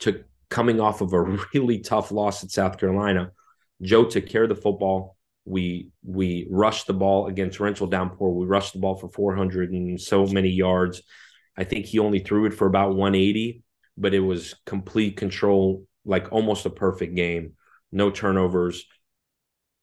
took 0.00 0.24
coming 0.50 0.80
off 0.80 1.00
of 1.00 1.12
a 1.12 1.22
really 1.54 1.78
tough 1.78 2.10
loss 2.10 2.44
at 2.44 2.50
South 2.50 2.78
Carolina, 2.78 3.32
Joe 3.80 4.04
took 4.04 4.26
care 4.26 4.42
of 4.42 4.48
the 4.50 4.54
football, 4.54 5.16
we 5.44 5.88
we 6.04 6.46
rushed 6.50 6.86
the 6.86 6.92
ball 6.92 7.26
against 7.26 7.58
torrential 7.58 7.86
downpour. 7.86 8.30
We 8.30 8.46
rushed 8.46 8.74
the 8.74 8.78
ball 8.78 8.96
for 8.96 9.08
400 9.08 9.70
and 9.72 10.00
so 10.00 10.26
many 10.26 10.50
yards. 10.50 11.02
I 11.56 11.64
think 11.64 11.86
he 11.86 11.98
only 11.98 12.20
threw 12.20 12.46
it 12.46 12.54
for 12.54 12.66
about 12.66 12.94
180, 12.94 13.62
but 13.96 14.14
it 14.14 14.20
was 14.20 14.54
complete 14.66 15.16
control, 15.16 15.86
like 16.04 16.32
almost 16.32 16.66
a 16.66 16.70
perfect 16.70 17.14
game. 17.14 17.54
No 17.92 18.10
turnovers. 18.10 18.84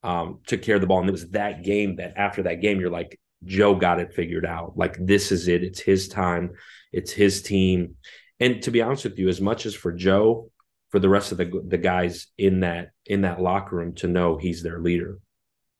Um, 0.03 0.39
took 0.45 0.61
care 0.61 0.75
of 0.75 0.81
the 0.81 0.87
ball, 0.87 0.99
and 0.99 1.09
it 1.09 1.11
was 1.11 1.31
that 1.31 1.63
game 1.63 1.97
that 1.97 2.13
after 2.17 2.43
that 2.43 2.61
game, 2.61 2.79
you're 2.79 2.91
like, 2.91 3.19
Joe 3.43 3.75
got 3.75 3.99
it 3.99 4.13
figured 4.13 4.45
out. 4.45 4.77
Like 4.77 4.97
this 4.99 5.31
is 5.31 5.47
it. 5.47 5.63
It's 5.63 5.79
his 5.79 6.07
time. 6.07 6.51
It's 6.93 7.11
his 7.11 7.41
team. 7.41 7.95
And 8.39 8.61
to 8.63 8.71
be 8.71 8.81
honest 8.81 9.03
with 9.03 9.17
you, 9.17 9.27
as 9.27 9.41
much 9.41 9.65
as 9.65 9.75
for 9.75 9.91
Joe, 9.91 10.51
for 10.89 10.99
the 10.99 11.09
rest 11.09 11.31
of 11.31 11.37
the 11.37 11.61
the 11.67 11.77
guys 11.77 12.27
in 12.37 12.61
that 12.61 12.91
in 13.05 13.21
that 13.21 13.41
locker 13.41 13.75
room 13.75 13.93
to 13.95 14.07
know 14.07 14.37
he's 14.37 14.63
their 14.63 14.79
leader. 14.79 15.19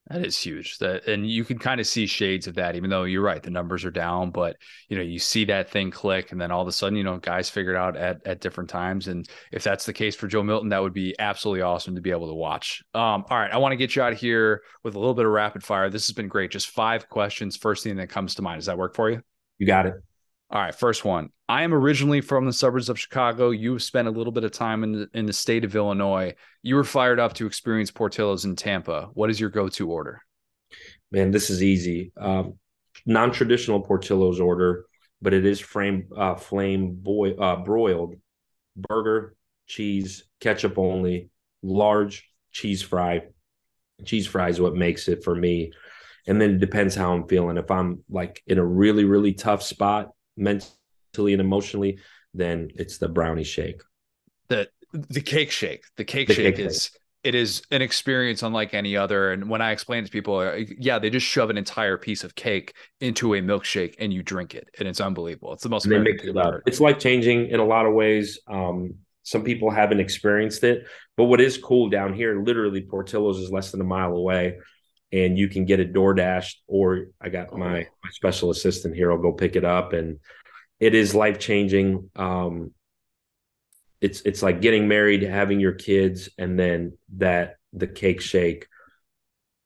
That 0.09 0.25
is 0.25 0.38
huge. 0.38 0.77
That 0.77 1.05
and 1.05 1.29
you 1.29 1.43
can 1.43 1.59
kind 1.59 1.81
of 1.81 1.88
see 1.88 2.05
shades 2.05 2.47
of 2.47 2.55
that, 2.55 2.77
even 2.77 2.89
though 2.89 3.03
you're 3.03 3.21
right, 3.21 3.43
the 3.43 3.49
numbers 3.49 3.84
are 3.84 3.91
down, 3.91 4.31
but 4.31 4.55
you 4.88 4.95
know, 4.95 5.03
you 5.03 5.19
see 5.19 5.43
that 5.45 5.69
thing 5.69 5.91
click, 5.91 6.31
and 6.31 6.39
then 6.39 6.49
all 6.49 6.61
of 6.61 6.67
a 6.67 6.71
sudden, 6.71 6.97
you 6.97 7.03
know, 7.03 7.17
guys 7.17 7.49
figured 7.49 7.75
out 7.75 7.97
at 7.97 8.25
at 8.25 8.39
different 8.39 8.69
times. 8.69 9.09
And 9.09 9.27
if 9.51 9.63
that's 9.63 9.85
the 9.85 9.91
case 9.91 10.15
for 10.15 10.27
Joe 10.27 10.43
Milton, 10.43 10.69
that 10.69 10.81
would 10.81 10.93
be 10.93 11.13
absolutely 11.19 11.61
awesome 11.61 11.95
to 11.95 12.01
be 12.01 12.11
able 12.11 12.29
to 12.29 12.34
watch. 12.34 12.81
Um, 12.93 13.25
all 13.29 13.38
right, 13.38 13.51
I 13.51 13.57
want 13.57 13.73
to 13.73 13.77
get 13.77 13.97
you 13.97 14.01
out 14.01 14.13
of 14.13 14.19
here 14.19 14.61
with 14.84 14.95
a 14.95 14.99
little 14.99 15.13
bit 15.13 15.25
of 15.25 15.31
rapid 15.31 15.63
fire. 15.63 15.89
This 15.89 16.07
has 16.07 16.15
been 16.15 16.29
great. 16.29 16.51
Just 16.51 16.69
five 16.69 17.09
questions. 17.09 17.57
First 17.57 17.84
thing 17.84 17.97
that 17.97 18.09
comes 18.09 18.35
to 18.35 18.41
mind. 18.41 18.59
Does 18.59 18.67
that 18.67 18.77
work 18.77 18.95
for 18.95 19.09
you? 19.09 19.21
You 19.57 19.67
got 19.67 19.88
it. 19.88 19.95
All 20.49 20.61
right, 20.61 20.73
first 20.73 21.03
one. 21.03 21.29
I 21.49 21.63
am 21.63 21.73
originally 21.73 22.21
from 22.21 22.45
the 22.45 22.53
suburbs 22.53 22.87
of 22.87 22.99
Chicago. 22.99 23.49
You've 23.49 23.83
spent 23.83 24.07
a 24.07 24.11
little 24.11 24.31
bit 24.31 24.45
of 24.45 24.51
time 24.51 24.83
in 24.83 24.91
the, 24.93 25.09
in 25.13 25.25
the 25.25 25.33
state 25.33 25.65
of 25.65 25.75
Illinois. 25.75 26.35
You 26.63 26.75
were 26.75 26.85
fired 26.85 27.19
up 27.19 27.33
to 27.33 27.45
experience 27.45 27.91
Portillo's 27.91 28.45
in 28.45 28.55
Tampa. 28.55 29.09
What 29.13 29.29
is 29.29 29.41
your 29.41 29.49
go-to 29.49 29.89
order? 29.89 30.21
Man, 31.11 31.31
this 31.31 31.49
is 31.49 31.61
easy. 31.61 32.13
Um, 32.15 32.53
non-traditional 33.05 33.81
Portillo's 33.81 34.39
order, 34.39 34.85
but 35.21 35.33
it 35.33 35.45
is 35.45 35.59
frame 35.59 36.07
uh, 36.15 36.35
flame 36.35 36.95
boy 36.95 37.31
uh, 37.31 37.57
broiled 37.57 38.15
burger, 38.75 39.35
cheese, 39.65 40.23
ketchup 40.39 40.77
only, 40.77 41.29
large 41.61 42.29
cheese 42.51 42.81
fry. 42.81 43.23
Cheese 44.05 44.27
fry 44.27 44.47
is 44.47 44.61
what 44.61 44.75
makes 44.75 45.09
it 45.09 45.25
for 45.25 45.35
me. 45.35 45.71
And 46.25 46.39
then 46.39 46.51
it 46.51 46.59
depends 46.59 46.95
how 46.95 47.13
I'm 47.13 47.27
feeling. 47.27 47.57
If 47.57 47.71
I'm 47.71 48.03
like 48.09 48.41
in 48.47 48.59
a 48.59 48.65
really, 48.65 49.05
really 49.05 49.33
tough 49.33 49.63
spot 49.63 50.09
mentally 50.38 51.34
and 51.34 51.41
emotionally, 51.41 51.99
then 52.34 52.69
it's 52.76 52.97
the 52.97 53.09
brownie 53.09 53.43
shake. 53.43 53.81
The 54.47 54.69
the 54.93 55.22
cake 55.22 55.51
shake. 55.51 55.84
The 55.97 56.05
cake 56.05 56.27
the 56.27 56.34
shake 56.34 56.55
cake 56.55 56.65
is 56.65 56.84
shake. 56.85 57.01
it 57.23 57.35
is 57.35 57.61
an 57.72 57.81
experience 57.81 58.43
unlike 58.43 58.73
any 58.73 58.95
other. 58.95 59.31
And 59.34 59.49
when 59.49 59.61
I 59.61 59.72
explain 59.72 60.03
it 60.03 60.07
to 60.07 60.11
people, 60.11 60.38
uh, 60.38 60.59
yeah, 60.77 60.99
they 60.99 61.09
just 61.09 61.26
shove 61.26 61.49
an 61.49 61.57
entire 61.57 61.97
piece 61.97 62.23
of 62.23 62.35
cake 62.35 62.73
into 63.01 63.34
a 63.34 63.41
milkshake 63.41 63.95
and 63.99 64.14
you 64.14 64.23
drink 64.23 64.55
it, 64.55 64.69
and 64.80 64.88
it's 64.88 65.01
unbelievable. 65.01 65.53
It's 65.53 65.64
the 65.64 65.69
most. 65.69 65.89
They 65.89 65.99
mix 65.99 66.23
it. 66.23 66.35
It's 66.65 66.80
life 66.80 66.99
changing 66.99 67.49
in 67.49 67.59
a 67.59 67.65
lot 67.65 67.85
of 67.85 67.93
ways. 67.93 68.39
Um, 68.47 68.95
some 69.23 69.43
people 69.43 69.69
haven't 69.69 69.99
experienced 69.99 70.64
it, 70.64 70.88
but 71.18 71.26
what 71.26 71.41
is 71.41 71.57
cool 71.57 71.89
down 71.89 72.14
here, 72.14 72.41
literally 72.41 72.81
Portillo's 72.81 73.39
is 73.39 73.51
less 73.51 73.72
than 73.72 73.81
a 73.81 73.84
mile 73.84 74.14
away, 74.14 74.57
and 75.11 75.38
you 75.38 75.47
can 75.47 75.65
get 75.65 75.79
it 75.79 75.93
DoorDash, 75.93 76.55
or 76.67 77.07
I 77.21 77.29
got 77.29 77.55
my 77.57 77.79
my 78.03 78.09
special 78.11 78.49
assistant 78.49 78.95
here. 78.95 79.11
I'll 79.11 79.17
go 79.17 79.31
pick 79.31 79.55
it 79.55 79.65
up, 79.65 79.93
and 79.93 80.19
it 80.79 80.93
is 80.93 81.15
life 81.15 81.39
changing. 81.39 82.09
Um, 82.15 82.71
it's 84.01 84.21
it's 84.21 84.43
like 84.43 84.61
getting 84.61 84.88
married, 84.88 85.23
having 85.23 85.59
your 85.59 85.73
kids, 85.73 86.29
and 86.38 86.59
then 86.59 86.97
that 87.17 87.55
the 87.73 87.88
cake 87.88 88.21
shake 88.21 88.67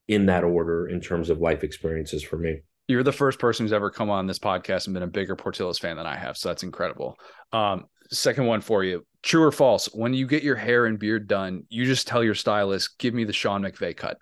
in 0.07 0.27
that 0.27 0.43
order 0.43 0.87
in 0.87 1.01
terms 1.01 1.29
of 1.29 1.39
life 1.39 1.63
experiences 1.63 2.23
for 2.23 2.37
me. 2.37 2.61
You're 2.87 3.03
the 3.03 3.11
first 3.11 3.39
person 3.39 3.63
who's 3.63 3.73
ever 3.73 3.89
come 3.89 4.09
on 4.09 4.27
this 4.27 4.39
podcast 4.39 4.85
and 4.85 4.93
been 4.93 5.03
a 5.03 5.07
bigger 5.07 5.35
Portillo's 5.35 5.79
fan 5.79 5.97
than 5.97 6.05
I 6.05 6.17
have, 6.17 6.37
so 6.37 6.49
that's 6.49 6.63
incredible. 6.63 7.17
Um, 7.53 7.85
second 8.11 8.45
one 8.45 8.61
for 8.61 8.83
you. 8.83 9.05
True 9.23 9.43
or 9.43 9.51
false? 9.51 9.85
When 9.93 10.13
you 10.13 10.27
get 10.27 10.43
your 10.43 10.55
hair 10.55 10.85
and 10.87 10.99
beard 10.99 11.27
done, 11.27 11.63
you 11.69 11.85
just 11.85 12.07
tell 12.07 12.23
your 12.23 12.35
stylist, 12.35 12.97
"Give 12.97 13.13
me 13.13 13.23
the 13.23 13.33
Sean 13.33 13.61
McVay 13.61 13.95
cut." 13.95 14.17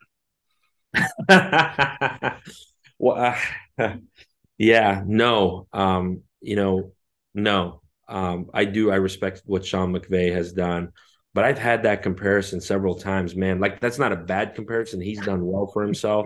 well, 3.00 3.36
uh, 3.78 3.94
yeah, 4.58 5.04
no, 5.06 5.68
um, 5.74 6.22
you 6.42 6.56
know, 6.56 6.92
no. 7.34 7.82
Um, 8.08 8.50
I 8.54 8.66
do. 8.66 8.92
I 8.92 8.96
respect 8.96 9.44
what 9.46 9.66
Sean 9.66 9.94
McVay 9.94 10.34
has 10.34 10.52
done, 10.52 10.94
but 11.34 11.46
I've 11.46 11.60
had 11.60 11.84
that 11.84 12.02
comparison 12.02 12.60
several 12.60 12.96
times. 12.96 13.36
Man, 13.36 13.60
like 13.60 13.80
that's 13.80 14.00
not 14.00 14.12
a 14.12 14.18
bad 14.18 14.56
comparison. 14.56 15.00
He's 15.00 15.22
done 15.22 15.46
well 15.46 15.68
for 15.68 15.84
himself, 15.84 16.26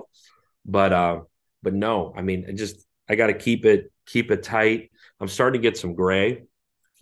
but 0.66 0.94
uh, 0.94 1.22
but 1.62 1.74
no. 1.74 2.14
I 2.16 2.22
mean, 2.22 2.46
I 2.48 2.54
just 2.54 2.86
I 3.10 3.16
got 3.16 3.28
to 3.28 3.34
keep 3.34 3.66
it 3.66 3.92
keep 4.06 4.32
it 4.32 4.44
tight. 4.44 4.92
I'm 5.20 5.28
starting 5.28 5.62
to 5.62 5.68
get 5.68 5.78
some 5.78 5.94
gray 5.94 6.44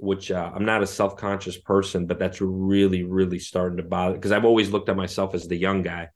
which 0.02 0.32
uh, 0.32 0.52
I'm 0.54 0.66
not 0.66 0.82
a 0.82 0.88
self 0.88 1.16
conscious 1.16 1.58
person, 1.58 2.08
but 2.08 2.18
that's 2.18 2.42
really, 2.42 3.04
really 3.04 3.38
starting 3.38 3.78
to 3.78 3.84
bother 3.84 4.16
because 4.16 4.32
I've 4.32 4.46
always 4.46 4.72
looked 4.72 4.90
at 4.90 4.98
myself 4.98 5.36
as 5.36 5.48
the 5.48 5.56
young 5.56 5.84
guy. 5.84 6.10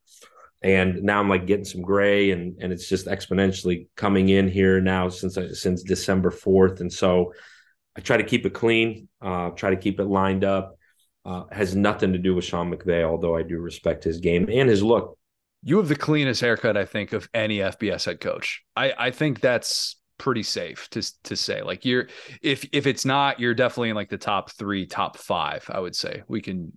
And 0.65 1.03
now 1.03 1.19
I'm 1.19 1.29
like 1.29 1.45
getting 1.45 1.63
some 1.63 1.83
gray 1.83 2.31
and 2.31 2.57
and 2.59 2.73
it's 2.73 2.89
just 2.89 3.05
exponentially 3.05 3.87
coming 3.95 4.29
in 4.29 4.47
here 4.47 4.81
now 4.81 5.09
since 5.09 5.37
since 5.53 5.83
December 5.83 6.31
4th. 6.31 6.79
And 6.81 6.91
so 6.91 7.33
I 7.95 8.01
try 8.01 8.17
to 8.17 8.23
keep 8.23 8.47
it 8.47 8.55
clean, 8.55 9.07
uh, 9.21 9.51
try 9.51 9.69
to 9.69 9.77
keep 9.77 9.99
it 9.99 10.05
lined 10.05 10.43
up. 10.43 10.79
Uh, 11.23 11.43
has 11.51 11.75
nothing 11.75 12.13
to 12.13 12.19
do 12.19 12.33
with 12.33 12.45
Sean 12.45 12.71
McVay, 12.71 13.03
although 13.03 13.35
I 13.35 13.43
do 13.43 13.59
respect 13.59 14.03
his 14.03 14.17
game 14.17 14.47
and 14.51 14.67
his 14.67 14.81
look. 14.81 15.17
You 15.61 15.77
have 15.77 15.87
the 15.87 15.95
cleanest 15.95 16.41
haircut, 16.41 16.77
I 16.77 16.85
think, 16.85 17.13
of 17.13 17.29
any 17.33 17.57
FBS 17.59 18.05
head 18.05 18.19
coach. 18.19 18.63
I, 18.75 18.93
I 18.97 19.11
think 19.11 19.41
that's 19.41 19.97
pretty 20.17 20.43
safe 20.43 20.89
to 20.89 21.03
to 21.25 21.35
say. 21.35 21.61
Like 21.61 21.85
you're 21.85 22.07
if 22.41 22.67
if 22.71 22.87
it's 22.87 23.05
not, 23.05 23.39
you're 23.39 23.53
definitely 23.53 23.89
in 23.89 23.95
like 23.95 24.09
the 24.09 24.17
top 24.17 24.51
three, 24.51 24.87
top 24.87 25.17
five. 25.17 25.69
I 25.69 25.79
would 25.79 25.95
say 25.95 26.23
we 26.27 26.41
can 26.41 26.73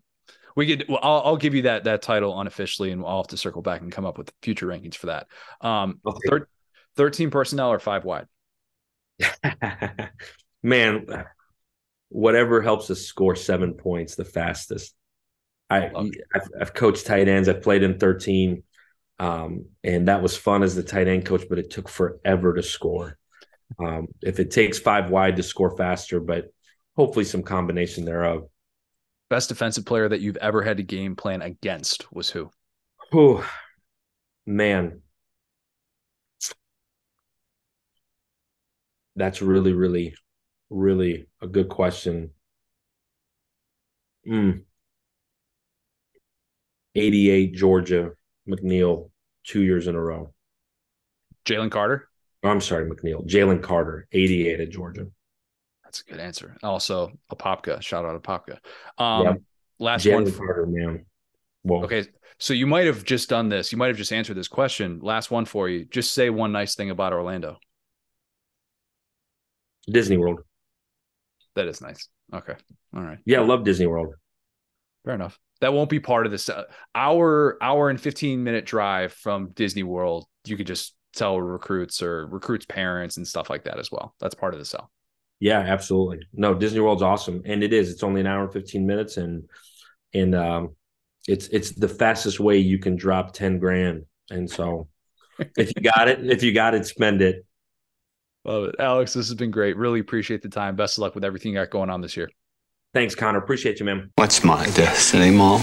we 0.59 0.67
could. 0.67 0.89
Well, 0.89 0.99
I'll, 1.01 1.23
I'll 1.25 1.37
give 1.37 1.55
you 1.55 1.63
that 1.63 1.85
that 1.85 2.03
title 2.03 2.39
unofficially, 2.39 2.91
and 2.91 3.05
I'll 3.07 3.19
have 3.19 3.29
to 3.29 3.37
circle 3.37 3.63
back 3.63 3.81
and 3.81 3.93
come 3.93 4.05
up 4.05 4.19
with 4.19 4.33
future 4.43 4.67
rankings 4.67 4.97
for 4.97 5.07
that. 5.07 5.29
Um, 5.61 6.01
okay. 6.05 6.29
thir- 6.29 6.49
thirteen 6.97 7.31
personnel 7.31 7.71
or 7.71 7.79
five 7.79 8.05
wide. 8.05 8.27
Man, 10.65 11.07
whatever 12.09 12.61
helps 12.61 12.91
us 12.91 13.03
score 13.03 13.37
seven 13.37 13.75
points 13.75 14.17
the 14.17 14.25
fastest. 14.25 14.97
I. 15.71 15.93
I've, 16.35 16.49
I've 16.61 16.75
coached 16.75 17.07
tight 17.07 17.29
ends. 17.29 17.49
I've 17.49 17.63
played 17.63 17.85
in 17.85 18.01
thirteen. 18.01 18.65
Um, 19.21 19.67
and 19.85 20.09
that 20.09 20.23
was 20.23 20.37
fun 20.37 20.65
as 20.65 20.75
the 20.75 20.83
tight 20.83 21.07
end 21.07 21.25
coach, 21.25 21.45
but 21.49 21.61
it 21.61 21.71
took 21.71 21.89
forever 21.89 22.53
to 22.55 22.65
score. 22.65 23.17
Um, 23.79 24.09
if 24.23 24.41
it 24.41 24.51
takes 24.51 24.81
five 24.81 25.09
wide 25.09 25.37
to 25.37 25.45
score 25.45 25.77
faster, 25.77 26.19
but 26.19 26.47
hopefully 26.97 27.25
some 27.25 27.45
combination 27.45 28.05
thereof. 28.05 28.49
Best 29.31 29.49
defensive 29.49 29.85
player 29.85 30.09
that 30.09 30.21
you've 30.21 30.39
ever 30.39 30.63
had 30.63 30.79
to 30.79 30.83
game 30.83 31.15
plan 31.15 31.43
against 31.43 32.11
was 32.13 32.31
who? 32.31 32.51
Oh, 33.13 33.47
man. 34.47 35.03
That's 39.17 39.43
really, 39.43 39.73
really, 39.73 40.15
really 40.71 41.27
a 41.43 41.47
good 41.47 41.69
question. 41.69 42.31
Mm. 44.27 44.63
88 46.95 47.55
Georgia 47.55 48.13
McNeil 48.49 49.11
two 49.45 49.63
years 49.63 49.87
in 49.87 49.95
a 49.95 50.01
row. 50.01 50.33
Jalen 51.45 51.71
Carter? 51.71 52.09
I'm 52.43 52.61
sorry, 52.61 52.89
McNeil. 52.89 53.27
Jalen 53.27 53.63
Carter, 53.63 54.07
88 54.13 54.61
at 54.61 54.71
Georgia. 54.71 55.07
That's 55.89 56.03
a 56.03 56.05
good 56.05 56.21
answer. 56.21 56.55
Also, 56.63 57.13
Apopka. 57.33 57.81
Shout 57.81 58.05
out 58.05 58.23
Apopka. 58.23 58.59
Um, 59.03 59.25
yep. 59.25 59.43
Last 59.79 60.05
Jalen 60.05 60.25
one. 60.25 60.33
Carter, 60.33 60.67
man. 60.67 61.07
Well, 61.65 61.85
okay. 61.85 62.05
So 62.39 62.53
you 62.53 62.67
might 62.67 62.85
have 62.85 63.05
just 63.05 63.31
done 63.31 63.49
this. 63.49 63.73
You 63.73 63.79
might 63.79 63.87
have 63.87 63.97
just 63.97 64.13
answered 64.13 64.37
this 64.37 64.49
question. 64.49 65.01
Last 65.03 65.31
one 65.31 65.47
for 65.47 65.67
you. 65.67 65.87
Just 65.87 66.13
say 66.13 66.29
one 66.29 66.53
nice 66.53 66.75
thing 66.75 66.91
about 66.91 67.15
Orlando. 67.15 67.57
Disney 69.91 70.19
World. 70.19 70.41
That 71.55 71.69
is 71.69 71.81
nice. 71.81 72.07
Okay. 72.35 72.55
All 72.95 73.03
right. 73.03 73.19
Yeah, 73.25 73.41
I 73.41 73.45
love 73.45 73.65
Disney 73.65 73.87
World. 73.87 74.15
Fair 75.07 75.15
enough. 75.15 75.39
That 75.63 75.73
won't 75.73 75.89
be 75.89 76.01
part 76.01 76.27
of 76.27 76.33
this. 76.33 76.51
Uh, 76.51 76.65
hour, 76.95 77.57
hour 77.63 77.89
and 77.89 77.99
15 77.99 78.45
minute 78.45 78.67
drive 78.67 79.15
from 79.15 79.53
Disney 79.53 79.85
World. 79.85 80.27
You 80.45 80.59
could 80.59 80.67
just 80.67 80.95
tell 81.15 81.41
recruits 81.41 82.03
or 82.03 82.27
recruits 82.27 82.67
parents 82.67 83.17
and 83.17 83.27
stuff 83.27 83.49
like 83.49 83.65
that 83.65 83.79
as 83.79 83.91
well. 83.91 84.15
That's 84.21 84.35
part 84.35 84.53
of 84.53 84.61
the 84.61 84.67
sell. 84.67 84.91
Yeah, 85.41 85.61
absolutely. 85.61 86.27
No, 86.33 86.55
Disney 86.55 86.81
World's 86.81 87.03
awesome, 87.03 87.43
and 87.45 87.63
it 87.63 87.73
is. 87.73 87.91
It's 87.91 88.03
only 88.03 88.21
an 88.21 88.27
hour 88.27 88.45
and 88.45 88.53
fifteen 88.53 88.87
minutes, 88.87 89.17
and 89.17 89.49
and 90.13 90.35
um, 90.35 90.75
it's 91.29 91.47
it's 91.49 91.73
the 91.73 91.89
fastest 91.89 92.41
way 92.41 92.59
you 92.59 92.79
can 92.79 92.97
drop 92.97 93.33
ten 93.33 93.59
grand. 93.59 94.05
And 94.31 94.51
so, 94.51 94.89
if 95.57 95.73
you 95.77 95.83
got 95.83 96.09
it, 96.09 96.29
if 96.29 96.43
you 96.43 96.53
got 96.53 96.75
it, 96.75 96.87
spend 96.87 97.23
it. 97.23 97.45
Love 98.45 98.65
it, 98.65 98.77
Alex. 98.79 99.15
This 99.15 99.29
has 99.29 99.37
been 99.37 99.51
great. 99.51 99.77
Really 99.77 100.01
appreciate 100.01 100.43
the 100.43 100.49
time. 100.49 100.75
Best 100.75 100.99
of 100.99 101.03
luck 101.03 101.15
with 101.15 101.25
everything 101.25 101.53
you 101.53 101.59
got 101.59 101.71
going 101.71 101.91
on 101.91 102.01
this 102.01 102.17
year. 102.17 102.31
Thanks, 102.95 103.15
Connor. 103.15 103.39
Appreciate 103.39 103.79
you, 103.79 103.87
man. 103.87 104.11
What's 104.17 104.43
my 104.43 104.65
destiny, 104.71 105.31
Mom? 105.31 105.61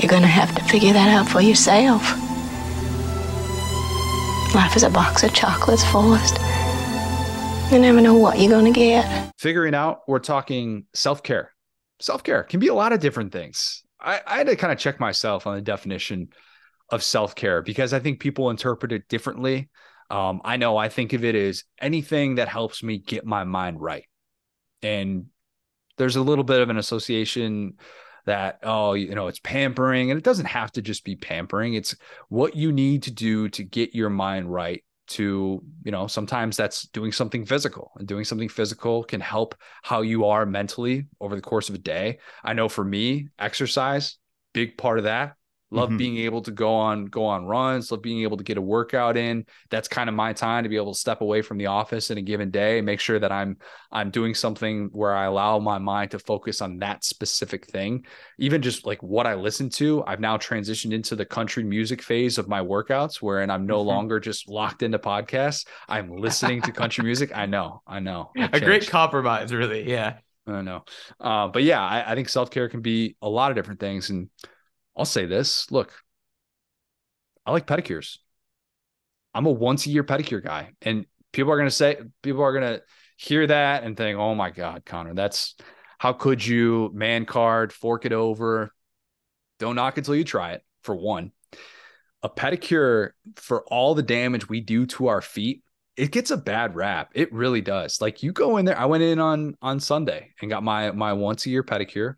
You're 0.00 0.10
gonna 0.10 0.26
have 0.26 0.54
to 0.54 0.64
figure 0.64 0.92
that 0.92 1.08
out 1.08 1.28
for 1.28 1.40
yourself. 1.40 2.02
Life 4.54 4.74
is 4.76 4.82
a 4.82 4.90
box 4.90 5.22
of 5.22 5.32
chocolates, 5.32 5.84
Forrest. 5.84 6.38
You 7.70 7.78
never 7.78 8.00
know 8.00 8.14
what 8.14 8.40
you're 8.40 8.50
going 8.50 8.64
to 8.64 8.76
get. 8.76 9.30
Figuring 9.38 9.76
out, 9.76 10.00
we're 10.08 10.18
talking 10.18 10.86
self 10.92 11.22
care. 11.22 11.52
Self 12.00 12.24
care 12.24 12.42
can 12.42 12.58
be 12.58 12.66
a 12.66 12.74
lot 12.74 12.92
of 12.92 12.98
different 12.98 13.30
things. 13.30 13.84
I, 14.00 14.20
I 14.26 14.38
had 14.38 14.48
to 14.48 14.56
kind 14.56 14.72
of 14.72 14.78
check 14.80 14.98
myself 14.98 15.46
on 15.46 15.54
the 15.54 15.62
definition 15.62 16.30
of 16.88 17.04
self 17.04 17.36
care 17.36 17.62
because 17.62 17.92
I 17.92 18.00
think 18.00 18.18
people 18.18 18.50
interpret 18.50 18.90
it 18.90 19.08
differently. 19.08 19.70
Um, 20.10 20.40
I 20.44 20.56
know 20.56 20.76
I 20.76 20.88
think 20.88 21.12
of 21.12 21.24
it 21.24 21.36
as 21.36 21.62
anything 21.80 22.34
that 22.34 22.48
helps 22.48 22.82
me 22.82 22.98
get 22.98 23.24
my 23.24 23.44
mind 23.44 23.80
right. 23.80 24.06
And 24.82 25.26
there's 25.96 26.16
a 26.16 26.22
little 26.22 26.42
bit 26.42 26.62
of 26.62 26.70
an 26.70 26.76
association 26.76 27.74
that 28.26 28.58
oh 28.64 28.94
you 28.94 29.14
know 29.14 29.28
it's 29.28 29.38
pampering 29.38 30.10
and 30.10 30.18
it 30.18 30.24
doesn't 30.24 30.46
have 30.46 30.70
to 30.72 30.82
just 30.82 31.04
be 31.04 31.16
pampering 31.16 31.72
it's 31.72 31.96
what 32.28 32.54
you 32.54 32.70
need 32.70 33.04
to 33.04 33.10
do 33.10 33.48
to 33.48 33.64
get 33.64 33.94
your 33.94 34.10
mind 34.10 34.52
right 34.52 34.84
to 35.10 35.62
you 35.84 35.90
know 35.90 36.06
sometimes 36.06 36.56
that's 36.56 36.82
doing 36.88 37.12
something 37.12 37.44
physical 37.44 37.92
and 37.98 38.06
doing 38.06 38.24
something 38.24 38.48
physical 38.48 39.04
can 39.04 39.20
help 39.20 39.54
how 39.82 40.02
you 40.02 40.24
are 40.26 40.46
mentally 40.46 41.06
over 41.20 41.34
the 41.36 41.42
course 41.42 41.68
of 41.68 41.74
a 41.74 41.78
day. 41.78 42.18
I 42.44 42.52
know 42.52 42.68
for 42.68 42.84
me 42.84 43.28
exercise 43.38 44.16
big 44.52 44.76
part 44.76 44.98
of 44.98 45.04
that 45.04 45.36
Love 45.72 45.90
Mhm. 45.90 45.98
being 45.98 46.16
able 46.18 46.42
to 46.42 46.50
go 46.50 46.74
on 46.74 47.06
go 47.06 47.24
on 47.24 47.44
runs, 47.44 47.92
love 47.92 48.02
being 48.02 48.22
able 48.22 48.36
to 48.36 48.42
get 48.44 48.58
a 48.58 48.62
workout 48.62 49.16
in. 49.16 49.46
That's 49.70 49.86
kind 49.88 50.08
of 50.08 50.16
my 50.16 50.32
time 50.32 50.64
to 50.64 50.68
be 50.68 50.76
able 50.76 50.92
to 50.92 50.98
step 50.98 51.20
away 51.20 51.42
from 51.42 51.58
the 51.58 51.66
office 51.66 52.10
in 52.10 52.18
a 52.18 52.22
given 52.22 52.50
day, 52.50 52.78
and 52.78 52.86
make 52.86 52.98
sure 53.00 53.18
that 53.20 53.30
I'm 53.30 53.56
I'm 53.92 54.10
doing 54.10 54.34
something 54.34 54.88
where 54.92 55.14
I 55.14 55.26
allow 55.26 55.58
my 55.60 55.78
mind 55.78 56.10
to 56.12 56.18
focus 56.18 56.60
on 56.60 56.78
that 56.78 57.04
specific 57.04 57.66
thing. 57.66 58.04
Even 58.38 58.62
just 58.62 58.84
like 58.86 59.02
what 59.02 59.26
I 59.26 59.34
listen 59.34 59.68
to, 59.70 60.02
I've 60.06 60.20
now 60.20 60.36
transitioned 60.38 60.92
into 60.92 61.14
the 61.16 61.24
country 61.24 61.62
music 61.64 62.02
phase 62.02 62.38
of 62.38 62.48
my 62.48 62.60
workouts 62.60 63.16
wherein 63.16 63.50
I'm 63.50 63.66
no 63.66 63.80
Mhm. 63.80 63.86
longer 63.86 64.20
just 64.20 64.48
locked 64.48 64.82
into 64.82 64.98
podcasts. 64.98 65.66
I'm 65.88 66.10
listening 66.16 66.62
to 66.62 66.72
country 66.72 67.04
music. 67.04 67.30
I 67.34 67.46
know, 67.46 67.82
I 67.86 68.00
know. 68.00 68.30
I've 68.38 68.54
a 68.54 68.60
great 68.60 68.88
compromise, 68.88 69.52
really. 69.52 69.88
Yeah. 69.88 70.18
I 70.46 70.62
know. 70.62 70.84
Uh, 71.20 71.48
but 71.48 71.62
yeah, 71.62 71.80
I, 71.80 72.12
I 72.12 72.14
think 72.14 72.28
self 72.28 72.50
care 72.50 72.68
can 72.68 72.80
be 72.80 73.16
a 73.22 73.28
lot 73.28 73.50
of 73.52 73.56
different 73.56 73.78
things. 73.78 74.10
And 74.10 74.30
I'll 74.96 75.04
say 75.04 75.26
this 75.26 75.70
look, 75.70 75.92
I 77.46 77.52
like 77.52 77.66
pedicures. 77.66 78.18
I'm 79.34 79.46
a 79.46 79.50
once 79.50 79.86
a 79.86 79.90
year 79.90 80.04
pedicure 80.04 80.42
guy. 80.42 80.70
And 80.82 81.06
people 81.32 81.52
are 81.52 81.56
going 81.56 81.68
to 81.68 81.74
say, 81.74 81.98
people 82.22 82.42
are 82.42 82.52
going 82.52 82.74
to 82.74 82.82
hear 83.16 83.46
that 83.46 83.84
and 83.84 83.96
think, 83.96 84.18
oh 84.18 84.34
my 84.34 84.50
God, 84.50 84.84
Connor, 84.84 85.14
that's 85.14 85.54
how 85.98 86.12
could 86.12 86.44
you 86.44 86.90
man 86.94 87.26
card, 87.26 87.72
fork 87.72 88.06
it 88.06 88.12
over? 88.12 88.72
Don't 89.58 89.76
knock 89.76 89.98
until 89.98 90.16
you 90.16 90.24
try 90.24 90.52
it, 90.52 90.64
for 90.82 90.96
one. 90.96 91.32
A 92.22 92.28
pedicure, 92.28 93.10
for 93.36 93.62
all 93.68 93.94
the 93.94 94.02
damage 94.02 94.48
we 94.48 94.60
do 94.60 94.86
to 94.86 95.08
our 95.08 95.20
feet, 95.20 95.62
it 95.96 96.12
gets 96.12 96.30
a 96.30 96.36
bad 96.36 96.74
rap. 96.74 97.10
It 97.14 97.32
really 97.32 97.60
does. 97.60 98.00
Like 98.00 98.22
you 98.22 98.32
go 98.32 98.56
in 98.56 98.64
there. 98.64 98.78
I 98.78 98.86
went 98.86 99.02
in 99.02 99.18
on 99.18 99.56
on 99.60 99.80
Sunday 99.80 100.30
and 100.40 100.50
got 100.50 100.62
my 100.62 100.92
my 100.92 101.12
once 101.12 101.44
a 101.44 101.50
year 101.50 101.62
pedicure, 101.62 102.14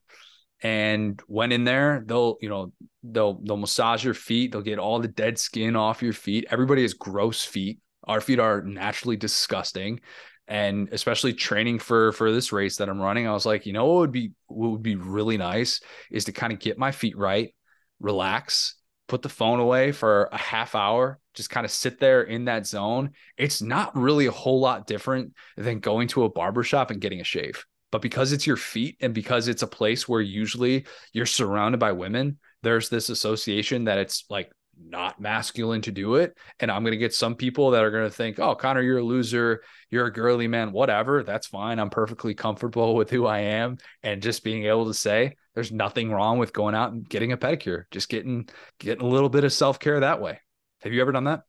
and 0.63 1.21
went 1.27 1.53
in 1.53 1.65
there. 1.65 2.03
They'll 2.07 2.37
you 2.41 2.49
know 2.49 2.73
they'll 3.03 3.41
they'll 3.43 3.57
massage 3.57 4.05
your 4.05 4.15
feet. 4.15 4.53
They'll 4.53 4.63
get 4.63 4.79
all 4.79 5.01
the 5.01 5.09
dead 5.09 5.39
skin 5.39 5.77
off 5.77 6.03
your 6.03 6.13
feet. 6.13 6.47
Everybody 6.51 6.83
has 6.83 6.95
gross 6.95 7.45
feet. 7.45 7.81
Our 8.05 8.21
feet 8.21 8.39
are 8.39 8.63
naturally 8.63 9.17
disgusting, 9.17 10.01
and 10.49 10.89
especially 10.93 11.35
training 11.35 11.81
for 11.81 12.13
for 12.13 12.33
this 12.33 12.53
race 12.53 12.77
that 12.77 12.89
I'm 12.89 13.01
running. 13.01 13.27
I 13.27 13.33
was 13.33 13.47
like, 13.47 13.67
you 13.67 13.73
know 13.73 13.87
what 13.87 13.99
would 13.99 14.13
be 14.13 14.33
what 14.47 14.71
would 14.71 14.83
be 14.83 14.97
really 14.97 15.37
nice 15.37 15.81
is 16.11 16.25
to 16.27 16.33
kind 16.33 16.53
of 16.53 16.61
get 16.61 16.79
my 16.79 16.93
feet 16.93 17.17
right, 17.17 17.55
relax, 18.01 18.77
put 19.09 19.23
the 19.23 19.29
phone 19.29 19.61
away 19.61 19.93
for 19.93 20.29
a 20.33 20.39
half 20.39 20.75
hour, 20.75 21.19
just 21.35 21.51
kind 21.51 21.65
of 21.65 21.71
sit 21.71 21.99
there 21.99 22.23
in 22.23 22.47
that 22.47 22.67
zone. 22.67 23.11
It's 23.37 23.63
not 23.63 23.97
really 23.97 24.27
a 24.27 24.33
whole 24.33 24.61
lot 24.61 24.87
different 24.87 25.35
than 25.57 25.81
going 25.81 26.09
to 26.09 26.25
a 26.25 26.31
barbershop 26.31 26.91
and 26.91 27.01
getting 27.01 27.21
a 27.21 27.25
shave. 27.25 27.65
But 27.93 28.03
because 28.03 28.33
it's 28.33 28.47
your 28.47 28.57
feet 28.57 28.97
and 29.01 29.15
because 29.15 29.47
it's 29.47 29.63
a 29.63 29.69
place 29.69 30.09
where 30.09 30.21
usually 30.21 30.87
you're 31.13 31.27
surrounded 31.27 31.79
by 31.79 31.93
women, 31.93 32.39
there's 32.63 32.89
this 32.89 33.11
association 33.11 33.85
that 33.85 33.99
it's 33.99 34.25
like 34.29 34.51
not 34.85 35.21
masculine 35.21 35.83
to 35.83 35.93
do 35.93 36.17
it. 36.17 36.37
And 36.59 36.71
I'm 36.71 36.83
going 36.83 36.93
to 36.93 36.99
get 36.99 37.15
some 37.15 37.37
people 37.37 37.71
that 37.73 37.85
are 37.85 37.91
going 37.91 38.09
to 38.09 38.11
think, 38.11 38.39
oh, 38.39 38.55
Connor, 38.55 38.83
you're 38.83 38.99
a 38.99 39.05
loser. 39.05 39.63
You're 39.91 40.07
a 40.07 40.13
girly 40.13 40.49
man, 40.49 40.73
whatever. 40.73 41.23
That's 41.23 41.47
fine. 41.47 41.79
I'm 41.79 41.91
perfectly 41.91 42.35
comfortable 42.35 42.95
with 42.95 43.11
who 43.11 43.27
I 43.27 43.41
am. 43.41 43.77
And 44.03 44.23
just 44.23 44.43
being 44.43 44.65
able 44.65 44.87
to 44.87 44.95
say, 44.95 45.37
there's 45.55 45.71
nothing 45.71 46.11
wrong 46.11 46.39
with 46.39 46.55
going 46.55 46.75
out 46.75 46.93
and 46.93 47.07
getting 47.07 47.33
a 47.33 47.37
pedicure, 47.37 47.85
just 47.91 48.09
getting 48.09 48.49
getting 48.79 49.05
a 49.05 49.09
little 49.09 49.29
bit 49.29 49.45
of 49.45 49.53
self-care 49.53 50.01
that 50.01 50.21
way. 50.21 50.41
Have 50.81 50.95
you 50.95 51.03
ever 51.03 51.13
done 51.13 51.25
that? 51.25 51.43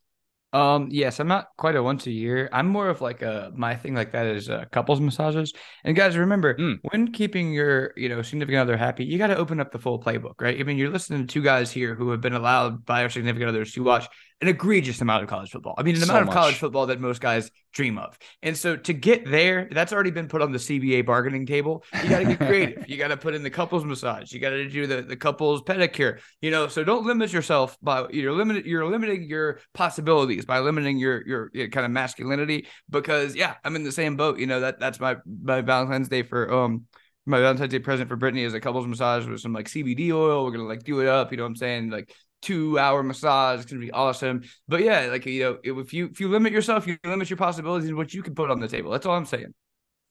Um, 0.54 0.88
yes, 0.92 1.18
I'm 1.18 1.26
not 1.26 1.48
quite 1.56 1.74
a 1.74 1.82
once 1.82 2.06
a 2.06 2.12
year. 2.12 2.48
I'm 2.52 2.68
more 2.68 2.88
of 2.88 3.00
like 3.00 3.22
a 3.22 3.50
my 3.56 3.74
thing 3.74 3.94
like 3.94 4.12
that 4.12 4.26
is 4.26 4.48
uh, 4.48 4.66
couples 4.70 5.00
massages. 5.00 5.52
And 5.82 5.96
guys, 5.96 6.16
remember 6.16 6.54
Mm. 6.54 6.78
when 6.82 7.10
keeping 7.12 7.52
your 7.52 7.92
you 7.96 8.08
know 8.08 8.22
significant 8.22 8.60
other 8.60 8.76
happy, 8.76 9.04
you 9.04 9.18
got 9.18 9.26
to 9.28 9.36
open 9.36 9.58
up 9.58 9.72
the 9.72 9.80
full 9.80 9.98
playbook, 10.00 10.34
right? 10.40 10.58
I 10.58 10.62
mean, 10.62 10.78
you're 10.78 10.90
listening 10.90 11.26
to 11.26 11.32
two 11.32 11.42
guys 11.42 11.72
here 11.72 11.96
who 11.96 12.10
have 12.10 12.20
been 12.20 12.34
allowed 12.34 12.86
by 12.86 13.02
our 13.02 13.10
significant 13.10 13.48
others 13.48 13.72
to 13.72 13.82
watch 13.82 14.06
an 14.44 14.50
egregious 14.50 15.00
amount 15.00 15.22
of 15.22 15.28
college 15.30 15.50
football. 15.50 15.74
I 15.78 15.82
mean, 15.82 15.96
an 15.96 16.02
So 16.02 16.04
amount 16.04 16.22
of 16.22 16.26
much. 16.26 16.34
college 16.34 16.56
football 16.56 16.86
that 16.86 17.00
most 17.00 17.20
guys 17.22 17.50
dream 17.72 17.96
of. 17.96 18.18
And 18.42 18.54
so 18.56 18.76
to 18.76 18.92
get 18.92 19.24
there, 19.28 19.68
that's 19.72 19.90
already 19.92 20.10
been 20.10 20.28
put 20.28 20.42
on 20.42 20.52
the 20.52 20.58
CBA 20.58 21.02
bargaining 21.02 21.46
table. 21.46 21.82
You 22.02 22.10
got 22.10 22.18
to 22.18 22.26
get 22.26 22.40
creative. 22.40 22.84
you 22.86 22.98
got 22.98 23.08
to 23.08 23.16
put 23.16 23.34
in 23.34 23.42
the 23.42 23.48
couples 23.48 23.84
massage. 23.86 24.32
You 24.32 24.40
got 24.40 24.50
to 24.50 24.68
do 24.68 24.86
the 24.86 25.00
the 25.00 25.16
couples 25.16 25.62
pedicure. 25.62 26.18
You 26.42 26.50
know, 26.50 26.68
so 26.68 26.84
don't 26.84 27.06
limit 27.06 27.32
yourself 27.32 27.78
by 27.82 28.06
you're 28.10 28.32
limited. 28.32 28.66
You're 28.66 28.86
limiting 28.86 29.28
your 29.30 29.60
possibilities 29.72 30.44
by 30.44 30.58
limiting 30.60 30.98
your 30.98 31.26
your, 31.26 31.50
your 31.54 31.68
kind 31.68 31.86
of 31.86 31.92
masculinity. 31.92 32.66
Because 32.90 33.34
yeah, 33.34 33.54
I'm 33.64 33.76
in 33.76 33.82
the 33.84 33.92
same 33.92 34.16
boat. 34.16 34.38
You 34.38 34.46
know 34.46 34.60
that 34.60 34.78
that's 34.78 35.00
my 35.00 35.16
my 35.42 35.62
Valentine's 35.62 36.08
Day 36.08 36.22
for 36.22 36.52
um 36.52 36.84
my 37.26 37.38
Valentine's 37.40 37.70
Day 37.72 37.78
present 37.78 38.10
for 38.10 38.16
Brittany 38.16 38.42
is 38.44 38.52
a 38.52 38.60
couples 38.60 38.86
massage 38.86 39.26
with 39.26 39.40
some 39.40 39.54
like 39.54 39.68
CBD 39.68 40.12
oil. 40.12 40.44
We're 40.44 40.50
gonna 40.50 40.64
like 40.64 40.82
do 40.84 41.00
it 41.00 41.08
up. 41.08 41.30
You 41.30 41.38
know 41.38 41.44
what 41.44 41.48
I'm 41.50 41.56
saying? 41.56 41.90
Like 41.90 42.14
two 42.44 42.78
hour 42.78 43.02
massage. 43.02 43.60
It's 43.60 43.70
gonna 43.70 43.80
be 43.80 43.90
awesome. 43.90 44.42
But 44.68 44.82
yeah, 44.82 45.06
like 45.06 45.26
you 45.26 45.42
know, 45.64 45.80
if 45.80 45.92
you 45.92 46.06
if 46.06 46.20
you 46.20 46.28
limit 46.28 46.52
yourself, 46.52 46.86
you 46.86 46.98
limit 47.04 47.30
your 47.30 47.36
possibilities 47.36 47.88
and 47.88 47.96
what 47.96 48.12
you 48.14 48.22
can 48.22 48.34
put 48.34 48.50
on 48.50 48.60
the 48.60 48.68
table. 48.68 48.90
That's 48.90 49.06
all 49.06 49.16
I'm 49.16 49.26
saying. 49.26 49.54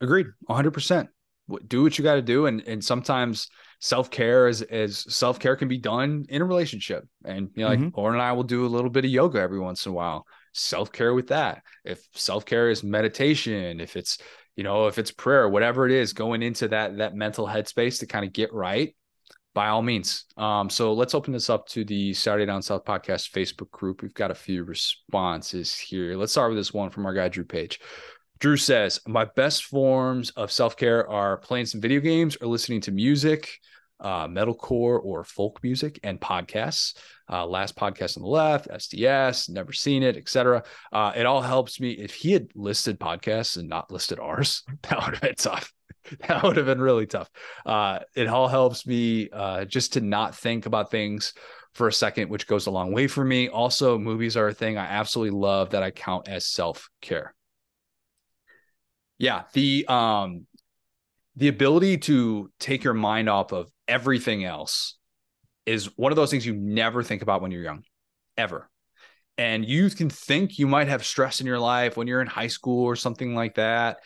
Agreed, 0.01 0.27
100%. 0.49 1.07
Do 1.67 1.83
what 1.83 1.97
you 1.97 2.03
got 2.03 2.15
to 2.15 2.21
do, 2.21 2.45
and 2.45 2.61
and 2.67 2.83
sometimes 2.83 3.49
self 3.79 4.09
care 4.09 4.47
is 4.47 4.61
is 4.61 5.05
self 5.09 5.39
care 5.39 5.55
can 5.55 5.67
be 5.67 5.77
done 5.77 6.25
in 6.29 6.41
a 6.41 6.45
relationship. 6.45 7.05
And 7.25 7.49
you 7.55 7.63
know, 7.63 7.69
like 7.69 7.79
Mhm. 7.79 7.95
Lauren 7.95 8.15
and 8.15 8.23
I 8.23 8.31
will 8.31 8.43
do 8.43 8.65
a 8.65 8.67
little 8.67 8.89
bit 8.89 9.05
of 9.05 9.11
yoga 9.11 9.39
every 9.39 9.59
once 9.59 9.85
in 9.85 9.91
a 9.91 9.93
while. 9.95 10.25
Self 10.53 10.91
care 10.91 11.13
with 11.13 11.27
that. 11.27 11.61
If 11.83 12.01
self 12.13 12.45
care 12.45 12.69
is 12.69 12.83
meditation, 12.83 13.79
if 13.81 13.95
it's 13.97 14.17
you 14.55 14.63
know 14.63 14.87
if 14.87 14.97
it's 14.97 15.11
prayer, 15.11 15.47
whatever 15.49 15.85
it 15.85 15.91
is, 15.91 16.13
going 16.13 16.41
into 16.41 16.69
that 16.69 16.97
that 16.97 17.13
mental 17.13 17.45
headspace 17.45 17.99
to 17.99 18.07
kind 18.07 18.25
of 18.25 18.31
get 18.33 18.53
right. 18.53 18.95
By 19.53 19.67
all 19.67 19.83
means. 19.83 20.25
Um, 20.35 20.69
so 20.69 20.93
let's 20.93 21.13
open 21.13 21.31
this 21.31 21.49
up 21.49 21.67
to 21.69 21.85
the 21.85 22.13
Saturday 22.13 22.47
Down 22.47 22.63
South 22.63 22.85
podcast 22.85 23.31
Facebook 23.31 23.69
group. 23.69 24.01
We've 24.01 24.13
got 24.13 24.31
a 24.31 24.35
few 24.35 24.63
responses 24.63 25.75
here. 25.75 26.17
Let's 26.17 26.31
start 26.31 26.49
with 26.49 26.57
this 26.57 26.73
one 26.73 26.89
from 26.89 27.05
our 27.05 27.13
guy 27.13 27.29
Drew 27.29 27.45
Page. 27.45 27.79
Drew 28.39 28.57
says, 28.57 28.99
My 29.07 29.25
best 29.25 29.65
forms 29.65 30.31
of 30.31 30.51
self 30.51 30.75
care 30.75 31.07
are 31.07 31.37
playing 31.37 31.67
some 31.67 31.81
video 31.81 31.99
games 31.99 32.35
or 32.41 32.47
listening 32.47 32.81
to 32.81 32.91
music, 32.91 33.59
uh, 33.99 34.27
metalcore 34.27 34.99
or 35.03 35.23
folk 35.23 35.59
music, 35.63 35.99
and 36.03 36.19
podcasts. 36.19 36.97
Uh, 37.31 37.45
last 37.45 37.75
podcast 37.75 38.17
on 38.17 38.23
the 38.23 38.29
left, 38.29 38.67
SDS, 38.67 39.49
never 39.49 39.71
seen 39.71 40.03
it, 40.03 40.17
etc. 40.17 40.63
Uh, 40.91 41.13
it 41.15 41.25
all 41.25 41.41
helps 41.41 41.79
me. 41.79 41.91
If 41.91 42.13
he 42.13 42.33
had 42.33 42.49
listed 42.55 42.99
podcasts 42.99 43.55
and 43.55 43.69
not 43.69 43.91
listed 43.91 44.19
ours, 44.19 44.63
that 44.83 44.95
would 45.05 45.13
have 45.13 45.21
been 45.21 45.35
tough. 45.35 45.71
That 46.27 46.43
would 46.43 46.57
have 46.57 46.65
been 46.65 46.81
really 46.81 47.07
tough. 47.07 47.29
Uh, 47.65 47.99
it 48.15 48.27
all 48.27 48.47
helps 48.47 48.85
me 48.85 49.29
uh, 49.31 49.65
just 49.65 49.93
to 49.93 50.01
not 50.01 50.35
think 50.35 50.65
about 50.65 50.91
things 50.91 51.33
for 51.73 51.87
a 51.87 51.93
second, 51.93 52.29
which 52.29 52.45
goes 52.45 52.67
a 52.67 52.71
long 52.71 52.91
way 52.91 53.07
for 53.07 53.23
me. 53.23 53.47
Also, 53.47 53.97
movies 53.97 54.35
are 54.35 54.49
a 54.49 54.53
thing 54.53 54.77
I 54.77 54.85
absolutely 54.85 55.39
love 55.39 55.71
that 55.71 55.81
I 55.81 55.91
count 55.91 56.27
as 56.27 56.45
self 56.45 56.89
care 57.01 57.33
yeah 59.17 59.43
the 59.53 59.85
um 59.87 60.45
the 61.35 61.47
ability 61.47 61.97
to 61.97 62.51
take 62.59 62.83
your 62.83 62.93
mind 62.93 63.29
off 63.29 63.51
of 63.51 63.71
everything 63.87 64.43
else 64.43 64.97
is 65.65 65.97
one 65.97 66.11
of 66.11 66.15
those 66.15 66.29
things 66.29 66.45
you 66.45 66.53
never 66.53 67.01
think 67.01 67.21
about 67.21 67.41
when 67.41 67.51
you're 67.51 67.63
young 67.63 67.83
ever 68.37 68.69
and 69.37 69.65
you 69.65 69.89
can 69.89 70.09
think 70.09 70.59
you 70.59 70.67
might 70.67 70.87
have 70.87 71.05
stress 71.05 71.39
in 71.39 71.47
your 71.47 71.59
life 71.59 71.95
when 71.95 72.05
you're 72.07 72.21
in 72.21 72.27
high 72.27 72.47
school 72.47 72.83
or 72.83 72.95
something 72.95 73.33
like 73.33 73.55
that 73.55 73.97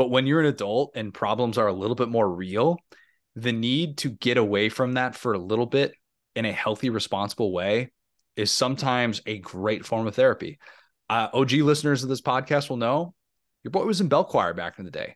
but 0.00 0.10
when 0.10 0.26
you're 0.26 0.40
an 0.40 0.46
adult 0.46 0.92
and 0.94 1.12
problems 1.12 1.58
are 1.58 1.66
a 1.66 1.74
little 1.74 1.94
bit 1.94 2.08
more 2.08 2.26
real 2.26 2.78
the 3.36 3.52
need 3.52 3.98
to 3.98 4.08
get 4.08 4.38
away 4.38 4.70
from 4.70 4.94
that 4.94 5.14
for 5.14 5.34
a 5.34 5.38
little 5.38 5.66
bit 5.66 5.92
in 6.34 6.46
a 6.46 6.52
healthy 6.52 6.88
responsible 6.88 7.52
way 7.52 7.92
is 8.34 8.50
sometimes 8.50 9.20
a 9.26 9.36
great 9.38 9.84
form 9.84 10.06
of 10.06 10.14
therapy 10.14 10.58
uh, 11.10 11.28
og 11.34 11.52
listeners 11.52 12.02
of 12.02 12.08
this 12.08 12.22
podcast 12.22 12.70
will 12.70 12.78
know 12.78 13.12
your 13.64 13.72
boy 13.72 13.84
was 13.84 14.00
in 14.00 14.08
bell 14.08 14.24
choir 14.24 14.54
back 14.54 14.78
in 14.78 14.84
the 14.84 14.90
day. 14.90 15.14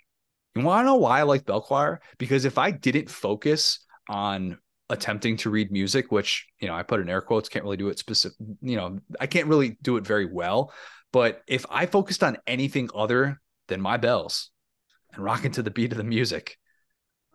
You 0.55 0.62
want 0.62 0.82
to 0.82 0.86
know 0.86 0.97
why 0.97 1.20
I 1.20 1.23
like 1.23 1.47
bell 1.47 1.62
choir? 1.62 2.01
Because 2.19 2.44
if 2.44 2.59
I 2.59 2.70
didn't 2.70 3.09
focus 3.09 3.78
on 4.09 4.59
attempting 4.90 5.36
to 5.39 5.51
read 5.51 5.73
music, 5.73 6.12
which 6.12 6.47
you 6.61 6.69
know 6.69 6.74
I 6.74 6.82
put 6.82 7.01
in 7.01 7.09
air 7.09 7.23
quotes, 7.23 7.48
can't 7.48 7.65
really 7.65 7.77
do 7.77 7.89
it 7.89 7.98
specific. 7.98 8.36
You 8.61 8.77
know, 8.77 8.98
I 9.19 9.27
can't 9.27 9.48
really 9.48 9.78
do 9.82 9.97
it 9.97 10.06
very 10.06 10.27
well. 10.27 10.73
But 11.12 11.43
if 11.47 11.65
I 11.70 11.86
focused 11.86 12.23
on 12.23 12.36
anything 12.47 12.90
other 12.94 13.40
than 13.69 13.81
my 13.81 13.97
bells 13.97 14.51
and 15.15 15.24
rocking 15.24 15.53
to 15.53 15.62
the 15.62 15.70
beat 15.70 15.93
of 15.93 15.99
the 15.99 16.05
music, 16.05 16.59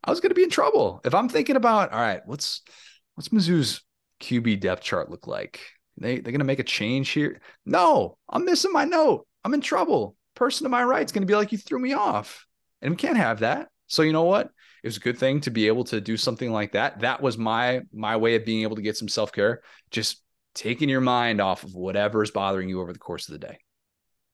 I 0.03 0.09
was 0.09 0.19
going 0.19 0.29
to 0.29 0.35
be 0.35 0.43
in 0.43 0.49
trouble. 0.49 1.01
If 1.03 1.13
I'm 1.13 1.29
thinking 1.29 1.55
about, 1.55 1.91
all 1.91 1.99
right, 1.99 2.21
what's 2.25 2.61
what's 3.15 3.29
Mizzou's 3.29 3.81
QB 4.21 4.59
depth 4.59 4.83
chart 4.83 5.09
look 5.09 5.27
like? 5.27 5.59
They 5.97 6.15
they're 6.15 6.31
going 6.31 6.39
to 6.39 6.45
make 6.45 6.59
a 6.59 6.63
change 6.63 7.09
here? 7.09 7.41
No, 7.65 8.17
I'm 8.29 8.45
missing 8.45 8.71
my 8.71 8.85
note. 8.85 9.27
I'm 9.43 9.53
in 9.53 9.61
trouble 9.61 10.15
person 10.39 10.63
to 10.63 10.69
my 10.69 10.83
right 10.83 11.05
is 11.05 11.11
going 11.11 11.21
to 11.21 11.27
be 11.31 11.35
like, 11.35 11.51
you 11.51 11.57
threw 11.57 11.79
me 11.79 11.93
off. 11.93 12.47
And 12.81 12.91
we 12.91 12.97
can't 12.97 13.17
have 13.17 13.39
that. 13.39 13.67
So 13.87 14.01
you 14.01 14.13
know 14.13 14.23
what? 14.23 14.49
It 14.81 14.87
was 14.87 14.97
a 14.97 15.01
good 15.01 15.17
thing 15.17 15.41
to 15.41 15.51
be 15.51 15.67
able 15.67 15.83
to 15.85 15.99
do 15.99 16.15
something 16.15 16.51
like 16.51 16.71
that. 16.71 17.01
That 17.01 17.21
was 17.21 17.37
my 17.37 17.81
my 17.93 18.15
way 18.15 18.35
of 18.35 18.45
being 18.45 18.63
able 18.63 18.77
to 18.77 18.81
get 18.81 18.95
some 18.95 19.09
self-care. 19.09 19.61
Just 19.91 20.23
taking 20.55 20.87
your 20.87 21.01
mind 21.01 21.41
off 21.41 21.63
of 21.63 21.75
whatever 21.75 22.23
is 22.23 22.31
bothering 22.31 22.69
you 22.69 22.79
over 22.79 22.93
the 22.93 22.99
course 22.99 23.27
of 23.27 23.33
the 23.33 23.45
day. 23.45 23.57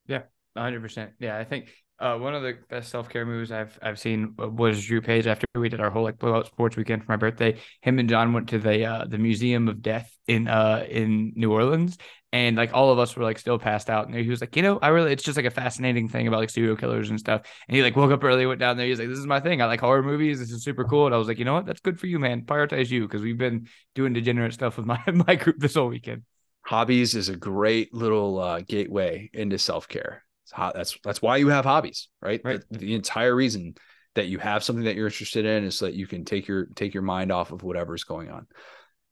Yeah, 0.06 0.22
hundred 0.56 0.82
percent. 0.82 1.14
Yeah, 1.20 1.36
I 1.36 1.44
think 1.44 1.74
Uh, 1.98 2.18
one 2.18 2.36
of 2.36 2.44
the 2.44 2.58
best 2.70 2.90
self 2.90 3.08
care 3.08 3.26
movies 3.26 3.54
I've 3.54 3.80
I've 3.82 3.98
seen 3.98 4.34
was 4.38 4.84
Drew 4.86 5.02
Page. 5.02 5.28
After 5.28 5.46
we 5.56 5.70
did 5.70 5.80
our 5.80 5.90
whole 5.90 6.04
like 6.04 6.20
blowout 6.20 6.48
sports 6.48 6.76
weekend 6.76 7.06
for 7.06 7.12
my 7.14 7.16
birthday, 7.16 7.58
him 7.82 8.00
and 8.00 8.10
John 8.10 8.34
went 8.34 8.50
to 8.50 8.60
the 8.60 8.86
uh, 8.86 9.06
the 9.06 9.18
Museum 9.18 9.70
of 9.70 9.82
Death 9.82 10.14
in 10.28 10.50
uh 10.50 10.86
in 10.90 11.32
New 11.38 11.54
Orleans, 11.54 11.98
and 12.34 12.58
like 12.58 12.74
all 12.74 12.92
of 12.92 13.00
us 13.00 13.16
were 13.16 13.24
like 13.24 13.40
still 13.40 13.58
passed 13.58 13.90
out. 13.90 14.08
And 14.08 14.16
he 14.16 14.30
was 14.30 14.42
like, 14.42 14.58
you 14.58 14.62
know, 14.62 14.78
I 14.82 14.90
really 14.90 15.14
it's 15.14 15.24
just 15.24 15.38
like 15.38 15.46
a 15.46 15.52
fascinating 15.52 16.10
thing 16.10 16.28
about 16.28 16.42
like 16.42 16.50
serial 16.50 16.76
killers 16.76 17.10
and 17.10 17.18
stuff. 17.18 17.44
And 17.70 17.78
he 17.78 17.82
like 17.82 17.96
woke 17.96 18.12
up 18.12 18.26
early, 18.26 18.46
went 18.46 18.60
down 18.60 18.76
there. 18.76 18.88
He's 18.88 19.00
like, 19.00 19.08
this 19.08 19.18
is 19.20 19.26
my 19.26 19.40
thing. 19.40 19.62
I 19.62 19.66
like 19.66 19.80
horror 19.80 20.04
movies. 20.04 20.40
This 20.40 20.52
is 20.52 20.66
super 20.66 20.84
cool. 20.84 21.06
And 21.06 21.16
I 21.16 21.18
was 21.18 21.30
like, 21.30 21.40
you 21.40 21.46
know 21.46 21.54
what? 21.54 21.66
That's 21.66 21.80
good 21.80 21.98
for 21.98 22.08
you, 22.08 22.20
man. 22.20 22.42
Prioritize 22.42 22.92
you 22.92 23.04
because 23.04 23.22
we've 23.22 23.38
been 23.38 23.70
doing 23.94 24.12
degenerate 24.12 24.54
stuff 24.54 24.76
with 24.76 24.86
my 24.86 25.02
my 25.14 25.36
group 25.36 25.60
this 25.60 25.76
whole 25.76 25.88
weekend. 25.88 26.24
Hobbies 26.66 27.16
is 27.16 27.30
a 27.30 27.38
great 27.38 27.94
little 27.94 28.38
uh, 28.40 28.60
gateway 28.60 29.30
into 29.34 29.58
self 29.58 29.88
care 29.88 30.26
that's 30.56 30.98
that's 31.04 31.22
why 31.22 31.38
you 31.38 31.50
have 31.50 31.66
hobbies, 31.66 32.10
right? 32.22 32.42
right. 32.44 32.62
The, 32.70 32.78
the, 32.78 32.96
entire 32.96 33.36
reason 33.36 33.76
that 34.16 34.28
you 34.28 34.38
have 34.40 34.64
something 34.64 34.86
that 34.86 34.96
you're 34.96 35.08
interested 35.08 35.46
in 35.46 35.64
is 35.64 35.78
so 35.78 35.86
that 35.86 35.96
you 35.96 36.08
can 36.08 36.26
take 36.26 36.48
your 36.48 36.68
take 36.76 36.94
your 36.94 37.04
mind 37.04 37.32
off 37.32 37.52
of 37.52 37.64
whatever's 37.64 38.04
going 38.04 38.30
on. 38.30 38.48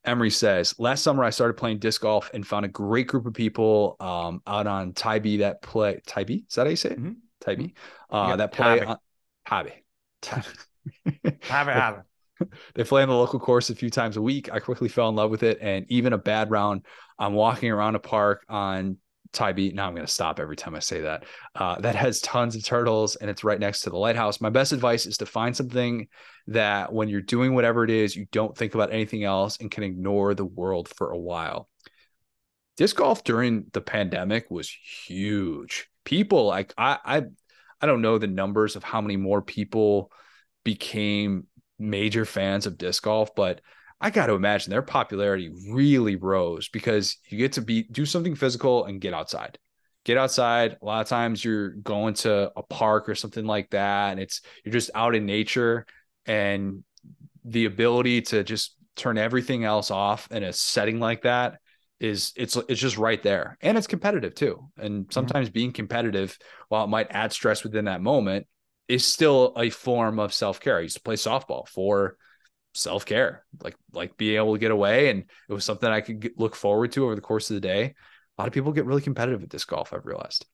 Emery 0.06 0.30
says, 0.30 0.76
last 0.80 1.02
summer 1.02 1.24
I 1.24 1.30
started 1.30 1.56
playing 1.56 1.80
disc 1.80 2.02
golf 2.02 2.30
and 2.34 2.46
found 2.46 2.66
a 2.66 2.70
great 2.70 3.08
group 3.08 3.26
of 3.26 3.34
people 3.34 3.96
um, 4.00 4.42
out 4.46 4.68
on 4.68 4.94
Tybee 4.94 5.38
that 5.38 5.62
play 5.62 6.02
Tybee. 6.06 6.44
Is 6.48 6.56
that 6.56 6.66
how 6.66 6.70
you 6.70 6.76
say 6.76 6.90
it? 6.90 7.00
Mm-hmm. 7.00 7.12
Tybee. 7.40 7.74
Uh, 8.10 8.36
that 8.36 8.52
play 8.52 8.82
on 8.82 8.98
Tybee. 9.48 9.72
Tybee. 10.22 10.48
they 12.76 12.84
play 12.84 13.02
on 13.02 13.10
the 13.10 13.16
local 13.16 13.40
course 13.40 13.70
a 13.70 13.76
few 13.76 13.90
times 13.90 14.18
a 14.18 14.22
week. 14.22 14.52
I 14.52 14.60
quickly 14.60 14.90
fell 14.90 15.10
in 15.10 15.16
love 15.16 15.32
with 15.32 15.44
it, 15.44 15.60
and 15.62 15.86
even 15.90 16.14
a 16.14 16.18
bad 16.18 16.52
round, 16.52 16.86
I'm 17.18 17.34
walking 17.34 17.72
around 17.72 17.96
a 17.96 18.00
park 18.00 18.46
on 18.50 18.98
Tybee. 19.34 19.72
Now 19.74 19.88
I'm 19.88 19.96
going 19.96 20.06
to 20.06 20.12
stop 20.12 20.40
every 20.40 20.56
time 20.56 20.76
I 20.76 20.80
say 20.80 21.02
that. 21.02 21.26
Uh, 21.56 21.80
that 21.82 21.96
has 21.96 22.22
tons 22.22 22.56
of 22.56 22.64
turtles 22.64 23.16
and 23.16 23.30
it's 23.30 23.44
right 23.44 23.60
next 23.60 23.82
to 23.82 23.90
the 23.90 23.98
lighthouse. 23.98 24.40
My 24.40 24.50
best 24.50 24.72
advice 24.72 25.06
is 25.06 25.18
to 25.18 25.26
find 25.26 25.56
something 25.56 26.08
that 26.48 26.94
when 26.94 27.10
you're 27.10 27.22
doing 27.22 27.54
whatever 27.54 27.84
it 27.84 27.90
is, 27.90 28.16
you 28.16 28.26
don't 28.32 28.58
think 28.58 28.76
about 28.76 28.94
anything 28.94 29.24
else 29.24 29.58
and 29.58 29.72
can 29.72 29.84
ignore 29.84 30.34
the 30.34 30.46
world 30.46 30.90
for 30.96 31.12
a 31.12 31.18
while. 31.18 31.68
Disc 32.78 32.96
golf 32.96 33.24
during 33.24 33.66
the 33.74 33.82
pandemic 33.82 34.50
was 34.50 34.70
huge. 35.06 35.90
People 36.06 36.46
like 36.48 36.74
I 36.78 36.98
I 37.04 37.24
I 37.82 37.86
don't 37.86 38.02
know 38.02 38.18
the 38.18 38.28
numbers 38.28 38.76
of 38.76 38.84
how 38.84 39.02
many 39.02 39.18
more 39.18 39.42
people 39.42 40.12
became 40.64 41.48
major 41.78 42.26
fans 42.26 42.66
of 42.66 42.78
disc 42.78 43.04
golf, 43.04 43.36
but 43.36 43.62
I 44.04 44.10
got 44.10 44.26
to 44.26 44.34
imagine 44.34 44.70
their 44.70 44.82
popularity 44.82 45.50
really 45.70 46.18
rose 46.18 46.68
because 46.68 47.16
you 47.30 47.38
get 47.38 47.54
to 47.54 47.62
be 47.62 47.84
do 47.84 48.06
something 48.06 48.36
physical 48.36 48.84
and 48.84 49.00
get 49.00 49.14
outside. 49.14 49.58
Get 50.04 50.18
outside. 50.18 50.78
A 50.82 50.86
lot 50.86 51.00
of 51.00 51.08
times 51.08 51.44
you're 51.44 51.70
going 51.70 52.16
to 52.16 52.52
a 52.58 52.64
park 52.64 53.08
or 53.08 53.16
something 53.16 53.46
like 53.46 53.70
that, 53.70 54.12
and 54.12 54.20
it's 54.20 54.42
you're 54.66 54.74
just 54.74 54.92
out 54.94 55.16
in 55.16 55.26
nature, 55.26 55.86
and 56.26 56.84
the 57.46 57.64
ability 57.64 58.24
to 58.24 58.44
just 58.44 58.76
turn 58.98 59.18
everything 59.18 59.64
else 59.64 59.90
off 59.90 60.30
in 60.32 60.44
a 60.44 60.52
setting 60.52 61.00
like 61.00 61.22
that 61.22 61.60
is 62.02 62.34
it's 62.36 62.58
it's 62.68 62.82
just 62.82 62.98
right 62.98 63.24
there, 63.24 63.58
and 63.62 63.78
it's 63.78 63.88
competitive 63.88 64.36
too. 64.36 64.70
And 64.78 65.04
mm-hmm. 65.04 65.12
sometimes 65.12 65.50
being 65.50 65.72
competitive, 65.72 66.38
while 66.68 66.84
it 66.84 66.90
might 66.90 67.08
add 67.12 67.32
stress 67.32 67.64
within 67.64 67.86
that 67.86 68.02
moment, 68.02 68.48
is 68.90 69.06
still 69.06 69.54
a 69.56 69.70
form 69.70 70.20
of 70.20 70.34
self 70.34 70.60
care. 70.60 70.80
I 70.80 70.82
used 70.82 70.98
to 70.98 71.02
play 71.02 71.16
softball 71.16 71.70
for 71.70 72.18
self 72.74 73.06
care, 73.06 73.45
like 73.62 73.76
like 73.91 74.18
being 74.18 74.36
able 74.38 74.54
to 74.54 74.60
get 74.60 74.72
away, 74.72 75.10
and 75.10 75.26
it 75.50 75.54
was 75.54 75.66
something 75.66 75.90
I 75.90 76.02
could 76.02 76.20
get, 76.20 76.40
look 76.40 76.56
forward 76.56 76.91
to 76.94 77.06
over 77.06 77.16
the 77.16 77.22
course 77.22 77.50
of 77.50 77.56
the 77.56 77.62
day. 77.62 77.95
A 78.38 78.41
lot 78.41 78.48
of 78.48 78.54
people 78.54 78.72
get 78.72 78.86
really 78.86 79.02
competitive 79.02 79.44
at 79.44 79.50
disc 79.50 79.68
golf. 79.68 79.94
I've 79.94 80.06
realized. 80.06 80.45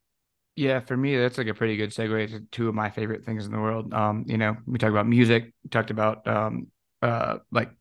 Yeah, 0.55 0.81
for 0.81 0.97
me, 0.97 1.15
that's 1.15 1.37
like 1.37 1.47
a 1.47 1.53
pretty 1.53 1.77
good 1.77 1.91
segue 1.91 2.31
to 2.31 2.41
two 2.51 2.67
of 2.67 2.75
my 2.75 2.89
favorite 2.89 3.23
things 3.23 3.45
in 3.45 3.51
the 3.51 3.59
world. 3.59 3.93
Um, 3.93 4.25
you 4.27 4.37
know, 4.37 4.57
we 4.65 4.77
talked 4.77 4.91
about 4.91 5.07
music, 5.07 5.53
talked 5.71 5.89
about 5.89 6.27
um, 6.27 6.67
uh, 7.01 7.37
like 7.51 7.71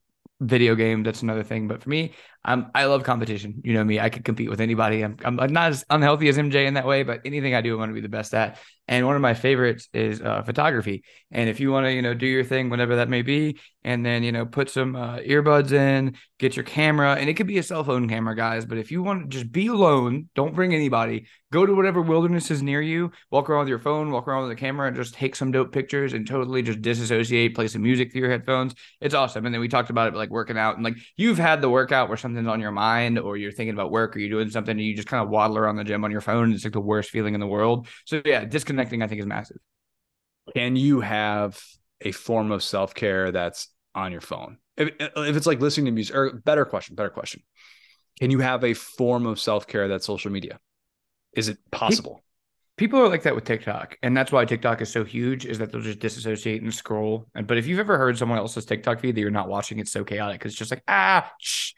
video 0.41 0.77
game. 0.77 1.03
That's 1.03 1.23
another 1.23 1.43
thing. 1.43 1.67
But 1.67 1.83
for 1.83 1.89
me, 1.89 2.13
I'm 2.45 2.71
I 2.75 2.85
love 2.85 3.03
competition. 3.03 3.61
You 3.65 3.75
know 3.75 3.85
me, 3.85 4.01
I 4.01 4.09
could 4.09 4.25
compete 4.25 4.49
with 4.49 4.61
anybody. 4.61 5.03
I'm 5.03 5.17
I'm 5.25 5.53
not 5.53 5.71
as 5.71 5.85
unhealthy 5.91 6.29
as 6.29 6.39
MJ 6.39 6.67
in 6.67 6.75
that 6.75 6.87
way, 6.87 7.03
but 7.03 7.21
anything 7.25 7.55
I 7.55 7.61
do, 7.61 7.75
I 7.75 7.79
want 7.79 7.91
to 7.91 7.95
be 7.95 8.01
the 8.01 8.09
best 8.09 8.35
at. 8.35 8.59
And 8.91 9.05
one 9.05 9.17
of 9.17 9.21
my 9.21 9.35
favorites 9.35 9.89
is 9.93 10.23
uh, 10.23 10.43
photography. 10.43 11.05
And 11.31 11.51
if 11.51 11.61
you 11.61 11.71
want 11.71 11.85
to, 11.85 11.93
you 11.93 12.01
know, 12.01 12.15
do 12.15 12.27
your 12.27 12.43
thing, 12.43 12.71
whatever 12.71 12.97
that 12.97 13.11
may 13.11 13.21
be, 13.21 13.59
and 13.85 14.05
then 14.05 14.23
you 14.23 14.33
know, 14.33 14.47
put 14.47 14.71
some 14.71 14.97
uh, 14.97 15.19
earbuds 15.19 15.73
in, 15.73 16.17
get 16.39 16.57
your 16.57 16.65
camera, 16.65 17.15
and 17.15 17.29
it 17.29 17.35
could 17.35 17.47
be 17.47 17.59
a 17.59 17.63
cell 17.63 17.85
phone 17.85 18.09
camera, 18.09 18.35
guys. 18.35 18.65
But 18.65 18.79
if 18.79 18.91
you 18.91 19.03
want 19.03 19.23
to 19.23 19.29
just 19.29 19.53
be 19.53 19.67
alone, 19.67 20.29
don't 20.35 20.55
bring 20.55 20.75
anybody. 20.75 21.27
Go 21.51 21.65
to 21.65 21.75
whatever 21.75 22.01
wilderness 22.03 22.51
is 22.51 22.63
near 22.63 22.81
you. 22.81 23.11
Walk 23.31 23.49
around 23.49 23.61
with 23.61 23.69
your 23.69 23.79
phone, 23.79 24.11
walk 24.11 24.29
around 24.29 24.43
with 24.43 24.53
a 24.53 24.61
camera, 24.61 24.89
and 24.89 24.97
just 24.97 25.15
take 25.15 25.37
some 25.37 25.53
dope 25.53 25.73
pictures 25.73 26.13
and 26.13 26.27
totally 26.27 26.63
just 26.63 26.83
disassociate. 26.83 27.55
Play 27.55 27.69
some 27.69 27.83
music 27.83 28.13
through 28.13 28.23
your 28.23 28.31
headphones. 28.31 28.75
It's 29.01 29.15
awesome. 29.15 29.47
And 29.47 29.55
then 29.55 29.61
we 29.61 29.69
talked 29.69 29.91
about 29.91 30.09
it 30.09 30.17
like 30.17 30.31
working 30.31 30.59
out 30.59 30.77
and 30.77 30.85
like 30.85 30.97
you've 31.17 31.39
had 31.39 31.61
the 31.61 31.71
workout 31.71 32.09
where 32.09 32.19
something's 32.29 32.49
on 32.49 32.61
your 32.61 32.71
mind 32.71 33.19
or 33.19 33.37
you're 33.37 33.53
thinking 33.53 33.75
about 33.75 33.91
work 33.91 34.15
or 34.15 34.19
you're 34.19 34.31
doing 34.31 34.51
something 34.51 34.73
and 34.73 34.81
you 34.81 34.95
just 34.95 35.09
kind 35.09 35.23
of 35.23 35.31
waddle 35.31 35.59
around 35.59 35.77
the 35.77 35.85
gym 35.85 36.05
on 36.05 36.11
your 36.11 36.21
phone. 36.21 36.53
It's 36.53 36.65
like 36.65 36.73
the 36.73 36.81
worst 36.81 37.11
feeling 37.11 37.35
in 37.35 37.41
the 37.41 37.47
world. 37.47 37.89
So 38.05 38.21
yeah, 38.25 38.45
disconnecting 38.45 39.03
I 39.03 39.07
think, 39.07 39.21
is 39.21 39.27
massive. 39.27 39.59
Can 40.55 40.77
you 40.77 41.01
have 41.01 41.61
a 42.01 42.13
form 42.13 42.53
of 42.53 42.63
self 42.63 42.95
care 42.95 43.33
that's 43.33 43.69
on 43.95 44.13
your 44.13 44.21
phone? 44.21 44.59
If, 44.77 44.91
if 44.99 45.37
it's 45.37 45.47
like 45.47 45.61
listening 45.61 45.87
to 45.87 45.93
music, 45.93 46.15
or 46.15 46.33
better 46.33 46.65
question, 46.65 46.95
better 46.95 47.11
question. 47.11 47.43
Can 48.21 48.31
you 48.31 48.41
have 48.41 48.65
a 48.65 48.75
form 48.75 49.27
of 49.27 49.41
self 49.41 49.67
care 49.67 49.89
that's 49.89 50.07
social 50.07 50.31
media? 50.31 50.59
Is 51.33 51.49
it 51.49 51.59
possible? 51.71 52.23
People 52.79 53.01
are 53.01 53.09
like 53.09 53.25
that 53.25 53.35
with 53.35 53.45
TikTok, 53.45 53.97
and 54.03 54.17
that's 54.17 54.33
why 54.33 54.45
TikTok 54.45 54.81
is 54.81 54.91
so 54.91 55.05
huge. 55.05 55.45
Is 55.45 55.59
that 55.59 55.71
they'll 55.71 55.83
just 55.83 55.99
disassociate 55.99 56.63
and 56.63 56.73
scroll. 56.73 57.27
And 57.35 57.47
but 57.47 57.59
if 57.59 57.67
you've 57.67 57.79
ever 57.79 57.99
heard 57.99 58.17
someone 58.17 58.39
else's 58.39 58.65
TikTok 58.65 59.01
feed 59.01 59.15
that 59.15 59.21
you're 59.21 59.31
not 59.31 59.49
watching, 59.49 59.79
it's 59.79 59.93
so 59.93 60.05
chaotic 60.05 60.39
because 60.39 60.53
it's 60.53 60.59
just 60.59 60.71
like 60.71 60.83
ah, 60.89 61.31
shh, 61.41 61.73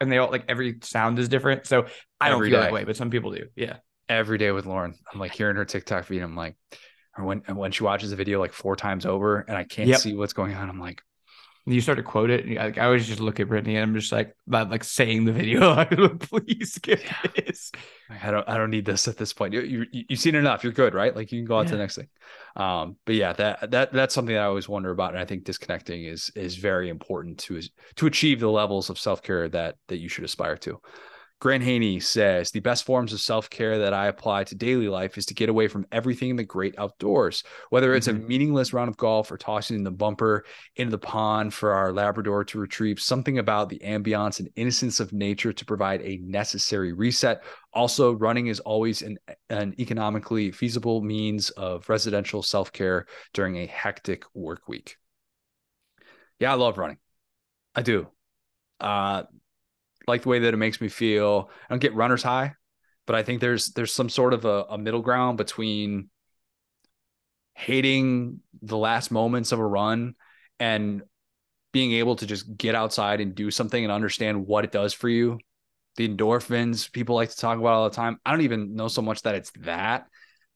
and 0.00 0.12
they 0.12 0.18
all 0.18 0.30
like 0.30 0.44
every 0.48 0.78
sound 0.82 1.18
is 1.18 1.28
different. 1.28 1.66
So 1.66 1.86
I 2.20 2.28
don't 2.28 2.42
feel 2.42 2.50
day. 2.50 2.60
that 2.60 2.72
way, 2.72 2.84
but 2.84 2.96
some 2.96 3.08
people 3.08 3.30
do. 3.32 3.46
Yeah 3.56 3.76
every 4.10 4.38
day 4.38 4.50
with 4.50 4.66
Lauren. 4.66 4.94
I'm 5.10 5.20
like 5.20 5.32
hearing 5.32 5.56
her 5.56 5.64
TikTok 5.64 6.04
feed. 6.04 6.20
I'm 6.20 6.36
like, 6.36 6.56
or 7.16 7.24
when 7.24 7.38
when 7.54 7.72
she 7.72 7.84
watches 7.84 8.12
a 8.12 8.16
video 8.16 8.40
like 8.40 8.52
four 8.52 8.76
times 8.76 9.06
over 9.06 9.38
and 9.38 9.56
I 9.56 9.64
can't 9.64 9.88
yep. 9.88 10.00
see 10.00 10.14
what's 10.14 10.32
going 10.32 10.54
on, 10.54 10.68
I'm 10.68 10.80
like, 10.80 11.00
you 11.66 11.80
start 11.80 11.98
to 11.98 12.02
quote 12.02 12.30
it. 12.30 12.48
Like, 12.48 12.78
I 12.78 12.86
always 12.86 13.06
just 13.06 13.20
look 13.20 13.38
at 13.38 13.48
Brittany 13.48 13.76
and 13.76 13.82
I'm 13.82 13.94
just 13.94 14.12
like, 14.12 14.34
not 14.46 14.70
like 14.70 14.84
saying 14.84 15.24
the 15.24 15.32
video. 15.32 15.60
Like, 15.80 15.90
please 16.20 16.74
skip 16.74 17.02
yeah. 17.04 17.30
this. 17.36 17.70
I 18.08 18.30
don't, 18.30 18.48
I 18.48 18.56
don't 18.56 18.70
need 18.70 18.84
this 18.84 19.08
at 19.08 19.16
this 19.16 19.32
point. 19.32 19.54
You, 19.54 19.60
you, 19.60 19.86
you've 19.92 20.18
seen 20.18 20.34
enough. 20.34 20.64
You're 20.64 20.72
good, 20.72 20.94
right? 20.94 21.14
Like 21.14 21.30
you 21.32 21.38
can 21.38 21.46
go 21.46 21.56
on 21.56 21.64
yeah. 21.64 21.70
to 21.70 21.76
the 21.76 21.82
next 21.82 21.96
thing. 21.96 22.08
Um, 22.56 22.96
but 23.04 23.14
yeah, 23.14 23.32
that, 23.34 23.70
that, 23.70 23.92
that's 23.92 24.14
something 24.14 24.34
that 24.34 24.42
I 24.42 24.46
always 24.46 24.68
wonder 24.68 24.90
about. 24.90 25.12
And 25.12 25.20
I 25.20 25.24
think 25.24 25.44
disconnecting 25.44 26.04
is, 26.04 26.30
is 26.34 26.56
very 26.56 26.88
important 26.88 27.38
to, 27.40 27.60
to 27.96 28.06
achieve 28.06 28.40
the 28.40 28.50
levels 28.50 28.90
of 28.90 28.98
self-care 28.98 29.48
that, 29.50 29.76
that 29.88 29.98
you 29.98 30.08
should 30.08 30.24
aspire 30.24 30.56
to. 30.58 30.80
Grant 31.40 31.62
Haney 31.62 32.00
says 32.00 32.50
the 32.50 32.60
best 32.60 32.84
forms 32.84 33.14
of 33.14 33.20
self 33.20 33.48
care 33.48 33.78
that 33.78 33.94
I 33.94 34.08
apply 34.08 34.44
to 34.44 34.54
daily 34.54 34.88
life 34.88 35.16
is 35.16 35.24
to 35.26 35.34
get 35.34 35.48
away 35.48 35.68
from 35.68 35.86
everything 35.90 36.28
in 36.28 36.36
the 36.36 36.44
great 36.44 36.78
outdoors, 36.78 37.42
whether 37.70 37.94
it's 37.94 38.08
mm-hmm. 38.08 38.24
a 38.24 38.28
meaningless 38.28 38.74
round 38.74 38.90
of 38.90 38.98
golf 38.98 39.32
or 39.32 39.38
tossing 39.38 39.82
the 39.82 39.90
bumper 39.90 40.44
into 40.76 40.90
the 40.90 40.98
pond 40.98 41.54
for 41.54 41.72
our 41.72 41.92
Labrador 41.92 42.44
to 42.44 42.60
retrieve 42.60 43.00
something 43.00 43.38
about 43.38 43.70
the 43.70 43.78
ambiance 43.78 44.38
and 44.38 44.50
innocence 44.54 45.00
of 45.00 45.14
nature 45.14 45.50
to 45.50 45.64
provide 45.64 46.02
a 46.02 46.18
necessary 46.18 46.92
reset. 46.92 47.42
Also, 47.72 48.12
running 48.12 48.48
is 48.48 48.60
always 48.60 49.00
an, 49.00 49.18
an 49.48 49.74
economically 49.78 50.52
feasible 50.52 51.00
means 51.00 51.48
of 51.50 51.88
residential 51.88 52.42
self 52.42 52.70
care 52.70 53.06
during 53.32 53.56
a 53.56 53.66
hectic 53.66 54.24
work 54.34 54.68
week. 54.68 54.96
Yeah, 56.38 56.52
I 56.52 56.56
love 56.56 56.76
running. 56.76 56.98
I 57.74 57.80
do. 57.80 58.08
Uh, 58.78 59.22
like 60.06 60.22
the 60.22 60.28
way 60.28 60.40
that 60.40 60.54
it 60.54 60.58
makes 60.58 60.80
me 60.80 60.88
feel. 60.88 61.50
I 61.68 61.72
don't 61.72 61.80
get 61.80 61.94
runner's 61.94 62.22
high, 62.22 62.54
but 63.06 63.16
I 63.16 63.22
think 63.22 63.40
there's 63.40 63.72
there's 63.72 63.92
some 63.92 64.08
sort 64.08 64.34
of 64.34 64.44
a, 64.44 64.64
a 64.70 64.78
middle 64.78 65.02
ground 65.02 65.38
between 65.38 66.10
hating 67.54 68.40
the 68.62 68.76
last 68.76 69.10
moments 69.10 69.52
of 69.52 69.58
a 69.58 69.66
run 69.66 70.14
and 70.58 71.02
being 71.72 71.92
able 71.92 72.16
to 72.16 72.26
just 72.26 72.56
get 72.56 72.74
outside 72.74 73.20
and 73.20 73.34
do 73.34 73.50
something 73.50 73.82
and 73.82 73.92
understand 73.92 74.46
what 74.46 74.64
it 74.64 74.72
does 74.72 74.92
for 74.92 75.08
you. 75.08 75.38
The 75.96 76.08
endorphins 76.08 76.90
people 76.90 77.14
like 77.14 77.30
to 77.30 77.36
talk 77.36 77.58
about 77.58 77.74
all 77.74 77.88
the 77.88 77.96
time. 77.96 78.18
I 78.24 78.30
don't 78.30 78.42
even 78.42 78.74
know 78.74 78.88
so 78.88 79.02
much 79.02 79.22
that 79.22 79.34
it's 79.34 79.50
that, 79.60 80.06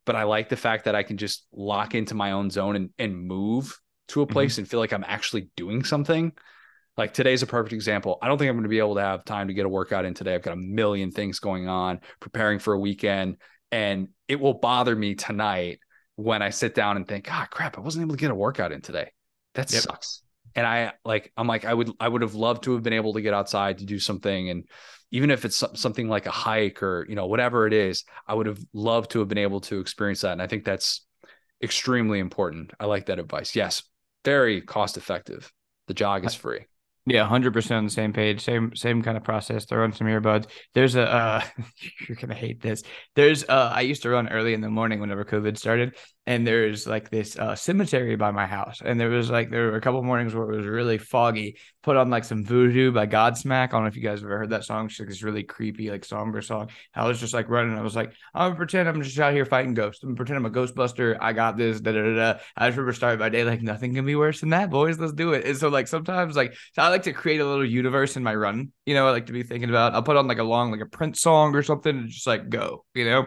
but 0.06 0.16
I 0.16 0.24
like 0.24 0.48
the 0.48 0.56
fact 0.56 0.86
that 0.86 0.94
I 0.94 1.02
can 1.02 1.16
just 1.16 1.46
lock 1.52 1.94
into 1.94 2.14
my 2.14 2.32
own 2.32 2.50
zone 2.50 2.76
and, 2.76 2.90
and 2.98 3.26
move 3.26 3.78
to 4.08 4.22
a 4.22 4.26
place 4.26 4.52
mm-hmm. 4.52 4.62
and 4.62 4.70
feel 4.70 4.80
like 4.80 4.92
I'm 4.92 5.04
actually 5.06 5.50
doing 5.56 5.84
something. 5.84 6.32
Like 6.96 7.12
today's 7.12 7.42
a 7.42 7.46
perfect 7.46 7.72
example. 7.72 8.18
I 8.22 8.28
don't 8.28 8.38
think 8.38 8.48
I'm 8.48 8.54
going 8.54 8.64
to 8.64 8.68
be 8.68 8.78
able 8.78 8.94
to 8.96 9.00
have 9.00 9.24
time 9.24 9.48
to 9.48 9.54
get 9.54 9.66
a 9.66 9.68
workout 9.68 10.04
in 10.04 10.14
today. 10.14 10.34
I've 10.34 10.42
got 10.42 10.54
a 10.54 10.60
million 10.60 11.10
things 11.10 11.40
going 11.40 11.68
on, 11.68 12.00
preparing 12.20 12.58
for 12.58 12.74
a 12.74 12.78
weekend, 12.78 13.38
and 13.72 14.08
it 14.28 14.38
will 14.40 14.54
bother 14.54 14.94
me 14.94 15.14
tonight 15.14 15.80
when 16.16 16.42
I 16.42 16.50
sit 16.50 16.74
down 16.74 16.96
and 16.96 17.06
think, 17.06 17.26
"Ah, 17.30 17.48
crap, 17.50 17.76
I 17.76 17.80
wasn't 17.80 18.02
able 18.02 18.14
to 18.14 18.20
get 18.20 18.30
a 18.30 18.34
workout 18.34 18.70
in 18.70 18.80
today. 18.80 19.10
That 19.54 19.72
yep. 19.72 19.82
sucks." 19.82 20.22
And 20.54 20.64
I 20.64 20.92
like, 21.04 21.32
I'm 21.36 21.48
like, 21.48 21.64
I 21.64 21.74
would, 21.74 21.90
I 21.98 22.06
would 22.06 22.22
have 22.22 22.36
loved 22.36 22.62
to 22.64 22.74
have 22.74 22.84
been 22.84 22.92
able 22.92 23.14
to 23.14 23.20
get 23.20 23.34
outside 23.34 23.78
to 23.78 23.84
do 23.84 23.98
something, 23.98 24.50
and 24.50 24.68
even 25.10 25.30
if 25.30 25.44
it's 25.44 25.64
something 25.74 26.08
like 26.08 26.26
a 26.26 26.30
hike 26.30 26.82
or 26.82 27.06
you 27.08 27.16
know 27.16 27.26
whatever 27.26 27.66
it 27.66 27.72
is, 27.72 28.04
I 28.26 28.34
would 28.34 28.46
have 28.46 28.60
loved 28.72 29.10
to 29.12 29.18
have 29.18 29.28
been 29.28 29.38
able 29.38 29.60
to 29.62 29.80
experience 29.80 30.20
that. 30.20 30.32
And 30.32 30.42
I 30.42 30.46
think 30.46 30.64
that's 30.64 31.04
extremely 31.62 32.20
important. 32.20 32.72
I 32.78 32.86
like 32.86 33.06
that 33.06 33.18
advice. 33.18 33.56
Yes, 33.56 33.82
very 34.24 34.60
cost 34.60 34.96
effective. 34.96 35.52
The 35.88 35.94
jog 35.94 36.24
is 36.24 36.34
free. 36.34 36.66
Yeah, 37.06 37.26
hundred 37.26 37.52
percent 37.52 37.78
on 37.78 37.84
the 37.84 37.90
same 37.90 38.14
page, 38.14 38.40
same 38.40 38.74
same 38.74 39.02
kind 39.02 39.18
of 39.18 39.24
process. 39.24 39.66
Throw 39.66 39.84
on 39.84 39.92
some 39.92 40.06
earbuds. 40.06 40.46
There's 40.72 40.94
a 40.94 41.02
uh, 41.06 41.42
you're 42.08 42.16
gonna 42.16 42.34
hate 42.34 42.62
this. 42.62 42.82
There's 43.14 43.44
uh, 43.44 43.70
I 43.74 43.82
used 43.82 44.02
to 44.02 44.08
run 44.10 44.30
early 44.30 44.54
in 44.54 44.62
the 44.62 44.70
morning 44.70 45.00
whenever 45.00 45.24
COVID 45.24 45.58
started, 45.58 45.96
and 46.26 46.46
there's 46.46 46.86
like 46.86 47.10
this 47.10 47.38
uh, 47.38 47.54
cemetery 47.54 48.16
by 48.16 48.30
my 48.30 48.46
house, 48.46 48.80
and 48.82 48.98
there 48.98 49.10
was 49.10 49.30
like 49.30 49.50
there 49.50 49.70
were 49.70 49.76
a 49.76 49.80
couple 49.80 50.02
mornings 50.02 50.34
where 50.34 50.50
it 50.50 50.56
was 50.56 50.66
really 50.66 50.96
foggy. 50.96 51.58
Put 51.82 51.96
on 51.96 52.08
like 52.08 52.24
some 52.24 52.44
Voodoo 52.44 52.92
by 52.92 53.06
Godsmack. 53.06 53.64
I 53.64 53.66
don't 53.66 53.82
know 53.82 53.88
if 53.88 53.96
you 53.96 54.02
guys 54.02 54.22
ever 54.22 54.38
heard 54.38 54.50
that 54.50 54.64
song. 54.64 54.86
It's 54.86 54.98
like 54.98 55.08
this 55.08 55.22
really 55.22 55.42
creepy, 55.42 55.90
like 55.90 56.04
somber 56.04 56.40
song. 56.40 56.70
I 56.94 57.06
was 57.06 57.20
just 57.20 57.34
like 57.34 57.50
running. 57.50 57.76
I 57.76 57.82
was 57.82 57.94
like, 57.94 58.14
I'm 58.34 58.50
gonna 58.50 58.56
pretend 58.56 58.88
I'm 58.88 59.02
just 59.02 59.18
out 59.18 59.34
here 59.34 59.44
fighting 59.44 59.74
ghosts. 59.74 60.02
I'm 60.02 60.10
gonna 60.10 60.16
pretend 60.16 60.38
I'm 60.38 60.46
a 60.46 60.50
Ghostbuster. 60.50 61.18
I 61.20 61.34
got 61.34 61.58
this. 61.58 61.80
Da 61.80 61.92
da 61.92 62.02
da. 62.02 62.14
da. 62.14 62.38
I 62.56 62.68
just 62.68 62.78
remember 62.78 62.94
starting 62.94 63.20
my 63.20 63.28
day 63.28 63.44
like 63.44 63.62
nothing 63.62 63.94
can 63.94 64.06
be 64.06 64.16
worse 64.16 64.40
than 64.40 64.50
that, 64.50 64.70
boys. 64.70 64.98
Let's 64.98 65.12
do 65.12 65.34
it. 65.34 65.44
And 65.44 65.58
so 65.58 65.68
like 65.68 65.88
sometimes 65.88 66.36
like 66.36 66.54
so 66.72 66.82
I 66.82 66.88
like 66.88 67.02
to 67.02 67.12
create 67.12 67.40
a 67.40 67.46
little 67.46 67.66
universe 67.66 68.16
in 68.16 68.22
my 68.22 68.34
run. 68.34 68.72
You 68.86 68.94
know, 68.94 69.06
I 69.06 69.10
like 69.10 69.26
to 69.26 69.32
be 69.32 69.42
thinking 69.42 69.68
about. 69.68 69.92
I'll 69.92 70.02
put 70.02 70.16
on 70.16 70.26
like 70.26 70.38
a 70.38 70.44
long 70.44 70.70
like 70.70 70.80
a 70.80 70.86
Prince 70.86 71.20
song 71.20 71.54
or 71.54 71.62
something 71.62 71.96
and 71.96 72.08
just 72.08 72.26
like 72.26 72.48
go. 72.48 72.86
You 72.94 73.04
know. 73.04 73.26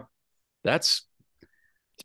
That's 0.63 1.06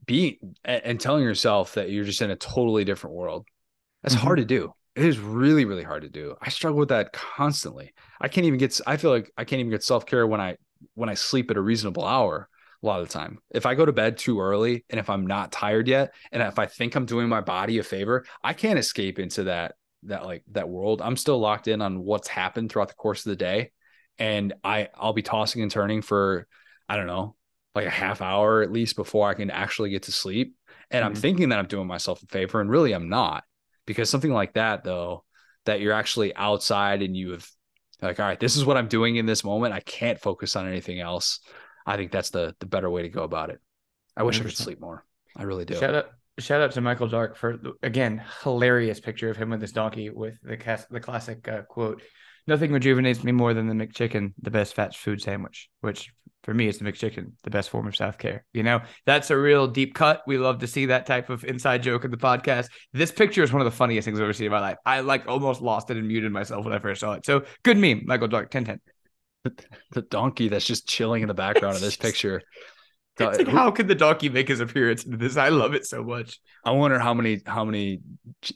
being 0.07 0.57
and 0.65 1.01
telling 1.01 1.23
yourself 1.23 1.75
that 1.75 1.91
you're 1.91 2.05
just 2.05 2.23
in 2.23 2.31
a 2.31 2.37
totally 2.37 2.85
different 2.85 3.17
world. 3.17 3.47
That's 4.03 4.15
Mhm. 4.15 4.19
hard 4.19 4.39
to 4.39 4.45
do. 4.45 4.75
It 4.95 5.05
is 5.05 5.19
really, 5.19 5.65
really 5.65 5.85
hard 5.85 6.03
to 6.03 6.09
do. 6.11 6.37
I 6.41 6.51
struggle 6.51 6.79
with 6.79 6.91
that 6.91 7.13
constantly. 7.13 7.93
I 8.21 8.29
can't 8.29 8.47
even 8.47 8.59
get. 8.59 8.79
I 8.87 8.97
feel 8.97 9.11
like 9.11 9.31
I 9.37 9.45
can't 9.45 9.61
even 9.61 9.71
get 9.71 9.83
self 9.83 10.05
care 10.07 10.27
when 10.27 10.41
I 10.41 10.57
when 10.95 11.09
I 11.09 11.15
sleep 11.15 11.51
at 11.51 11.57
a 11.57 11.61
reasonable 11.61 12.05
hour. 12.05 12.49
A 12.83 12.87
lot 12.87 13.01
of 13.01 13.07
the 13.07 13.13
time, 13.13 13.39
if 13.55 13.65
I 13.65 13.77
go 13.77 13.87
to 13.87 13.93
bed 13.93 14.19
too 14.19 14.41
early 14.41 14.85
and 14.91 14.99
if 14.99 15.09
I'm 15.09 15.25
not 15.25 15.53
tired 15.53 15.87
yet, 15.87 16.13
and 16.33 16.43
if 16.43 16.59
I 16.59 16.67
think 16.67 16.97
I'm 16.97 17.07
doing 17.07 17.29
my 17.29 17.41
body 17.41 17.79
a 17.79 17.85
favor, 17.85 18.25
I 18.43 18.55
can't 18.55 18.79
escape 18.79 19.21
into 19.21 19.45
that 19.45 19.77
that 20.05 20.25
like 20.25 20.43
that 20.51 20.69
world. 20.69 21.01
I'm 21.01 21.17
still 21.17 21.39
locked 21.39 21.69
in 21.69 21.81
on 21.81 22.03
what's 22.03 22.27
happened 22.27 22.71
throughout 22.73 22.89
the 22.89 22.95
course 22.95 23.25
of 23.25 23.31
the 23.31 23.37
day, 23.37 23.71
and 24.19 24.53
I 24.65 24.89
I'll 24.97 25.13
be 25.13 25.23
tossing 25.23 25.63
and 25.63 25.71
turning 25.71 26.03
for 26.03 26.49
I 26.89 26.97
don't 26.97 27.07
know 27.07 27.37
like 27.75 27.87
a 27.87 27.91
half 27.91 28.21
hour 28.21 28.63
at 28.63 28.73
least 28.73 28.97
before 28.97 29.29
I 29.29 29.35
can 29.35 29.51
actually 29.51 29.91
get 29.91 30.05
to 30.05 30.13
sleep. 30.13 30.55
And 30.91 31.05
I'm 31.05 31.15
Mhm. 31.15 31.19
thinking 31.19 31.49
that 31.49 31.59
I'm 31.59 31.67
doing 31.67 31.87
myself 31.87 32.23
a 32.23 32.27
favor, 32.27 32.61
and 32.61 32.69
really 32.71 32.93
I'm 32.93 33.09
not. 33.09 33.45
Because 33.87 34.11
something 34.11 34.33
like 34.33 34.55
that, 34.55 34.85
though, 34.85 35.25
that 35.65 35.81
you're 35.81 35.93
actually 35.95 36.35
outside 36.37 37.03
and 37.03 37.17
you 37.17 37.33
have 37.33 37.49
like, 38.01 38.19
all 38.21 38.27
right, 38.27 38.39
this 38.39 38.57
is 38.57 38.65
what 38.65 38.77
I'm 38.77 38.89
doing 38.89 39.17
in 39.17 39.27
this 39.27 39.45
moment. 39.45 39.73
I 39.75 39.81
can't 39.81 40.21
focus 40.21 40.57
on 40.57 40.67
anything 40.67 41.01
else. 41.01 41.41
I 41.87 41.97
think 41.97 42.13
that's 42.13 42.31
the 42.31 42.55
the 42.61 42.67
better 42.67 42.91
way 42.91 43.03
to 43.03 43.09
go 43.09 43.23
about 43.23 43.51
it. 43.51 43.61
I 44.17 44.25
wish 44.25 44.39
I 44.41 44.43
could 44.43 44.57
sleep 44.57 44.81
more. 44.81 45.05
I 45.37 45.45
really 45.45 45.65
do. 45.65 45.75
Shout 45.75 45.95
out, 45.95 46.11
shout 46.39 46.61
out 46.61 46.73
to 46.73 46.81
Michael 46.81 47.09
Dark 47.09 47.37
for 47.37 47.59
again 47.83 48.23
hilarious 48.43 49.01
picture 49.01 49.31
of 49.31 49.37
him 49.37 49.51
with 49.51 49.61
his 49.61 49.73
donkey 49.73 50.11
with 50.11 50.35
the 50.43 50.57
cas- 50.57 50.87
the 50.91 51.01
classic 51.01 51.49
uh, 51.49 51.63
quote: 51.63 52.03
"Nothing 52.47 52.73
rejuvenates 52.73 53.25
me 53.25 53.33
more 53.33 53.55
than 53.55 53.67
the 53.67 53.75
McChicken, 53.87 54.35
the 54.41 54.51
best 54.51 54.75
fast 54.75 54.99
food 54.99 55.23
sandwich." 55.23 55.71
Which 55.81 56.13
for 56.43 56.53
me 56.53 56.69
it's 56.69 56.79
the 56.79 56.85
McChicken, 56.85 57.33
the 57.45 57.51
best 57.51 57.71
form 57.71 57.87
of 57.87 57.97
self 57.97 58.19
care. 58.19 58.45
You 58.53 58.63
know, 58.63 58.81
that's 59.07 59.31
a 59.31 59.37
real 59.37 59.67
deep 59.67 59.95
cut. 59.95 60.23
We 60.27 60.39
love 60.39 60.59
to 60.59 60.67
see 60.67 60.87
that 60.87 61.07
type 61.07 61.31
of 61.31 61.45
inside 61.45 61.83
joke 61.83 62.05
in 62.05 62.11
the 62.11 62.17
podcast. 62.17 62.69
This 62.93 63.13
picture 63.13 63.43
is 63.43 63.53
one 63.53 63.63
of 63.63 63.67
the 63.67 63.77
funniest 63.77 64.05
things 64.05 64.19
I've 64.19 64.25
ever 64.25 64.33
seen 64.33 64.47
in 64.47 64.53
my 64.53 64.61
life. 64.61 64.79
I 64.85 65.01
like 65.01 65.27
almost 65.29 65.61
lost 65.61 65.91
it 65.91 65.97
and 65.97 66.07
muted 66.07 66.33
myself 66.33 66.65
when 66.65 66.75
I 66.75 66.79
first 66.79 67.01
saw 67.01 67.13
it. 67.13 67.25
So 67.25 67.45
good 67.63 67.79
meme, 67.79 68.03
Michael 68.07 68.29
Dark, 68.29 68.51
10 68.51 68.65
10. 68.65 68.81
The 69.91 70.03
donkey 70.03 70.49
that's 70.49 70.67
just 70.67 70.89
chilling 70.89 71.23
in 71.23 71.29
the 71.29 71.35
background 71.35 71.75
of 71.75 71.81
this 71.81 71.97
picture. 71.99 72.43
It's 73.19 73.39
like, 73.39 73.49
how 73.49 73.71
could 73.71 73.89
the 73.89 73.95
donkey 73.95 74.31
make 74.31 74.49
his 74.49 74.61
appearance 74.61 75.05
into 75.05 75.19
this? 75.19 75.37
I 75.37 75.51
love 75.51 75.75
it 75.75 75.87
so 75.87 76.03
much. 76.03 76.41
I 76.65 76.71
wonder 76.71 76.99
how 76.99 77.13
many 77.13 77.43
how 77.45 77.65
many 77.65 78.01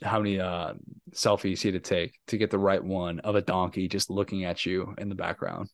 how 0.02 0.18
many 0.18 0.40
uh 0.40 0.72
selfies 1.12 1.60
he 1.60 1.72
had 1.72 1.82
to 1.82 1.88
take 1.88 2.18
to 2.28 2.38
get 2.38 2.50
the 2.50 2.58
right 2.58 2.82
one 2.82 3.20
of 3.20 3.34
a 3.34 3.42
donkey 3.42 3.86
just 3.86 4.08
looking 4.08 4.44
at 4.44 4.64
you 4.64 4.94
in 4.96 5.08
the 5.08 5.14
background. 5.14 5.68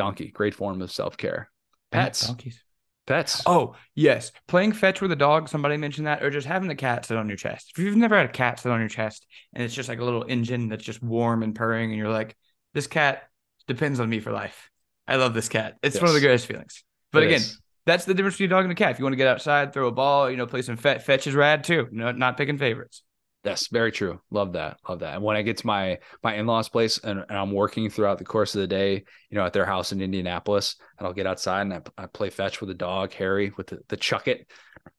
Donkey, 0.00 0.30
great 0.30 0.54
form 0.54 0.80
of 0.80 0.90
self-care. 0.90 1.50
Pets. 1.92 2.26
donkeys. 2.26 2.58
Pets. 3.06 3.42
Oh, 3.44 3.76
yes. 3.94 4.32
Playing 4.48 4.72
fetch 4.72 5.02
with 5.02 5.12
a 5.12 5.16
dog, 5.16 5.50
somebody 5.50 5.76
mentioned 5.76 6.06
that, 6.06 6.22
or 6.22 6.30
just 6.30 6.46
having 6.46 6.68
the 6.68 6.74
cat 6.74 7.04
sit 7.04 7.18
on 7.18 7.28
your 7.28 7.36
chest. 7.36 7.72
If 7.76 7.84
you've 7.84 7.96
never 7.96 8.16
had 8.16 8.24
a 8.30 8.32
cat 8.32 8.58
sit 8.58 8.72
on 8.72 8.80
your 8.80 8.88
chest 8.88 9.26
and 9.52 9.62
it's 9.62 9.74
just 9.74 9.90
like 9.90 9.98
a 9.98 10.04
little 10.04 10.24
engine 10.26 10.70
that's 10.70 10.82
just 10.84 11.02
warm 11.02 11.42
and 11.42 11.54
purring, 11.54 11.90
and 11.90 11.98
you're 11.98 12.08
like, 12.08 12.34
this 12.72 12.86
cat 12.86 13.24
depends 13.66 14.00
on 14.00 14.08
me 14.08 14.20
for 14.20 14.32
life. 14.32 14.70
I 15.06 15.16
love 15.16 15.34
this 15.34 15.50
cat. 15.50 15.76
It's 15.82 16.00
one 16.00 16.08
of 16.08 16.14
the 16.14 16.20
greatest 16.20 16.46
feelings. 16.46 16.82
But 17.12 17.24
It 17.24 17.26
again, 17.26 17.40
is. 17.40 17.60
that's 17.84 18.06
the 18.06 18.14
difference 18.14 18.36
between 18.36 18.50
a 18.52 18.54
dog 18.56 18.64
and 18.64 18.72
a 18.72 18.74
cat. 18.74 18.92
If 18.92 18.98
you 18.98 19.04
want 19.04 19.12
to 19.12 19.18
get 19.18 19.28
outside, 19.28 19.74
throw 19.74 19.88
a 19.88 19.92
ball, 19.92 20.30
you 20.30 20.38
know, 20.38 20.46
play 20.46 20.62
some 20.62 20.78
fet- 20.78 21.02
fetch 21.02 21.26
is 21.26 21.34
rad 21.34 21.64
too. 21.64 21.88
No, 21.90 22.12
not 22.12 22.38
picking 22.38 22.56
favorites. 22.56 23.02
Yes, 23.42 23.68
very 23.68 23.90
true. 23.90 24.20
Love 24.30 24.52
that. 24.52 24.76
Love 24.86 24.98
that. 24.98 25.14
And 25.14 25.24
when 25.24 25.34
I 25.36 25.42
get 25.42 25.56
to 25.58 25.66
my 25.66 25.98
my 26.22 26.34
in-laws 26.34 26.68
place 26.68 26.98
and, 26.98 27.24
and 27.26 27.38
I'm 27.38 27.52
working 27.52 27.88
throughout 27.88 28.18
the 28.18 28.24
course 28.24 28.54
of 28.54 28.60
the 28.60 28.66
day, 28.66 29.04
you 29.30 29.38
know, 29.38 29.44
at 29.46 29.54
their 29.54 29.64
house 29.64 29.92
in 29.92 30.02
Indianapolis, 30.02 30.76
and 30.98 31.06
I'll 31.06 31.14
get 31.14 31.26
outside 31.26 31.62
and 31.62 31.72
I, 31.72 31.80
I 31.96 32.06
play 32.06 32.28
fetch 32.28 32.60
with 32.60 32.68
the 32.68 32.74
dog, 32.74 33.14
Harry, 33.14 33.50
with 33.56 33.68
the, 33.68 33.78
the 33.88 33.96
chuck 33.96 34.28
it. 34.28 34.46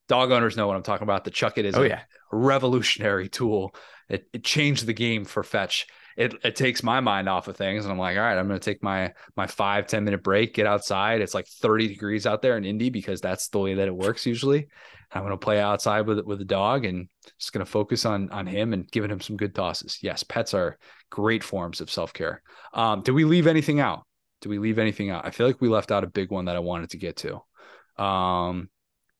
Dog 0.08 0.32
owners 0.32 0.56
know 0.56 0.66
what 0.66 0.76
I'm 0.76 0.82
talking 0.82 1.04
about. 1.04 1.22
The 1.24 1.30
chuck 1.30 1.56
it 1.56 1.64
is 1.66 1.76
Oh 1.76 1.82
a 1.82 1.88
yeah. 1.88 2.00
revolutionary 2.32 3.28
tool. 3.28 3.74
It, 4.08 4.26
it 4.32 4.42
changed 4.44 4.86
the 4.86 4.92
game 4.92 5.24
for 5.24 5.44
fetch. 5.44 5.86
It, 6.16 6.34
it 6.44 6.56
takes 6.56 6.82
my 6.82 7.00
mind 7.00 7.28
off 7.28 7.48
of 7.48 7.56
things, 7.56 7.84
and 7.84 7.92
I'm 7.92 7.98
like, 7.98 8.16
all 8.16 8.22
right, 8.22 8.36
I'm 8.36 8.46
going 8.46 8.60
to 8.60 8.64
take 8.64 8.82
my 8.82 9.14
my 9.36 9.46
five 9.46 9.86
ten 9.86 10.04
minute 10.04 10.22
break, 10.22 10.52
get 10.54 10.66
outside. 10.66 11.20
It's 11.22 11.32
like 11.32 11.46
30 11.46 11.88
degrees 11.88 12.26
out 12.26 12.42
there 12.42 12.56
in 12.58 12.64
Indy 12.64 12.90
because 12.90 13.20
that's 13.20 13.48
the 13.48 13.60
way 13.60 13.74
that 13.74 13.88
it 13.88 13.94
works 13.94 14.26
usually. 14.26 14.68
I'm 15.14 15.22
going 15.22 15.32
to 15.32 15.36
play 15.36 15.60
outside 15.60 16.06
with 16.06 16.20
with 16.20 16.38
the 16.38 16.44
dog 16.44 16.84
and 16.84 17.08
just 17.38 17.52
going 17.52 17.64
to 17.64 17.70
focus 17.70 18.06
on 18.06 18.30
on 18.30 18.46
him 18.46 18.72
and 18.72 18.90
giving 18.90 19.10
him 19.10 19.20
some 19.20 19.36
good 19.36 19.54
tosses. 19.54 19.98
Yes, 20.02 20.22
pets 20.22 20.54
are 20.54 20.78
great 21.10 21.44
forms 21.44 21.80
of 21.80 21.90
self 21.90 22.12
care. 22.12 22.42
Um, 22.72 23.02
did 23.02 23.12
we 23.12 23.24
leave 23.24 23.46
anything 23.46 23.80
out? 23.80 24.06
Did 24.40 24.48
we 24.48 24.58
leave 24.58 24.78
anything 24.78 25.10
out? 25.10 25.26
I 25.26 25.30
feel 25.30 25.46
like 25.46 25.60
we 25.60 25.68
left 25.68 25.92
out 25.92 26.04
a 26.04 26.08
big 26.08 26.30
one 26.30 26.46
that 26.46 26.56
I 26.56 26.60
wanted 26.60 26.90
to 26.90 26.98
get 26.98 27.16
to. 27.18 28.02
Um, 28.02 28.70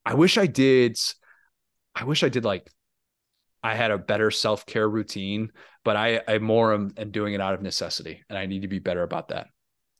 I 0.05 0.15
wish 0.15 0.39
I 0.39 0.47
did. 0.47 0.97
I 1.95 2.05
wish 2.05 2.23
I 2.23 2.29
did 2.29 2.45
like 2.45 2.69
I 3.63 3.75
had 3.75 3.91
a 3.91 3.99
better 3.99 4.31
self 4.31 4.67
care 4.67 4.89
routine, 4.89 5.53
but 5.85 5.97
I 5.97 6.23
I 6.27 6.39
more 6.39 6.75
am, 6.75 6.93
am 6.97 7.11
doing 7.11 7.35
it 7.35 7.41
out 7.41 7.55
of 7.55 7.63
necessity, 7.63 8.23
and 8.29 8.39
I 8.39 8.47
need 8.47 8.63
to 8.63 8.69
be 8.69 8.79
better 8.79 9.03
about 9.03 9.29
that. 9.29 9.49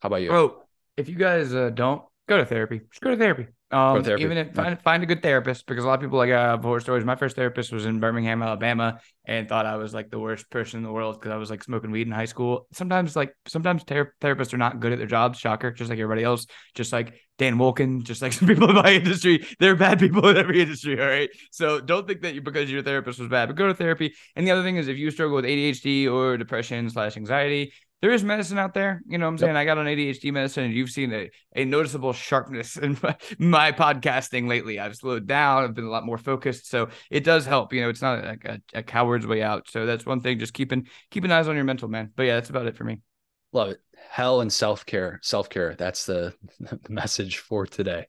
How 0.01 0.09
about 0.09 0.23
you? 0.23 0.31
Bro, 0.31 0.63
if 0.97 1.09
you 1.09 1.15
guys 1.15 1.55
uh, 1.55 1.71
don't 1.71 2.03
go 2.29 2.39
to 2.39 2.47
therapy, 2.47 2.81
just 2.91 3.03
go 3.03 3.11
to 3.11 3.17
therapy. 3.17 3.47
Um, 3.73 4.07
even 4.19 4.37
if 4.37 4.55
find 4.55 4.79
find 4.83 5.03
a 5.03 5.07
good 5.07 5.23
therapist 5.23 5.65
because 5.65 5.83
a 5.83 5.87
lot 5.87 5.95
of 5.95 6.01
people 6.01 6.19
like 6.19 6.31
I 6.31 6.51
have 6.51 6.63
horror 6.63 6.81
stories. 6.81 7.07
My 7.07 7.17
first 7.17 7.37
therapist 7.37 7.73
was 7.73 7.87
in 7.87 8.01
Birmingham, 8.01 8.43
Alabama, 8.43 9.01
and 9.25 9.49
thought 9.49 9.65
I 9.65 9.77
was 9.77 9.95
like 9.95 10.11
the 10.11 10.19
worst 10.19 10.51
person 10.51 10.79
in 10.79 10.85
the 10.85 10.93
world 10.93 11.19
because 11.19 11.33
I 11.33 11.37
was 11.37 11.49
like 11.49 11.65
smoking 11.65 11.91
weed 11.91 12.07
in 12.07 12.13
high 12.13 12.27
school. 12.27 12.67
Sometimes 12.73 13.17
like 13.17 13.35
sometimes 13.47 13.83
ther- 13.85 14.15
therapists 14.21 14.53
are 14.53 14.59
not 14.59 14.81
good 14.81 14.93
at 14.93 14.99
their 14.99 15.07
jobs. 15.07 15.39
Shocker, 15.39 15.71
just 15.71 15.89
like 15.89 15.99
everybody 15.99 16.23
else. 16.23 16.47
Just 16.75 16.93
like 16.93 17.15
Dan 17.39 17.57
Wolken, 17.57 18.03
just 18.03 18.21
like 18.21 18.33
some 18.35 18.47
people 18.47 18.69
in 18.69 18.77
my 18.77 18.93
industry, 18.93 19.47
they're 19.59 19.75
bad 19.75 19.99
people 19.99 20.29
in 20.29 20.37
every 20.37 20.61
industry. 20.61 21.01
All 21.01 21.09
right, 21.09 21.31
so 21.51 21.81
don't 21.81 22.07
think 22.07 22.21
that 22.23 22.35
you 22.35 22.43
because 22.43 22.71
your 22.71 22.83
therapist 22.83 23.19
was 23.21 23.29
bad, 23.29 23.47
but 23.47 23.57
go 23.57 23.69
to 23.69 23.75
therapy. 23.75 24.13
And 24.37 24.47
the 24.47 24.51
other 24.51 24.63
thing 24.63 24.77
is, 24.77 24.89
if 24.89 24.99
you 24.99 25.11
struggle 25.11 25.37
with 25.37 25.47
ADHD 25.47 26.13
or 26.13 26.37
depression 26.37 26.91
slash 26.91 27.17
anxiety, 27.17 27.73
there 28.03 28.11
is 28.11 28.25
medicine 28.25 28.59
out 28.59 28.75
there. 28.75 29.01
You 29.07 29.17
know 29.17 29.27
what 29.27 29.33
I'm 29.33 29.39
saying? 29.39 29.57
I 29.57 29.65
got 29.65 29.79
on 29.79 29.87
ADHD 29.87 30.33
medicine 30.33 30.65
and 30.65 30.75
you've 30.75 30.91
seen 30.91 31.13
a, 31.15 31.31
a 31.55 31.65
noticeable 31.65 32.13
sharpness 32.13 32.77
in 32.83 32.99
my, 33.01 33.17
my 33.39 33.73
podcasting 33.73 34.49
lately. 34.49 34.81
I've 34.81 34.97
slowed 34.97 35.29
down. 35.29 35.63
I've 35.63 35.75
been 35.75 35.85
a 35.85 35.91
lot 35.91 36.05
more 36.05 36.19
focused. 36.19 36.69
So 36.69 36.89
it 37.11 37.23
does 37.23 37.47
help. 37.47 37.73
You 37.73 37.83
know, 37.83 37.89
it's 37.89 38.03
not 38.03 38.25
like 38.25 38.45
a, 38.45 38.61
a 38.75 38.83
coward's 38.83 39.27
way 39.27 39.41
out. 39.41 39.71
So 39.71 39.87
that's 39.87 40.05
one 40.05 40.21
thing. 40.21 40.41
Just 40.41 40.53
keeping 40.53 40.89
keeping 41.13 41.31
eyes 41.31 41.47
on 41.47 41.55
your 41.55 41.65
mental, 41.65 41.89
man. 41.89 42.11
But 42.17 42.25
yeah, 42.25 42.35
that's 42.35 42.51
about 42.51 42.67
it 42.67 42.77
for 42.77 42.83
me. 42.83 42.99
Love 43.53 43.71
it. 43.71 43.81
Hell 44.11 44.41
and 44.41 44.53
self 44.53 44.85
care. 44.85 45.21
Self 45.23 45.49
care. 45.49 45.77
That's 45.77 46.05
the, 46.05 46.35
the 46.59 46.81
message 46.89 47.39
for 47.39 47.67
today. 47.67 48.07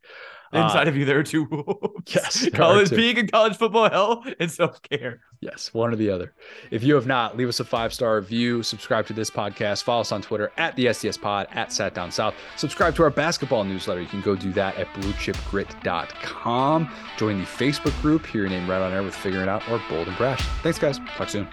Inside 0.53 0.87
Uh, 0.87 0.91
of 0.91 0.95
you, 0.97 1.05
there 1.05 1.19
are 1.19 1.23
two 1.23 1.43
wolves. 1.45 1.79
Yes, 2.13 2.47
college 2.53 2.89
being 2.89 3.17
in 3.17 3.27
college 3.27 3.55
football 3.57 3.89
hell 3.89 4.23
and 4.39 4.51
self 4.51 4.81
care. 4.81 5.21
Yes, 5.39 5.73
one 5.73 5.91
or 5.93 5.95
the 5.95 6.09
other. 6.09 6.33
If 6.69 6.83
you 6.83 6.95
have 6.95 7.07
not, 7.07 7.35
leave 7.37 7.47
us 7.49 7.59
a 7.59 7.65
five 7.65 7.93
star 7.93 8.15
review, 8.17 8.61
subscribe 8.63 9.07
to 9.07 9.13
this 9.13 9.29
podcast, 9.29 9.83
follow 9.83 10.01
us 10.01 10.11
on 10.11 10.21
Twitter 10.21 10.51
at 10.57 10.75
the 10.75 10.87
SDS 10.87 11.19
Pod, 11.21 11.47
at 11.51 11.71
Sat 11.71 11.93
Down 11.93 12.11
South. 12.11 12.35
Subscribe 12.57 12.95
to 12.95 13.03
our 13.03 13.09
basketball 13.09 13.63
newsletter. 13.63 14.01
You 14.01 14.07
can 14.07 14.21
go 14.21 14.35
do 14.35 14.51
that 14.53 14.75
at 14.77 14.87
bluechipgrit.com. 14.93 16.91
Join 17.17 17.39
the 17.39 17.45
Facebook 17.45 17.99
group, 18.01 18.25
hear 18.25 18.41
your 18.41 18.49
name 18.49 18.69
right 18.69 18.81
on 18.81 18.91
air 18.93 19.03
with 19.03 19.15
Figuring 19.15 19.43
It 19.43 19.49
Out 19.49 19.67
or 19.69 19.81
Bold 19.89 20.07
and 20.07 20.17
Brash. 20.17 20.41
Thanks, 20.61 20.77
guys. 20.79 20.99
Talk 21.17 21.29
soon. 21.29 21.47